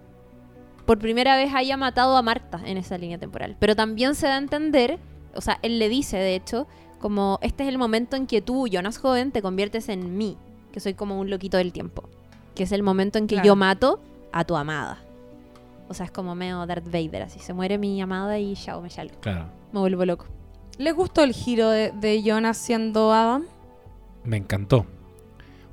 por 0.86 1.00
primera 1.00 1.36
vez 1.38 1.54
haya 1.54 1.78
matado 1.78 2.18
a 2.18 2.22
Marta 2.22 2.62
en 2.66 2.78
esa 2.78 2.98
línea 2.98 3.18
temporal. 3.18 3.56
Pero 3.60 3.76
también 3.76 4.16
se 4.16 4.28
da 4.28 4.36
a 4.36 4.38
entender, 4.38 5.00
o 5.34 5.42
sea, 5.42 5.58
él 5.62 5.80
le 5.80 5.88
dice, 5.90 6.18
de 6.18 6.36
hecho, 6.36 6.68
como 7.04 7.38
este 7.42 7.64
es 7.64 7.70
el 7.70 7.78
momento 7.78 8.16
en 8.16 8.28
que 8.28 8.42
tú, 8.42 8.66
Jonas 8.66 8.98
joven, 8.98 9.34
te 9.34 9.42
conviertes 9.42 9.90
en 9.90 10.18
mí, 10.18 10.38
que 10.72 10.80
soy 10.80 10.94
como 10.94 11.20
un 11.20 11.30
loquito 11.30 11.58
del 11.58 11.74
tiempo. 11.74 12.08
Que 12.56 12.64
es 12.64 12.72
el 12.72 12.82
momento 12.82 13.18
en 13.18 13.28
que 13.28 13.36
Claro. 13.36 13.46
yo 13.48 13.56
mato 13.58 14.00
a 14.32 14.46
tu 14.46 14.56
amada. 14.56 15.04
O 15.90 15.94
sea, 15.94 16.06
es 16.06 16.12
como 16.14 16.34
medio 16.34 16.66
Darth 16.66 16.86
Vader, 16.90 17.24
así. 17.24 17.40
Se 17.40 17.52
muere 17.52 17.78
mi 17.78 18.02
amada 18.02 18.40
y 18.40 18.54
chao, 18.56 18.82
me 18.82 18.90
salgo. 18.90 19.16
Claro. 19.20 19.48
Me 19.74 19.82
vuelvo 19.82 20.06
loco. 20.06 20.28
¿Les 20.78 20.96
gustó 20.96 21.24
el 21.26 21.34
giro 21.34 21.70
de, 21.70 21.92
de 21.92 22.24
Jonas 22.24 22.58
siendo 22.58 23.12
Adam? 23.12 23.44
Me 24.24 24.38
encantó. 24.38 24.86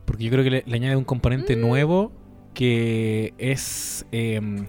Porque 0.06 0.24
yo 0.24 0.32
creo 0.32 0.42
que 0.42 0.50
le, 0.50 0.64
le 0.66 0.74
añade 0.76 0.96
un 0.96 1.04
componente 1.04 1.54
Mm. 1.54 1.60
nuevo 1.60 2.10
que 2.54 3.34
es 3.38 4.04
em, 4.10 4.66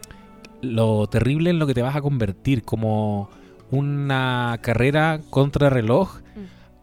lo 0.62 1.08
terrible 1.08 1.50
en 1.50 1.58
lo 1.58 1.66
que 1.66 1.74
te 1.74 1.82
vas 1.82 1.96
a 1.96 2.02
convertir. 2.02 2.64
Como 2.64 3.30
una 3.72 4.60
carrera 4.62 5.22
contra 5.32 5.72
reloj. 5.72 6.21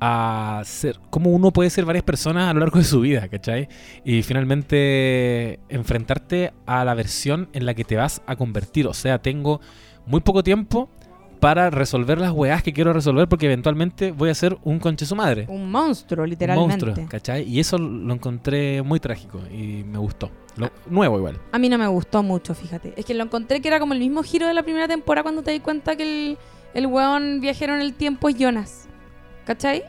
A 0.01 0.62
ser. 0.64 0.99
Como 1.11 1.30
uno 1.30 1.53
puede 1.53 1.70
ser 1.70 1.84
varias 1.84 2.05
personas 2.05 2.49
a 2.49 2.55
lo 2.55 2.61
largo 2.61 2.78
de 2.78 2.84
su 2.84 3.01
vida, 3.01 3.28
¿cachai? 3.28 3.68
Y 4.05 4.22
finalmente 4.22 5.61
enfrentarte 5.68 6.53
a 6.66 6.84
la 6.84 6.94
versión 6.94 7.49
en 7.53 7.66
la 7.66 7.74
que 7.74 7.84
te 7.84 7.96
vas 7.96 8.22
a 8.26 8.36
convertir. 8.36 8.86
O 8.86 8.94
sea, 8.94 9.18
tengo 9.20 9.61
muy 10.07 10.20
poco 10.20 10.42
tiempo 10.42 10.88
para 11.40 11.70
resolver 11.70 12.18
las 12.18 12.32
weás 12.32 12.64
que 12.64 12.72
quiero 12.72 12.92
resolver 12.92 13.28
porque 13.28 13.46
eventualmente 13.46 14.11
voy 14.11 14.30
a 14.30 14.34
ser 14.34 14.59
un 14.64 14.78
conche 14.80 15.07
su 15.07 15.14
madre. 15.14 15.46
Un 15.49 15.70
monstruo, 15.70 16.24
Un 16.24 16.30
literalmente. 16.30 16.84
monstruo, 16.86 17.09
¿cachai? 17.09 17.44
Y 17.49 17.61
eso 17.61 17.78
lo 17.78 18.12
encontré 18.12 18.82
muy 18.82 18.99
trágico 19.01 19.40
y 19.53 19.84
me 19.84 19.99
gustó. 19.99 20.30
Lo- 20.57 20.70
nuevo 20.90 21.16
igual. 21.18 21.40
A 21.53 21.59
mí 21.61 21.68
no 21.68 21.78
me 21.78 21.86
gustó 21.86 22.24
mucho, 22.24 22.55
fíjate. 22.55 22.92
Es 22.96 23.05
que 23.05 23.14
lo 23.14 23.22
encontré 23.22 23.61
que 23.61 23.68
era 23.68 23.78
como 23.78 23.92
el 23.94 24.01
mismo 24.01 24.24
giro 24.24 24.49
de 24.49 24.55
la 24.55 24.64
primera 24.64 24.88
temporada 24.88 25.22
cuando 25.22 25.42
te 25.42 25.53
di 25.53 25.61
cuenta 25.61 25.94
que 25.94 26.03
el, 26.32 26.38
el 26.74 26.86
weón 26.86 27.40
viajero 27.40 27.74
en 27.76 27.82
el 27.82 27.94
tiempo 27.94 28.28
es 28.28 28.34
Jonas. 28.36 28.88
¿Cachai? 29.49 29.82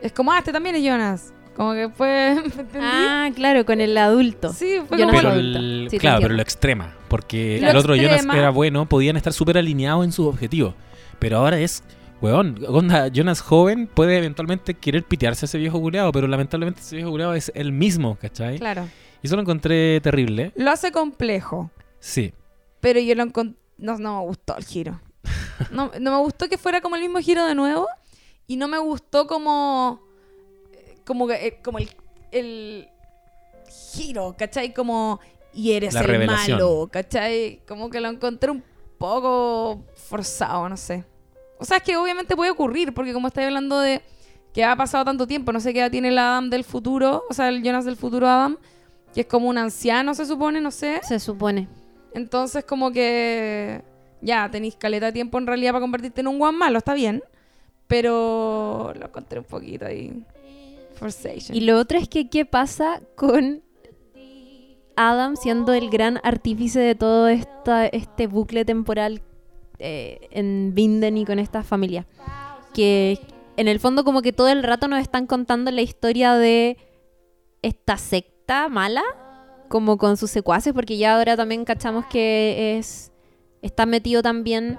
Es 0.00 0.12
como, 0.12 0.30
ah, 0.32 0.38
este 0.38 0.52
también 0.52 0.76
es 0.76 0.84
Jonas. 0.84 1.34
Como 1.56 1.72
que 1.74 1.88
fue. 1.88 2.36
Ah, 2.80 3.28
claro, 3.34 3.66
con 3.66 3.80
el 3.80 3.98
adulto. 3.98 4.52
sí, 4.52 4.76
fue 4.88 4.98
yo 4.98 5.06
como. 5.06 5.18
Pero 5.18 5.32
el- 5.34 5.88
Sí, 5.90 5.96
te 5.96 5.98
claro, 6.00 6.20
pero 6.22 6.34
lo 6.34 6.42
extrema. 6.42 6.94
Porque 7.08 7.58
Lo 7.60 7.70
el 7.70 7.76
otro 7.76 7.96
Jonas 7.96 8.12
extrema. 8.12 8.38
era 8.38 8.50
bueno, 8.50 8.86
podían 8.88 9.16
estar 9.16 9.32
súper 9.32 9.58
alineados 9.58 10.04
en 10.04 10.12
sus 10.12 10.26
objetivos. 10.28 10.74
Pero 11.18 11.38
ahora 11.38 11.58
es, 11.58 11.82
weón, 12.22 12.64
onda, 12.68 13.08
Jonas 13.08 13.40
joven 13.40 13.88
puede 13.92 14.16
eventualmente 14.18 14.74
querer 14.74 15.02
pitearse 15.02 15.44
a 15.44 15.46
ese 15.46 15.58
viejo 15.58 15.80
culeado, 15.80 16.12
pero 16.12 16.28
lamentablemente 16.28 16.80
ese 16.82 16.94
viejo 16.94 17.10
culeado 17.10 17.34
es 17.34 17.50
el 17.56 17.72
mismo, 17.72 18.16
¿cachai? 18.16 18.60
Claro. 18.60 18.88
Y 19.22 19.26
eso 19.26 19.34
lo 19.34 19.42
encontré 19.42 20.00
terrible. 20.02 20.52
Lo 20.54 20.70
hace 20.70 20.92
complejo. 20.92 21.72
Sí. 21.98 22.32
Pero 22.80 23.00
yo 23.00 23.16
lo 23.16 23.24
encon- 23.24 23.56
no, 23.76 23.98
no 23.98 24.20
me 24.20 24.26
gustó 24.26 24.56
el 24.56 24.64
giro. 24.64 25.00
No, 25.72 25.90
no 26.00 26.10
me 26.12 26.18
gustó 26.22 26.48
que 26.48 26.56
fuera 26.56 26.80
como 26.80 26.94
el 26.94 27.02
mismo 27.02 27.18
giro 27.18 27.44
de 27.44 27.54
nuevo. 27.56 27.86
Y 28.50 28.56
no 28.56 28.66
me 28.66 28.78
gustó 28.78 29.28
como. 29.28 30.00
Como, 31.06 31.28
que, 31.28 31.34
eh, 31.46 31.60
como 31.62 31.78
el, 31.78 31.88
el 32.32 32.88
giro, 33.92 34.34
¿cachai? 34.36 34.74
Como. 34.74 35.20
Y 35.54 35.70
eres 35.70 35.94
La 35.94 36.00
el 36.00 36.06
revelación. 36.08 36.58
malo, 36.58 36.88
¿cachai? 36.90 37.62
Como 37.68 37.88
que 37.90 38.00
lo 38.00 38.08
encontré 38.08 38.50
un 38.50 38.64
poco 38.98 39.84
forzado, 39.94 40.68
no 40.68 40.76
sé. 40.76 41.04
O 41.60 41.64
sea, 41.64 41.76
es 41.76 41.84
que 41.84 41.96
obviamente 41.96 42.34
puede 42.34 42.50
ocurrir, 42.50 42.92
porque 42.92 43.12
como 43.12 43.28
estáis 43.28 43.46
hablando 43.46 43.78
de 43.78 44.02
que 44.52 44.64
ha 44.64 44.74
pasado 44.74 45.04
tanto 45.04 45.28
tiempo, 45.28 45.52
no 45.52 45.60
sé 45.60 45.72
qué 45.72 45.78
edad 45.78 45.90
tiene 45.92 46.08
el 46.08 46.18
Adam 46.18 46.50
del 46.50 46.64
futuro, 46.64 47.22
o 47.30 47.34
sea, 47.34 47.50
el 47.50 47.62
Jonas 47.62 47.84
del 47.84 47.94
futuro 47.94 48.26
Adam, 48.26 48.58
que 49.14 49.20
es 49.20 49.26
como 49.28 49.48
un 49.48 49.58
anciano, 49.58 50.12
se 50.12 50.26
supone, 50.26 50.60
no 50.60 50.72
sé. 50.72 51.00
Se 51.04 51.20
supone. 51.20 51.68
Entonces, 52.14 52.64
como 52.64 52.90
que 52.90 53.80
ya 54.20 54.50
tenéis 54.50 54.74
caleta 54.74 55.06
de 55.06 55.12
tiempo 55.12 55.38
en 55.38 55.46
realidad 55.46 55.70
para 55.70 55.82
convertirte 55.82 56.20
en 56.22 56.26
un 56.26 56.38
guan 56.40 56.56
malo, 56.56 56.78
está 56.78 56.94
bien. 56.94 57.22
Pero 57.90 58.94
lo 58.96 59.06
encontré 59.06 59.40
un 59.40 59.44
poquito 59.44 59.84
ahí. 59.84 60.22
Forsaken. 60.94 61.56
Y 61.56 61.62
lo 61.62 61.76
otro 61.76 61.98
es 61.98 62.08
que, 62.08 62.30
¿qué 62.30 62.44
pasa 62.44 63.02
con 63.16 63.64
Adam 64.94 65.34
siendo 65.34 65.72
el 65.74 65.90
gran 65.90 66.20
artífice 66.22 66.78
de 66.78 66.94
todo 66.94 67.26
esta, 67.26 67.86
este 67.86 68.28
bucle 68.28 68.64
temporal 68.64 69.22
eh, 69.80 70.28
en 70.30 70.72
Vinden 70.72 71.18
y 71.18 71.24
con 71.24 71.40
esta 71.40 71.64
familia? 71.64 72.06
Que 72.72 73.18
en 73.56 73.66
el 73.66 73.80
fondo 73.80 74.04
como 74.04 74.22
que 74.22 74.32
todo 74.32 74.48
el 74.48 74.62
rato 74.62 74.86
nos 74.86 75.00
están 75.00 75.26
contando 75.26 75.72
la 75.72 75.82
historia 75.82 76.34
de 76.34 76.76
esta 77.62 77.96
secta 77.96 78.68
mala, 78.68 79.02
como 79.68 79.98
con 79.98 80.16
sus 80.16 80.30
secuaces, 80.30 80.72
porque 80.72 80.96
ya 80.96 81.16
ahora 81.16 81.36
también 81.36 81.64
cachamos 81.64 82.06
que 82.06 82.78
es 82.78 83.10
está 83.62 83.84
metido 83.84 84.22
también 84.22 84.78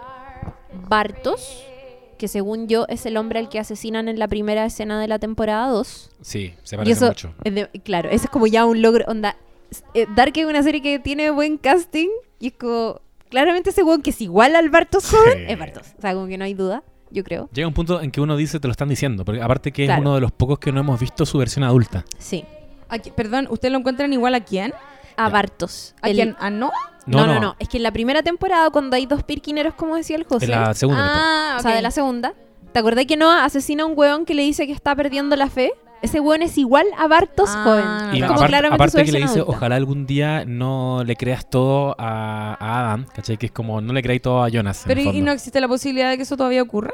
Bartos, 0.88 1.66
que 2.22 2.28
según 2.28 2.68
yo 2.68 2.86
es 2.88 3.08
el 3.08 3.18
hombre 3.18 3.40
al 3.40 3.50
que 3.50 3.58
asesinan 3.58 4.08
en 4.08 4.20
la 4.20 4.28
primera 4.28 4.64
escena 4.64 5.02
de 5.02 5.08
la 5.08 5.18
temporada 5.18 5.68
2. 5.70 6.12
Sí, 6.22 6.54
se 6.62 6.76
Y 6.76 6.78
parece 6.78 6.94
eso, 6.94 7.08
mucho. 7.08 7.34
es 7.44 7.56
de- 7.56 7.68
claro, 7.84 8.10
eso 8.12 8.26
es 8.26 8.30
como 8.30 8.46
ya 8.46 8.64
un 8.66 8.80
logro. 8.84 9.04
Onda, 9.08 9.36
eh, 9.96 10.06
Dark 10.16 10.34
es 10.36 10.46
una 10.46 10.62
serie 10.62 10.84
que 10.84 11.00
tiene 11.00 11.32
buen 11.32 11.58
casting 11.58 12.10
y 12.40 12.48
es 12.50 12.54
como. 12.54 13.02
Claramente 13.30 13.72
ese 13.72 13.82
weón 13.82 14.02
que 14.04 14.10
es 14.12 14.22
igual 14.22 14.56
al 14.56 14.70
Bartos 14.70 15.06
Sí. 15.06 15.16
es 15.48 15.58
Bartos. 15.58 15.88
O 15.98 16.02
sea, 16.02 16.14
como 16.14 16.28
que 16.28 16.38
no 16.38 16.44
hay 16.46 16.54
duda, 16.54 16.84
yo 17.10 17.24
creo. 17.24 17.50
Llega 17.54 17.68
un 17.68 17.74
punto 17.74 18.02
en 18.02 18.12
que 18.12 18.22
uno 18.22 18.36
dice, 18.38 18.60
te 18.60 18.68
lo 18.68 18.72
están 18.74 18.90
diciendo, 18.90 19.26
porque 19.26 19.42
aparte 19.42 19.72
que 19.72 19.86
Claro. 19.86 20.02
es 20.02 20.06
uno 20.06 20.16
de 20.16 20.22
los 20.22 20.32
pocos 20.32 20.60
que 20.60 20.72
no 20.72 20.82
hemos 20.82 21.00
visto 21.00 21.26
su 21.26 21.38
versión 21.40 21.64
adulta. 21.64 22.06
Sí. 22.20 22.46
Aquí- 22.90 23.10
perdón, 23.12 23.48
¿ustedes 23.50 23.72
lo 23.72 23.80
encuentran 23.80 24.14
igual 24.14 24.36
a 24.36 24.42
quién? 24.42 24.74
A 25.18 25.28
Ya. 25.28 25.30
Bartos. 25.30 25.96
¿A 26.02 26.10
El- 26.10 26.16
quién? 26.18 26.36
¿A 26.40 26.50
no? 27.06 27.26
No, 27.26 27.34
no, 27.34 27.40
no, 27.40 27.56
Es 27.60 27.68
que 27.70 27.78
en 27.78 27.84
la 27.84 27.92
primera 27.92 28.22
temporada, 28.24 28.70
cuando 28.70 28.96
hay 28.96 29.06
dos 29.06 29.24
pirquineros, 29.24 29.74
como 29.74 29.96
decía 29.96 30.16
el 30.16 30.24
José. 30.24 30.46
En 30.46 30.52
la 30.52 30.74
segunda. 30.74 31.04
Ah, 31.54 31.58
O 31.60 31.62
sea, 31.62 31.76
de 31.76 31.82
la 31.82 31.92
segunda. 31.92 32.34
¿Te 32.72 32.80
acordás 32.80 33.06
que 33.06 33.18
Noah 33.18 33.44
asesina 33.44 33.84
a 33.84 33.86
un 33.86 33.94
weón 33.98 34.26
que 34.26 34.34
le 34.34 34.44
dice 34.44 34.66
que 34.68 34.74
está 34.74 34.96
perdiendo 34.96 35.36
la 35.36 35.50
fe? 35.50 35.72
Ese 36.02 36.20
weón 36.20 36.42
es 36.42 36.58
igual 36.58 36.88
a 36.98 37.08
Bartos 37.08 37.50
Ah, 37.54 37.64
joven. 37.64 37.86
no, 37.86 38.16
Y 38.16 38.22
como 38.22 38.34
aparte, 38.34 38.48
claramente 38.48 38.76
aparte 38.76 39.00
su 39.00 39.06
que 39.06 39.12
le 39.12 39.20
dice, 39.20 39.34
adulta. 39.40 39.52
ojalá 39.58 39.76
algún 39.76 40.06
día 40.08 40.46
no 40.46 41.04
le 41.06 41.16
creas 41.16 41.48
todo 41.50 41.96
a, 42.00 42.56
a 42.60 42.80
Adam, 42.80 43.06
¿cachai? 43.14 43.38
Que 43.38 43.48
es 43.48 43.52
como, 43.52 43.82
no 43.82 43.94
le 43.94 44.02
creáis 44.02 44.22
todo 44.22 44.42
a 44.42 44.50
Jonas. 44.50 44.82
en 44.84 44.88
Pero 44.88 45.00
el 45.02 45.06
¿y- 45.06 45.10
¿y 45.10 45.14
fondo. 45.14 45.26
no 45.28 45.32
existe 45.34 45.60
la 45.62 45.68
posibilidad 45.68 46.10
de 46.10 46.18
que 46.18 46.24
eso 46.24 46.38
todavía 46.38 46.62
ocurra? 46.64 46.94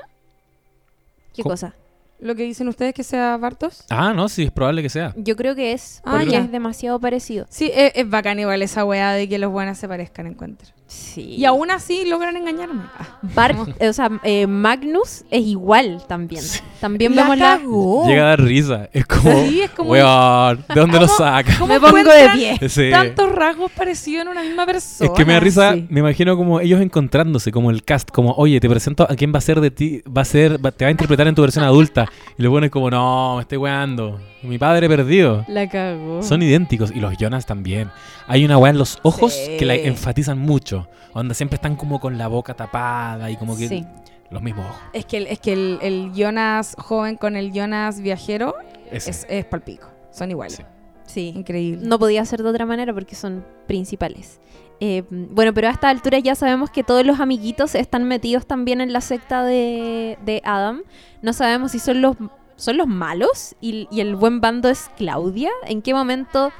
¿Qué 1.34 1.44
cosa? 1.44 1.74
¿Lo 2.20 2.36
que 2.36 2.44
dicen 2.44 2.68
ustedes 2.68 2.94
que 2.94 3.04
sea 3.04 3.38
Bartos? 3.38 3.86
Ah, 3.90 4.14
no, 4.14 4.28
sí, 4.28 4.44
es 4.44 4.52
probable 4.52 4.82
que 4.82 4.90
sea. 4.90 5.14
Yo 5.18 5.36
creo 5.36 5.56
que 5.56 5.74
es. 5.74 6.02
Ah, 6.04 6.18
porque 6.18 6.32
ya. 6.32 6.40
es 6.40 6.52
demasiado 6.52 7.00
parecido. 7.00 7.46
Sí, 7.50 7.72
es, 7.74 7.92
es 7.96 8.10
bacán 8.10 8.40
igual 8.40 8.62
esa 8.64 8.84
weá 8.86 9.12
de 9.12 9.30
que 9.30 9.38
los 9.38 9.52
buenas 9.52 9.78
se 9.78 9.88
parezcan, 9.88 10.26
encuentro. 10.28 10.77
Sí. 10.88 11.22
Y 11.36 11.44
aún 11.46 11.70
así 11.70 12.06
logran 12.06 12.38
engañarme. 12.38 12.84
Ah. 12.98 13.18
Bart, 13.22 13.58
o 13.82 13.94
sea, 13.94 14.10
eh, 14.24 14.48
Magnus 14.48 15.26
es 15.30 15.42
igual 15.46 16.02
también. 16.08 16.42
También 16.80 17.14
La 17.16 17.24
vemos 17.24 17.38
la. 17.40 17.58
cagó. 17.58 18.08
Llega 18.08 18.24
a 18.24 18.28
dar 18.30 18.42
risa. 18.42 18.90
Es 18.94 19.06
como, 19.06 19.46
Sí, 19.48 19.62
es 19.62 19.72
como- 19.72 19.90
weón, 19.92 20.64
¿de 20.74 20.80
dónde 20.80 21.00
lo 21.00 21.08
saca? 21.10 21.56
¿Cómo 21.60 21.74
Me 21.74 21.80
pongo 21.82 21.98
de 21.98 22.30
pie. 22.34 22.70
Sí. 22.70 22.90
Tantos 22.90 23.32
rasgos 23.34 23.72
parecidos 23.72 24.22
en 24.24 24.28
una 24.30 24.44
misma 24.44 24.66
persona. 24.66 25.10
Es 25.12 25.18
que 25.18 25.26
me 25.26 25.34
da 25.34 25.40
risa, 25.42 25.74
sí. 25.74 25.86
me 25.90 26.00
imagino 26.00 26.38
como 26.38 26.60
ellos 26.62 26.80
encontrándose, 26.80 27.52
como 27.52 27.70
el 27.72 27.84
cast, 27.84 28.10
como, 28.12 28.32
oye, 28.34 28.60
te 28.62 28.70
presento 28.70 29.04
a 29.10 29.16
quién 29.16 29.34
va 29.34 29.40
a 29.40 29.42
ser 29.42 29.60
de 29.60 29.72
ti, 29.72 30.02
va 30.06 30.22
a 30.22 30.26
ser, 30.26 30.64
va- 30.66 30.72
te 30.72 30.86
va 30.86 30.90
a 30.90 30.92
interpretar 30.92 31.28
en 31.28 31.36
tu 31.36 31.42
versión 31.42 31.66
adulta. 31.66 32.06
Y 32.38 32.44
lo 32.44 32.52
pones 32.52 32.70
como, 32.72 32.90
no, 32.90 33.36
me 33.36 33.42
estoy 33.42 33.58
weando. 33.58 34.20
Mi 34.44 34.58
padre 34.58 34.88
perdido. 34.88 35.44
La 35.50 35.68
cagó. 35.68 36.22
Son 36.24 36.42
idénticos. 36.42 36.92
Y 36.96 37.00
los 37.00 37.18
Jonas 37.18 37.46
también. 37.46 37.90
Hay 38.28 38.46
una 38.46 38.58
weá 38.58 38.70
en 38.72 38.78
los 38.78 39.00
ojos 39.04 39.34
Sí. 39.34 39.58
que 39.58 39.66
la 39.66 39.74
enfatizan 39.76 40.38
mucho. 40.38 40.77
Donde 41.14 41.34
siempre 41.36 41.56
están 41.56 41.76
como 41.76 42.00
con 42.00 42.18
la 42.18 42.28
boca 42.28 42.54
tapada 42.54 43.30
y 43.32 43.38
como 43.38 43.56
que 43.58 43.68
Sí. 43.68 43.86
los 44.30 44.42
mismos 44.42 44.66
ojos. 44.66 44.82
Es 44.94 45.06
que, 45.06 45.18
el, 45.18 45.28
es 45.28 45.40
que 45.40 45.54
el, 45.54 45.80
el 45.82 46.12
Jonas 46.14 46.76
joven 46.78 47.16
con 47.16 47.36
el 47.36 47.52
Jonas 47.54 48.02
viajero 48.02 48.56
Ese. 48.92 49.10
es, 49.12 49.26
es 49.30 49.46
palpico. 49.46 49.88
Son 50.12 50.30
iguales. 50.32 50.58
Sí. 50.58 50.64
Sí. 51.06 51.34
Increíble. 51.38 51.88
No 51.88 51.98
podía 52.00 52.26
ser 52.26 52.44
de 52.44 52.50
otra 52.50 52.66
manera 52.66 52.94
porque 52.94 53.16
son 53.16 53.46
principales. 53.68 54.40
Eh, 54.80 55.04
bueno, 55.10 55.54
pero 55.54 55.70
a 55.70 55.72
esta 55.72 55.90
altura 55.90 56.20
ya 56.20 56.36
sabemos 56.36 56.70
que 56.70 56.84
todos 56.84 57.06
los 57.06 57.20
amiguitos 57.20 57.74
están 57.76 58.04
metidos 58.04 58.46
también 58.46 58.82
en 58.82 58.92
la 58.94 59.02
secta 59.02 59.44
de, 59.44 60.20
de 60.26 60.42
Adam. 60.44 60.84
No 61.22 61.34
sabemos 61.34 61.72
si 61.72 61.80
son 61.80 62.02
los, 62.02 62.16
son 62.58 62.78
los 62.78 62.88
malos 62.88 63.56
y, 63.62 63.88
y 63.90 64.02
el 64.02 64.16
buen 64.18 64.40
bando 64.42 64.70
es 64.70 64.92
Claudia. 64.98 65.50
¿En 65.66 65.82
qué 65.82 65.94
momento 65.94 66.52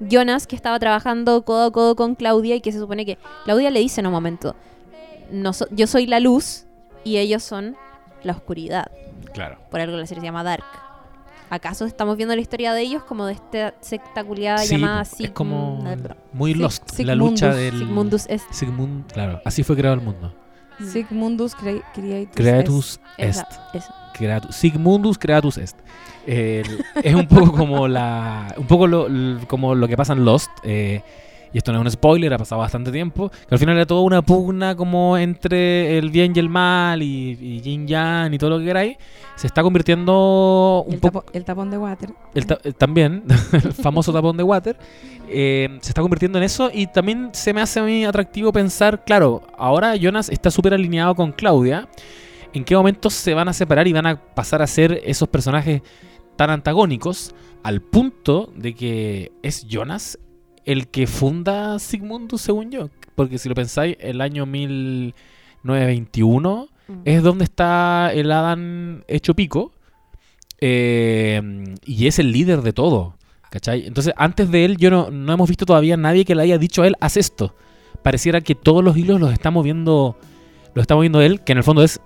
Jonas, 0.00 0.46
que 0.46 0.56
estaba 0.56 0.78
trabajando 0.78 1.44
codo 1.44 1.66
a 1.66 1.70
codo 1.72 1.96
con 1.96 2.14
Claudia 2.14 2.56
y 2.56 2.60
que 2.60 2.72
se 2.72 2.78
supone 2.78 3.06
que 3.06 3.18
Claudia 3.44 3.70
le 3.70 3.80
dice 3.80 4.00
en 4.00 4.06
un 4.06 4.12
momento, 4.12 4.54
no 5.30 5.52
so- 5.52 5.66
yo 5.70 5.86
soy 5.86 6.06
la 6.06 6.20
luz 6.20 6.64
y 7.04 7.18
ellos 7.18 7.42
son 7.42 7.76
la 8.22 8.32
oscuridad? 8.32 8.86
Claro. 9.32 9.58
Por 9.70 9.80
algo 9.80 9.96
la 9.96 10.06
serie 10.06 10.20
se 10.20 10.26
llama 10.26 10.42
Dark. 10.44 10.64
¿Acaso 11.50 11.84
estamos 11.84 12.16
viendo 12.16 12.34
la 12.34 12.40
historia 12.40 12.72
de 12.72 12.80
ellos 12.82 13.04
como 13.04 13.26
de 13.26 13.34
esta 13.34 13.74
secta 13.80 14.24
culiada 14.24 14.58
Sí, 14.58 14.76
llamada 14.76 15.02
es 15.02 15.12
Sig- 15.18 15.32
como 15.32 15.84
muy 16.32 16.54
Sig- 16.54 16.56
Lost. 16.56 16.90
la 16.90 16.94
Sigmundus, 16.96 17.30
lucha 17.30 17.54
del... 17.54 17.78
Sigmundus 17.78 18.26
est. 18.28 18.50
Sigmund, 18.52 19.12
claro. 19.12 19.40
Así 19.44 19.62
fue 19.62 19.76
creado 19.76 19.94
el 19.94 20.00
mundo. 20.02 20.34
Sigmundus 20.80 21.54
cre- 21.56 21.82
Creatus. 21.94 22.34
Creatus 22.34 23.00
est. 23.18 23.44
Creatus, 24.14 24.54
Sigmundus 24.56 25.18
Creatus 25.18 25.58
est. 25.58 25.76
Es 26.26 27.14
un 27.14 27.26
poco 27.26 27.52
como 27.52 27.86
la 27.88 28.54
un 28.56 28.66
poco 28.66 28.86
lo, 28.86 29.08
como 29.46 29.74
lo 29.74 29.86
que 29.88 29.96
pasa 29.96 30.12
en 30.14 30.24
Lost 30.24 30.50
eh, 30.62 31.02
y 31.54 31.58
esto 31.58 31.72
no 31.72 31.78
es 31.78 31.84
un 31.86 31.90
spoiler, 31.92 32.34
ha 32.34 32.38
pasado 32.38 32.60
bastante 32.60 32.90
tiempo, 32.92 33.30
que 33.30 33.54
al 33.54 33.58
final 33.60 33.76
era 33.76 33.86
toda 33.86 34.02
una 34.02 34.20
pugna 34.22 34.74
como 34.74 35.16
entre 35.16 35.96
el 35.96 36.10
bien 36.10 36.32
y 36.34 36.40
el 36.40 36.48
mal 36.50 37.00
y, 37.00 37.38
y 37.40 37.60
yin 37.62 37.86
yang 37.86 38.34
y 38.34 38.38
todo 38.38 38.50
lo 38.50 38.58
que 38.58 38.64
queráis, 38.66 38.96
se 39.36 39.46
está 39.46 39.62
convirtiendo 39.62 40.84
un 40.86 40.98
poco... 40.98 41.24
el 41.32 41.44
tapón 41.44 41.70
de 41.70 41.78
water. 41.78 42.10
El 42.34 42.46
ta- 42.46 42.58
eh, 42.64 42.72
también, 42.72 43.22
el 43.52 43.72
famoso 43.72 44.12
tapón 44.12 44.36
de 44.36 44.42
water, 44.42 44.76
eh, 45.28 45.78
se 45.80 45.90
está 45.90 46.02
convirtiendo 46.02 46.38
en 46.38 46.44
eso 46.44 46.70
y 46.74 46.88
también 46.88 47.30
se 47.32 47.54
me 47.54 47.60
hace 47.60 47.80
a 47.80 47.84
mí 47.84 48.04
atractivo 48.04 48.52
pensar, 48.52 49.04
claro, 49.04 49.42
ahora 49.56 49.94
Jonas 49.96 50.28
está 50.28 50.50
súper 50.50 50.74
alineado 50.74 51.14
con 51.14 51.32
Claudia, 51.32 51.88
¿en 52.52 52.64
qué 52.64 52.76
momento 52.76 53.10
se 53.10 53.32
van 53.32 53.48
a 53.48 53.52
separar 53.52 53.86
y 53.86 53.92
van 53.92 54.06
a 54.06 54.16
pasar 54.16 54.60
a 54.60 54.66
ser 54.66 55.00
esos 55.04 55.28
personajes 55.28 55.82
tan 56.36 56.50
antagónicos 56.50 57.32
al 57.62 57.80
punto 57.80 58.52
de 58.56 58.74
que 58.74 59.32
es 59.42 59.66
Jonas 59.68 60.18
el 60.64 60.88
que 60.88 61.06
funda 61.06 61.78
Sigmundus, 61.78 62.40
según 62.42 62.70
yo? 62.70 62.90
Porque 63.14 63.38
si 63.38 63.48
lo 63.48 63.54
pensáis, 63.54 63.96
el 64.00 64.20
año 64.20 64.44
1921 64.46 66.68
es 67.04 67.22
donde 67.22 67.44
está 67.44 68.10
el 68.12 68.30
Adam 68.32 69.02
hecho 69.08 69.34
pico. 69.34 69.72
eh, 70.60 71.40
y 71.84 72.06
es 72.06 72.18
el 72.18 72.32
líder 72.32 72.62
de 72.62 72.72
todo. 72.72 73.16
¿Cachai? 73.50 73.86
Entonces, 73.86 74.12
antes 74.16 74.50
de 74.50 74.64
él, 74.64 74.76
yo 74.78 74.90
no, 74.90 75.10
no 75.10 75.32
hemos 75.32 75.48
visto 75.48 75.64
todavía 75.64 75.96
nadie 75.96 76.24
que 76.24 76.34
le 76.34 76.42
haya 76.42 76.58
dicho 76.58 76.82
a 76.82 76.88
él, 76.88 76.96
haz 77.00 77.16
esto. 77.16 77.54
Pareciera 78.02 78.40
que 78.40 78.56
todos 78.56 78.82
los 78.82 78.96
hilos 78.96 79.20
los 79.20 79.32
está 79.32 79.50
moviendo. 79.50 80.18
Los 80.74 80.82
está 80.82 80.96
moviendo 80.96 81.20
él, 81.22 81.40
que 81.42 81.52
en 81.52 81.58
el 81.58 81.64
fondo 81.64 81.84
es 81.84 82.00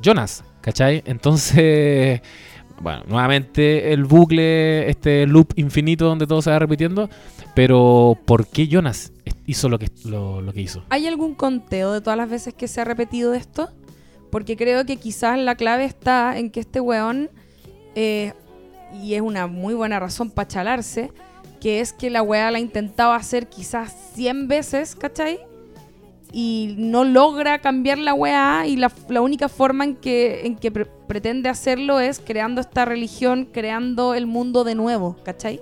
Jonas. 0.00 0.44
¿Cachai? 0.60 1.02
Entonces. 1.06 2.20
Bueno, 2.82 3.04
nuevamente 3.06 3.92
el 3.92 4.04
bucle, 4.04 4.90
este 4.90 5.24
loop 5.28 5.52
infinito 5.54 6.06
donde 6.06 6.26
todo 6.26 6.42
se 6.42 6.50
va 6.50 6.58
repitiendo. 6.58 7.08
Pero, 7.54 8.18
¿por 8.24 8.48
qué 8.48 8.66
Jonas 8.66 9.12
hizo 9.46 9.68
lo 9.68 9.78
que, 9.78 9.88
lo, 10.04 10.52
que 10.52 10.62
hizo? 10.62 10.82
¿Hay 10.88 11.06
algún 11.06 11.34
conteo 11.36 11.92
de 11.92 12.00
todas 12.00 12.16
las 12.16 12.28
veces 12.28 12.54
que 12.54 12.66
se 12.66 12.80
ha 12.80 12.84
repetido 12.84 13.34
esto? 13.34 13.70
Porque 14.30 14.56
creo 14.56 14.84
que 14.84 14.96
quizás 14.96 15.38
la 15.38 15.54
clave 15.54 15.84
está 15.84 16.36
en 16.36 16.50
que 16.50 16.58
este 16.58 16.80
weón, 16.80 17.30
eh, 17.94 18.32
y 19.00 19.14
es 19.14 19.20
una 19.20 19.46
muy 19.46 19.74
buena 19.74 20.00
razón 20.00 20.30
para 20.30 20.48
chalarse, 20.48 21.12
que 21.60 21.78
es 21.80 21.92
que 21.92 22.10
la 22.10 22.22
weá 22.22 22.50
la 22.50 22.58
intentaba 22.58 23.14
hacer 23.14 23.48
quizás 23.48 23.94
100 24.14 24.48
veces, 24.48 24.96
¿cachai? 24.96 25.38
Y 26.32 26.74
no 26.78 27.04
logra 27.04 27.58
cambiar 27.58 27.98
la 27.98 28.14
weá 28.14 28.66
y 28.66 28.76
la, 28.76 28.90
la 29.08 29.20
única 29.20 29.48
forma 29.50 29.84
en 29.84 29.96
que, 29.96 30.46
en 30.46 30.56
que 30.56 30.70
pre- 30.70 30.86
pretende 31.06 31.50
hacerlo 31.50 32.00
es 32.00 32.20
creando 32.20 32.60
esta 32.62 32.86
religión, 32.86 33.46
creando 33.52 34.14
el 34.14 34.26
mundo 34.26 34.64
de 34.64 34.74
nuevo, 34.74 35.16
¿cachai? 35.24 35.60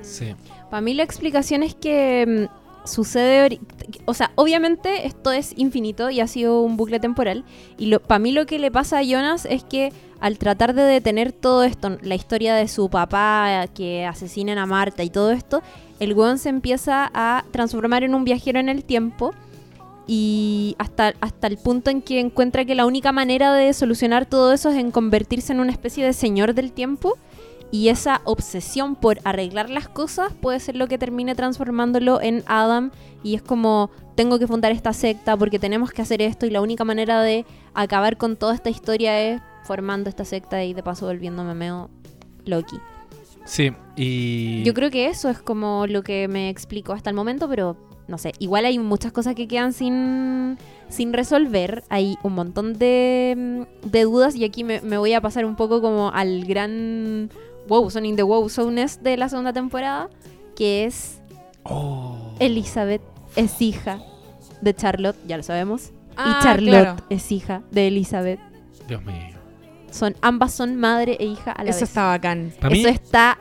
Sí. 0.00 0.34
Para 0.70 0.80
mí 0.80 0.94
la 0.94 1.04
explicación 1.04 1.62
es 1.62 1.76
que 1.76 2.48
mm, 2.48 2.86
sucede, 2.88 3.60
o 4.04 4.14
sea, 4.14 4.32
obviamente 4.34 5.06
esto 5.06 5.30
es 5.30 5.52
infinito 5.56 6.10
y 6.10 6.18
ha 6.18 6.26
sido 6.26 6.62
un 6.62 6.76
bucle 6.76 6.98
temporal 6.98 7.44
y 7.78 7.96
para 7.98 8.18
mí 8.18 8.32
lo 8.32 8.44
que 8.46 8.58
le 8.58 8.72
pasa 8.72 8.98
a 8.98 9.02
Jonas 9.04 9.46
es 9.48 9.62
que 9.62 9.92
al 10.18 10.38
tratar 10.38 10.74
de 10.74 10.82
detener 10.82 11.30
todo 11.30 11.62
esto, 11.62 11.98
la 12.02 12.16
historia 12.16 12.54
de 12.54 12.66
su 12.66 12.90
papá 12.90 13.66
que 13.74 14.04
asesinan 14.04 14.58
a 14.58 14.66
Marta 14.66 15.04
y 15.04 15.10
todo 15.10 15.30
esto, 15.30 15.62
el 16.00 16.14
weón 16.14 16.38
se 16.38 16.48
empieza 16.48 17.08
a 17.14 17.44
transformar 17.52 18.02
en 18.02 18.16
un 18.16 18.24
viajero 18.24 18.58
en 18.58 18.68
el 18.68 18.82
tiempo 18.84 19.32
y 20.06 20.74
hasta, 20.78 21.14
hasta 21.20 21.46
el 21.46 21.58
punto 21.58 21.90
en 21.90 22.02
que 22.02 22.20
encuentra 22.20 22.64
que 22.64 22.74
la 22.74 22.86
única 22.86 23.12
manera 23.12 23.52
de 23.52 23.72
solucionar 23.72 24.26
todo 24.26 24.52
eso 24.52 24.70
es 24.70 24.76
en 24.76 24.90
convertirse 24.90 25.52
en 25.52 25.60
una 25.60 25.72
especie 25.72 26.04
de 26.04 26.12
señor 26.12 26.54
del 26.54 26.72
tiempo 26.72 27.18
y 27.70 27.88
esa 27.88 28.20
obsesión 28.24 28.96
por 28.96 29.18
arreglar 29.24 29.70
las 29.70 29.88
cosas 29.88 30.32
puede 30.40 30.60
ser 30.60 30.76
lo 30.76 30.88
que 30.88 30.98
termine 30.98 31.34
transformándolo 31.34 32.20
en 32.20 32.44
Adam 32.46 32.90
y 33.22 33.34
es 33.34 33.42
como 33.42 33.90
tengo 34.14 34.38
que 34.38 34.46
fundar 34.46 34.72
esta 34.72 34.92
secta 34.92 35.36
porque 35.36 35.58
tenemos 35.58 35.90
que 35.90 36.02
hacer 36.02 36.20
esto 36.20 36.44
y 36.46 36.50
la 36.50 36.60
única 36.60 36.84
manera 36.84 37.22
de 37.22 37.46
acabar 37.72 38.18
con 38.18 38.36
toda 38.36 38.54
esta 38.54 38.70
historia 38.70 39.18
es 39.20 39.40
formando 39.64 40.10
esta 40.10 40.24
secta 40.24 40.62
y 40.64 40.74
de 40.74 40.82
paso 40.82 41.06
volviéndome 41.06 41.54
medio 41.54 41.88
Loki. 42.44 42.76
Sí, 43.44 43.72
y... 43.96 44.62
Yo 44.64 44.74
creo 44.74 44.90
que 44.90 45.06
eso 45.06 45.28
es 45.28 45.40
como 45.40 45.86
lo 45.86 46.02
que 46.02 46.28
me 46.28 46.48
explico 46.48 46.92
hasta 46.92 47.10
el 47.10 47.16
momento, 47.16 47.48
pero 47.48 47.76
no 48.12 48.18
sé, 48.18 48.32
igual 48.38 48.64
hay 48.66 48.78
muchas 48.78 49.10
cosas 49.10 49.34
que 49.34 49.48
quedan 49.48 49.72
sin, 49.72 50.58
sin 50.88 51.12
resolver, 51.12 51.82
hay 51.88 52.16
un 52.22 52.34
montón 52.34 52.78
de, 52.78 53.34
mm, 53.82 53.88
de 53.88 54.02
dudas 54.02 54.36
y 54.36 54.44
aquí 54.44 54.62
me, 54.62 54.80
me 54.82 54.98
voy 54.98 55.14
a 55.14 55.20
pasar 55.20 55.44
un 55.46 55.56
poco 55.56 55.80
como 55.80 56.10
al 56.12 56.44
gran 56.44 57.30
wow, 57.68 57.90
son 57.90 58.04
in 58.04 58.14
the 58.16 58.22
wow 58.22 58.48
zones 58.48 59.02
de 59.02 59.16
la 59.16 59.28
segunda 59.28 59.52
temporada, 59.52 60.08
que 60.54 60.84
es 60.84 61.18
Oh. 61.64 62.34
Elizabeth 62.40 63.00
es 63.36 63.62
hija 63.62 64.00
de 64.60 64.74
Charlotte, 64.74 65.16
ya 65.26 65.36
lo 65.36 65.42
sabemos, 65.42 65.90
Ah, 66.16 66.38
y 66.40 66.44
Charlotte 66.44 66.70
claro. 66.82 66.96
es 67.08 67.32
hija 67.32 67.62
de 67.70 67.86
Elizabeth. 67.86 68.40
Dios 68.88 69.02
mío. 69.04 69.14
Son, 69.90 70.14
ambas 70.22 70.52
son 70.52 70.76
madre 70.76 71.16
e 71.20 71.24
hija 71.24 71.52
a 71.52 71.64
la 71.64 71.70
Eso 71.70 71.80
vez. 71.80 71.88
está 71.90 72.06
bacán. 72.08 72.52
Eso 72.70 72.88
está 72.88 73.38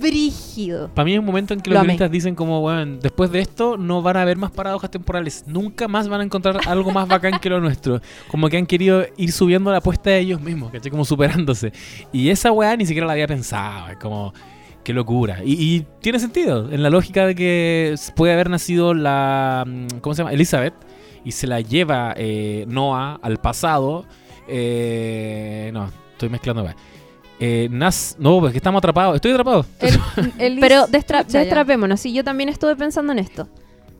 brígido. 0.00 0.90
para 0.94 1.04
mí 1.04 1.12
es 1.12 1.18
un 1.18 1.24
momento 1.24 1.54
en 1.54 1.60
que 1.60 1.70
Lo 1.70 1.74
los 1.74 1.82
guionistas 1.82 2.10
dicen 2.10 2.34
como, 2.34 2.60
bueno, 2.60 2.98
después 3.00 3.30
de 3.30 3.40
esto 3.40 3.76
no 3.76 4.02
van 4.02 4.16
a 4.16 4.22
haber 4.22 4.36
más 4.36 4.50
paradojas 4.50 4.90
temporales. 4.90 5.44
Nunca 5.46 5.88
más 5.88 6.08
van 6.08 6.20
a 6.20 6.24
encontrar 6.24 6.60
algo 6.66 6.90
más 6.90 7.06
bacán 7.06 7.38
que 7.38 7.50
lo 7.50 7.60
nuestro. 7.60 8.00
Como 8.28 8.48
que 8.48 8.56
han 8.56 8.66
querido 8.66 9.04
ir 9.16 9.32
subiendo 9.32 9.70
la 9.70 9.78
apuesta 9.78 10.10
de 10.10 10.20
ellos 10.20 10.40
mismos, 10.40 10.70
¿cachai? 10.70 10.90
Como 10.90 11.04
superándose. 11.04 11.72
Y 12.12 12.30
esa 12.30 12.52
weá 12.52 12.76
ni 12.76 12.86
siquiera 12.86 13.06
la 13.06 13.12
había 13.12 13.28
pensado. 13.28 13.88
Es 13.88 13.96
como, 13.98 14.32
qué 14.84 14.92
locura. 14.92 15.40
Y, 15.44 15.52
y 15.52 15.86
tiene 16.00 16.18
sentido, 16.18 16.70
en 16.70 16.82
la 16.82 16.90
lógica 16.90 17.26
de 17.26 17.34
que 17.34 17.94
puede 18.16 18.32
haber 18.32 18.50
nacido 18.50 18.94
la, 18.94 19.64
mm, 19.66 19.98
¿cómo 20.00 20.14
se 20.14 20.22
llama? 20.22 20.32
Elizabeth. 20.32 20.74
Y 21.24 21.32
se 21.32 21.46
la 21.46 21.60
lleva 21.60 22.14
eh, 22.16 22.64
Noah 22.66 23.20
al 23.22 23.36
pasado. 23.36 24.06
Eh, 24.48 25.70
no, 25.74 25.90
estoy 26.12 26.30
mezclando. 26.30 26.62
weá. 26.64 26.74
Eh, 27.40 27.68
Nas, 27.70 28.16
no, 28.18 28.38
porque 28.40 28.58
estamos 28.58 28.78
atrapados. 28.80 29.16
Estoy 29.16 29.32
atrapado. 29.32 29.64
El- 29.80 29.98
el- 30.38 30.58
Pero 30.60 30.86
destra- 30.86 31.24
destrapémonos, 31.24 31.98
sí, 32.00 32.12
yo 32.12 32.22
también 32.22 32.48
estuve 32.48 32.76
pensando 32.76 33.12
en 33.12 33.18
esto. 33.18 33.48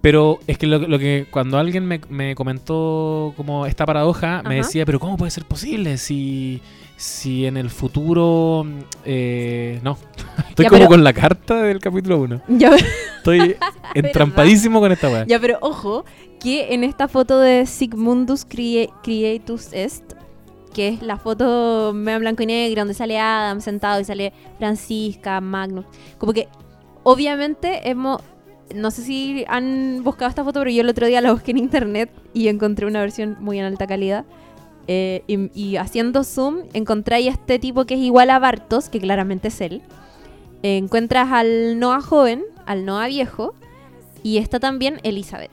Pero 0.03 0.39
es 0.47 0.57
que 0.57 0.67
lo, 0.67 0.79
lo 0.79 0.99
que 0.99 1.27
cuando 1.31 1.59
alguien 1.59 1.85
me, 1.87 2.01
me 2.09 2.35
comentó 2.35 3.35
como 3.37 3.67
esta 3.67 3.85
paradoja, 3.85 4.43
me 4.43 4.59
Ajá. 4.59 4.67
decía, 4.67 4.87
pero 4.87 4.99
¿cómo 4.99 5.17
puede 5.19 5.31
ser 5.31 5.45
posible 5.45 5.99
si, 5.99 6.63
si 6.97 7.45
en 7.45 7.59
el 7.59 7.69
futuro... 7.69 8.67
eh, 9.05 9.79
no, 9.83 9.99
estoy 10.49 10.65
Ya, 10.65 10.69
como 10.71 10.79
pero- 10.81 10.89
con 10.89 11.05
la 11.05 11.13
carta 11.13 11.63
del 11.63 11.81
capítulo 11.81 12.19
1. 12.21 12.43
Ya, 12.49 12.77
Estoy 13.19 13.57
entrampadísimo 13.95 14.81
con 14.81 14.91
esta 14.93 15.09
weá. 15.11 15.27
ya, 15.27 15.39
pero 15.39 15.59
ojo, 15.61 16.05
que 16.41 16.73
en 16.73 16.85
esta 16.85 17.07
foto 17.09 17.39
de 17.39 17.67
Sigmundus 17.67 18.47
Crea- 18.47 18.89
Creatus 19.03 19.73
Est, 19.75 20.15
que 20.73 20.89
es 20.89 21.03
la 21.03 21.17
foto 21.17 21.93
medio 21.95 22.21
blanco 22.21 22.43
y 22.43 22.47
negro, 22.47 22.83
donde 22.83 22.95
sale 22.95 23.19
Adam 23.19 23.61
sentado 23.61 24.01
y 24.01 24.05
sale 24.05 24.33
Francisca, 24.59 25.41
Magnus, 25.41 25.85
como 26.19 26.33
que 26.33 26.49
obviamente 27.03 27.89
hemos... 27.89 28.23
No 28.75 28.93
sé 28.93 29.03
si 29.03 29.45
han 29.49 30.03
buscado 30.05 30.29
esta 30.29 30.45
foto, 30.45 30.61
pero 30.61 30.71
yo 30.71 30.83
el 30.83 30.89
otro 30.89 31.09
día 31.09 31.21
la 31.21 31.33
busqué 31.33 31.51
en 31.51 31.59
internet 31.59 32.09
y 32.33 32.47
encontré 32.47 32.87
una 32.87 33.01
versión 33.01 33.37
muy 33.41 33.59
en 33.59 33.65
alta 33.65 33.89
calidad. 33.89 34.25
Eh, 34.87 35.25
y, 35.55 35.77
haciendo 35.77 36.23
zoom, 36.23 36.63
encontré 36.73 37.17
ahí 37.17 37.29
a 37.29 37.33
este 37.33 37.59
tipo 37.59 37.85
que 37.85 37.95
es 37.95 38.01
igual 38.01 38.31
a 38.31 38.39
Bartos, 38.39 38.89
que 38.89 39.01
claramente 39.01 39.49
es 39.49 39.61
él. 39.61 39.83
Encuentras 40.63 41.33
al 41.33 41.81
Noah 41.81 42.01
joven, 42.01 42.45
al 42.65 42.85
Noah 42.85 43.09
viejo, 43.09 43.55
y 44.23 44.39
está 44.39 44.61
también 44.61 45.01
Elizabeth 45.03 45.51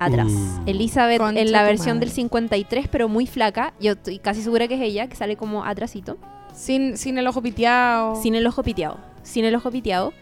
atrás. 0.00 0.32
Uh. 0.32 0.62
Elizabeth 0.66 1.18
Concha 1.18 1.40
en 1.40 1.52
la 1.52 1.62
versión 1.62 1.98
madre. 1.98 2.06
del 2.06 2.14
53, 2.14 2.88
pero 2.88 3.08
muy 3.08 3.26
flaca. 3.28 3.72
Yo 3.80 3.92
estoy 3.92 4.18
casi 4.18 4.42
segura 4.42 4.66
que 4.66 4.74
es 4.74 4.80
ella, 4.80 5.06
que 5.06 5.14
sale 5.14 5.36
como 5.36 5.64
atrasito. 5.64 6.16
Sin, 6.54 6.96
sin 6.96 7.16
el 7.18 7.26
ojo 7.28 7.40
piteado. 7.42 8.16
Sin 8.16 8.34
el 8.34 8.46
ojo 8.46 8.62
piteado. 8.64 8.98
Sin 9.22 9.44
el 9.44 9.54
ojo 9.54 9.70
piteado. 9.70 10.12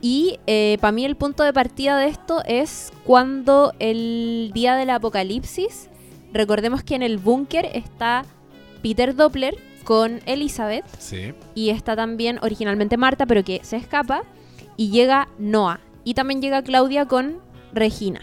Y 0.00 0.38
para 0.80 0.92
mí 0.92 1.04
el 1.04 1.16
punto 1.16 1.42
de 1.44 1.52
partida 1.52 1.96
de 1.96 2.08
esto 2.08 2.42
es 2.44 2.92
cuando 3.04 3.72
el 3.78 4.50
día 4.52 4.74
del 4.74 4.90
apocalipsis, 4.90 5.88
recordemos 6.32 6.82
que 6.82 6.94
en 6.96 7.02
el 7.02 7.18
búnker 7.18 7.66
está 7.72 8.24
Peter 8.82 9.14
Doppler 9.14 9.56
con 9.84 10.20
Elizabeth 10.26 10.84
Sí. 10.98 11.34
y 11.54 11.70
está 11.70 11.94
también 11.94 12.38
originalmente 12.42 12.96
Marta, 12.96 13.26
pero 13.26 13.44
que 13.44 13.60
se 13.62 13.76
escapa, 13.76 14.22
y 14.76 14.90
llega 14.90 15.28
Noah. 15.38 15.80
Y 16.04 16.14
también 16.14 16.42
llega 16.42 16.62
Claudia 16.62 17.06
con 17.06 17.38
Regina. 17.72 18.22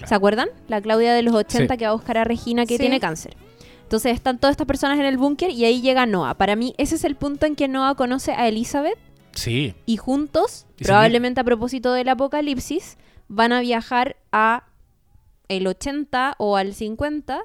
Claro. 0.00 0.08
¿Se 0.08 0.14
acuerdan? 0.14 0.48
La 0.68 0.80
Claudia 0.80 1.14
de 1.14 1.22
los 1.22 1.34
80 1.34 1.74
Sí. 1.74 1.78
que 1.78 1.84
va 1.84 1.90
a 1.92 1.94
buscar 1.94 2.18
a 2.18 2.24
Regina 2.24 2.66
que 2.66 2.74
Sí. 2.74 2.80
tiene 2.80 3.00
cáncer. 3.00 3.36
Entonces 3.82 4.14
están 4.14 4.38
todas 4.38 4.52
estas 4.52 4.66
personas 4.66 4.98
en 4.98 5.04
el 5.04 5.16
búnker 5.16 5.50
y 5.50 5.64
ahí 5.64 5.80
llega 5.80 6.06
Noah. 6.06 6.34
Para 6.34 6.54
mí 6.56 6.74
ese 6.78 6.94
es 6.94 7.04
el 7.04 7.16
punto 7.16 7.46
en 7.46 7.56
que 7.56 7.66
Noah 7.68 7.94
conoce 7.96 8.32
a 8.32 8.46
Elizabeth 8.48 8.98
Sí. 9.32 9.74
y 9.86 9.96
juntos, 9.96 10.66
Y 10.78 10.84
probablemente 10.84 11.40
a 11.40 11.44
propósito 11.44 11.92
del 11.92 12.08
apocalipsis, 12.08 12.98
van 13.28 13.52
a 13.52 13.60
viajar 13.60 14.16
a 14.32 14.64
el 15.48 15.66
80 15.66 16.34
o 16.38 16.56
al 16.56 16.74
50. 16.74 17.40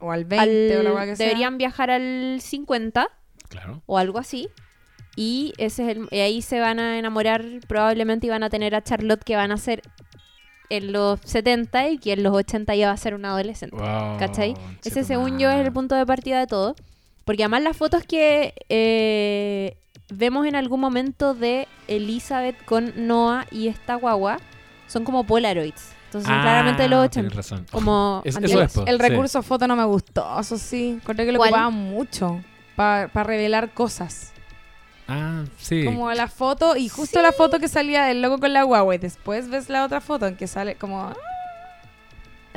O 0.00 0.12
al 0.12 0.26
20 0.26 0.76
al- 0.78 0.86
o 0.88 0.94
la 0.94 1.16
sea. 1.16 1.26
deberían 1.26 1.56
viajar 1.58 1.90
al 1.90 2.38
50 2.42 3.08
Claro. 3.48 3.82
o 3.86 3.96
algo 3.98 4.18
así. 4.18 4.48
Y 5.16 5.54
ese 5.56 5.84
es 5.90 5.96
el, 5.96 6.08
y 6.10 6.18
ahí 6.18 6.42
se 6.42 6.60
van 6.60 6.78
a 6.78 6.98
enamorar 6.98 7.42
probablemente 7.66 8.26
y 8.26 8.30
van 8.30 8.42
a 8.42 8.50
tener 8.50 8.74
a 8.74 8.82
Charlotte 8.82 9.24
que 9.24 9.36
van 9.36 9.50
a 9.52 9.56
ser 9.56 9.80
en 10.70 10.92
los 10.92 11.20
70 11.24 11.88
y 11.90 11.98
que 11.98 12.12
en 12.12 12.22
los 12.22 12.34
80 12.34 12.74
iba 12.74 12.90
a 12.90 12.96
ser 12.96 13.14
un 13.14 13.24
adolescente. 13.24 13.76
Wow, 13.76 14.18
¿Cachai? 14.18 14.54
Ese 14.84 15.04
según 15.04 15.38
yo 15.38 15.50
es 15.50 15.64
el 15.66 15.72
punto 15.72 15.94
de 15.94 16.04
partida 16.06 16.38
de 16.40 16.46
todo. 16.46 16.74
Porque 17.24 17.42
además 17.42 17.62
las 17.62 17.76
fotos 17.76 18.04
que 18.04 18.54
eh, 18.68 19.76
vemos 20.12 20.46
en 20.46 20.54
algún 20.54 20.78
momento 20.80 21.34
de 21.34 21.66
Elizabeth 21.88 22.64
con 22.64 22.92
Noah 22.96 23.46
y 23.50 23.68
esta 23.68 23.96
guagua 23.96 24.38
son 24.86 25.04
como 25.04 25.24
Polaroids. 25.24 25.90
Entonces 26.06 26.28
son 26.28 26.38
Ah, 26.38 26.42
claramente 26.42 26.82
de 26.84 26.88
los 26.88 27.10
tienes 27.10 27.32
80. 27.32 27.36
razón. 27.36 27.66
Como 27.72 28.22
Es- 28.24 28.36
eso 28.36 28.38
antiguos. 28.38 28.64
es, 28.66 28.72
po. 28.74 28.84
El 28.86 28.96
Sí. 29.00 29.02
recurso 29.08 29.42
foto 29.42 29.66
no 29.66 29.74
me 29.74 29.84
gustó, 29.84 30.38
eso 30.38 30.56
sí. 30.56 30.98
Encontré 31.02 31.26
que 31.26 31.32
lo 31.32 31.38
¿Cuál? 31.38 31.50
ocupaban 31.50 31.74
mucho 31.74 32.40
para 32.76 33.08
revelar 33.24 33.70
cosas. 33.74 34.32
Ah, 35.08 35.44
sí. 35.58 35.84
Como 35.84 36.10
la 36.12 36.28
foto, 36.28 36.76
y 36.76 36.88
justo 36.88 37.22
la 37.22 37.32
foto 37.32 37.58
que 37.60 37.68
salía 37.68 38.04
del 38.04 38.22
logo 38.22 38.38
con 38.38 38.52
la 38.52 38.64
guagua, 38.64 38.94
y 38.94 38.98
después 38.98 39.48
ves 39.48 39.68
la 39.68 39.84
otra 39.84 40.00
foto 40.00 40.26
en 40.26 40.36
que 40.36 40.46
sale 40.46 40.74
como... 40.74 41.12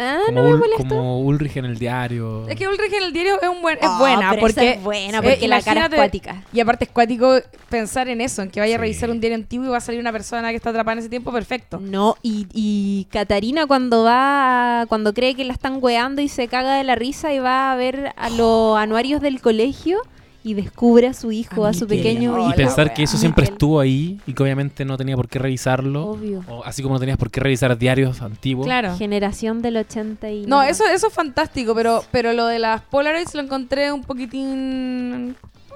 Ah, 0.02 0.18
Como, 0.28 0.42
no 0.42 0.58
me 0.58 0.66
Ul- 0.66 0.78
como 0.78 1.20
Ulrich 1.20 1.58
en 1.58 1.66
el 1.66 1.78
diario. 1.78 2.48
Es 2.48 2.56
que 2.56 2.66
Ulrich 2.70 2.94
en 2.94 3.04
el 3.04 3.12
diario 3.12 3.42
es, 3.42 3.50
un 3.50 3.62
buen, 3.62 3.76
es 3.78 3.84
Ah, 3.84 3.98
buena, 4.00 4.30
pero 4.30 4.42
porque... 4.44 4.72
es 4.72 4.82
buena, 4.82 5.18
eh, 5.18 5.22
porque 5.22 5.48
la 5.50 5.62
cara 5.62 5.88
es 5.88 5.94
cuática. 5.94 6.42
Y 6.54 6.62
aparte 6.62 6.86
es 6.86 6.92
cuático 6.92 7.36
pensar 7.68 8.08
en 8.08 8.22
eso, 8.22 8.42
en 8.42 8.50
que 8.50 8.62
vaya 8.62 8.76
a 8.76 8.78
revisar 8.78 9.10
un 9.12 9.20
diario 9.20 9.36
antiguo 9.36 9.66
y 9.68 9.70
va 9.72 9.78
a 9.78 9.82
salir 9.82 10.00
una 10.00 10.14
persona 10.14 10.52
que 10.52 10.56
está 10.56 10.70
atrapada 10.70 10.94
en 10.94 11.00
ese 11.00 11.10
tiempo, 11.10 11.34
perfecto. 11.34 11.80
No, 11.82 12.16
y, 12.24 12.48
y 12.54 13.08
Catarina 13.12 13.68
cuando 13.68 14.06
va, 14.06 14.86
cuando 14.88 15.14
cree 15.14 15.36
que 15.36 15.44
la 15.44 15.52
están 15.52 15.80
weando 15.82 16.22
y 16.22 16.30
se 16.30 16.48
caga 16.48 16.76
de 16.76 16.86
la 16.86 16.96
risa 16.96 17.34
y 17.34 17.40
va 17.40 17.74
a 17.74 17.76
ver 17.76 18.14
a 18.16 18.30
los 18.30 18.78
anuarios 18.78 19.20
del 19.20 19.42
colegio 19.42 20.00
y 20.44 20.54
descubre 20.54 21.08
a 21.08 21.14
su 21.14 21.32
hijo, 21.34 21.66
A 21.66 21.70
a, 21.70 21.74
su 21.74 21.86
pequeño 21.86 22.38
y 22.38 22.42
hijo. 22.42 22.50
la 22.50 22.56
pensar 22.56 22.94
que 22.94 23.04
eso 23.04 23.18
siempre 23.18 23.42
Miguel. 23.44 23.54
estuvo 23.56 23.80
ahí 23.80 24.22
y 24.26 24.34
que 24.34 24.42
obviamente 24.44 24.86
no 24.86 24.96
tenía 24.98 25.16
por 25.18 25.28
qué 25.28 25.38
revisarlo. 25.38 26.06
Obvio. 26.12 26.44
O 26.48 26.64
así 26.64 26.82
como 26.82 26.96
no 26.96 27.00
tenías 27.00 27.18
por 27.18 27.30
qué 27.30 27.42
revisar 27.42 27.78
diarios 27.78 28.22
antiguos. 28.22 28.66
Claro. 28.66 28.96
Generación 28.98 29.62
del 29.62 29.76
80 29.78 30.30
y... 30.32 30.46
No, 30.46 30.64
eso, 30.64 30.86
eso 30.88 31.08
es 31.08 31.14
fantástico, 31.14 31.76
pero, 31.76 32.04
pero 32.12 32.32
lo 32.34 32.46
de 32.46 32.60
las 32.60 32.82
Polaroids 32.84 33.36
lo 33.36 33.42
encontré 33.42 33.92
un 33.92 34.02
poquitín. 34.04 34.50
Un 34.50 35.36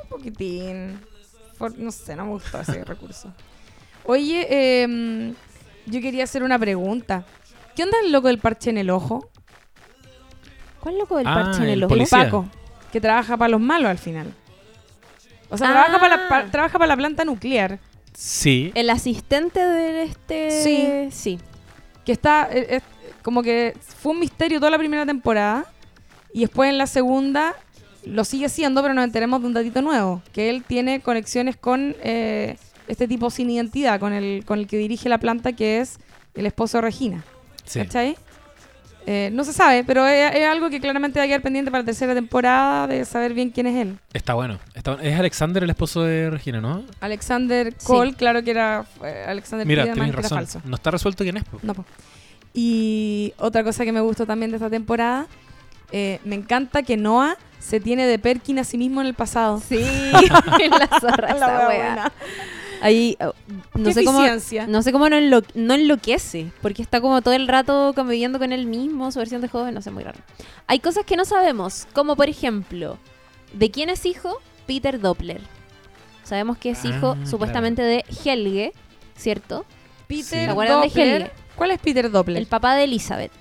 poquitín. 0.09 0.99
for- 1.57 1.77
no 1.77 1.91
sé, 1.91 2.15
no 2.15 2.23
me 2.25 2.31
gustó 2.31 2.61
ese 2.61 2.83
recurso. 2.85 3.33
Oye, 4.05 4.81
em, 4.83 5.33
yo 5.87 5.99
quería 6.01 6.23
hacer 6.23 6.41
una 6.43 6.57
pregunta. 6.57 7.25
¿Qué 7.75 7.83
onda 7.83 7.97
el 8.05 8.11
loco 8.13 8.27
del 8.27 8.37
parche 8.37 8.69
en 8.69 8.77
el 8.77 8.89
ojo? 8.89 9.29
¿Cuál 10.79 10.97
loco 10.97 11.17
del 11.17 11.27
Ah, 11.27 11.33
parche 11.35 11.57
en 11.63 11.63
el 11.63 11.69
el 11.71 11.83
ojo? 11.83 11.93
El 11.93 11.97
Policía. 11.99 12.23
Paco, 12.25 12.45
que 12.91 13.01
trabaja 13.01 13.37
para 13.37 13.49
los 13.49 13.61
malos 13.61 13.89
al 13.89 13.97
final. 13.97 14.33
O 15.49 15.57
sea, 15.57 15.69
Ah. 15.69 15.71
trabaja 15.73 15.99
para 15.99 16.17
la, 16.17 16.29
pa- 16.29 16.45
trabaja 16.51 16.73
para 16.79 16.87
la 16.87 16.97
planta 16.97 17.25
nuclear. 17.25 17.79
Sí. 18.13 18.71
El 18.75 18.89
asistente 18.89 19.59
de 19.59 20.03
este... 20.03 20.51
Sí. 20.63 21.09
Sí. 21.11 21.39
Que 22.05 22.11
está. 22.11 22.47
eh, 22.51 22.67
eh, 22.77 22.81
como 23.21 23.41
que 23.41 23.75
fue 23.99 24.11
un 24.11 24.19
misterio 24.19 24.59
toda 24.59 24.71
la 24.71 24.77
primera 24.77 25.05
temporada. 25.05 25.65
Y 26.33 26.41
después 26.41 26.69
en 26.69 26.77
la 26.77 26.87
segunda 26.87 27.55
lo 28.05 28.25
sigue 28.25 28.49
siendo, 28.49 28.81
pero 28.81 28.93
nos 28.93 29.05
enteremos 29.05 29.39
de 29.41 29.47
un 29.47 29.53
datito 29.53 29.81
nuevo. 29.81 30.21
Que 30.33 30.49
él 30.49 30.63
tiene 30.67 30.99
conexiones 30.99 31.55
con 31.55 31.95
eh, 32.01 32.57
este 32.87 33.07
tipo 33.07 33.29
sin 33.29 33.49
identidad, 33.49 33.99
con 33.99 34.11
el, 34.13 34.43
con 34.45 34.59
el 34.59 34.67
que 34.67 34.77
dirige 34.77 35.07
la 35.09 35.19
planta, 35.19 35.53
que 35.53 35.79
es 35.79 35.99
el 36.33 36.45
esposo 36.45 36.77
de 36.79 36.81
Regina. 36.81 37.23
sí. 37.65 37.79
¿Cachai? 37.79 38.17
Eh, 39.05 39.29
no 39.33 39.43
se 39.43 39.51
sabe, 39.51 39.83
pero 39.83 40.07
es, 40.07 40.33
es 40.33 40.47
algo 40.47 40.69
que 40.69 40.79
claramente 40.79 41.19
va 41.19 41.25
a 41.25 41.27
quedar 41.27 41.41
pendiente 41.41 41.69
para 41.69 41.81
la 41.81 41.85
tercera 41.87 42.13
temporada 42.13 42.87
de 42.87 43.03
saber 43.03 43.33
bien 43.33 43.49
quién 43.49 43.67
es 43.67 43.75
él. 43.75 43.97
Está 44.13 44.33
bueno. 44.33 44.59
Está 44.75 44.93
bueno. 44.95 45.07
Es 45.09 45.19
Alexander 45.19 45.61
el 45.63 45.69
esposo 45.69 46.03
de 46.03 46.29
Regina, 46.29 46.61
¿no? 46.61 46.83
Alexander 47.01 47.73
Sí. 47.77 47.85
Cole, 47.85 48.13
claro 48.13 48.43
que 48.43 48.51
era 48.51 48.85
eh, 49.03 49.25
Alexander 49.27 49.67
Mira, 49.67 49.83
era 49.83 49.93
razón. 50.11 50.37
falso. 50.37 50.61
No 50.63 50.75
está 50.75 50.91
resuelto 50.91 51.23
quién 51.23 51.35
es. 51.37 51.43
po. 51.43 51.59
No, 51.63 51.73
po. 51.73 51.83
Y 52.53 53.33
otra 53.37 53.63
cosa 53.63 53.83
que 53.83 53.91
me 53.91 53.99
gustó 53.99 54.25
también 54.25 54.51
de 54.51 54.57
esta 54.57 54.69
temporada, 54.69 55.27
eh, 55.91 56.19
me 56.23 56.35
encanta 56.35 56.83
que 56.83 56.95
Noah 56.97 57.37
se 57.59 57.79
tiene 57.79 58.05
de 58.05 58.19
Perkin 58.19 58.59
a 58.59 58.63
sí 58.63 58.77
mismo 58.77 59.01
en 59.01 59.07
el 59.07 59.15
pasado. 59.15 59.59
Sí, 59.67 59.79
la 60.69 60.99
zorra 60.99 61.33
La 61.33 61.35
esa 61.35 61.65
buena. 61.65 62.11
Ahí, 62.83 63.17
oh, 63.21 63.33
no 63.75 63.85
Qué 63.85 63.93
sé 63.93 64.03
cómo... 64.03 64.21
No 64.67 64.81
sé 64.83 64.91
cómo 64.91 65.07
no, 65.09 65.15
enlo- 65.17 65.45
no 65.55 65.73
enloquece, 65.73 66.51
porque 66.61 66.81
está 66.81 66.99
como 67.01 67.21
todo 67.21 67.33
el 67.33 67.47
rato 67.47 67.93
conviviendo 67.95 68.39
con 68.39 68.51
él 68.51 68.65
mismo, 68.65 69.11
su 69.11 69.19
versión 69.19 69.41
de 69.41 69.47
joven, 69.47 69.73
no 69.73 69.81
sé, 69.81 69.89
muy 69.91 70.03
raro. 70.03 70.19
Hay 70.67 70.79
cosas 70.79 71.05
que 71.05 71.15
no 71.15 71.23
sabemos, 71.25 71.87
como 71.93 72.15
por 72.15 72.27
ejemplo, 72.29 72.97
¿de 73.53 73.71
quién 73.71 73.89
es 73.89 74.05
hijo? 74.05 74.39
Peter 74.67 74.99
Doppler. 74.99 75.41
Sabemos 76.23 76.57
que 76.57 76.71
es 76.71 76.83
hijo 76.85 77.17
Ah, 77.21 77.25
supuestamente 77.25 77.81
de 77.81 78.05
Helge, 78.23 78.73
¿cierto? 79.15 79.65
Peter 80.07 80.23
¿Se 80.25 80.49
acuerdan 80.49 80.81
de. 80.81 80.87
Helge? 80.87 81.31
¿Cuál 81.55 81.71
es 81.71 81.79
Peter 81.79 82.09
Doppler? 82.11 82.37
El 82.37 82.47
papá 82.47 82.75
de 82.75 82.83
Elizabeth. 82.85 83.31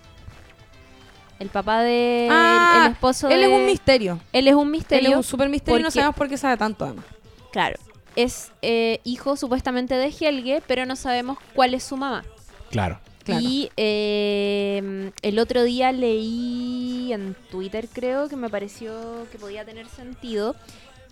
El 1.39 1.49
papá 1.49 1.83
de... 1.83 2.29
Ah, 2.31 2.75
el, 2.79 2.87
el 2.87 2.93
esposo 2.93 3.29
Él 3.29 3.41
de... 3.41 3.47
es 3.47 3.53
un 3.53 3.67
misterio. 3.67 4.21
Él 4.33 4.47
es 4.47 4.55
un 4.55 4.67
Él 4.67 4.71
misterio. 4.71 5.11
es 5.11 5.17
un 5.17 5.23
super 5.25 5.49
misterio 5.49 5.81
y 5.81 5.83
no 5.83 5.91
sabemos 5.91 6.15
por 6.15 6.29
qué 6.29 6.37
sabe 6.37 6.57
tanto 6.57 6.85
además. 6.85 7.05
Claro. 7.51 7.77
Es 8.17 8.53
eh, 8.63 9.01
hijo 9.05 9.37
supuestamente 9.37 9.95
de 9.95 10.07
Helge, 10.07 10.63
pero 10.67 10.87
no 10.87 10.97
sabemos 10.97 11.39
cuál 11.55 11.75
es 11.75 11.83
su 11.83 11.97
mamá. 11.97 12.25
Claro. 12.71 13.01
Claro. 13.25 13.41
Y 13.41 13.71
eh, 13.77 15.13
el 15.23 15.39
otro 15.39 15.63
día 15.63 15.93
leí 15.93 17.13
en 17.13 17.37
Twitter, 17.51 17.89
creo, 17.93 18.29
que 18.29 18.35
me 18.35 18.49
pareció 18.51 19.29
que 19.31 19.39
podía 19.39 19.65
tener 19.65 19.87
sentido, 19.87 20.57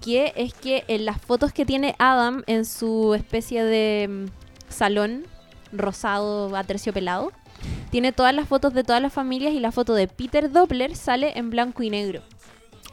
que 0.02 0.32
es 0.34 0.52
que 0.54 0.84
en 0.88 1.04
las 1.04 1.20
fotos 1.20 1.52
que 1.52 1.64
tiene 1.64 1.94
Adam 1.98 2.42
en 2.46 2.64
su 2.64 3.14
especie 3.14 3.62
de 3.62 4.08
mm, 4.08 4.24
salón 4.68 5.24
rosado 5.72 6.54
aterciopelado, 6.56 7.32
tiene 7.90 8.12
todas 8.12 8.34
las 8.34 8.48
fotos 8.48 8.72
de 8.74 8.84
todas 8.84 9.02
las 9.02 9.12
familias 9.12 9.52
y 9.52 9.60
la 9.60 9.72
foto 9.72 9.94
de 9.94 10.08
Peter 10.08 10.50
Doppler 10.50 10.96
sale 10.96 11.38
en 11.38 11.50
blanco 11.50 11.82
y 11.82 11.90
negro. 11.90 12.22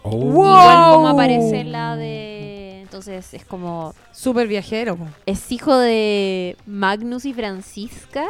Oh. 0.04 0.12
¡Wow! 0.12 0.32
Igual 0.32 0.94
como 0.94 1.08
aparece 1.08 1.64
la 1.64 1.96
de... 1.96 2.57
Entonces 2.88 3.34
es 3.34 3.44
como... 3.44 3.94
Súper 4.14 4.48
viajero. 4.48 4.98
Es 5.26 5.52
hijo 5.52 5.78
de 5.78 6.56
Magnus 6.66 7.26
y 7.26 7.34
Francisca. 7.34 8.26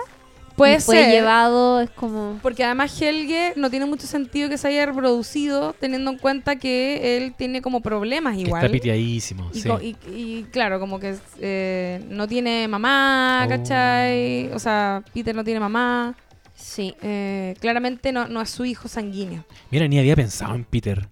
Puede 0.56 0.78
y 0.78 0.80
fue 0.82 0.96
ser. 0.96 1.12
llevado, 1.12 1.82
es 1.82 1.92
como... 1.92 2.40
Porque 2.42 2.64
además 2.64 3.00
Helge 3.00 3.54
no 3.56 3.70
tiene 3.70 3.86
mucho 3.86 4.08
sentido 4.08 4.50
que 4.50 4.58
se 4.58 4.68
haya 4.68 4.88
reproducido 4.88 5.74
teniendo 5.80 6.10
en 6.10 6.18
cuenta 6.18 6.56
que 6.56 7.16
él 7.18 7.36
tiene 7.38 7.62
como 7.62 7.82
problemas 7.82 8.34
Que 8.36 8.42
igual. 8.42 8.64
está 8.66 8.72
piteadísimo. 8.74 9.52
Y, 9.54 9.60
sí. 9.62 9.70
co- 9.70 9.80
y- 9.80 9.96
y, 10.12 10.44
claro, 10.52 10.80
como 10.80 11.00
que 11.00 11.16
eh, 11.40 12.04
no 12.10 12.28
tiene 12.28 12.68
mamá, 12.68 13.44
Oh. 13.46 13.50
¿cachai? 13.50 14.52
O 14.52 14.58
sea, 14.58 15.04
Peter 15.14 15.36
no 15.36 15.44
tiene 15.44 15.60
mamá. 15.60 16.16
Sí. 16.56 16.96
Eh, 17.04 17.54
claramente 17.60 18.12
no, 18.12 18.28
no 18.28 18.42
es 18.42 18.50
su 18.50 18.66
hijo 18.66 18.88
sanguíneo. 18.88 19.46
Mira, 19.70 19.88
ni 19.88 20.00
había 20.00 20.16
pensado 20.16 20.56
en 20.56 20.64
Peter. 20.66 21.08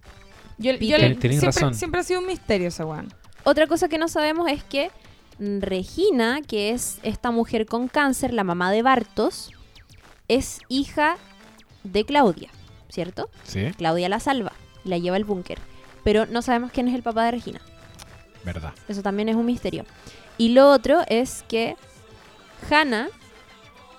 Yo, 0.58 0.72
yo 0.72 0.78
Peter. 0.80 1.00
le- 1.00 1.08
Ten- 1.10 1.18
tenés 1.20 1.38
siempre, 1.40 1.60
razón. 1.60 1.74
siempre 1.76 2.00
ha 2.00 2.02
sido 2.02 2.18
un 2.18 2.26
misterio 2.26 2.66
ese 2.66 2.82
weón. 2.82 3.14
Otra 3.48 3.68
cosa 3.68 3.88
que 3.88 3.96
no 3.96 4.08
sabemos 4.08 4.50
es 4.50 4.64
que 4.64 4.90
Regina, 5.38 6.40
que 6.42 6.70
es 6.70 6.98
esta 7.04 7.30
mujer 7.30 7.64
con 7.64 7.86
cáncer, 7.86 8.34
la 8.34 8.42
mamá 8.42 8.72
de 8.72 8.82
Bartos, 8.82 9.52
es 10.26 10.58
hija 10.66 11.16
de 11.84 12.04
Claudia, 12.04 12.50
¿cierto? 12.88 13.30
Sí, 13.44 13.70
Claudia 13.76 14.08
la 14.08 14.18
salva, 14.18 14.52
la 14.82 14.98
lleva 14.98 15.14
al 15.14 15.22
búnker. 15.22 15.60
Pero 16.02 16.26
no 16.26 16.42
sabemos 16.42 16.72
quién 16.72 16.88
es 16.88 16.94
el 16.96 17.04
papá 17.04 17.24
de 17.24 17.30
Regina. 17.30 17.60
verdad. 18.44 18.74
Eso 18.88 19.02
también 19.02 19.28
es 19.28 19.36
un 19.36 19.46
misterio. 19.46 19.84
Y 20.38 20.48
lo 20.48 20.68
otro 20.68 21.02
es 21.06 21.44
que 21.46 21.76
Hannah 22.68 23.06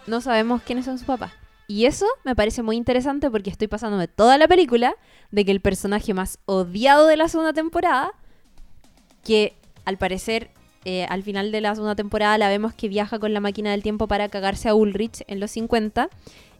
no 0.07 0.19
sabemos 0.19 0.61
quiénes 0.61 0.83
son 0.83 0.97
sus 0.97 1.07
papás. 1.07 1.31
Y 1.67 1.85
eso 1.85 2.05
me 2.25 2.35
parece 2.35 2.63
muy 2.63 2.75
interesante 2.75 3.31
porque 3.31 3.49
estoy 3.49 3.69
pasándome 3.69 4.09
toda 4.09 4.37
la 4.37 4.49
película 4.49 4.97
de 5.31 5.45
que 5.45 5.51
el 5.51 5.61
personaje 5.61 6.13
más 6.13 6.37
odiado 6.45 7.07
de 7.07 7.15
la 7.15 7.29
segunda 7.29 7.53
temporada, 7.53 8.11
que 9.27 9.53
al 9.85 9.97
parecer 9.97 10.49
eh, 10.85 11.05
al 11.09 11.21
final 11.21 11.51
de 11.51 11.59
la 11.61 11.75
segunda 11.75 11.95
temporada 11.95 12.37
la 12.37 12.47
vemos 12.47 12.73
que 12.73 12.87
viaja 12.87 13.19
con 13.19 13.33
la 13.33 13.41
máquina 13.41 13.71
del 13.71 13.83
tiempo 13.83 14.07
para 14.07 14.29
cagarse 14.29 14.69
a 14.69 14.73
Ulrich 14.73 15.23
en 15.27 15.39
los 15.41 15.51
50 15.51 16.09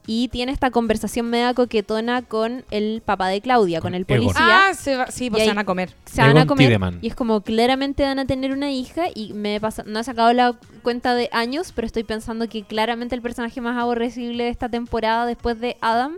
y 0.10 0.28
tiene 0.30 0.52
esta 0.54 0.72
conversación 0.72 1.30
media 1.30 1.54
coquetona 1.54 2.22
con 2.22 2.64
el 2.72 3.02
papá 3.04 3.28
de 3.28 3.42
Claudia, 3.42 3.80
con, 3.82 3.92
Con 3.92 3.96
el 3.96 4.06
Egon. 4.08 4.24
policía 4.26 4.68
Ah, 4.70 4.74
se 4.74 4.96
va- 4.96 5.08
sí, 5.12 5.30
pues 5.30 5.44
se 5.44 5.50
van 5.50 5.58
a 5.60 5.66
comer. 5.66 5.94
se 6.06 6.22
van 6.22 6.38
a 6.38 6.46
comer 6.48 6.80
y 7.02 7.08
es 7.08 7.16
como 7.16 7.42
claramente 7.42 8.04
van 8.04 8.20
a 8.20 8.26
tener 8.26 8.52
una 8.54 8.72
hija 8.72 9.06
y 9.14 9.34
me 9.34 9.60
pasa, 9.62 9.84
no 9.86 10.00
he 10.00 10.04
sacado 10.06 10.32
la 10.34 10.54
cuenta 10.82 11.14
de 11.14 11.30
años, 11.34 11.72
pero 11.76 11.86
estoy 11.86 12.04
pensando 12.06 12.48
que 12.50 12.64
claramente 12.64 13.16
el 13.16 13.22
personaje 13.22 13.60
más 13.62 13.78
aborrecible 13.78 14.46
de 14.46 14.50
esta 14.50 14.70
temporada 14.70 15.26
después 15.26 15.60
de 15.60 15.76
Adam 15.82 16.14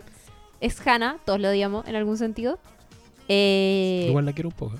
es 0.62 0.80
Hannah, 0.86 1.18
todos 1.26 1.40
lo 1.40 1.50
odiamos 1.50 1.88
en 1.88 1.96
algún 1.96 2.18
sentido. 2.18 2.60
Eh, 3.28 4.06
Igual 4.10 4.26
la 4.26 4.34
quiero 4.34 4.50
un 4.50 4.56
poco. 4.56 4.76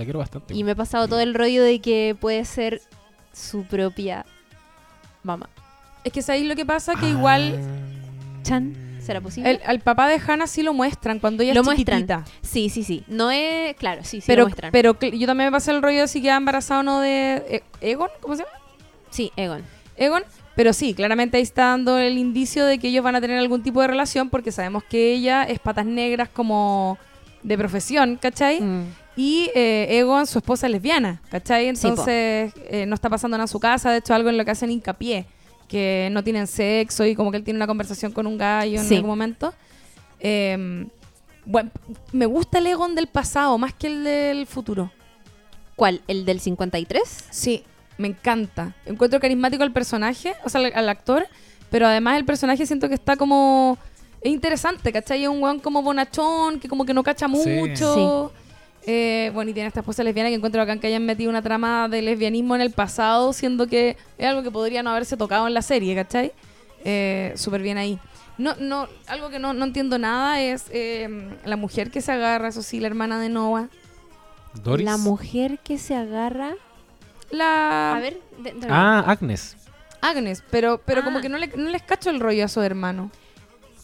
La 0.00 0.04
quiero 0.06 0.18
bastante. 0.18 0.54
y 0.54 0.64
me 0.64 0.72
he 0.72 0.76
pasado 0.76 1.06
todo 1.08 1.20
el 1.20 1.34
rollo 1.34 1.62
de 1.62 1.78
que 1.80 2.16
puede 2.18 2.44
ser 2.46 2.80
su 3.32 3.64
propia 3.64 4.24
mamá. 5.22 5.48
Es 6.04 6.12
que 6.12 6.22
sabéis 6.22 6.46
lo 6.46 6.56
que 6.56 6.64
pasa, 6.64 6.94
que 6.94 7.04
Ah. 7.06 7.10
igual 7.10 7.60
Chan, 8.42 8.74
¿será 9.02 9.20
posible? 9.20 9.50
el, 9.50 9.60
al 9.66 9.80
papá 9.80 10.08
de 10.08 10.18
Hannah 10.26 10.46
sí 10.46 10.62
lo 10.62 10.72
muestran 10.72 11.18
cuando 11.18 11.42
ella 11.42 11.52
Lo 11.52 11.60
es 11.60 11.66
muestran. 11.66 11.98
chiquitita. 12.06 12.24
Sí, 12.40 12.70
sí, 12.70 12.82
sí. 12.82 13.04
No 13.06 13.30
es, 13.30 13.76
claro, 13.76 14.02
sí, 14.02 14.20
sí 14.22 14.24
pero 14.26 14.42
lo 14.44 14.46
muestran. 14.48 14.72
pero 14.72 14.98
yo 14.98 15.26
también 15.26 15.48
me 15.48 15.52
pasé 15.52 15.72
el 15.72 15.82
rollo 15.82 16.00
de 16.00 16.08
si 16.08 16.22
queda 16.22 16.36
embarazada 16.36 16.80
o 16.80 16.82
no 16.82 17.00
de 17.00 17.34
eh, 17.48 17.62
Egon, 17.82 18.08
¿cómo 18.20 18.34
se 18.36 18.44
llama? 18.44 18.54
sí, 19.10 19.30
Egon. 19.36 19.62
Egon, 19.96 20.22
Pero 20.56 20.72
sí, 20.72 20.94
claramente 20.94 21.36
ahí 21.36 21.42
está 21.42 21.66
dando 21.66 21.98
el 21.98 22.16
indicio 22.16 22.64
de 22.64 22.78
que 22.78 22.88
ellos 22.88 23.04
van 23.04 23.16
a 23.16 23.20
tener 23.20 23.38
algún 23.38 23.62
tipo 23.62 23.80
de 23.82 23.88
relación 23.88 24.30
porque 24.30 24.50
sabemos 24.52 24.82
que 24.84 25.12
ella 25.12 25.44
es 25.44 25.58
patas 25.58 25.84
negras 25.86 26.28
como 26.30 26.96
de 27.42 27.56
profesión, 27.58 28.16
¿cachai? 28.20 28.60
Mm. 28.62 28.84
Y 29.16 29.50
eh, 29.54 29.98
Egon, 29.98 30.26
su 30.26 30.38
esposa 30.38 30.66
es 30.66 30.72
lesbiana, 30.72 31.20
¿cachai? 31.30 31.64
Sí. 31.76 31.86
Entonces 31.88 32.52
eh, 32.70 32.84
no 32.86 32.94
está 32.94 33.10
pasando 33.10 33.36
nada 33.36 33.44
en 33.44 33.48
su 33.48 33.60
casa, 33.60 33.90
de 33.90 33.98
hecho 33.98 34.14
algo 34.14 34.30
en 34.30 34.38
lo 34.38 34.44
que 34.44 34.50
hacen 34.52 34.70
hincapié, 34.70 35.26
que 35.68 36.08
no 36.12 36.22
tienen 36.24 36.46
sexo 36.46 37.04
y 37.04 37.14
como 37.14 37.30
que 37.30 37.36
él 37.38 37.44
tiene 37.44 37.58
una 37.58 37.66
conversación 37.66 38.12
con 38.12 38.26
un 38.26 38.38
gallo 38.38 38.78
en 38.80 38.86
Sí. 38.86 38.94
algún 38.96 39.10
momento. 39.10 39.52
Eh, 40.20 40.86
bueno, 41.44 41.70
me 42.12 42.26
gusta 42.26 42.58
el 42.58 42.66
Egon 42.68 42.94
del 42.94 43.08
pasado 43.08 43.56
más 43.58 43.72
que 43.74 43.88
el 43.88 44.04
del 44.04 44.46
futuro. 44.46 44.90
¿Cuál? 45.76 46.02
¿El 46.06 46.24
del 46.24 46.40
53? 46.40 47.02
Sí, 47.30 47.64
me 47.98 48.08
encanta. 48.08 48.74
Encuentro 48.86 49.18
carismático 49.18 49.62
al 49.62 49.72
personaje, 49.72 50.34
o 50.44 50.48
sea, 50.48 50.60
al, 50.60 50.72
al 50.74 50.88
actor, 50.88 51.26
pero 51.70 51.86
además 51.86 52.18
el 52.18 52.24
personaje 52.24 52.66
siento 52.66 52.88
que 52.88 52.94
está 52.94 53.16
como... 53.16 53.78
Es 54.20 54.30
interesante, 54.30 54.92
¿cachai? 54.92 55.22
Es 55.22 55.28
un 55.30 55.42
weón 55.42 55.58
como 55.60 55.82
bonachón, 55.82 56.60
que 56.60 56.68
como 56.68 56.84
que 56.84 56.92
no 56.92 57.02
cacha 57.02 57.26
Sí. 57.26 57.32
mucho. 57.50 58.30
Eh, 58.86 59.30
bueno, 59.34 59.50
y 59.50 59.54
tiene 59.54 59.68
esta 59.68 59.80
esposa 59.80 60.02
lesbiana 60.02 60.30
que 60.30 60.36
encuentro 60.36 60.62
acá 60.62 60.76
que 60.78 60.86
hayan 60.86 61.04
metido 61.04 61.28
una 61.30 61.42
trama 61.42 61.88
de 61.88 62.00
lesbianismo 62.02 62.54
en 62.54 62.62
el 62.62 62.70
pasado, 62.70 63.32
siendo 63.32 63.66
que 63.66 63.96
es 64.18 64.26
algo 64.26 64.42
que 64.42 64.50
podría 64.50 64.82
no 64.82 64.90
haberse 64.90 65.16
tocado 65.16 65.46
en 65.46 65.54
la 65.54 65.62
serie, 65.62 65.94
¿cachai? 65.94 66.32
Eh, 66.84 67.32
Súper 67.36 67.60
bien 67.62 67.76
ahí. 67.78 67.98
No, 68.38 68.54
no, 68.58 68.88
algo 69.06 69.28
que 69.28 69.38
no, 69.38 69.52
no 69.52 69.66
entiendo 69.66 69.98
nada 69.98 70.40
es 70.40 70.64
eh, 70.70 71.36
la 71.44 71.56
mujer 71.56 71.90
que 71.90 72.00
se 72.00 72.10
agarra, 72.12 72.48
eso 72.48 72.62
sí, 72.62 72.80
la 72.80 72.86
hermana 72.86 73.20
de 73.20 73.28
Noah. 73.28 73.68
Doris. 74.64 74.84
La 74.86 74.96
mujer 74.96 75.58
que 75.62 75.76
se 75.76 75.94
agarra. 75.94 76.54
La 77.30 77.94
A 77.96 78.00
ver. 78.00 78.18
de- 78.38 78.52
de- 78.54 78.66
Ah, 78.70 79.04
Agnes. 79.06 79.56
Agnes, 80.00 80.42
pero, 80.50 80.80
pero 80.84 81.02
Ah. 81.02 81.04
como 81.04 81.20
que 81.20 81.28
no, 81.28 81.36
le, 81.36 81.48
no 81.48 81.68
les 81.68 81.82
cacho 81.82 82.08
el 82.08 82.18
rollo 82.18 82.46
a 82.46 82.48
su 82.48 82.62
hermano. 82.62 83.10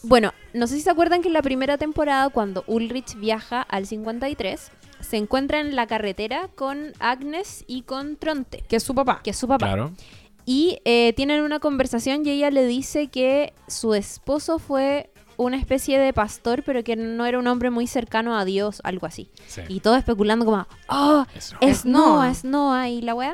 Bueno, 0.03 0.33
no 0.53 0.65
sé 0.67 0.75
si 0.75 0.81
se 0.81 0.89
acuerdan 0.89 1.21
que 1.21 1.27
en 1.27 1.33
la 1.33 1.41
primera 1.43 1.77
temporada, 1.77 2.29
cuando 2.29 2.63
Ulrich 2.67 3.15
viaja 3.15 3.61
al 3.61 3.85
53, 3.85 4.71
se 4.99 5.17
encuentra 5.17 5.59
en 5.59 5.75
la 5.75 5.87
carretera 5.87 6.49
con 6.55 6.93
Agnes 6.99 7.63
y 7.67 7.83
con 7.83 8.15
Tronte, 8.17 8.63
Que 8.67 8.77
es 8.77 8.83
su 8.83 8.93
papá. 8.95 9.21
que 9.23 9.29
es 9.31 9.37
su 9.37 9.47
papá. 9.47 9.67
Claro. 9.67 9.91
Y 10.45 10.79
eh, 10.85 11.13
tienen 11.15 11.41
una 11.41 11.59
conversación 11.59 12.25
y 12.25 12.29
ella 12.31 12.49
le 12.51 12.65
dice 12.65 13.07
que 13.07 13.53
su 13.67 13.93
esposo 13.93 14.59
fue 14.59 15.09
una 15.35 15.57
especie 15.57 15.99
de 15.99 16.13
pastor, 16.13 16.63
pero 16.63 16.83
que 16.83 16.95
no 16.95 17.25
era 17.25 17.37
un 17.37 17.47
hombre 17.47 17.69
muy 17.69 17.85
cercano 17.85 18.35
a 18.37 18.43
Dios, 18.45 18.81
algo 18.83 19.05
así. 19.05 19.29
Sí. 19.47 19.61
Y 19.67 19.81
todo 19.81 19.95
especulando 19.97 20.45
como, 20.45 20.65
oh, 20.89 21.25
es 21.35 21.53
Es 21.61 21.85
Noah, 21.85 22.07
Noah. 22.07 22.31
es 22.31 22.43
Noah 22.43 22.89
y 22.89 23.01
la 23.01 23.13
weá. 23.13 23.33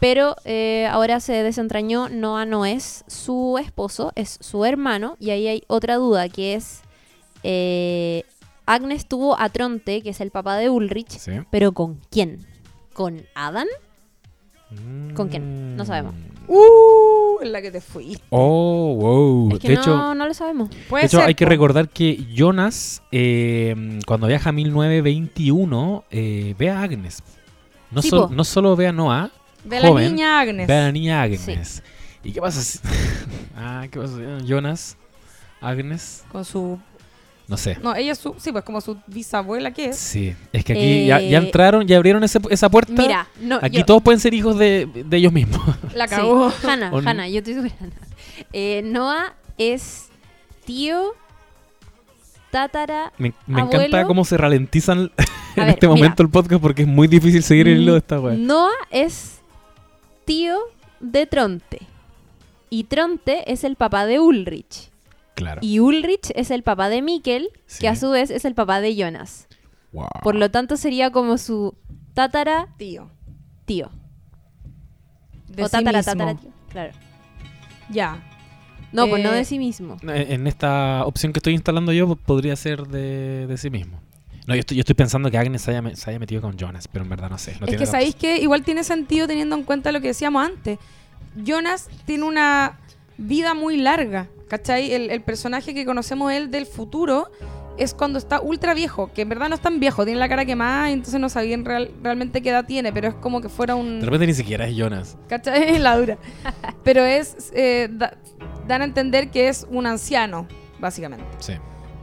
Pero 0.00 0.36
eh, 0.44 0.88
ahora 0.90 1.20
se 1.20 1.32
desentrañó, 1.42 2.08
Noah 2.08 2.46
no 2.46 2.64
es 2.66 3.04
su 3.08 3.58
esposo, 3.58 4.12
es 4.16 4.38
su 4.40 4.64
hermano. 4.64 5.16
Y 5.20 5.30
ahí 5.30 5.46
hay 5.48 5.62
otra 5.66 5.96
duda, 5.96 6.28
que 6.28 6.54
es, 6.54 6.82
eh, 7.42 8.24
Agnes 8.66 9.06
tuvo 9.06 9.38
a 9.38 9.48
Tronte, 9.50 10.02
que 10.02 10.10
es 10.10 10.20
el 10.20 10.30
papá 10.30 10.56
de 10.56 10.70
Ulrich, 10.70 11.10
Sí. 11.18 11.32
pero 11.50 11.72
¿con 11.72 12.00
quién? 12.10 12.40
¿Con 12.92 13.22
Adam? 13.34 13.66
¿Con 15.14 15.28
quién? 15.28 15.76
No 15.76 15.84
sabemos. 15.84 16.14
Uh, 16.48 17.40
en 17.42 17.52
la 17.52 17.62
que 17.62 17.70
te 17.70 17.80
fui. 17.80 18.18
Oh, 18.30 18.96
wow. 18.96 19.52
Es 19.54 19.60
que 19.60 19.68
de 19.68 19.74
no, 19.76 19.80
hecho, 19.80 20.14
no 20.14 20.26
lo 20.26 20.34
sabemos. 20.34 20.70
Puede 20.88 21.02
de 21.02 21.06
hecho 21.06 21.18
ser, 21.18 21.28
hay 21.28 21.34
que 21.34 21.44
recordar 21.46 21.88
que 21.88 22.26
Jonas, 22.34 23.02
eh, 23.12 24.00
cuando 24.06 24.26
viaja 24.26 24.48
a 24.50 24.52
1921, 24.52 26.04
eh, 26.10 26.54
ve 26.58 26.70
a 26.70 26.82
Agnes. 26.82 27.22
No, 27.90 28.02
Sí, 28.02 28.10
solo 28.44 28.74
ve 28.76 28.88
a 28.88 28.92
Noah, 28.92 29.30
Ve 29.64 29.76
a 29.78 29.80
la 29.80 30.00
niña 30.00 30.40
Agnes. 30.40 30.66
ve 30.66 30.74
a 30.74 30.80
la 30.82 30.92
niña 30.92 31.22
Agnes. 31.22 31.82
¿Y 32.24 32.32
qué 32.32 32.40
pasa 32.40 32.60
si... 32.62 32.78
ah, 33.56 33.86
¿qué 33.90 33.98
pasa 34.00 34.16
Jonas, 34.44 34.96
Agnes, 35.60 36.24
Con 36.32 36.44
su. 36.44 36.78
No 37.48 37.56
sé. 37.56 37.76
No, 37.82 37.94
ella 37.94 38.12
es 38.12 38.18
su. 38.18 38.34
Sí, 38.38 38.52
pues 38.52 38.64
como 38.64 38.80
su 38.80 38.96
bisabuela, 39.06 39.70
¿qué 39.72 39.86
es? 39.86 39.96
Sí, 39.96 40.34
es 40.52 40.64
que 40.64 40.72
aquí 40.72 41.06
ya, 41.06 41.20
ya 41.20 41.38
Eh, 41.38 41.42
entraron, 41.44 41.86
ya 41.86 41.96
abrieron 41.96 42.24
ese- 42.24 42.40
esa 42.50 42.68
puerta. 42.70 42.92
Mira, 42.92 43.26
no, 43.40 43.58
aquí 43.60 43.78
yo- 43.78 43.84
todos 43.84 44.02
pueden 44.02 44.20
ser 44.20 44.32
hijos 44.34 44.58
de, 44.58 44.86
de 45.04 45.16
ellos 45.16 45.32
mismos. 45.32 45.60
La 45.94 46.08
Sí, 46.08 46.14
cagó. 46.16 46.50
Hannah, 46.66 46.92
¿O 46.92 47.00
no? 47.02 47.08
Hannah, 47.10 47.28
yo 47.28 47.38
estoy 47.38 47.54
segura. 47.54 47.72
Eh, 48.52 48.82
Noah 48.84 49.34
es 49.58 50.08
tío, 50.64 51.12
tátara. 52.50 53.12
Me, 53.18 53.32
me 53.46 53.60
Abuelo. 53.60 53.82
encanta 53.82 54.06
cómo 54.06 54.24
se 54.24 54.36
ralentizan 54.36 55.10
en 55.56 55.64
ver, 55.64 55.68
este 55.70 55.86
mira. 55.86 55.96
momento 55.96 56.22
el 56.22 56.28
podcast 56.30 56.60
porque 56.62 56.82
es 56.82 56.88
muy 56.88 57.08
difícil 57.08 57.42
seguir 57.42 57.68
el 57.68 57.80
hilo 57.82 57.92
de 57.92 57.98
esta 57.98 58.20
wea. 58.20 58.34
Noah 58.36 58.70
es 58.90 59.40
tío 60.24 60.58
de 61.00 61.26
Tronte. 61.26 61.80
Y 62.70 62.84
Tronte 62.84 63.52
es 63.52 63.62
el 63.64 63.76
papá 63.76 64.06
de 64.06 64.18
Ulrich. 64.18 64.90
Claro. 65.34 65.60
Y 65.62 65.80
Ulrich 65.80 66.30
es 66.34 66.50
el 66.50 66.62
papá 66.62 66.88
de 66.88 67.02
Mikkel, 67.02 67.50
Sí. 67.66 67.80
que 67.80 67.88
a 67.88 67.96
su 67.96 68.10
vez 68.10 68.30
es 68.30 68.44
el 68.44 68.54
papá 68.54 68.80
de 68.80 68.94
Jonas. 68.96 69.48
Wow. 69.92 70.08
Por 70.22 70.34
lo 70.36 70.50
tanto 70.50 70.76
sería 70.76 71.10
como 71.10 71.38
su 71.38 71.76
tátara 72.14 72.68
Tío. 72.78 73.10
tío. 73.64 73.90
De 75.48 75.62
o 75.64 75.68
sí 75.68 75.76
mismo. 75.84 76.36
tío. 76.36 76.50
Claro. 76.70 76.92
Ya. 77.90 78.22
No, 78.92 79.08
pues 79.08 79.22
no 79.24 79.30
Eh, 79.32 79.36
de 79.36 79.44
sí 79.44 79.58
mismo. 79.58 79.96
En 80.02 80.10
en 80.10 80.46
esta 80.46 81.04
opción 81.04 81.32
que 81.32 81.38
estoy 81.38 81.54
instalando 81.54 81.92
yo 81.92 82.06
po- 82.08 82.16
podría 82.16 82.54
ser 82.56 82.86
de, 82.86 83.46
de 83.46 83.56
sí 83.56 83.70
mismo. 83.70 84.00
No, 84.46 84.54
yo 84.54 84.60
estoy, 84.60 84.76
yo 84.76 84.80
estoy 84.82 84.94
pensando 84.94 85.30
que 85.30 85.38
Agnes 85.38 85.62
se 85.62 85.76
haya, 85.76 85.96
se 85.96 86.10
haya 86.10 86.18
metido 86.18 86.42
con 86.42 86.56
Jonas, 86.56 86.86
pero 86.88 87.02
en 87.04 87.08
verdad 87.10 87.30
no 87.30 87.38
sé. 87.38 87.52
No 87.52 87.66
es 87.66 87.70
tiene 87.70 87.78
que 87.78 87.86
sabéis 87.86 88.14
que 88.14 88.38
igual 88.40 88.62
tiene 88.62 88.84
sentido 88.84 89.26
teniendo 89.26 89.56
en 89.56 89.62
cuenta 89.64 89.90
lo 89.90 90.00
que 90.00 90.08
decíamos 90.08 90.44
antes. 90.46 90.78
Jonas 91.36 91.88
tiene 92.04 92.24
una 92.24 92.78
vida 93.16 93.54
muy 93.54 93.76
larga, 93.78 94.28
¿cachai? 94.56 94.92
El, 94.92 95.10
el 95.10 95.20
personaje 95.20 95.74
que 95.74 95.84
conocemos 95.84 96.30
él 96.32 96.50
del 96.50 96.66
futuro 96.66 97.28
es 97.76 97.92
cuando 97.92 98.20
está 98.20 98.40
ultra 98.40 98.72
viejo, 98.72 99.10
que 99.12 99.22
en 99.22 99.28
verdad 99.28 99.48
no 99.48 99.56
es 99.56 99.60
tan 99.60 99.80
viejo, 99.80 100.04
tiene 100.04 100.20
la 100.20 100.28
cara 100.28 100.44
quemada, 100.44 100.90
entonces 100.92 101.20
no 101.20 101.28
sabían 101.28 101.64
real- 101.64 101.90
realmente 102.04 102.40
qué 102.40 102.50
edad 102.50 102.64
tiene, 102.64 102.92
pero 102.92 103.08
es 103.08 103.14
como 103.16 103.40
que 103.40 103.48
fuera 103.48 103.74
un... 103.74 103.98
De 103.98 104.06
repente 104.06 104.28
ni 104.28 104.34
siquiera 104.34 104.68
es 104.68 104.76
Jonas. 104.76 105.16
¿Cachai? 105.28 105.76
la 105.80 105.96
dura. 105.96 106.18
Pero 106.84 107.02
es... 107.04 107.50
eh, 107.52 107.88
da- 107.90 108.16
dan 108.68 108.82
a 108.82 108.84
entender 108.84 109.28
que 109.30 109.48
es 109.48 109.66
un 109.68 109.86
anciano, 109.88 110.46
básicamente. 110.78 111.26
Sí. 111.40 111.54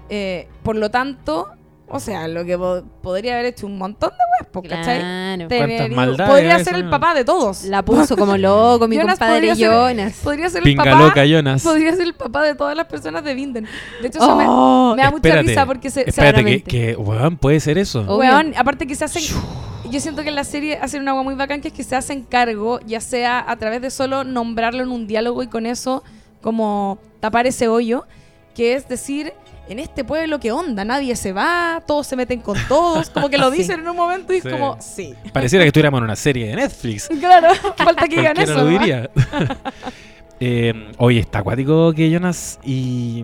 Eh, 0.10 0.50
por 0.62 0.76
lo 0.76 0.92
tanto, 0.92 1.48
o 1.92 2.00
sea, 2.00 2.28
lo 2.28 2.44
que 2.46 2.58
po- 2.58 2.84
podría 3.02 3.34
haber 3.34 3.46
hecho 3.48 3.68
un 3.68 3.78
montón 3.78 4.10
de 4.12 4.42
¿cachai? 4.70 5.00
Claro. 5.00 5.48
Tener 5.48 5.82
hijos. 5.84 5.96
maldades 5.96 6.32
Podría 6.32 6.64
ser 6.64 6.76
el 6.76 6.90
papá 6.90 7.14
de 7.14 7.24
todos. 7.24 7.64
La 7.66 7.84
puso 7.84 8.18
como 8.18 8.36
loco, 8.38 8.88
mi 8.88 8.96
Jonas 8.98 9.20
compadre 9.20 9.48
podría 9.48 9.56
ser- 9.56 9.72
Jonas. 9.72 10.14
Podría 10.24 10.50
ser 10.50 10.58
el 10.60 10.64
Pinga 10.64 10.84
papá. 10.84 11.00
loca 11.00 11.26
Jonas. 11.26 11.64
Podría 11.64 11.92
ser 11.92 12.02
el 12.02 12.14
papá 12.14 12.44
de 12.44 12.56
todas 12.56 12.76
las 12.76 12.88
personas 12.88 13.24
de 13.24 13.34
Vinden. 13.34 13.68
De 14.02 14.08
hecho, 14.08 14.18
eso 14.20 14.36
me- 14.36 14.46
Oh, 14.48 14.94
me, 14.96 15.04
da 15.04 15.12
mucha 15.12 15.42
risa 15.42 15.66
porque 15.66 15.90
se, 15.90 16.08
Espérate, 16.10 16.64
que, 16.64 16.96
weón, 16.96 17.38
puede 17.38 17.60
ser 17.60 17.78
eso. 17.78 18.04
Oh. 18.08 18.18
Weón, 18.18 18.54
aparte 18.58 18.88
que 18.88 18.96
se 18.96 19.06
hacen. 19.06 19.24
Yo 19.90 20.00
siento 20.00 20.24
que 20.24 20.30
en 20.30 20.36
la 20.36 20.44
serie 20.44 20.78
hacen 20.78 21.02
una 21.02 21.12
agua 21.12 21.24
muy 21.24 21.36
bacán 21.36 21.60
que 21.62 21.68
es 21.68 21.74
que 21.74 21.84
se 21.84 21.96
hacen 21.96 22.24
cargo, 22.24 22.80
ya 22.86 23.02
sea 23.02 23.44
a 23.46 23.56
través 23.58 23.82
de 23.82 23.90
solo 23.92 24.24
nombrarlo 24.24 24.84
en 24.84 24.90
un 24.90 25.06
diálogo 25.08 25.44
y 25.44 25.48
con 25.48 25.66
eso 25.66 26.04
como 26.42 26.98
tapar 27.20 27.46
ese 27.46 27.68
hoyo, 27.68 28.06
que 28.56 28.74
es 28.76 28.88
decir, 28.88 29.34
en 29.72 29.80
este 29.80 30.04
pueblo, 30.04 30.40
¿qué 30.40 30.52
onda? 30.52 30.84
Nadie 30.84 31.16
se 31.16 31.32
va, 31.34 31.82
todos 31.88 32.06
se 32.06 32.16
meten 32.16 32.42
con 32.42 32.58
todos, 32.68 33.10
como 33.10 33.30
que 33.30 33.38
lo 33.38 33.50
Sí. 33.52 33.58
dicen 33.60 33.80
en 33.80 33.88
un 33.88 33.96
momento 33.96 34.34
y 34.34 34.38
es 34.38 34.44
Sí. 34.44 34.50
como, 34.50 34.78
sí. 34.82 35.14
Pareciera 35.34 35.64
que 35.64 35.68
estuviéramos 35.68 36.00
en 36.00 36.04
una 36.06 36.16
serie 36.16 36.48
de 36.48 36.56
Netflix. 36.58 37.08
Claro, 37.20 37.54
falta 37.78 38.08
que 38.08 38.18
digan 38.18 38.38
eso. 38.40 38.54
lo 38.56 38.64
¿no? 38.66 38.70
diría. 38.70 39.10
Eh, 40.44 40.74
oye, 40.98 41.20
está 41.20 41.38
acuático 41.38 41.94
que 41.94 42.10
Jonas 42.10 42.58
y, 42.64 43.24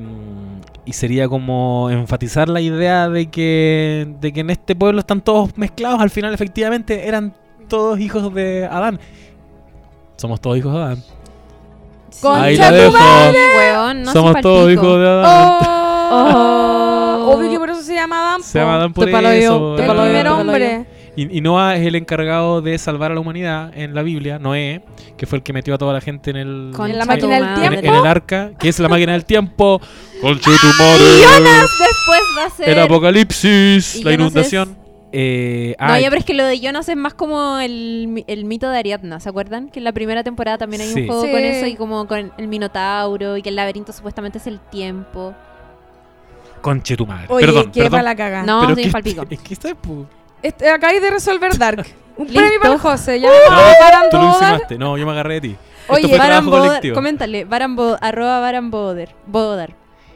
y 0.86 0.94
sería 0.94 1.28
como 1.28 1.90
enfatizar 1.90 2.48
la 2.48 2.62
idea 2.62 3.10
de 3.10 3.26
que, 3.32 4.08
de 4.22 4.32
que 4.32 4.42
en 4.42 4.52
este 4.52 4.76
pueblo 4.76 5.00
están 5.00 5.22
todos 5.22 5.58
mezclados. 5.58 6.00
Al 6.00 6.12
final, 6.12 6.32
efectivamente, 6.36 7.08
eran 7.08 7.34
todos 7.68 8.00
hijos 8.00 8.32
de 8.36 8.66
Adán. 8.70 9.00
Somos 10.18 10.40
todos 10.40 10.58
hijos 10.60 10.72
de 10.76 10.80
Adán. 10.80 11.04
Concha 12.22 12.44
Ahí 12.44 12.56
la 12.58 12.70
tu 12.70 12.76
dejo. 12.76 12.92
madre. 12.94 13.40
Weón, 13.58 14.04
no 14.04 14.14
Somos 14.14 14.42
todos 14.42 14.72
hijos 14.72 15.00
de 15.00 15.08
Adán. 15.08 15.60
Oh. 15.66 15.77
Oh. 16.10 17.34
Obvio 17.36 17.50
que 17.50 17.60
por 17.60 17.70
eso 17.70 17.82
se 17.82 17.94
llama 17.96 18.30
Adán. 18.30 18.44
Se 18.44 18.60
llama 18.60 18.90
por 18.94 19.10
yo, 19.10 19.18
te 19.18 19.38
El 19.38 19.42
yo, 19.42 19.76
primer 20.04 20.28
hombre. 20.28 20.86
yo. 20.90 20.98
Y, 21.18 21.38
y 21.40 21.42
Noah 21.42 21.76
es 21.76 21.86
el 21.86 21.96
encargado 21.96 22.62
de 22.62 22.78
salvar 22.78 23.12
a 23.12 23.16
la 23.16 23.20
humanidad 23.22 23.72
en 23.76 23.96
la 23.96 24.04
Biblia, 24.04 24.38
Noé, 24.38 24.84
que 25.18 25.26
fue 25.26 25.38
el 25.40 25.44
que 25.44 25.52
metió 25.52 25.74
a 25.74 25.78
toda 25.80 25.92
la 25.94 26.00
gente 26.02 26.30
en 26.30 26.36
el, 26.38 26.72
Con 26.76 26.92
En 26.92 26.98
la 27.00 27.06
tu 27.06 27.08
máquina 27.10 27.34
del 27.36 27.44
madre. 27.44 27.66
en, 27.66 27.72
tiempo. 27.72 27.88
en 27.90 27.96
el 27.96 28.06
arca, 28.06 28.52
que 28.60 28.70
es 28.70 28.80
la 28.80 28.88
máquina 28.88 29.14
del 29.14 29.26
tiempo. 29.26 29.82
Conchetumare. 30.22 31.04
Después 31.04 32.22
va 32.38 32.46
a 32.46 32.50
ser. 32.52 32.70
El 32.70 32.80
apocalipsis, 32.80 33.96
la 34.04 34.12
Jonas 34.12 34.20
inundación. 34.32 34.78
Eh, 35.12 35.76
No, 35.80 35.86
ah, 35.88 36.00
ya, 36.00 36.10
pero 36.10 36.20
es 36.20 36.26
que 36.26 36.34
lo 36.34 36.46
de 36.46 36.60
Jonas 36.60 36.88
es 36.90 36.96
más 36.98 37.14
como 37.14 37.58
el, 37.60 38.24
el 38.28 38.46
mito 38.46 38.70
de 38.70 38.78
Ariadna, 38.78 39.20
¿se 39.20 39.30
acuerdan? 39.30 39.70
Que 39.70 39.80
en 39.80 39.86
la 39.86 39.94
primera 39.94 40.22
temporada 40.24 40.58
también 40.58 40.82
hay 40.82 40.90
Sí. 40.90 41.00
un 41.02 41.08
juego 41.08 41.24
Sí. 41.24 41.32
con 41.32 41.40
eso 41.40 41.66
y 41.66 41.76
como 41.76 42.08
con 42.08 42.32
el 42.38 42.48
Minotauro 42.48 43.38
y 43.38 43.42
que 43.42 43.50
el 43.50 43.56
laberinto 43.56 43.92
supuestamente 43.94 44.38
es 44.38 44.46
el 44.48 44.60
tiempo. 44.60 45.34
Conchetumare. 46.62 47.26
Oye, 47.30 47.46
perdón, 47.46 47.66
qué 47.72 47.82
perdón. 47.82 47.92
para 47.92 48.04
la 48.04 48.16
caga. 48.16 48.44
No, 48.44 48.62
Pero 48.68 48.82
un 48.86 48.92
palpico. 48.92 49.24
Es 49.30 49.40
que 49.40 49.54
está... 49.54 49.70
pu- 49.72 50.06
Este, 50.42 50.70
acabáis 50.70 51.02
de 51.02 51.10
resolver 51.12 51.58
Dark. 51.58 51.86
Un 52.18 52.26
Listo. 52.28 52.40
premio 52.42 52.60
para 52.60 52.74
el 52.74 52.80
José. 52.80 53.20
Ya 53.20 53.30
No, 53.30 53.34
me 53.36 53.40
tú 53.46 53.52
lo 53.52 53.80
parando. 53.80 54.28
insinuaste. 54.28 54.78
No, 54.78 54.98
yo 54.98 55.06
me 55.06 55.12
agarré 55.12 55.36
de 55.36 55.42
ti. 55.42 55.56
Oye, 55.90 56.10
coméntale, 56.94 57.48
arroba 58.02 58.40
Baran 58.40 58.70
Boder. 58.72 59.16
Boder. 59.26 59.76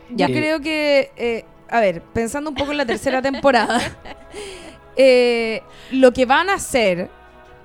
Yo 0.10 0.16
Ya. 0.18 0.28
creo 0.28 0.60
que, 0.60 1.12
eh, 1.16 1.46
a 1.70 1.80
ver, 1.80 2.02
pensando 2.02 2.50
un 2.50 2.56
poco 2.56 2.72
en 2.72 2.78
la 2.78 2.86
tercera 2.86 3.22
temporada, 3.22 3.80
eh, 4.96 5.64
lo 5.92 6.12
que 6.12 6.26
van 6.26 6.50
a 6.50 6.56
hacer 6.56 7.10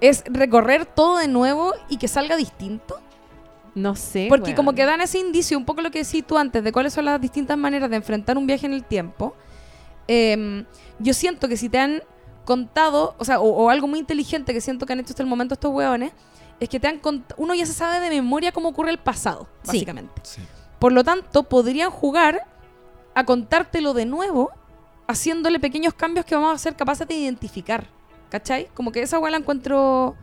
es 0.01 0.22
recorrer 0.27 0.87
todo 0.87 1.18
de 1.18 1.29
nuevo 1.29 1.72
y 1.89 1.97
que 1.97 2.07
salga 2.09 2.37
distinto. 2.37 3.01
No 3.77 3.95
sé. 3.95 4.27
Porque 4.29 4.55
como 4.57 4.72
que 4.72 4.85
dan 4.85 5.01
ese 5.03 5.18
indicio, 5.18 5.57
un 5.57 5.64
poco 5.64 5.83
lo 5.83 5.91
que 5.93 6.03
decís 6.03 6.27
tú 6.27 6.37
antes, 6.37 6.64
de 6.64 6.72
cuáles 6.72 6.93
son 6.95 7.05
las 7.05 7.20
distintas 7.20 7.57
maneras 7.57 7.89
de 7.91 7.97
enfrentar 7.97 8.37
un 8.37 8.47
viaje 8.49 8.66
en 8.66 8.72
el 8.72 8.83
tiempo. 8.83 9.37
em, 10.09 10.64
yo 10.99 11.12
siento 11.14 11.47
que 11.49 11.57
si 11.57 11.68
te 11.68 11.79
han 11.79 12.03
contado, 12.45 13.14
o 13.18 13.24
sea, 13.24 13.39
o, 13.41 13.49
o 13.49 13.70
algo 13.70 13.87
muy 13.87 13.99
inteligente 13.99 14.53
que 14.55 14.61
siento 14.61 14.87
que 14.87 14.93
han 14.95 15.01
hecho 15.01 15.11
hasta 15.11 15.22
el 15.22 15.29
momento 15.29 15.55
estos 15.55 15.72
hueones, 15.72 16.12
es 16.59 16.68
que 16.68 16.81
te 16.81 16.87
han 16.89 17.01
uno 17.37 17.55
ya 17.55 17.66
se 17.66 17.72
sabe 17.74 18.01
de 18.01 18.09
memoria 18.09 18.51
cómo 18.53 18.68
ocurre 18.70 18.91
el 18.91 18.99
pasado, 18.99 19.47
Sí. 19.62 19.68
básicamente. 19.68 20.14
Sí. 20.24 20.41
Por 20.79 20.93
lo 20.93 21.05
tanto, 21.05 21.43
podrían 21.43 21.91
jugar 21.91 22.47
a 23.14 23.24
contártelo 23.24 23.93
de 23.95 24.07
nuevo, 24.07 24.51
haciéndole 25.09 25.61
pequeños 25.61 25.93
cambios 25.95 26.24
que 26.24 26.35
vamos 26.35 26.55
a 26.55 26.59
ser 26.59 26.77
capaces 26.77 27.07
de 27.07 27.14
identificar. 27.14 27.89
¿Cachai? 28.31 28.68
Como 28.74 28.91
que 28.93 29.03
esa 29.03 29.18
hueá 29.18 29.31
la 29.31 29.37
encuentro, 29.39 30.14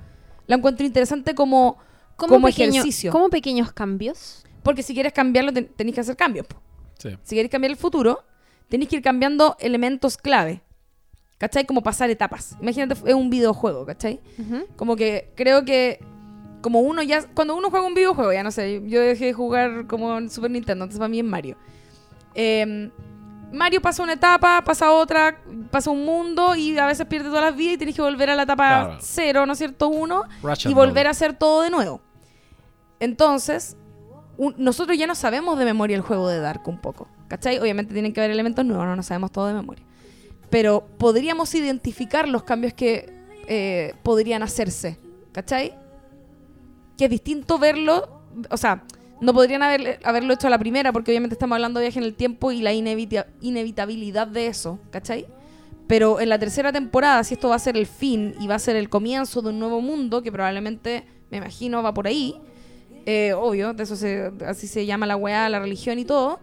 la 0.47 0.55
encuentro 0.55 0.85
interesante 0.85 1.35
como, 1.35 1.77
como, 2.15 2.33
como 2.35 2.47
pequeño- 2.47 2.71
ejercicio. 2.81 3.11
como 3.11 3.29
pequeños 3.29 3.71
cambios. 3.71 4.43
Porque 4.63 4.81
si 4.83 4.93
quieres 4.93 5.13
cambiarlo, 5.13 5.51
ten- 5.51 5.67
tenéis 5.75 5.95
que 5.95 6.01
hacer 6.01 6.15
cambios. 6.15 6.45
Sí. 6.99 7.09
Si 7.23 7.35
queréis 7.35 7.51
cambiar 7.51 7.71
el 7.71 7.77
futuro, 7.77 8.23
tenéis 8.69 8.89
que 8.89 8.95
ir 8.97 9.01
cambiando 9.01 9.57
elementos 9.59 10.17
clave. 10.17 10.61
¿Cachai? 11.37 11.65
Como 11.65 11.83
pasar 11.83 12.09
etapas. 12.09 12.55
Imagínate, 12.61 12.93
es 13.05 13.13
un 13.15 13.29
videojuego, 13.29 13.85
¿cachai? 13.85 14.21
Ujú. 14.39 14.65
Como 14.77 14.95
que 14.95 15.31
creo 15.35 15.65
que 15.65 15.99
como 16.61 16.79
uno 16.79 17.03
ya 17.03 17.27
cuando 17.33 17.55
uno 17.57 17.69
juega 17.69 17.85
un 17.85 17.93
videojuego, 17.93 18.31
ya 18.31 18.41
no 18.43 18.51
sé, 18.51 18.81
yo 18.85 19.01
dejé 19.01 19.25
de 19.25 19.33
jugar 19.33 19.85
como 19.87 20.17
en 20.17 20.29
Super 20.29 20.49
Nintendo, 20.51 20.85
entonces 20.85 20.99
para 20.99 21.09
mí 21.09 21.19
es 21.19 21.25
Mario. 21.25 21.57
Eh, 22.35 22.89
Mario 23.53 23.81
pasa 23.81 24.01
una 24.03 24.13
etapa, 24.13 24.63
pasa 24.65 24.91
otra, 24.91 25.37
pasa 25.71 25.89
un 25.91 26.03
mundo 26.03 26.55
y 26.55 26.77
a 26.77 26.85
veces 26.87 27.05
pierde 27.05 27.29
todas 27.29 27.43
las 27.45 27.55
vidas 27.55 27.75
y 27.75 27.77
tienes 27.77 27.95
que 27.95 28.01
volver 28.01 28.29
a 28.31 28.35
la 28.35 28.43
etapa 28.43 28.85
Claro. 28.85 28.97
cero, 28.99 29.45
¿no 29.45 29.53
es 29.53 29.59
cierto? 29.59 29.87
Uno 29.89 30.23
Ratchet 30.41 30.71
y 30.71 30.73
volver 30.73 31.07
a 31.07 31.11
hacer 31.11 31.33
todo 31.33 31.61
de 31.61 31.69
nuevo. 31.69 32.01
Entonces, 32.99 33.77
un- 34.37 34.55
nosotros 34.57 34.97
ya 34.97 35.07
no 35.07 35.15
sabemos 35.15 35.57
de 35.59 35.65
memoria 35.65 35.95
el 35.95 36.01
juego 36.01 36.27
de 36.27 36.39
Dark 36.39 36.67
un 36.67 36.79
poco. 36.79 37.07
¿Cachai? 37.27 37.59
Obviamente 37.59 37.93
tienen 37.93 38.13
que 38.13 38.19
haber 38.21 38.31
elementos 38.31 38.63
nuevos, 38.65 38.85
no, 38.85 38.95
no 38.95 39.03
sabemos 39.03 39.31
todo 39.31 39.47
de 39.47 39.53
memoria. 39.53 39.83
Pero 40.49 40.85
podríamos 40.97 41.53
identificar 41.55 42.27
los 42.27 42.43
cambios 42.43 42.73
que 42.73 43.11
eh, 43.47 43.93
podrían 44.03 44.43
hacerse. 44.43 44.99
¿Cachai? 45.31 45.75
Que 46.97 47.05
es 47.05 47.09
distinto 47.09 47.57
verlo. 47.57 48.21
O 48.49 48.57
sea, 48.57 48.83
no 49.23 49.33
podrían 49.33 49.63
haber- 49.63 49.99
haberlo 50.03 50.33
hecho 50.33 50.47
a 50.47 50.49
la 50.49 50.59
primera, 50.59 50.91
porque 50.91 51.11
obviamente 51.11 51.33
estamos 51.33 51.55
hablando 51.55 51.79
de 51.79 51.85
viaje 51.87 51.99
en 51.99 52.05
el 52.05 52.13
tiempo 52.13 52.51
y 52.51 52.61
la 52.61 52.73
inevita- 52.73 53.27
inevitabilidad 53.41 54.27
de 54.27 54.47
eso. 54.47 54.79
¿Cachai? 54.91 55.25
Pero 55.87 56.19
en 56.19 56.29
la 56.29 56.39
tercera 56.39 56.71
temporada, 56.71 57.23
si 57.23 57.33
esto 57.33 57.49
va 57.49 57.55
a 57.55 57.59
ser 57.59 57.75
el 57.77 57.85
fin 57.87 58.35
y 58.39 58.47
va 58.47 58.55
a 58.55 58.59
ser 58.59 58.75
el 58.75 58.89
comienzo 58.89 59.41
de 59.41 59.49
un 59.49 59.59
nuevo 59.59 59.81
mundo, 59.81 60.21
que 60.21 60.31
probablemente, 60.31 61.03
me 61.29 61.37
imagino, 61.37 61.83
va 61.83 61.93
por 61.93 62.07
ahí, 62.07 62.35
eh, 63.05 63.33
obvio, 63.33 63.73
de 63.73 63.83
eso 63.83 63.95
se, 63.95 64.31
así 64.47 64.65
se 64.67 64.85
llama 64.85 65.05
la 65.05 65.17
weá, 65.17 65.49
la 65.49 65.59
religión 65.59 65.99
y 65.99 66.05
todo, 66.05 66.39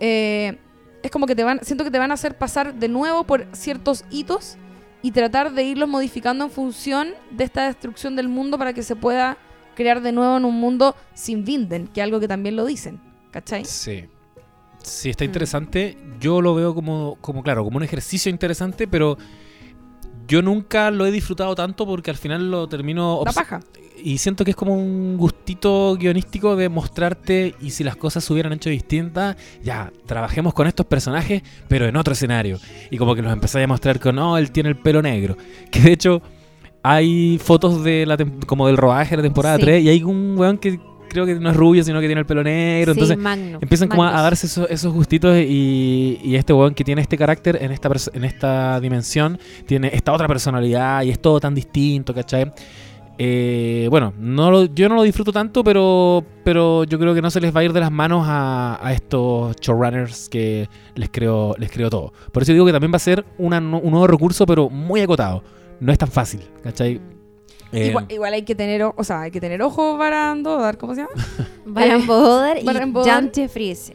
eh, 0.00 0.58
es 1.04 1.10
como 1.10 1.26
que 1.26 1.36
te 1.36 1.44
van, 1.44 1.60
siento 1.62 1.84
que 1.84 1.90
te 1.90 1.98
van 1.98 2.10
a 2.10 2.14
hacer 2.14 2.36
pasar 2.36 2.74
de 2.74 2.88
nuevo 2.88 3.24
por 3.24 3.46
ciertos 3.52 4.04
hitos 4.10 4.56
y 5.02 5.12
tratar 5.12 5.52
de 5.52 5.62
irlos 5.62 5.88
modificando 5.88 6.44
en 6.44 6.50
función 6.50 7.08
de 7.30 7.44
esta 7.44 7.66
destrucción 7.66 8.16
del 8.16 8.26
mundo 8.28 8.58
para 8.58 8.72
que 8.72 8.82
se 8.82 8.96
pueda 8.96 9.36
crear 9.74 10.00
de 10.02 10.12
nuevo 10.12 10.36
en 10.36 10.44
un 10.44 10.58
mundo 10.58 10.94
sin 11.14 11.44
Vinden, 11.44 11.88
que 11.88 12.00
es 12.00 12.04
algo 12.04 12.20
que 12.20 12.28
también 12.28 12.56
lo 12.56 12.64
dicen, 12.64 13.00
¿cachai? 13.30 13.64
Sí. 13.64 14.04
Sí, 14.82 15.10
está 15.10 15.24
Mm. 15.24 15.28
interesante. 15.28 15.98
Yo 16.20 16.40
lo 16.42 16.54
veo 16.54 16.74
como, 16.74 17.16
como, 17.20 17.42
claro, 17.42 17.64
como 17.64 17.78
un 17.78 17.82
ejercicio 17.84 18.30
interesante, 18.30 18.86
pero 18.86 19.16
yo 20.28 20.42
nunca 20.42 20.90
lo 20.90 21.06
he 21.06 21.10
disfrutado 21.10 21.54
tanto 21.54 21.86
porque 21.86 22.10
al 22.10 22.16
final 22.16 22.50
lo 22.50 22.66
termino... 22.68 23.22
La 23.24 23.32
paja. 23.32 23.60
Y 24.02 24.18
siento 24.18 24.44
que 24.44 24.50
es 24.50 24.56
como 24.56 24.74
un 24.74 25.16
gustito 25.16 25.96
guionístico 25.96 26.56
de 26.56 26.68
mostrarte 26.68 27.54
y 27.60 27.70
si 27.70 27.84
las 27.84 27.96
cosas 27.96 28.24
se 28.24 28.32
hubieran 28.32 28.52
hecho 28.52 28.68
distintas, 28.68 29.36
ya, 29.62 29.90
trabajemos 30.04 30.52
con 30.52 30.66
estos 30.66 30.84
personajes, 30.84 31.42
pero 31.68 31.86
en 31.86 31.96
otro 31.96 32.12
escenario. 32.12 32.58
Y 32.90 32.98
como 32.98 33.14
que 33.14 33.22
los 33.22 33.32
empezáis 33.32 33.64
a 33.64 33.68
mostrar 33.68 34.00
con, 34.00 34.16
no, 34.16 34.36
él 34.36 34.50
tiene 34.50 34.68
el 34.70 34.76
pelo 34.76 35.00
negro. 35.00 35.36
Que 35.70 35.80
de 35.80 35.92
hecho 35.92 36.22
hay 36.84 37.38
fotos 37.42 37.82
de 37.82 38.04
la 38.06 38.16
como 38.46 38.66
del 38.68 38.76
rodaje 38.76 39.10
de 39.12 39.16
la 39.16 39.22
temporada 39.22 39.56
Sí. 39.56 39.62
3 39.62 39.82
y 39.84 39.88
hay 39.88 40.02
un 40.04 40.34
weón 40.38 40.58
que 40.58 40.78
creo 41.08 41.24
que 41.26 41.34
no 41.36 41.48
es 41.50 41.56
rubio, 41.56 41.82
sino 41.84 42.00
que 42.00 42.06
tiene 42.06 42.20
el 42.20 42.26
pelo 42.26 42.42
negro. 42.44 42.92
Sí, 42.92 43.00
entonces 43.00 43.16
Empiezan 43.60 43.88
como 43.88 44.04
a, 44.04 44.20
darse 44.20 44.46
esos, 44.46 44.68
esos 44.68 44.92
gustitos 44.92 45.36
y, 45.38 46.20
y 46.22 46.34
este 46.36 46.52
weón 46.52 46.74
que 46.74 46.84
tiene 46.84 47.00
este 47.02 47.16
carácter 47.16 47.58
en 47.62 47.70
esta, 47.72 47.88
en 48.12 48.24
esta 48.24 48.80
dimensión 48.80 49.38
tiene 49.66 49.90
esta 49.94 50.12
otra 50.12 50.26
personalidad 50.28 51.02
y 51.04 51.10
es 51.10 51.18
todo 51.20 51.40
tan 51.40 51.54
distinto, 51.54 52.12
¿cachai? 52.12 52.52
Eh, 53.16 53.86
bueno, 53.90 54.12
no 54.18 54.50
lo- 54.50 54.64
yo 54.64 54.88
no 54.88 54.96
lo 54.96 55.02
disfruto 55.04 55.32
tanto, 55.32 55.62
pero, 55.62 56.24
pero 56.42 56.82
yo 56.82 56.98
creo 56.98 57.14
que 57.14 57.22
no 57.22 57.30
se 57.30 57.40
les 57.40 57.54
va 57.54 57.60
a 57.60 57.64
ir 57.64 57.72
de 57.72 57.78
las 57.78 57.92
manos 57.92 58.24
a, 58.28 58.78
a 58.82 58.92
estos 58.92 59.54
showrunners 59.60 60.28
que 60.28 60.68
les 60.96 61.10
creo, 61.10 61.54
les 61.58 61.70
creo 61.70 61.88
todo. 61.90 62.12
Por 62.32 62.42
eso 62.42 62.52
digo 62.52 62.66
que 62.66 62.72
también 62.72 62.92
va 62.92 62.96
a 62.96 62.98
ser 62.98 63.24
una 63.38 63.58
un 63.58 63.70
nuevo 63.90 64.08
recurso, 64.08 64.46
pero 64.46 64.68
muy 64.68 65.00
acotado. 65.00 65.44
No 65.80 65.92
es 65.92 65.98
tan 65.98 66.10
fácil, 66.10 66.40
¿cachai? 66.62 67.00
Eh, 67.72 67.88
Igual, 67.88 68.06
igual 68.10 68.32
hay 68.34 68.42
que 68.42 68.54
tener, 68.54 68.82
o 68.84 69.04
sea, 69.04 69.22
hay 69.22 69.30
que 69.30 69.40
tener 69.40 69.60
ojo 69.62 69.98
para 69.98 70.32
dar, 70.58 70.78
¿cómo 70.78 70.94
se 70.94 71.00
llama? 71.02 71.12
Baran 71.66 72.00
Eh, 72.02 72.06
y. 72.62 72.64
Jan 73.04 73.30
Friese. 73.48 73.94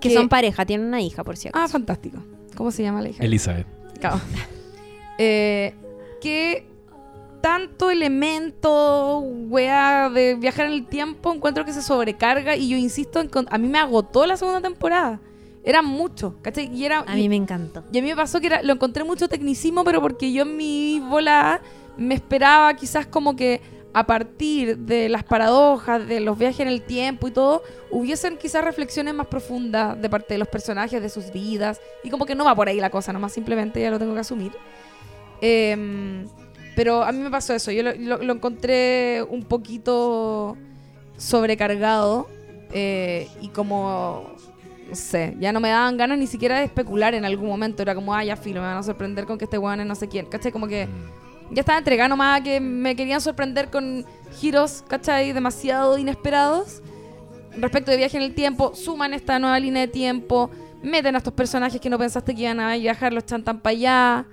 Que 0.00 0.08
Que- 0.08 0.14
son 0.14 0.28
pareja, 0.28 0.64
tienen 0.66 0.86
una 0.86 1.00
hija, 1.00 1.22
por 1.22 1.36
si 1.36 1.48
Ah, 1.52 1.68
fantástico. 1.68 2.18
¿Cómo 2.56 2.70
se 2.72 2.82
llama 2.82 3.00
la 3.02 3.10
hija? 3.10 3.22
Elizabeth. 3.22 3.66
Claro. 4.00 4.20
Eh, 5.22 5.74
que 6.22 6.66
tanto 7.42 7.90
elemento, 7.90 9.18
wea, 9.20 10.08
de 10.08 10.34
viajar 10.34 10.64
en 10.66 10.72
el 10.72 10.86
tiempo, 10.86 11.30
encuentro 11.32 11.66
que 11.66 11.74
se 11.74 11.82
sobrecarga 11.82 12.56
y 12.56 12.68
yo 12.70 12.78
insisto, 12.78 13.20
en 13.20 13.28
con- 13.28 13.46
a 13.50 13.58
mí 13.58 13.68
me 13.68 13.78
agotó 13.78 14.24
la 14.24 14.38
segunda 14.38 14.62
temporada. 14.62 15.20
Era 15.62 15.82
mucho, 15.82 16.36
¿cachai? 16.42 16.74
Y, 16.74 16.84
era, 16.84 17.00
A 17.06 17.14
mí 17.14 17.28
me 17.28 17.36
encantó. 17.36 17.84
y 17.92 17.98
a 17.98 18.02
mí 18.02 18.08
me 18.08 18.16
pasó 18.16 18.40
que 18.40 18.46
era, 18.46 18.62
lo 18.62 18.72
encontré 18.72 19.04
mucho 19.04 19.28
tecnicismo, 19.28 19.84
pero 19.84 20.00
porque 20.00 20.32
yo 20.32 20.42
en 20.42 20.56
mi 20.56 21.00
bola 21.00 21.60
me 21.98 22.14
esperaba 22.14 22.72
quizás 22.74 23.06
como 23.06 23.36
que 23.36 23.60
a 23.92 24.06
partir 24.06 24.78
de 24.78 25.08
las 25.08 25.24
paradojas, 25.24 26.06
de 26.06 26.20
los 26.20 26.38
viajes 26.38 26.60
en 26.60 26.68
el 26.68 26.80
tiempo 26.82 27.26
y 27.28 27.32
todo, 27.32 27.62
hubiesen 27.90 28.38
quizás 28.38 28.64
reflexiones 28.64 29.12
más 29.14 29.26
profundas 29.26 30.00
de 30.00 30.08
parte 30.08 30.34
de 30.34 30.38
los 30.38 30.46
personajes, 30.48 31.02
de 31.02 31.08
sus 31.10 31.32
vidas. 31.32 31.80
Y 32.04 32.08
como 32.10 32.24
que 32.24 32.34
no 32.36 32.44
va 32.44 32.54
por 32.54 32.68
ahí 32.68 32.78
la 32.80 32.88
cosa, 32.90 33.12
nomás 33.12 33.32
simplemente 33.32 33.80
ya 33.82 33.90
lo 33.90 33.98
tengo 33.98 34.14
que 34.14 34.20
asumir. 34.20 34.52
Em, 35.40 36.26
pero 36.76 37.02
a 37.02 37.10
mí 37.12 37.18
me 37.18 37.30
pasó 37.30 37.52
eso, 37.52 37.70
yo 37.72 37.82
lo, 37.82 37.92
lo- 37.94 38.18
lo 38.22 38.32
encontré 38.32 39.22
un 39.28 39.42
poquito 39.42 40.56
sobrecargado 41.16 42.28
eh, 42.72 43.28
y 43.40 43.48
como 43.48 44.24
no 44.90 44.96
sé, 44.96 45.36
ya 45.38 45.52
no 45.52 45.60
me 45.60 45.70
daban 45.70 45.96
ganas 45.96 46.18
ni 46.18 46.26
siquiera 46.26 46.58
de 46.58 46.64
especular 46.64 47.14
en 47.14 47.24
algún 47.24 47.48
momento. 47.48 47.82
Era 47.82 47.94
como, 47.94 48.14
ah, 48.14 48.24
ya 48.24 48.36
filo, 48.36 48.60
me 48.60 48.66
van 48.66 48.76
a 48.78 48.82
sorprender 48.82 49.24
con 49.24 49.38
que 49.38 49.44
este 49.44 49.56
weón 49.58 49.80
es 49.80 49.86
no 49.86 49.94
sé 49.94 50.08
quién. 50.08 50.26
¿Cachai? 50.26 50.52
Como 50.52 50.66
que 50.66 50.86
Mm. 50.86 51.54
ya 51.54 51.60
estaba 51.60 51.78
entregado 51.78 52.08
nomás 52.08 52.40
a 52.40 52.42
que 52.44 52.60
me 52.60 52.94
querían 52.96 53.20
sorprender 53.20 53.70
con 53.70 54.04
giros, 54.38 54.84
¿cachai? 54.88 55.32
Demasiado 55.32 55.96
inesperados. 55.98 56.82
Respecto 57.56 57.90
de 57.90 57.96
viaje 57.96 58.16
en 58.16 58.22
el 58.22 58.34
tiempo, 58.34 58.74
suman 58.74 59.12
esta 59.14 59.38
nueva 59.38 59.58
línea 59.58 59.82
de 59.82 59.88
tiempo, 59.88 60.50
meten 60.82 61.14
a 61.14 61.18
estos 61.18 61.32
personajes 61.34 61.80
que 61.80 61.90
no 61.90 61.98
pensaste 61.98 62.34
que 62.34 62.42
iban 62.42 62.60
a 62.60 62.74
viajar, 62.76 63.12
los 63.12 63.24
chantan 63.26 63.60
para 63.60 63.70
allá. 63.72 64.26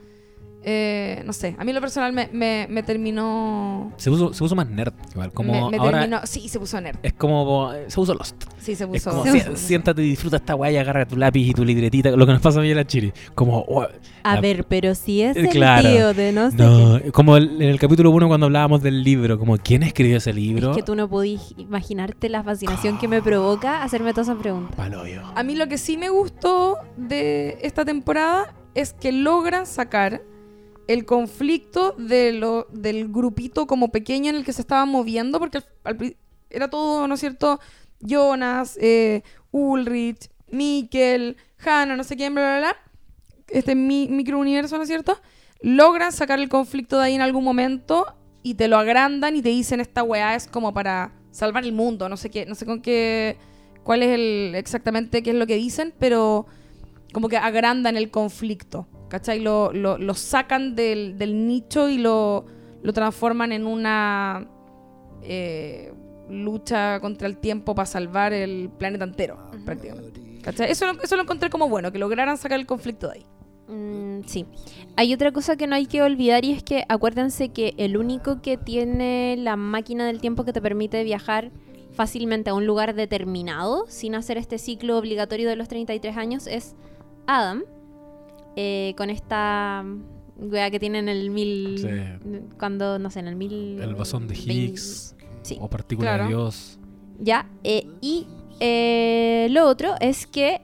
Eh, 0.69 1.23
no 1.25 1.31
sé, 1.31 1.55
a 1.57 1.63
mí 1.63 1.71
lo 1.71 1.79
personal 1.79 2.11
me, 2.11 2.27
me, 2.33 2.67
me 2.69 2.83
terminó... 2.83 3.93
Se 3.95 4.09
puso, 4.09 4.33
se 4.33 4.39
puso 4.39 4.53
más 4.53 4.67
nerd, 4.67 4.91
igual. 5.13 5.31
Como 5.31 5.53
me, 5.53 5.71
me 5.71 5.77
ahora 5.77 5.99
terminó... 5.99 6.19
Sí, 6.25 6.49
se 6.49 6.59
puso 6.59 6.81
nerd. 6.81 6.97
es 7.03 7.13
como. 7.13 7.71
Se 7.87 7.95
puso 7.95 8.13
Lost. 8.13 8.43
Sí, 8.59 8.75
se 8.75 8.83
Es 8.83 8.89
puso... 8.89 9.11
como, 9.11 9.23
se 9.23 9.39
si- 9.39 9.55
siéntate 9.55 10.01
y 10.03 10.09
disfruta 10.09 10.35
esta 10.35 10.55
weá 10.55 10.69
y 10.69 10.75
agarra 10.75 11.05
tu 11.07 11.15
lápiz 11.15 11.47
y 11.47 11.53
tu 11.53 11.63
libretita, 11.63 12.11
lo 12.11 12.25
que 12.25 12.33
nos 12.33 12.41
pasa 12.41 12.59
a 12.59 12.63
mí 12.63 12.69
a 12.71 12.75
la 12.75 12.85
Chiri. 12.85 13.13
Como, 13.33 13.59
oh, 13.59 13.87
A 14.23 14.35
La- 14.35 14.41
ver, 14.41 14.65
pero 14.65 14.93
si 14.93 15.21
es 15.21 15.37
Eh, 15.37 15.41
el 15.41 15.49
claro. 15.49 15.87
tío 15.89 16.13
de 16.13 16.33
no 16.33 16.51
sé 16.51 16.57
no, 16.57 16.99
como 17.13 17.37
el- 17.37 17.61
en 17.61 17.69
el 17.69 17.79
capítulo 17.79 18.11
1 18.11 18.27
cuando 18.27 18.47
hablábamos 18.47 18.81
del 18.83 19.03
libro, 19.03 19.39
como, 19.39 19.57
¿quién 19.57 19.83
escribió 19.83 20.17
ese 20.17 20.33
libro? 20.33 20.71
Es 20.71 20.75
que 20.77 20.83
tú 20.83 20.95
no 20.95 21.07
podís 21.07 21.53
imaginarte 21.55 22.27
la 22.27 22.43
fascinación 22.43 22.97
que 22.97 23.07
me 23.07 23.21
provoca 23.21 23.83
hacerme 23.83 24.11
todas 24.11 24.27
esas 24.27 24.39
preguntas. 24.41 24.75
Paloyo. 24.75 25.21
A 25.33 25.43
mí 25.43 25.55
lo 25.55 25.67
que 25.69 25.77
sí 25.77 25.95
me 25.95 26.09
gustó 26.09 26.75
de 26.97 27.57
esta 27.61 27.85
temporada 27.85 28.53
es 28.75 28.91
que 28.91 29.13
logran 29.13 29.65
sacar 29.65 30.21
el 30.87 31.05
conflicto 31.05 31.93
de 31.97 32.31
lo, 32.33 32.67
del 32.71 33.09
grupito 33.09 33.67
como 33.67 33.89
pequeño 33.91 34.29
en 34.29 34.35
el 34.37 34.45
que 34.45 34.53
se 34.53 34.61
estaban 34.61 34.89
moviendo, 34.89 35.39
porque 35.39 35.61
al- 35.83 36.15
era 36.49 36.69
todo, 36.69 37.07
¿no 37.07 37.13
es 37.15 37.19
cierto? 37.19 37.59
Jonas, 37.99 38.77
eh, 38.81 39.23
Ulrich, 39.51 40.29
Mikkel, 40.51 41.37
Hannah, 41.65 41.95
no 41.95 42.03
sé 42.03 42.15
quién, 42.15 42.33
bla, 42.33 42.43
bla, 42.43 42.57
bla. 42.59 42.77
Este 43.49 43.75
mi, 43.75 44.07
microuniverso, 44.07 44.77
¿no 44.77 44.83
es 44.83 44.89
cierto? 44.89 45.19
Logran 45.61 46.11
sacar 46.11 46.39
el 46.39 46.49
conflicto 46.49 46.97
de 46.99 47.05
ahí 47.05 47.15
en 47.15 47.21
algún 47.21 47.43
momento 47.43 48.05
y 48.43 48.53
te 48.55 48.67
lo 48.67 48.77
agrandan 48.77 49.35
y 49.35 49.41
te 49.41 49.49
dicen 49.49 49.79
esta 49.79 50.03
weá 50.03 50.35
es 50.35 50.47
como 50.47 50.73
para 50.73 51.11
salvar 51.31 51.63
el 51.63 51.73
mundo, 51.73 52.07
no 52.09 52.17
sé 52.17 52.29
qué, 52.29 52.45
no 52.45 52.55
sé 52.55 52.65
con 52.65 52.81
qué, 52.81 53.37
cuál 53.83 54.03
es 54.03 54.09
el, 54.09 54.53
exactamente 54.55 55.23
qué 55.23 55.31
es 55.31 55.35
lo 55.35 55.47
que 55.47 55.55
dicen, 55.55 55.93
pero 55.99 56.45
como 57.13 57.29
que 57.29 57.37
agrandan 57.37 57.97
el 57.97 58.09
conflicto, 58.11 58.87
¿cachai? 59.09 59.39
Lo, 59.39 59.71
lo, 59.73 59.97
lo 59.97 60.13
sacan 60.13 60.75
del, 60.75 61.17
del 61.17 61.47
nicho 61.47 61.89
y 61.89 61.97
lo, 61.97 62.45
lo 62.81 62.93
transforman 62.93 63.51
en 63.51 63.65
una 63.65 64.47
eh, 65.21 65.93
lucha 66.29 66.99
contra 66.99 67.27
el 67.27 67.37
tiempo 67.37 67.73
para 67.75 67.85
salvar 67.85 68.33
el 68.33 68.69
planeta 68.77 69.03
entero, 69.05 69.37
prácticamente. 69.65 70.21
¿Cachai? 70.41 70.71
Eso, 70.71 70.91
lo- 70.93 71.01
eso 71.01 71.15
lo 71.15 71.23
encontré 71.23 71.49
como 71.49 71.67
bueno, 71.69 71.91
que 71.91 71.97
lograran 71.99 72.37
sacar 72.37 72.59
el 72.59 72.65
conflicto 72.65 73.07
de 73.07 73.13
ahí. 73.15 73.25
Mm, 73.69 74.21
sí. 74.25 74.45
Hay 74.95 75.13
otra 75.13 75.31
cosa 75.33 75.57
que 75.57 75.67
no 75.67 75.75
hay 75.75 75.85
que 75.87 76.01
olvidar 76.01 76.45
y 76.45 76.53
es 76.53 76.63
que 76.63 76.85
acuérdense 76.87 77.49
que 77.49 77.73
el 77.77 77.97
único 77.97 78.41
que 78.41 78.57
tiene 78.57 79.35
la 79.37 79.55
máquina 79.57 80.05
del 80.05 80.21
tiempo 80.21 80.45
que 80.45 80.53
te 80.53 80.61
permite 80.61 81.03
viajar 81.03 81.51
fácilmente 81.91 82.49
a 82.49 82.53
un 82.53 82.65
lugar 82.65 82.93
determinado 82.93 83.85
sin 83.89 84.15
hacer 84.15 84.37
este 84.37 84.57
ciclo 84.57 84.97
obligatorio 84.97 85.49
de 85.49 85.55
los 85.57 85.67
33 85.67 86.15
años 86.15 86.47
es 86.47 86.75
Adam. 87.25 87.63
Eh, 88.59 88.93
con 88.97 89.09
esta 89.11 89.85
wea 90.37 90.69
que 90.71 90.79
tiene 90.79 90.99
en 90.99 91.09
el 91.09 91.29
mil... 91.29 91.77
Sí. 91.77 92.47
Cuando, 92.59 92.99
no 92.99 93.09
sé, 93.11 93.19
en 93.19 93.27
el 93.27 93.35
mil... 93.35 93.79
El 93.81 93.95
bosón 93.95 94.27
de 94.27 94.35
Higgs 94.35 95.15
Sí. 95.43 95.57
o 95.61 95.69
partícula 95.69 96.09
Claro. 96.09 96.23
de 96.23 96.29
Dios. 96.29 96.79
Ya, 97.19 97.47
eh, 97.63 97.87
y 98.01 98.27
eh, 98.59 99.47
lo 99.51 99.67
otro 99.67 99.93
es 100.01 100.27
que 100.27 100.61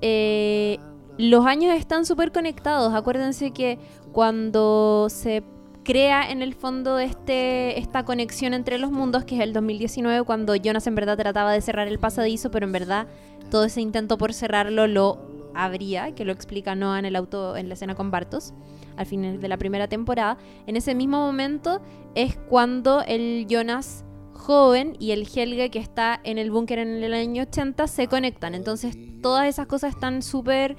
eh, 0.00 0.78
los 1.18 1.44
años 1.46 1.74
están 1.74 2.04
súper 2.06 2.30
conectados. 2.30 2.94
Acuérdense 2.94 3.50
que 3.52 3.78
cuando 4.12 5.08
se 5.10 5.42
crea 5.82 6.30
en 6.30 6.42
el 6.42 6.54
fondo 6.54 6.98
este, 6.98 7.78
esta 7.78 8.04
conexión 8.04 8.54
entre 8.54 8.78
los 8.78 8.90
mundos, 8.90 9.24
que 9.24 9.34
es 9.36 9.40
el 9.42 9.52
2019, 9.52 10.24
cuando 10.24 10.54
Jonas 10.56 10.86
en 10.86 10.94
verdad 10.94 11.16
trataba 11.16 11.52
de 11.52 11.60
cerrar 11.60 11.88
el 11.88 11.98
pasadizo, 11.98 12.50
pero 12.50 12.66
en 12.66 12.72
verdad 12.72 13.06
todo 13.50 13.64
ese 13.64 13.80
intento 13.80 14.16
por 14.16 14.32
cerrarlo 14.32 14.86
lo 14.86 15.33
abría, 15.54 16.14
que 16.14 16.24
lo 16.24 16.32
explica 16.32 16.74
Noah 16.74 16.98
en 16.98 17.04
el 17.04 17.16
auto, 17.16 17.56
en 17.56 17.68
la 17.68 17.74
escena 17.74 17.94
con 17.94 18.10
Bartos, 18.10 18.52
al 18.96 19.06
final 19.06 19.40
de 19.40 19.48
la 19.48 19.56
primera 19.56 19.88
temporada. 19.88 20.36
En 20.66 20.76
ese 20.76 20.94
mismo 20.94 21.18
momento 21.18 21.80
es 22.14 22.36
cuando 22.48 23.02
el 23.02 23.46
Jonas 23.48 24.04
joven 24.32 24.96
y 24.98 25.12
el 25.12 25.26
Helge 25.32 25.70
que 25.70 25.78
está 25.78 26.20
en 26.24 26.38
el 26.38 26.50
búnker 26.50 26.78
en 26.78 27.02
el 27.02 27.14
año 27.14 27.42
80 27.44 27.86
se 27.86 28.08
conectan. 28.08 28.54
Entonces 28.54 28.96
todas 29.22 29.46
esas 29.48 29.66
cosas 29.66 29.94
están 29.94 30.22
súper, 30.22 30.76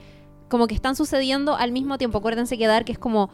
como 0.50 0.68
que 0.68 0.76
están 0.76 0.96
sucediendo 0.96 1.56
al 1.56 1.72
mismo 1.72 1.98
tiempo. 1.98 2.18
Acuérdense 2.20 2.58
que 2.58 2.68
Dark 2.68 2.86
es 2.90 3.00
como 3.00 3.30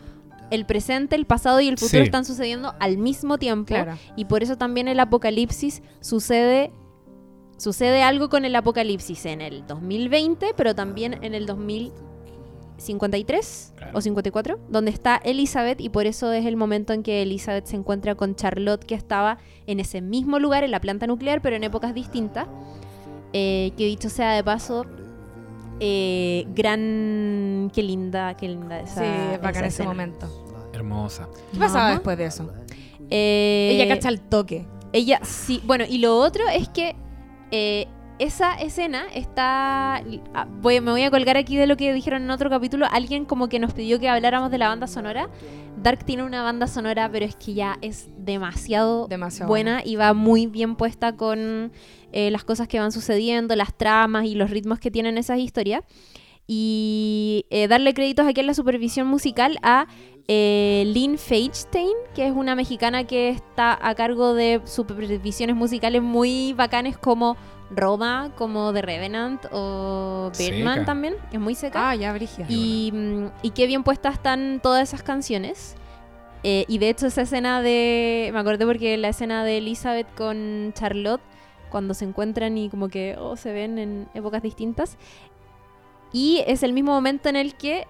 el 0.51 0.65
presente, 0.65 1.15
el 1.15 1.25
pasado 1.25 1.61
y 1.61 1.67
el 1.67 1.77
futuro 1.77 1.99
Sí. 2.01 2.05
están 2.05 2.25
sucediendo 2.25 2.73
al 2.79 2.97
mismo 2.97 3.37
tiempo. 3.37 3.67
Claro. 3.67 3.97
Y 4.15 4.25
por 4.25 4.43
eso 4.43 4.57
también 4.57 4.87
el 4.87 4.99
apocalipsis 4.99 5.81
sucede. 6.01 6.71
Sucede 7.61 8.01
algo 8.01 8.27
con 8.29 8.43
el 8.43 8.55
apocalipsis 8.55 9.23
en 9.27 9.39
el 9.39 9.67
2020, 9.67 10.55
pero 10.57 10.73
también 10.73 11.23
en 11.23 11.35
el 11.35 11.45
2053 11.45 13.73
Claro. 13.77 13.91
o 13.97 14.01
54, 14.01 14.59
donde 14.69 14.89
está 14.89 15.17
Elizabeth 15.17 15.79
y 15.79 15.89
por 15.89 16.07
eso 16.07 16.31
es 16.31 16.47
el 16.47 16.55
momento 16.57 16.91
en 16.93 17.03
que 17.03 17.21
Elizabeth 17.21 17.67
se 17.67 17.75
encuentra 17.75 18.15
con 18.15 18.33
Charlotte 18.35 18.83
que 18.83 18.95
estaba 18.95 19.37
en 19.67 19.79
ese 19.79 20.01
mismo 20.01 20.39
lugar, 20.39 20.63
en 20.63 20.71
la 20.71 20.81
planta 20.81 21.05
nuclear, 21.05 21.43
pero 21.43 21.55
en 21.55 21.63
épocas 21.63 21.93
distintas. 21.93 22.47
Eh, 23.33 23.71
que 23.77 23.85
dicho 23.85 24.09
sea 24.09 24.31
de 24.33 24.43
paso, 24.43 24.85
eh, 25.79 26.45
gran... 26.55 27.69
Qué 27.75 27.83
linda, 27.83 28.35
qué 28.37 28.47
linda 28.49 28.79
esa 28.81 29.03
sí, 29.03 29.07
bacán 29.41 29.65
ese 29.65 29.67
escena. 29.67 29.89
momento. 29.89 30.47
Hermosa. 30.73 31.29
¿Qué 31.53 31.59
pasaba 31.59 31.83
Ajá. 31.85 31.91
después 31.93 32.17
de 32.17 32.25
eso? 32.25 32.49
Eh, 33.11 33.69
Ella 33.75 33.87
cacha 33.95 34.09
el 34.09 34.19
toque. 34.19 34.65
Ella, 34.93 35.19
sí. 35.23 35.61
Bueno, 35.65 35.85
y 35.87 35.99
lo 35.99 36.17
otro 36.17 36.43
es 36.51 36.67
que 36.69 36.95
eh, 37.51 37.87
esa 38.19 38.53
escena 38.53 39.05
está. 39.13 39.95
ah, 40.33 40.47
voy- 40.61 40.79
me 40.79 40.91
voy 40.91 41.01
a 41.03 41.09
colgar 41.09 41.37
aquí 41.37 41.57
de 41.57 41.65
lo 41.65 41.75
que 41.75 41.91
dijeron 41.91 42.21
en 42.23 42.29
otro 42.29 42.49
capítulo. 42.51 42.85
Alguien 42.91 43.25
como 43.25 43.49
que 43.49 43.57
nos 43.57 43.73
pidió 43.73 43.99
que 43.99 44.09
habláramos 44.09 44.51
de 44.51 44.59
la 44.59 44.67
banda 44.67 44.85
sonora. 44.87 45.27
Dark 45.81 46.05
tiene 46.05 46.21
una 46.23 46.43
banda 46.43 46.67
sonora, 46.67 47.09
pero 47.11 47.25
es 47.25 47.35
que 47.35 47.55
ya 47.55 47.77
es 47.81 48.09
demasiado, 48.17 49.07
Demasiado 49.07 49.47
buena 49.49 49.81
y 49.83 49.95
va 49.95 50.13
muy 50.13 50.45
bien 50.45 50.75
puesta 50.75 51.15
con 51.15 51.71
eh, 52.11 52.29
las 52.29 52.43
cosas 52.43 52.67
que 52.67 52.79
van 52.79 52.91
sucediendo, 52.91 53.55
las 53.55 53.75
tramas 53.75 54.25
y 54.25 54.35
los 54.35 54.51
ritmos 54.51 54.79
que 54.79 54.91
tienen 54.91 55.17
esas 55.17 55.39
historias. 55.39 55.81
Y 56.47 57.45
eh, 57.49 57.67
darle 57.67 57.93
créditos 57.93 58.27
aquí 58.27 58.41
en 58.41 58.47
la 58.47 58.53
supervisión 58.53 59.07
musical 59.07 59.57
a 59.63 59.87
eh, 60.27 60.83
Lynn 60.87 61.17
Feinstein, 61.17 61.95
que 62.13 62.27
es 62.27 62.33
una 62.33 62.55
mexicana 62.55 63.05
que 63.05 63.29
está 63.29 63.77
a 63.81 63.95
cargo 63.95 64.33
de 64.33 64.61
supervisiones 64.65 65.55
musicales 65.55 66.01
muy 66.01 66.53
bacanes 66.53 66.97
como 66.97 67.37
Roma, 67.69 68.31
como 68.37 68.73
The 68.73 68.81
Revenant 68.81 69.45
o 69.51 70.31
Birdman 70.37 70.75
Seca. 70.75 70.85
también. 70.85 71.15
Es 71.31 71.39
muy 71.39 71.55
seca. 71.55 71.89
Ah, 71.89 71.95
ya, 71.95 72.13
Brigia. 72.13 72.45
Y, 72.49 72.91
mm, 72.93 73.25
y 73.41 73.51
qué 73.51 73.67
bien 73.67 73.83
puestas 73.83 74.15
están 74.15 74.59
todas 74.61 74.87
esas 74.87 75.03
canciones. 75.03 75.75
Eh, 76.43 76.65
y 76.67 76.79
de 76.79 76.89
hecho 76.89 77.07
esa 77.07 77.21
escena 77.21 77.61
de... 77.61 78.29
Me 78.33 78.39
acordé 78.39 78.65
porque 78.65 78.97
la 78.97 79.09
escena 79.09 79.43
de 79.43 79.59
Elizabeth 79.59 80.07
con 80.15 80.73
Charlotte, 80.73 81.21
cuando 81.69 81.93
se 81.93 82.05
encuentran 82.05 82.57
y 82.57 82.69
como 82.69 82.89
que 82.89 83.15
oh, 83.17 83.35
se 83.35 83.53
ven 83.53 83.77
en 83.77 84.09
épocas 84.13 84.41
distintas. 84.41 84.97
Y 86.11 86.43
es 86.47 86.63
el 86.63 86.73
mismo 86.73 86.91
momento 86.91 87.29
en 87.29 87.35
el 87.35 87.55
que... 87.55 87.87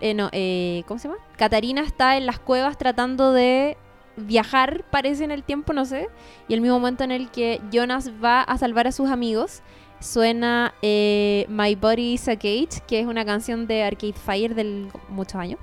Eh, 0.00 0.12
no, 0.14 0.28
eh, 0.32 0.82
¿Cómo 0.86 0.98
se 0.98 1.08
llama? 1.08 1.20
Catarina 1.36 1.82
está 1.82 2.16
en 2.18 2.26
las 2.26 2.38
cuevas 2.38 2.76
tratando 2.76 3.32
de 3.32 3.78
viajar, 4.16 4.84
parece 4.90 5.24
en 5.24 5.30
el 5.30 5.42
tiempo, 5.42 5.72
no 5.72 5.86
sé. 5.86 6.08
Y 6.48 6.54
el 6.54 6.60
mismo 6.60 6.78
momento 6.78 7.02
en 7.02 7.10
el 7.10 7.30
que 7.30 7.60
Jonas 7.72 8.10
va 8.22 8.42
a 8.42 8.58
salvar 8.58 8.86
a 8.86 8.92
sus 8.92 9.08
amigos, 9.08 9.62
suena 10.00 10.74
eh, 10.82 11.46
My 11.48 11.74
Body 11.76 12.12
is 12.12 12.28
a 12.28 12.36
Cage, 12.36 12.82
que 12.86 13.00
es 13.00 13.06
una 13.06 13.24
canción 13.24 13.66
de 13.66 13.84
Arcade 13.84 14.12
Fire 14.12 14.54
del 14.54 14.88
muchos 15.08 15.36
años. 15.36 15.58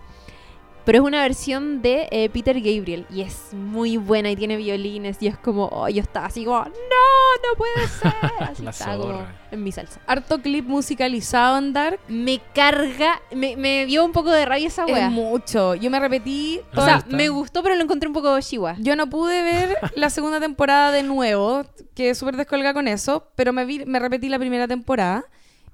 Pero 0.83 0.97
es 0.99 1.03
una 1.03 1.21
versión 1.21 1.81
de 1.81 2.07
eh, 2.11 2.29
Peter 2.29 2.55
Gabriel 2.59 3.05
y 3.11 3.21
es 3.21 3.53
muy 3.53 3.97
buena 3.97 4.31
y 4.31 4.35
tiene 4.35 4.57
violines 4.57 5.17
y 5.21 5.27
es 5.27 5.37
como, 5.37 5.67
oh, 5.71 5.87
yo 5.87 6.01
estaba 6.01 6.25
así 6.25 6.43
como, 6.43 6.59
no, 6.63 6.69
no 6.71 7.57
puede 7.57 7.87
ser. 7.87 8.13
Así 8.39 8.63
La 8.63 8.71
estaba 8.71 8.97
como 8.97 9.25
en 9.51 9.63
mi 9.63 9.71
salsa. 9.71 9.99
Harto 10.07 10.41
clip 10.41 10.65
musicalizado 10.65 11.57
en 11.59 11.73
Dark. 11.73 11.99
Me 12.07 12.41
carga, 12.53 13.21
me, 13.31 13.55
me 13.57 13.85
dio 13.85 14.03
un 14.03 14.11
poco 14.11 14.31
de 14.31 14.45
rabia 14.45 14.67
esa 14.67 14.85
Es 14.85 14.93
wea. 14.93 15.09
mucho. 15.09 15.75
Yo 15.75 15.89
me 15.91 15.99
repetí. 15.99 16.59
O 16.75 16.83
sea, 16.83 17.03
me 17.07 17.29
gustó, 17.29 17.61
pero 17.61 17.75
lo 17.75 17.83
encontré 17.83 18.07
un 18.07 18.13
poco 18.13 18.39
chihuahua. 18.39 18.77
Yo 18.79 18.95
no 18.95 19.09
pude 19.09 19.43
ver 19.43 19.77
la 19.95 20.09
segunda 20.09 20.39
temporada 20.39 20.91
de 20.91 21.03
nuevo, 21.03 21.63
que 21.93 22.15
súper 22.15 22.37
descolga 22.37 22.73
con 22.73 22.87
eso, 22.87 23.27
pero 23.35 23.53
me, 23.53 23.65
vi, 23.65 23.85
me 23.85 23.99
repetí 23.99 24.29
la 24.29 24.39
primera 24.39 24.67
temporada. 24.67 25.25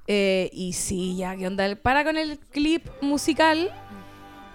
Eh, 0.10 0.50
y 0.54 0.72
sí, 0.74 1.18
ya, 1.18 1.36
¿qué 1.36 1.48
onda? 1.48 1.76
Para 1.76 2.04
con 2.06 2.18
el 2.18 2.40
clip 2.40 2.86
musical. 3.02 3.72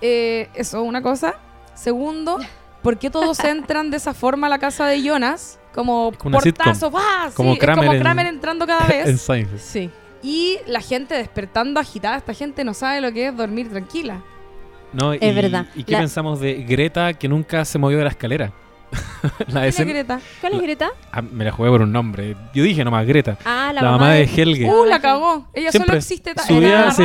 Eh, 0.02 0.48
eso, 0.54 0.82
una 0.82 1.00
cosa. 1.00 1.34
Segundo, 1.74 2.38
¿por 2.82 2.98
qué 2.98 3.08
todos 3.08 3.38
entran 3.44 3.90
de 3.90 3.96
esa 3.96 4.12
forma 4.12 4.48
a 4.48 4.50
la 4.50 4.58
casa 4.58 4.86
de 4.86 5.02
Jonas? 5.02 5.58
Como 5.74 6.12
Como 6.18 6.36
una 6.36 6.40
portazo, 6.44 6.90
¡ah! 6.94 7.26
Sí, 7.30 7.34
Como 7.34 7.54
es 7.54 7.58
Kramer 7.58 7.84
como 7.86 7.92
en- 7.94 8.00
Kramer 8.02 8.26
entrando 8.26 8.66
cada 8.66 8.82
en 8.90 9.04
vez. 9.06 9.20
Seinfeld. 9.22 9.58
Sí. 9.60 9.90
y 10.22 10.58
la 10.66 10.80
gente 10.80 11.14
despertando 11.14 11.80
agitada. 11.80 12.16
Esta 12.18 12.34
gente 12.34 12.62
no 12.64 12.74
sabe 12.74 13.00
lo 13.00 13.10
que 13.12 13.28
es 13.28 13.36
dormir 13.36 13.70
tranquila. 13.70 14.22
No, 14.92 15.14
Es 15.14 15.22
y- 15.22 15.32
verdad. 15.32 15.66
¿Y 15.74 15.84
qué 15.84 15.92
La- 15.92 16.00
pensamos 16.00 16.40
de 16.40 16.62
Greta 16.64 17.14
que 17.14 17.26
nunca 17.28 17.64
se 17.64 17.78
movió 17.78 17.96
de 17.98 18.04
la 18.04 18.10
escalera? 18.10 18.52
la 19.38 19.46
Mira, 19.46 19.66
escena- 19.68 19.90
Greta. 19.92 20.20
¿Cuál 20.42 20.52
es 20.52 20.58
La- 20.58 20.64
Greta? 20.64 20.90
Ah, 21.10 21.22
me 21.22 21.44
la 21.46 21.52
jugué 21.52 21.70
por 21.70 21.80
un 21.80 21.90
nombre. 21.92 22.36
Yo 22.52 22.62
dije 22.62 22.84
nomás 22.84 23.06
Greta. 23.06 23.38
Ah, 23.46 23.72
La, 23.74 23.80
mamá, 23.82 24.10
de 24.10 24.24
Helge. 24.24 24.68
Uh, 24.68 24.84
la 24.84 25.00
cagó. 25.00 25.48
Ella 25.54 25.70
Siempre 25.70 25.88
solo 25.88 25.98
existe 25.98 26.34
ta- 26.34 26.42
subía, 26.42 26.80
era 26.82 26.90
sí. 26.92 27.02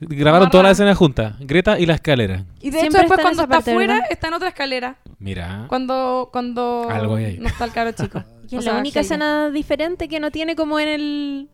Grabaron 0.00 0.48
toda 0.50 0.62
la 0.64 0.70
escena 0.70 0.94
juntas. 0.94 1.34
Greta 1.40 1.78
y 1.78 1.86
la 1.86 1.94
escalera. 1.94 2.44
Y 2.60 2.70
de 2.70 2.78
Siempre 2.80 3.00
hecho 3.02 3.08
después 3.14 3.20
cuando 3.20 3.42
está 3.42 3.56
afuera 3.58 4.02
está 4.10 4.28
en 4.28 4.34
otra 4.34 4.48
escalera. 4.48 4.96
Mira. 5.18 5.64
Cuando, 5.68 6.28
cuando 6.32 6.88
Algo 6.88 7.16
hay 7.16 7.24
ahí. 7.24 7.38
no 7.38 7.48
está 7.48 7.64
el 7.64 7.72
caro 7.72 7.92
chico. 7.92 8.22
Y 8.50 8.54
O 8.56 8.58
es 8.60 8.64
sea, 8.64 8.72
la 8.74 8.80
única 8.80 9.00
escena 9.00 9.50
diferente 9.50 10.08
que 10.08 10.20
no 10.20 10.30
tiene 10.30 10.56
como 10.56 10.80
en 10.80 10.88
el 10.88 11.48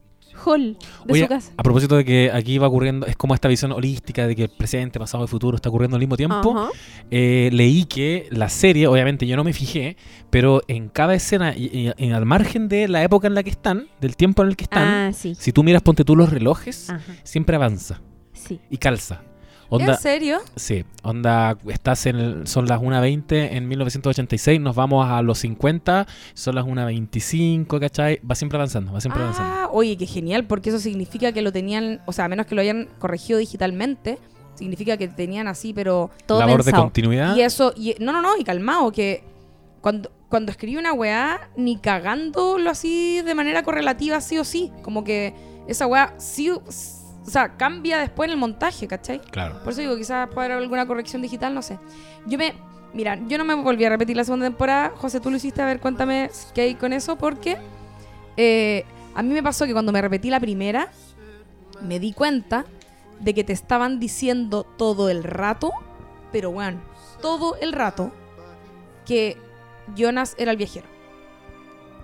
hall 0.44 0.76
de 1.06 1.12
Oye, 1.12 1.22
su 1.22 1.28
casa. 1.28 1.52
a 1.56 1.62
propósito 1.64 1.96
de 1.96 2.04
que 2.04 2.30
aquí 2.32 2.56
va 2.58 2.68
ocurriendo, 2.68 3.04
es 3.06 3.16
como 3.16 3.34
esta 3.34 3.48
visión 3.48 3.72
holística 3.72 4.28
de 4.28 4.36
que 4.36 4.42
el 4.44 4.48
presente, 4.50 5.00
pasado 5.00 5.24
y 5.24 5.26
futuro 5.26 5.56
está 5.56 5.70
ocurriendo 5.70 5.96
al 5.96 6.00
mismo 6.00 6.16
tiempo. 6.16 6.70
Eh, 7.10 7.50
leí 7.52 7.84
que 7.86 8.28
la 8.30 8.48
serie, 8.48 8.86
obviamente 8.86 9.26
yo 9.26 9.36
no 9.36 9.42
me 9.42 9.52
fijé, 9.52 9.96
pero 10.30 10.62
en 10.68 10.88
cada 10.88 11.14
escena 11.16 11.52
y, 11.56 11.64
y- 11.98 12.04
y 12.06 12.12
al 12.12 12.26
margen 12.26 12.68
de 12.68 12.86
la 12.86 13.02
época 13.02 13.26
en 13.26 13.34
la 13.34 13.42
que 13.42 13.50
están, 13.50 13.88
del 14.00 14.14
tiempo 14.16 14.42
en 14.42 14.50
el 14.50 14.56
que 14.56 14.64
están, 14.64 14.86
Ah, 15.08 15.12
sí. 15.12 15.34
si 15.34 15.50
tú 15.52 15.64
miras, 15.64 15.82
ponte 15.82 16.04
tú 16.04 16.14
los 16.14 16.30
relojes, 16.30 16.90
Ajá. 16.90 17.00
siempre 17.24 17.56
avanza 17.56 18.00
Sí. 18.34 18.60
y 18.70 18.76
calza. 18.76 19.22
Onda, 19.70 19.94
¿En 19.94 19.98
serio? 19.98 20.38
sí, 20.56 20.84
onda, 21.02 21.56
estás 21.66 22.04
en 22.06 22.16
el- 22.16 22.46
son 22.46 22.66
las 22.66 22.80
1.20 22.80 23.56
en 23.56 23.66
1986, 23.66 24.60
nos 24.60 24.76
vamos 24.76 25.08
a 25.10 25.22
los 25.22 25.38
50, 25.38 26.06
son 26.34 26.54
las 26.54 26.64
1.25, 26.66 27.80
¿cachai? 27.80 28.20
Va 28.30 28.34
siempre 28.34 28.56
avanzando, 28.58 28.92
va 28.92 29.00
siempre 29.00 29.22
avanzando. 29.22 29.52
Ah, 29.54 29.68
oye, 29.72 29.96
qué 29.96 30.06
genial, 30.06 30.46
porque 30.46 30.68
eso 30.68 30.78
significa 30.78 31.32
que 31.32 31.40
lo 31.42 31.50
tenían, 31.50 32.02
o 32.06 32.12
sea, 32.12 32.26
a 32.26 32.28
menos 32.28 32.46
que 32.46 32.54
lo 32.54 32.60
hayan 32.60 32.88
corregido 32.98 33.38
digitalmente, 33.38 34.18
significa 34.54 34.96
que 34.96 35.08
tenían 35.08 35.48
así, 35.48 35.72
pero... 35.72 36.10
Todo 36.26 36.40
Labor 36.40 36.62
de 36.62 36.72
continuidad. 36.72 37.34
Y 37.34 37.40
eso, 37.40 37.72
y, 37.74 37.96
no, 37.98 38.12
no, 38.12 38.20
no, 38.22 38.36
y 38.36 38.44
calmado, 38.44 38.92
que 38.92 39.24
cuando, 39.80 40.12
cuando 40.28 40.52
escribe 40.52 40.78
una 40.78 40.92
weá, 40.92 41.48
ni 41.56 41.78
cagándolo 41.78 42.70
así 42.70 43.22
de 43.22 43.34
manera 43.34 43.62
correlativa, 43.64 44.20
sí 44.20 44.38
o 44.38 44.44
sí. 44.44 44.70
Como 44.82 45.02
que 45.04 45.34
esa 45.66 45.86
weá 45.86 46.14
sí, 46.18 46.50
o 47.26 47.30
sea, 47.30 47.56
cambia 47.56 47.98
después 47.98 48.26
en 48.28 48.32
el 48.32 48.36
montaje, 48.38 48.86
¿cachai? 48.86 49.18
Claro. 49.20 49.60
Por 49.62 49.72
eso 49.72 49.80
digo, 49.80 49.96
quizás 49.96 50.28
puede 50.28 50.46
haber 50.46 50.58
alguna 50.62 50.86
corrección 50.86 51.22
digital, 51.22 51.54
no 51.54 51.62
sé. 51.62 51.78
Yo 52.26 52.36
me. 52.38 52.54
Mira, 52.92 53.18
yo 53.26 53.38
no 53.38 53.44
me 53.44 53.54
volví 53.54 53.84
a 53.84 53.88
repetir 53.88 54.16
la 54.16 54.22
segunda 54.24 54.46
temporada. 54.46 54.92
José, 54.96 55.18
tú 55.20 55.28
lo 55.30 55.36
hiciste, 55.36 55.60
a 55.60 55.66
ver, 55.66 55.80
cuéntame 55.80 56.30
qué 56.54 56.60
hay 56.62 56.74
con 56.76 56.92
eso, 56.92 57.16
porque 57.16 57.56
eh, 58.36 58.84
a 59.16 59.22
mí 59.22 59.32
me 59.34 59.42
pasó 59.42 59.66
que 59.66 59.72
cuando 59.72 59.90
me 59.90 60.00
repetí 60.00 60.30
la 60.30 60.38
primera, 60.38 60.90
me 61.82 61.98
di 61.98 62.12
cuenta 62.12 62.64
de 63.18 63.34
que 63.34 63.42
te 63.42 63.52
estaban 63.52 63.98
diciendo 63.98 64.64
todo 64.76 65.08
el 65.08 65.24
rato, 65.24 65.72
pero 66.30 66.52
bueno, 66.52 66.78
todo 67.20 67.56
el 67.56 67.72
rato, 67.72 68.12
que 69.06 69.36
Jonas 69.96 70.34
era 70.38 70.52
el 70.52 70.56
viajero. 70.56 70.86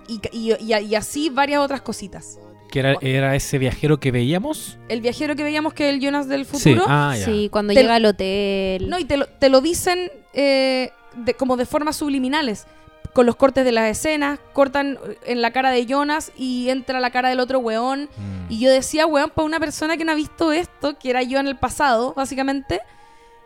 Y, 0.07 0.19
ca- 0.19 0.29
y- 0.33 0.53
y- 0.59 0.73
y 0.87 0.95
así 0.95 1.29
varias 1.29 1.61
otras 1.61 1.81
cositas. 1.81 2.37
Que 2.71 2.79
era, 2.79 2.95
era 3.01 3.35
ese 3.35 3.57
viajero 3.57 3.99
que 3.99 4.11
veíamos. 4.11 4.79
El 4.89 5.01
viajero 5.01 5.35
que 5.35 5.43
veíamos 5.43 5.73
que 5.73 5.89
es 5.89 5.93
el 5.93 5.99
Jonas 6.01 6.27
del 6.27 6.45
Sí. 6.45 6.51
futuro. 6.51 6.85
Ah, 6.87 7.15
ya. 7.17 7.25
Sí, 7.25 7.49
cuando 7.51 7.73
Te- 7.73 7.81
llega 7.81 7.95
al 7.95 8.05
hotel. 8.05 8.89
No, 8.89 8.97
y 8.97 9.05
te 9.05 9.17
lo, 9.17 9.27
te 9.27 9.49
lo 9.49 9.61
dicen 9.61 10.09
eh, 10.33 10.91
de- 11.15 11.33
como 11.33 11.57
de 11.57 11.65
formas 11.65 11.97
subliminales. 11.97 12.65
Con 13.13 13.25
los 13.25 13.35
cortes 13.35 13.65
de 13.65 13.73
las 13.73 13.89
escenas, 13.91 14.39
cortan 14.53 14.97
en 15.25 15.41
la 15.41 15.51
cara 15.51 15.69
de 15.71 15.85
Jonas 15.85 16.31
y 16.37 16.69
entra 16.69 17.01
la 17.01 17.09
cara 17.11 17.27
del 17.27 17.41
otro 17.41 17.59
weón. 17.59 18.03
Mm. 18.15 18.51
Y 18.53 18.59
yo 18.59 18.71
decía, 18.71 19.05
weón, 19.05 19.29
para 19.31 19.45
una 19.45 19.59
persona 19.59 19.97
que 19.97 20.05
no 20.05 20.13
ha 20.13 20.15
visto 20.15 20.53
esto, 20.53 20.97
que 20.97 21.09
era 21.09 21.21
yo 21.21 21.37
en 21.39 21.47
el 21.47 21.57
pasado, 21.57 22.13
básicamente, 22.15 22.79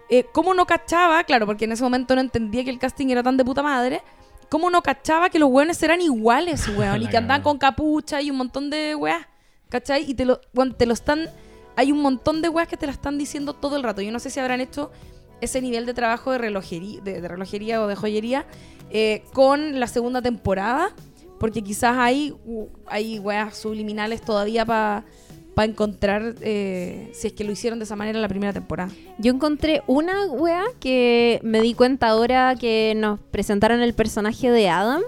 eh, 0.08 0.24
¿cómo 0.32 0.54
no 0.54 0.68
cachaba? 0.68 1.24
Claro, 1.24 1.48
porque 1.48 1.66
en 1.66 1.72
ese 1.72 1.82
momento 1.84 2.14
no 2.14 2.22
entendía 2.22 2.64
que 2.64 2.70
el 2.70 2.78
casting 2.78 3.08
era 3.10 3.24
tan 3.24 3.38
de 3.38 3.44
puta 3.44 3.64
madre. 3.64 4.04
¿Cómo 4.56 4.70
no 4.70 4.82
cachaba 4.82 5.30
que 5.30 5.38
los 5.38 5.50
weones 5.50 5.84
eran 5.84 6.00
iguales, 6.00 6.66
weón? 6.78 7.02
y 7.02 7.08
que 7.08 7.18
andaban 7.18 7.42
con 7.42 7.58
capucha 7.58 8.22
y 8.22 8.32
un 8.32 8.38
montón 8.38 8.70
de 8.70 8.96
weas, 8.96 9.28
¿cachai? 9.68 10.10
Y 10.10 10.14
te 10.14 10.24
lo, 10.24 10.40
weón, 10.54 10.74
te 10.78 10.86
lo 10.86 10.94
están... 10.94 11.30
Hay 11.76 11.92
un 11.92 12.02
montón 12.02 12.42
de 12.42 12.48
weas 12.48 12.70
que 12.70 12.78
te 12.78 12.86
la 12.86 12.94
están 12.94 13.18
diciendo 13.18 13.52
todo 13.52 13.76
el 13.76 13.84
rato. 13.84 14.02
Yo 14.02 14.14
no 14.14 14.20
sé 14.20 14.30
si 14.30 14.40
habrán 14.40 14.62
hecho 14.62 14.94
ese 15.42 15.62
nivel 15.62 15.86
de 15.86 15.94
trabajo 15.94 16.32
de 16.32 16.38
relojería, 16.38 17.02
de, 17.02 17.20
de 17.20 17.28
relojería 17.28 17.82
o 17.82 17.88
de 17.88 17.98
joyería 17.98 18.46
eh, 18.92 19.26
con 19.34 19.78
la 19.78 19.88
segunda 19.88 20.22
temporada, 20.22 20.96
porque 21.38 21.62
quizás 21.62 21.98
hay, 21.98 22.34
hay 22.88 23.20
weas 23.20 23.58
subliminales 23.58 24.22
todavía 24.22 24.66
para 24.66 25.04
encontrar 25.64 26.36
eh, 26.42 27.10
si 27.14 27.28
es 27.28 27.34
que 27.34 27.46
lo 27.46 27.52
hicieron 27.52 27.80
de 27.80 27.86
esa 27.86 27.96
manera 27.96 28.18
en 28.18 28.22
la 28.22 28.28
primera 28.28 28.52
temporada. 28.52 28.92
Yo 29.18 29.32
encontré 29.32 29.82
una 29.88 30.26
wea 30.28 30.66
que 30.80 31.40
me 31.44 31.62
di 31.62 31.74
cuenta 31.74 32.10
ahora 32.10 32.56
que 32.56 32.94
nos 32.96 33.20
presentaron 33.20 33.82
el 33.82 33.94
personaje 33.94 34.52
de 34.52 34.68
Adam, 34.68 35.02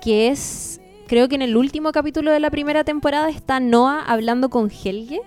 que 0.00 0.28
es, 0.28 0.80
creo 1.06 1.28
que 1.28 1.34
en 1.34 1.42
el 1.42 1.56
último 1.56 1.92
capítulo 1.92 2.32
de 2.32 2.40
la 2.40 2.50
primera 2.50 2.82
temporada 2.82 3.28
está 3.28 3.60
Noah 3.60 4.02
hablando 4.06 4.48
con 4.48 4.70
Helge 4.70 5.20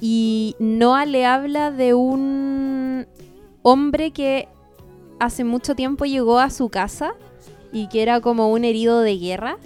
y 0.00 0.54
Noah 0.58 1.04
le 1.06 1.26
habla 1.26 1.70
de 1.70 1.94
un 1.94 3.06
hombre 3.62 4.12
que 4.12 4.48
hace 5.18 5.42
mucho 5.42 5.74
tiempo 5.74 6.04
llegó 6.04 6.38
a 6.38 6.50
su 6.50 6.68
casa 6.68 7.14
y 7.72 7.88
que 7.88 8.02
era 8.02 8.20
como 8.20 8.50
un 8.52 8.64
herido 8.64 9.00
de 9.00 9.18
guerra 9.18 9.58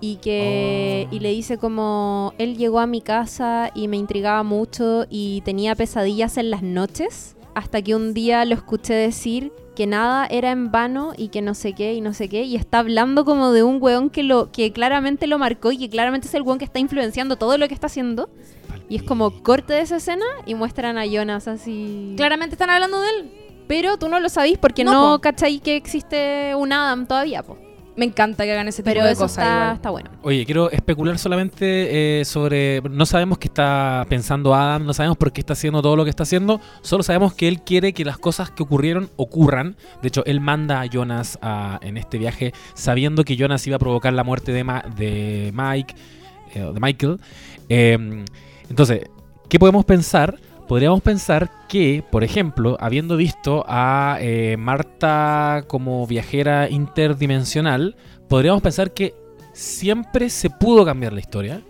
y 0.00 0.16
que 0.16 1.06
Oh. 1.10 1.14
y 1.14 1.20
le 1.20 1.30
dice 1.30 1.58
como 1.58 2.32
él 2.38 2.56
llegó 2.56 2.80
a 2.80 2.86
mi 2.86 3.00
casa 3.00 3.70
y 3.74 3.88
me 3.88 3.96
intrigaba 3.96 4.42
mucho 4.42 5.06
y 5.08 5.40
tenía 5.42 5.74
pesadillas 5.74 6.36
en 6.36 6.50
las 6.50 6.62
noches 6.62 7.36
hasta 7.54 7.80
que 7.82 7.94
un 7.94 8.14
día 8.14 8.44
lo 8.44 8.54
escuché 8.54 8.94
decir 8.94 9.52
que 9.76 9.86
nada 9.86 10.26
era 10.26 10.50
en 10.50 10.70
vano 10.72 11.12
y 11.16 11.28
que 11.28 11.42
no 11.42 11.54
sé 11.54 11.72
qué 11.72 11.94
y 11.94 12.00
no 12.00 12.12
sé 12.14 12.28
qué 12.28 12.42
y 12.44 12.56
está 12.56 12.78
hablando 12.80 13.24
como 13.24 13.52
de 13.52 13.62
un 13.62 13.78
weón 13.80 14.10
que 14.10 14.22
lo 14.22 14.50
que 14.52 14.72
claramente 14.72 15.26
lo 15.26 15.38
marcó 15.38 15.72
y 15.72 15.78
que 15.78 15.88
claramente 15.88 16.26
es 16.28 16.34
el 16.34 16.42
weón 16.42 16.58
que 16.58 16.64
está 16.64 16.78
influenciando 16.80 17.36
todo 17.36 17.56
lo 17.58 17.66
que 17.68 17.74
está 17.74 17.86
haciendo 17.86 18.28
y 18.88 18.96
es 18.96 19.02
como 19.02 19.42
corte 19.42 19.72
de 19.72 19.80
esa 19.80 19.96
escena 19.96 20.24
y 20.46 20.54
muestran 20.54 20.98
a 20.98 21.06
Jonas 21.06 21.48
así 21.48 22.14
Claramente 22.16 22.54
están 22.54 22.70
hablando 22.70 23.00
de 23.00 23.08
él. 23.10 23.30
pero 23.66 23.96
tú 23.98 24.08
no 24.08 24.20
lo 24.20 24.28
sabís 24.28 24.58
porque 24.58 24.84
No, 24.84 24.92
no, 24.92 25.16
po. 25.16 25.20
cachai 25.22 25.58
que 25.60 25.76
existe 25.76 26.54
un 26.56 26.72
Adam 26.72 27.06
todavía 27.06 27.42
po. 27.42 27.56
Me 27.96 28.04
encanta 28.06 28.44
que 28.44 28.52
hagan 28.52 28.66
ese 28.66 28.82
tipo 28.82 28.92
pero 28.92 29.04
de 29.06 29.12
eso 29.12 29.22
cosas. 29.22 29.38
está, 29.44 29.54
igual. 29.56 29.74
está 29.76 29.90
bueno 29.90 30.10
Oye, 30.22 30.44
quiero 30.44 30.68
especular 30.70 31.16
solamente 31.18 32.20
eh, 32.20 32.24
sobre... 32.24 32.80
No 32.90 33.06
sabemos 33.06 33.38
qué 33.38 33.46
está 33.46 34.04
pensando 34.08 34.52
Adam, 34.54 34.84
no 34.84 34.92
sabemos 34.92 35.16
por 35.16 35.32
qué 35.32 35.40
está 35.40 35.52
haciendo 35.52 35.80
todo 35.80 35.94
lo 35.94 36.02
que 36.04 36.10
está 36.10 36.24
haciendo, 36.24 36.60
solo 36.82 37.02
sabemos 37.04 37.34
que 37.34 37.46
él 37.46 37.62
quiere 37.62 37.92
que 37.92 38.04
las 38.04 38.18
cosas 38.18 38.50
que 38.50 38.62
ocurrieron 38.64 39.10
ocurran. 39.16 39.76
De 40.02 40.08
hecho, 40.08 40.24
él 40.26 40.40
manda 40.40 40.80
a 40.80 40.86
Jonas 40.86 41.38
a- 41.40 41.78
en 41.82 41.96
este 41.96 42.18
viaje 42.18 42.52
sabiendo 42.74 43.22
que 43.24 43.36
Jonas 43.36 43.64
iba 43.66 43.76
a 43.76 43.78
provocar 43.78 44.12
la 44.12 44.24
muerte 44.24 44.50
de, 44.52 44.64
Ma- 44.64 44.84
de 44.96 45.52
Mike, 45.54 45.94
eh, 46.54 46.70
de 46.74 46.80
Michael. 46.80 47.20
Eh, 47.68 48.24
entonces, 48.70 49.02
¿qué 49.48 49.58
podemos 49.58 49.84
pensar? 49.84 50.36
Podríamos 50.68 51.02
pensar 51.02 51.50
que, 51.68 52.02
por 52.10 52.24
ejemplo, 52.24 52.78
habiendo 52.80 53.18
visto 53.18 53.64
a 53.68 54.16
eh, 54.20 54.56
Marta 54.58 55.64
como 55.66 56.06
viajera 56.06 56.70
interdimensional, 56.70 57.96
podríamos 58.28 58.62
pensar 58.62 58.92
que 58.92 59.14
siempre 59.52 60.30
se 60.30 60.48
pudo 60.48 60.86
cambiar 60.86 61.12
la 61.12 61.20
historia, 61.20 61.60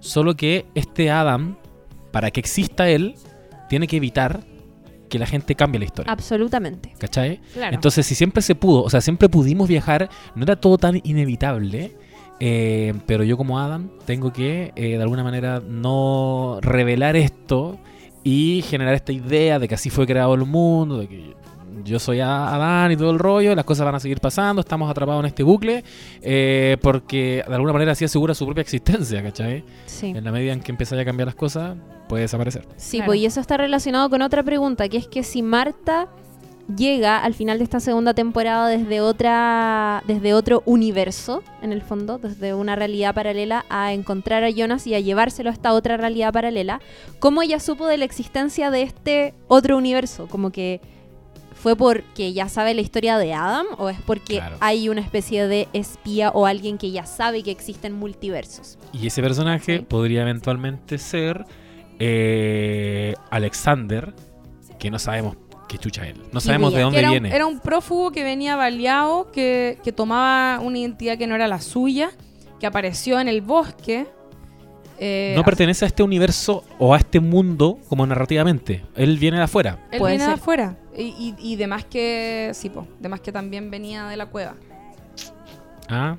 solo 0.00 0.36
que 0.36 0.66
este 0.74 1.10
Adam, 1.10 1.56
para 2.10 2.30
que 2.30 2.40
exista 2.40 2.90
él, 2.90 3.14
tiene 3.70 3.86
que 3.86 3.96
evitar 3.96 4.40
que 5.08 5.18
la 5.18 5.26
gente 5.26 5.54
cambie 5.54 5.78
la 5.78 5.86
historia. 5.86 6.12
absolutamente 6.12 6.94
¿Cachai? 6.98 7.40
Claro. 7.54 7.74
Entonces, 7.74 8.04
si 8.04 8.14
siempre 8.14 8.42
se 8.42 8.54
pudo, 8.54 8.82
o 8.82 8.90
sea, 8.90 9.00
siempre 9.00 9.30
pudimos 9.30 9.68
viajar, 9.68 10.10
no 10.34 10.42
era 10.42 10.56
todo 10.56 10.76
tan 10.76 11.00
inevitable. 11.02 11.96
eh, 12.40 12.92
pero 13.06 13.24
yo 13.24 13.38
como 13.38 13.58
Adam 13.58 13.90
tengo 14.04 14.32
que, 14.32 14.72
eh, 14.76 14.96
de 14.96 15.02
alguna 15.02 15.24
manera, 15.24 15.62
no 15.66 16.58
revelar 16.60 17.16
esto 17.16 17.78
y 18.24 18.62
generar 18.62 18.94
esta 18.94 19.12
idea 19.12 19.58
de 19.58 19.68
que 19.68 19.74
así 19.74 19.90
fue 19.90 20.06
creado 20.06 20.34
el 20.34 20.44
mundo, 20.44 20.98
de 20.98 21.08
que 21.08 21.34
yo 21.84 21.98
soy 21.98 22.20
Adán 22.20 22.92
y 22.92 22.96
todo 22.96 23.10
el 23.10 23.18
rollo, 23.18 23.54
las 23.54 23.64
cosas 23.64 23.84
van 23.84 23.94
a 23.96 24.00
seguir 24.00 24.20
pasando, 24.20 24.60
estamos 24.60 24.88
atrapados 24.90 25.20
en 25.20 25.26
este 25.26 25.42
bucle, 25.42 25.82
eh, 26.20 26.76
porque 26.80 27.42
de 27.46 27.54
alguna 27.54 27.72
manera 27.72 27.92
así 27.92 28.04
asegura 28.04 28.34
su 28.34 28.44
propia 28.44 28.60
existencia, 28.62 29.22
¿cachai? 29.22 29.64
sí 29.86 30.06
En 30.14 30.22
la 30.22 30.30
medida 30.30 30.52
en 30.52 30.60
que 30.60 30.70
empieza 30.70 30.98
a 30.98 31.04
cambiar 31.04 31.26
las 31.26 31.34
cosas, 31.34 31.76
puede 32.08 32.22
desaparecer. 32.22 32.66
Sí, 32.76 32.98
Claro. 32.98 33.08
pues 33.10 33.20
y 33.20 33.26
eso 33.26 33.40
está 33.40 33.56
relacionado 33.56 34.08
con 34.10 34.22
otra 34.22 34.42
pregunta, 34.42 34.88
que 34.88 34.98
es 34.98 35.08
que 35.08 35.24
si 35.24 35.42
Marta 35.42 36.08
llega 36.76 37.18
al 37.22 37.34
final 37.34 37.58
de 37.58 37.64
esta 37.64 37.80
segunda 37.80 38.14
temporada 38.14 38.68
desde 38.68 39.00
otra 39.00 40.02
desde 40.06 40.32
otro 40.34 40.62
universo, 40.64 41.42
en 41.60 41.72
el 41.72 41.82
fondo, 41.82 42.18
desde 42.18 42.54
una 42.54 42.76
realidad 42.76 43.14
paralela 43.14 43.64
a 43.68 43.92
encontrar 43.92 44.44
a 44.44 44.50
Jonas 44.50 44.86
y 44.86 44.94
a 44.94 45.00
llevárselo 45.00 45.50
a 45.50 45.52
esta 45.52 45.72
otra 45.72 45.96
realidad 45.96 46.32
paralela, 46.32 46.80
¿cómo 47.18 47.42
ella 47.42 47.58
supo 47.60 47.86
de 47.86 47.98
la 47.98 48.04
existencia 48.04 48.70
de 48.70 48.82
este 48.82 49.34
otro 49.48 49.76
universo? 49.76 50.28
Como 50.28 50.50
que 50.50 50.80
fue 51.54 51.76
porque 51.76 52.32
ya 52.32 52.48
sabe 52.48 52.74
la 52.74 52.80
historia 52.80 53.18
de 53.18 53.34
Adam 53.34 53.66
o 53.78 53.88
es 53.88 54.00
porque 54.02 54.36
Claro. 54.38 54.56
hay 54.60 54.88
una 54.88 55.00
especie 55.00 55.46
de 55.46 55.68
espía 55.72 56.30
o 56.30 56.46
alguien 56.46 56.76
que 56.78 56.90
ya 56.90 57.06
sabe 57.06 57.42
que 57.44 57.52
existen 57.52 57.92
multiversos. 57.92 58.78
Y 58.92 59.06
ese 59.06 59.22
personaje 59.22 59.78
Sí. 59.78 59.84
podría 59.88 60.22
eventualmente 60.22 60.98
ser 60.98 61.44
eh, 62.04 63.14
Alexander, 63.30 64.12
que 64.80 64.90
no 64.90 64.98
sabemos 64.98 65.36
qué 65.72 65.78
chucha 65.78 66.06
él. 66.06 66.20
No 66.32 66.40
sabemos 66.40 66.72
de 66.72 66.82
dónde 66.82 67.02
un, 67.04 67.10
viene. 67.10 67.34
era 67.34 67.46
un 67.46 67.58
prófugo 67.58 68.10
que 68.12 68.22
venía 68.22 68.54
baleado, 68.56 69.30
que, 69.32 69.78
que 69.82 69.90
tomaba 69.92 70.60
una 70.60 70.78
identidad 70.78 71.16
que 71.18 71.26
no 71.26 71.34
era 71.34 71.48
la 71.48 71.60
suya, 71.60 72.10
que 72.60 72.66
apareció 72.66 73.18
en 73.18 73.28
el 73.28 73.40
bosque. 73.40 74.06
eh, 74.98 75.32
no 75.34 75.42
pertenece 75.44 75.84
a 75.84 75.88
este 75.88 76.02
universo 76.02 76.62
o 76.78 76.94
a 76.94 76.98
este 76.98 77.18
mundo 77.20 77.78
como 77.88 78.06
narrativamente. 78.06 78.84
Él 78.94 79.18
viene 79.18 79.38
de 79.38 79.44
afuera. 79.44 79.78
Él 79.90 79.98
Puede 79.98 80.12
viene 80.12 80.26
de 80.26 80.32
afuera. 80.34 80.76
Y, 80.96 81.02
y, 81.02 81.34
y 81.38 81.56
demás 81.56 81.84
que. 81.86 82.50
Sí, 82.54 82.68
po. 82.68 82.86
Demás 83.00 83.20
que 83.20 83.32
también 83.32 83.70
venía 83.70 84.04
de 84.06 84.16
la 84.16 84.26
cueva. 84.26 84.54
Ah, 85.88 86.16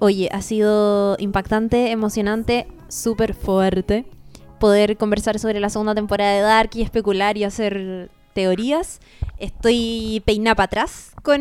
Oye, 0.00 0.28
ha 0.32 0.42
sido 0.42 1.16
impactante, 1.18 1.90
emocionante, 1.90 2.66
súper 2.88 3.34
fuerte 3.34 4.06
poder 4.60 4.96
conversar 4.96 5.38
sobre 5.38 5.60
la 5.60 5.70
segunda 5.70 5.94
temporada 5.94 6.32
de 6.32 6.40
Dark 6.40 6.70
y 6.74 6.82
especular 6.82 7.36
y 7.36 7.44
hacer 7.44 8.10
teorías. 8.38 9.00
Estoy 9.40 10.22
peinada 10.24 10.54
para 10.54 10.66
atrás 10.66 11.10
con 11.24 11.40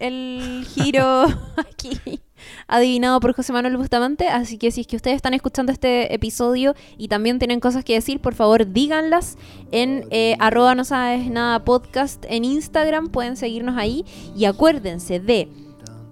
el 0.00 0.64
giro 0.72 1.24
aquí 1.56 2.20
adivinado 2.68 3.18
por 3.18 3.34
José 3.34 3.52
Manuel 3.52 3.76
Bustamante, 3.76 4.28
así 4.28 4.56
que 4.56 4.70
si 4.70 4.82
es 4.82 4.86
que 4.86 4.94
ustedes 4.94 5.16
están 5.16 5.34
escuchando 5.34 5.72
este 5.72 6.14
episodio 6.14 6.76
y 6.96 7.08
también 7.08 7.40
tienen 7.40 7.58
cosas 7.58 7.84
que 7.84 7.94
decir, 7.94 8.20
por 8.20 8.36
favor 8.36 8.72
díganlas 8.72 9.38
en 9.72 10.06
eh, 10.12 10.36
arroba 10.38 10.76
no 10.76 10.84
sabes 10.84 11.28
nada 11.28 11.64
podcast 11.64 12.24
en 12.28 12.44
Instagram, 12.44 13.08
pueden 13.08 13.36
seguirnos 13.36 13.76
ahí. 13.76 14.04
Y 14.36 14.44
acuérdense 14.44 15.18
de 15.18 15.48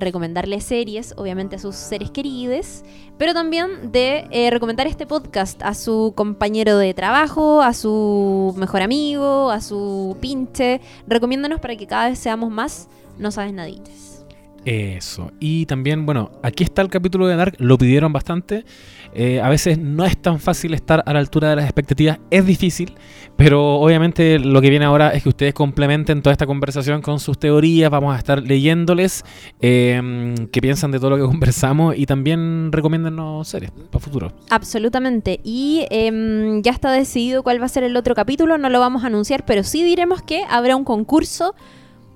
recomendarle 0.01 0.61
series, 0.61 1.15
obviamente 1.17 1.57
a 1.57 1.59
sus 1.61 1.77
seres 1.77 2.11
queridos, 2.11 2.83
pero 3.19 3.35
también 3.35 3.93
de 3.93 4.27
eh, 4.31 4.51
recomendar 4.51 4.87
este 4.87 5.07
podcast 5.07 5.63
a 5.63 5.75
su 5.75 6.13
compañero 6.17 6.79
de 6.79 6.95
trabajo, 6.95 7.63
a 7.63 7.75
su 7.75 8.55
mejor 8.57 8.83
amigo, 8.83 9.51
a 9.51 9.61
su 9.61 10.17
pinche. 10.21 10.81
Recomiéndanos 11.07 11.61
para 11.61 11.77
que 11.77 11.87
cada 11.87 12.09
vez 12.09 12.19
seamos 12.19 12.51
más 12.51 12.89
no 13.19 13.31
sabes 13.31 13.53
nadites. 13.53 14.25
Eso. 14.65 15.33
Y 15.41 15.67
también, 15.67 16.05
bueno, 16.05 16.31
aquí 16.43 16.65
está 16.65 16.83
el 16.83 16.89
capítulo 16.89 17.27
de 17.27 17.37
Dark, 17.37 17.55
lo 17.59 17.79
pidieron 17.79 18.13
bastante. 18.13 18.65
Eh, 19.13 19.41
a 19.41 19.49
veces 19.49 19.79
no 19.79 20.05
es 20.05 20.17
tan 20.17 20.39
fácil 20.39 20.75
estar 20.75 21.03
a 21.07 21.13
la 21.13 21.19
altura 21.19 21.51
de 21.51 21.57
las 21.57 21.65
expectativas, 21.65 22.19
es 22.31 22.47
difícil, 22.47 22.95
pero 23.37 23.77
obviamente 23.77 24.39
lo 24.39 24.61
que 24.61 24.71
viene 24.71 24.85
ahora 24.85 25.11
es 25.11 25.23
que 25.23 25.29
ustedes 25.29 25.55
complementen 25.55 26.23
toda 26.23 26.33
esta 26.33 26.47
conversación 26.47 27.03
con 27.03 27.19
sus 27.19 27.39
teorías, 27.39 27.91
vamos 27.91 28.15
a 28.15 28.19
estar 28.19 28.43
leyéndoles 28.43 29.25
eh, 29.61 30.35
qué 30.53 30.61
piensan 30.61 30.91
de 30.91 30.99
todo 30.99 31.11
lo 31.11 31.17
que 31.17 31.23
conversamos 31.31 31.97
y 31.97 32.07
también 32.07 32.71
recomiéndennos 32.73 33.49
series 33.49 33.71
para 33.71 34.01
futuro. 34.01 34.33
Absolutamente. 34.51 35.41
Y 35.43 35.87
em, 35.91 36.63
ya 36.63 36.73
está 36.73 36.93
decidido 36.93 37.43
cuál 37.43 37.61
va 37.61 37.67
a 37.67 37.69
ser 37.69 37.85
el 37.85 37.97
otro 37.97 38.15
capítulo, 38.15 38.59
no 38.59 38.69
lo 38.69 38.81
vamos 38.81 39.05
a 39.05 39.07
anunciar, 39.07 39.45
pero 39.45 39.63
sí 39.63 39.83
diremos 39.85 40.23
que 40.23 40.45
habrá 40.49 40.77
un 40.77 40.85
concurso 40.85 41.55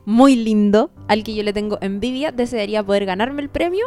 muy 0.04 0.36
lindo 0.36 0.90
al 1.08 1.22
que 1.24 1.34
yo 1.34 1.42
le 1.42 1.52
tengo 1.52 1.78
envidia. 1.80 2.32
Desearía 2.32 2.82
poder 2.82 3.06
ganarme 3.06 3.42
el 3.42 3.48
premio 3.48 3.86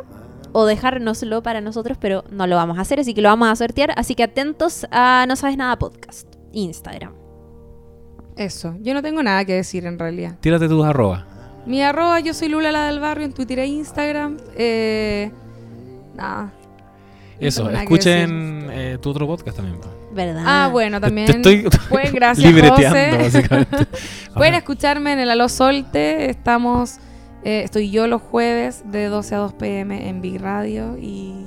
o 0.58 0.66
dejárnoslo 0.66 1.44
para 1.44 1.60
nosotros, 1.60 1.98
pero 2.00 2.24
no 2.32 2.48
lo 2.48 2.56
vamos 2.56 2.78
a 2.78 2.82
hacer, 2.82 2.98
así 3.02 3.14
que 3.14 3.22
lo 3.22 3.28
vamos 3.28 3.50
a 3.50 3.58
sortear. 3.58 3.92
Así 3.98 4.16
que 4.16 4.24
atentos 4.24 4.88
a 4.90 5.26
No 5.28 5.36
Sabes 5.36 5.58
Nada 5.58 5.78
Podcast, 5.78 6.34
Instagram. 6.54 7.12
Eso. 8.38 8.74
Yo 8.80 8.94
no 8.94 9.02
tengo 9.02 9.22
nada 9.22 9.44
que 9.44 9.52
decir 9.52 9.86
en 9.86 10.00
realidad. 10.00 10.38
Tírate 10.40 10.70
tus 10.70 10.86
arroba. 10.86 11.26
Mi 11.66 11.82
arroba, 11.82 12.22
yo 12.22 12.34
soy 12.34 12.48
Lula 12.48 12.72
la 12.72 12.86
del 12.86 13.02
barrio 13.02 13.26
en 13.26 13.34
Twitter 13.34 13.60
e 13.60 13.66
Instagram. 13.66 14.38
Eh, 14.56 15.30
nada. 16.16 16.54
Eso, 17.38 17.70
escuchen 17.70 18.70
eh, 18.72 18.98
tu 19.02 19.10
otro 19.10 19.28
podcast 19.28 19.58
también. 19.58 19.78
¿Verdad? 20.14 20.44
Ah, 20.48 20.70
bueno, 20.72 21.02
también. 21.02 21.28
Te 21.28 21.36
estoy 21.36 21.68
Pueden, 21.90 22.14
gracias, 22.16 22.48
libreteando, 22.50 23.18
José. 23.18 23.18
básicamente. 23.18 23.88
Pueden 24.34 24.54
escucharme 24.54 25.12
en 25.12 25.20
el 25.20 25.32
Aló 25.32 25.50
Solte. 25.50 26.30
Estamos, 26.30 26.96
eh, 27.46 27.62
estoy 27.64 27.90
yo 27.92 28.08
los 28.08 28.22
jueves 28.22 28.84
de 28.92 29.06
12 29.06 29.36
a 29.36 29.38
2 29.38 29.54
pm 29.54 30.10
en 30.10 30.22
Big 30.22 30.42
Radio 30.42 30.98
y 31.00 31.46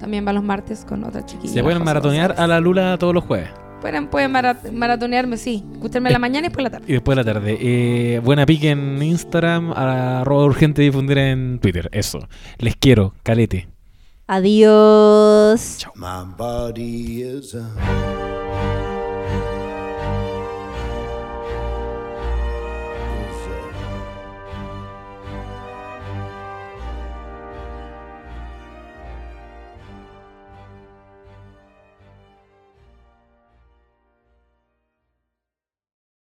también 0.00 0.26
va 0.26 0.32
los 0.32 0.42
martes 0.42 0.84
con 0.84 1.04
otra 1.04 1.24
chiquilla. 1.24 1.52
Se 1.54 1.62
pueden 1.62 1.84
maratonear 1.84 2.34
a 2.38 2.46
la 2.48 2.58
Lula 2.60 2.96
todos 2.98 3.14
los 3.14 3.22
jueves. 3.24 3.48
Pueden, 3.80 4.08
pueden 4.08 4.32
mara- 4.32 4.58
maratonearme, 4.72 5.36
sí. 5.36 5.62
Escucharme 5.74 6.08
en 6.08 6.14
la 6.14 6.18
mañana 6.18 6.46
y 6.46 6.50
por 6.50 6.62
la 6.62 6.70
tarde. 6.70 6.86
Y 6.88 6.92
después 6.94 7.16
de 7.16 7.22
la 7.24 7.32
tarde. 7.32 7.56
Eh, 7.60 8.20
buena 8.24 8.44
pique 8.46 8.70
en 8.70 9.00
Instagram, 9.02 9.70
arroba 9.72 10.44
urgente 10.44 10.82
difundir 10.82 11.18
en 11.18 11.58
Twitter. 11.60 11.88
Eso. 11.92 12.26
Les 12.58 12.74
quiero, 12.74 13.14
calete. 13.22 13.68
Adiós. 14.26 15.86
My 15.94 16.24
body 16.36 17.22
is 17.22 17.54
a 17.54 17.68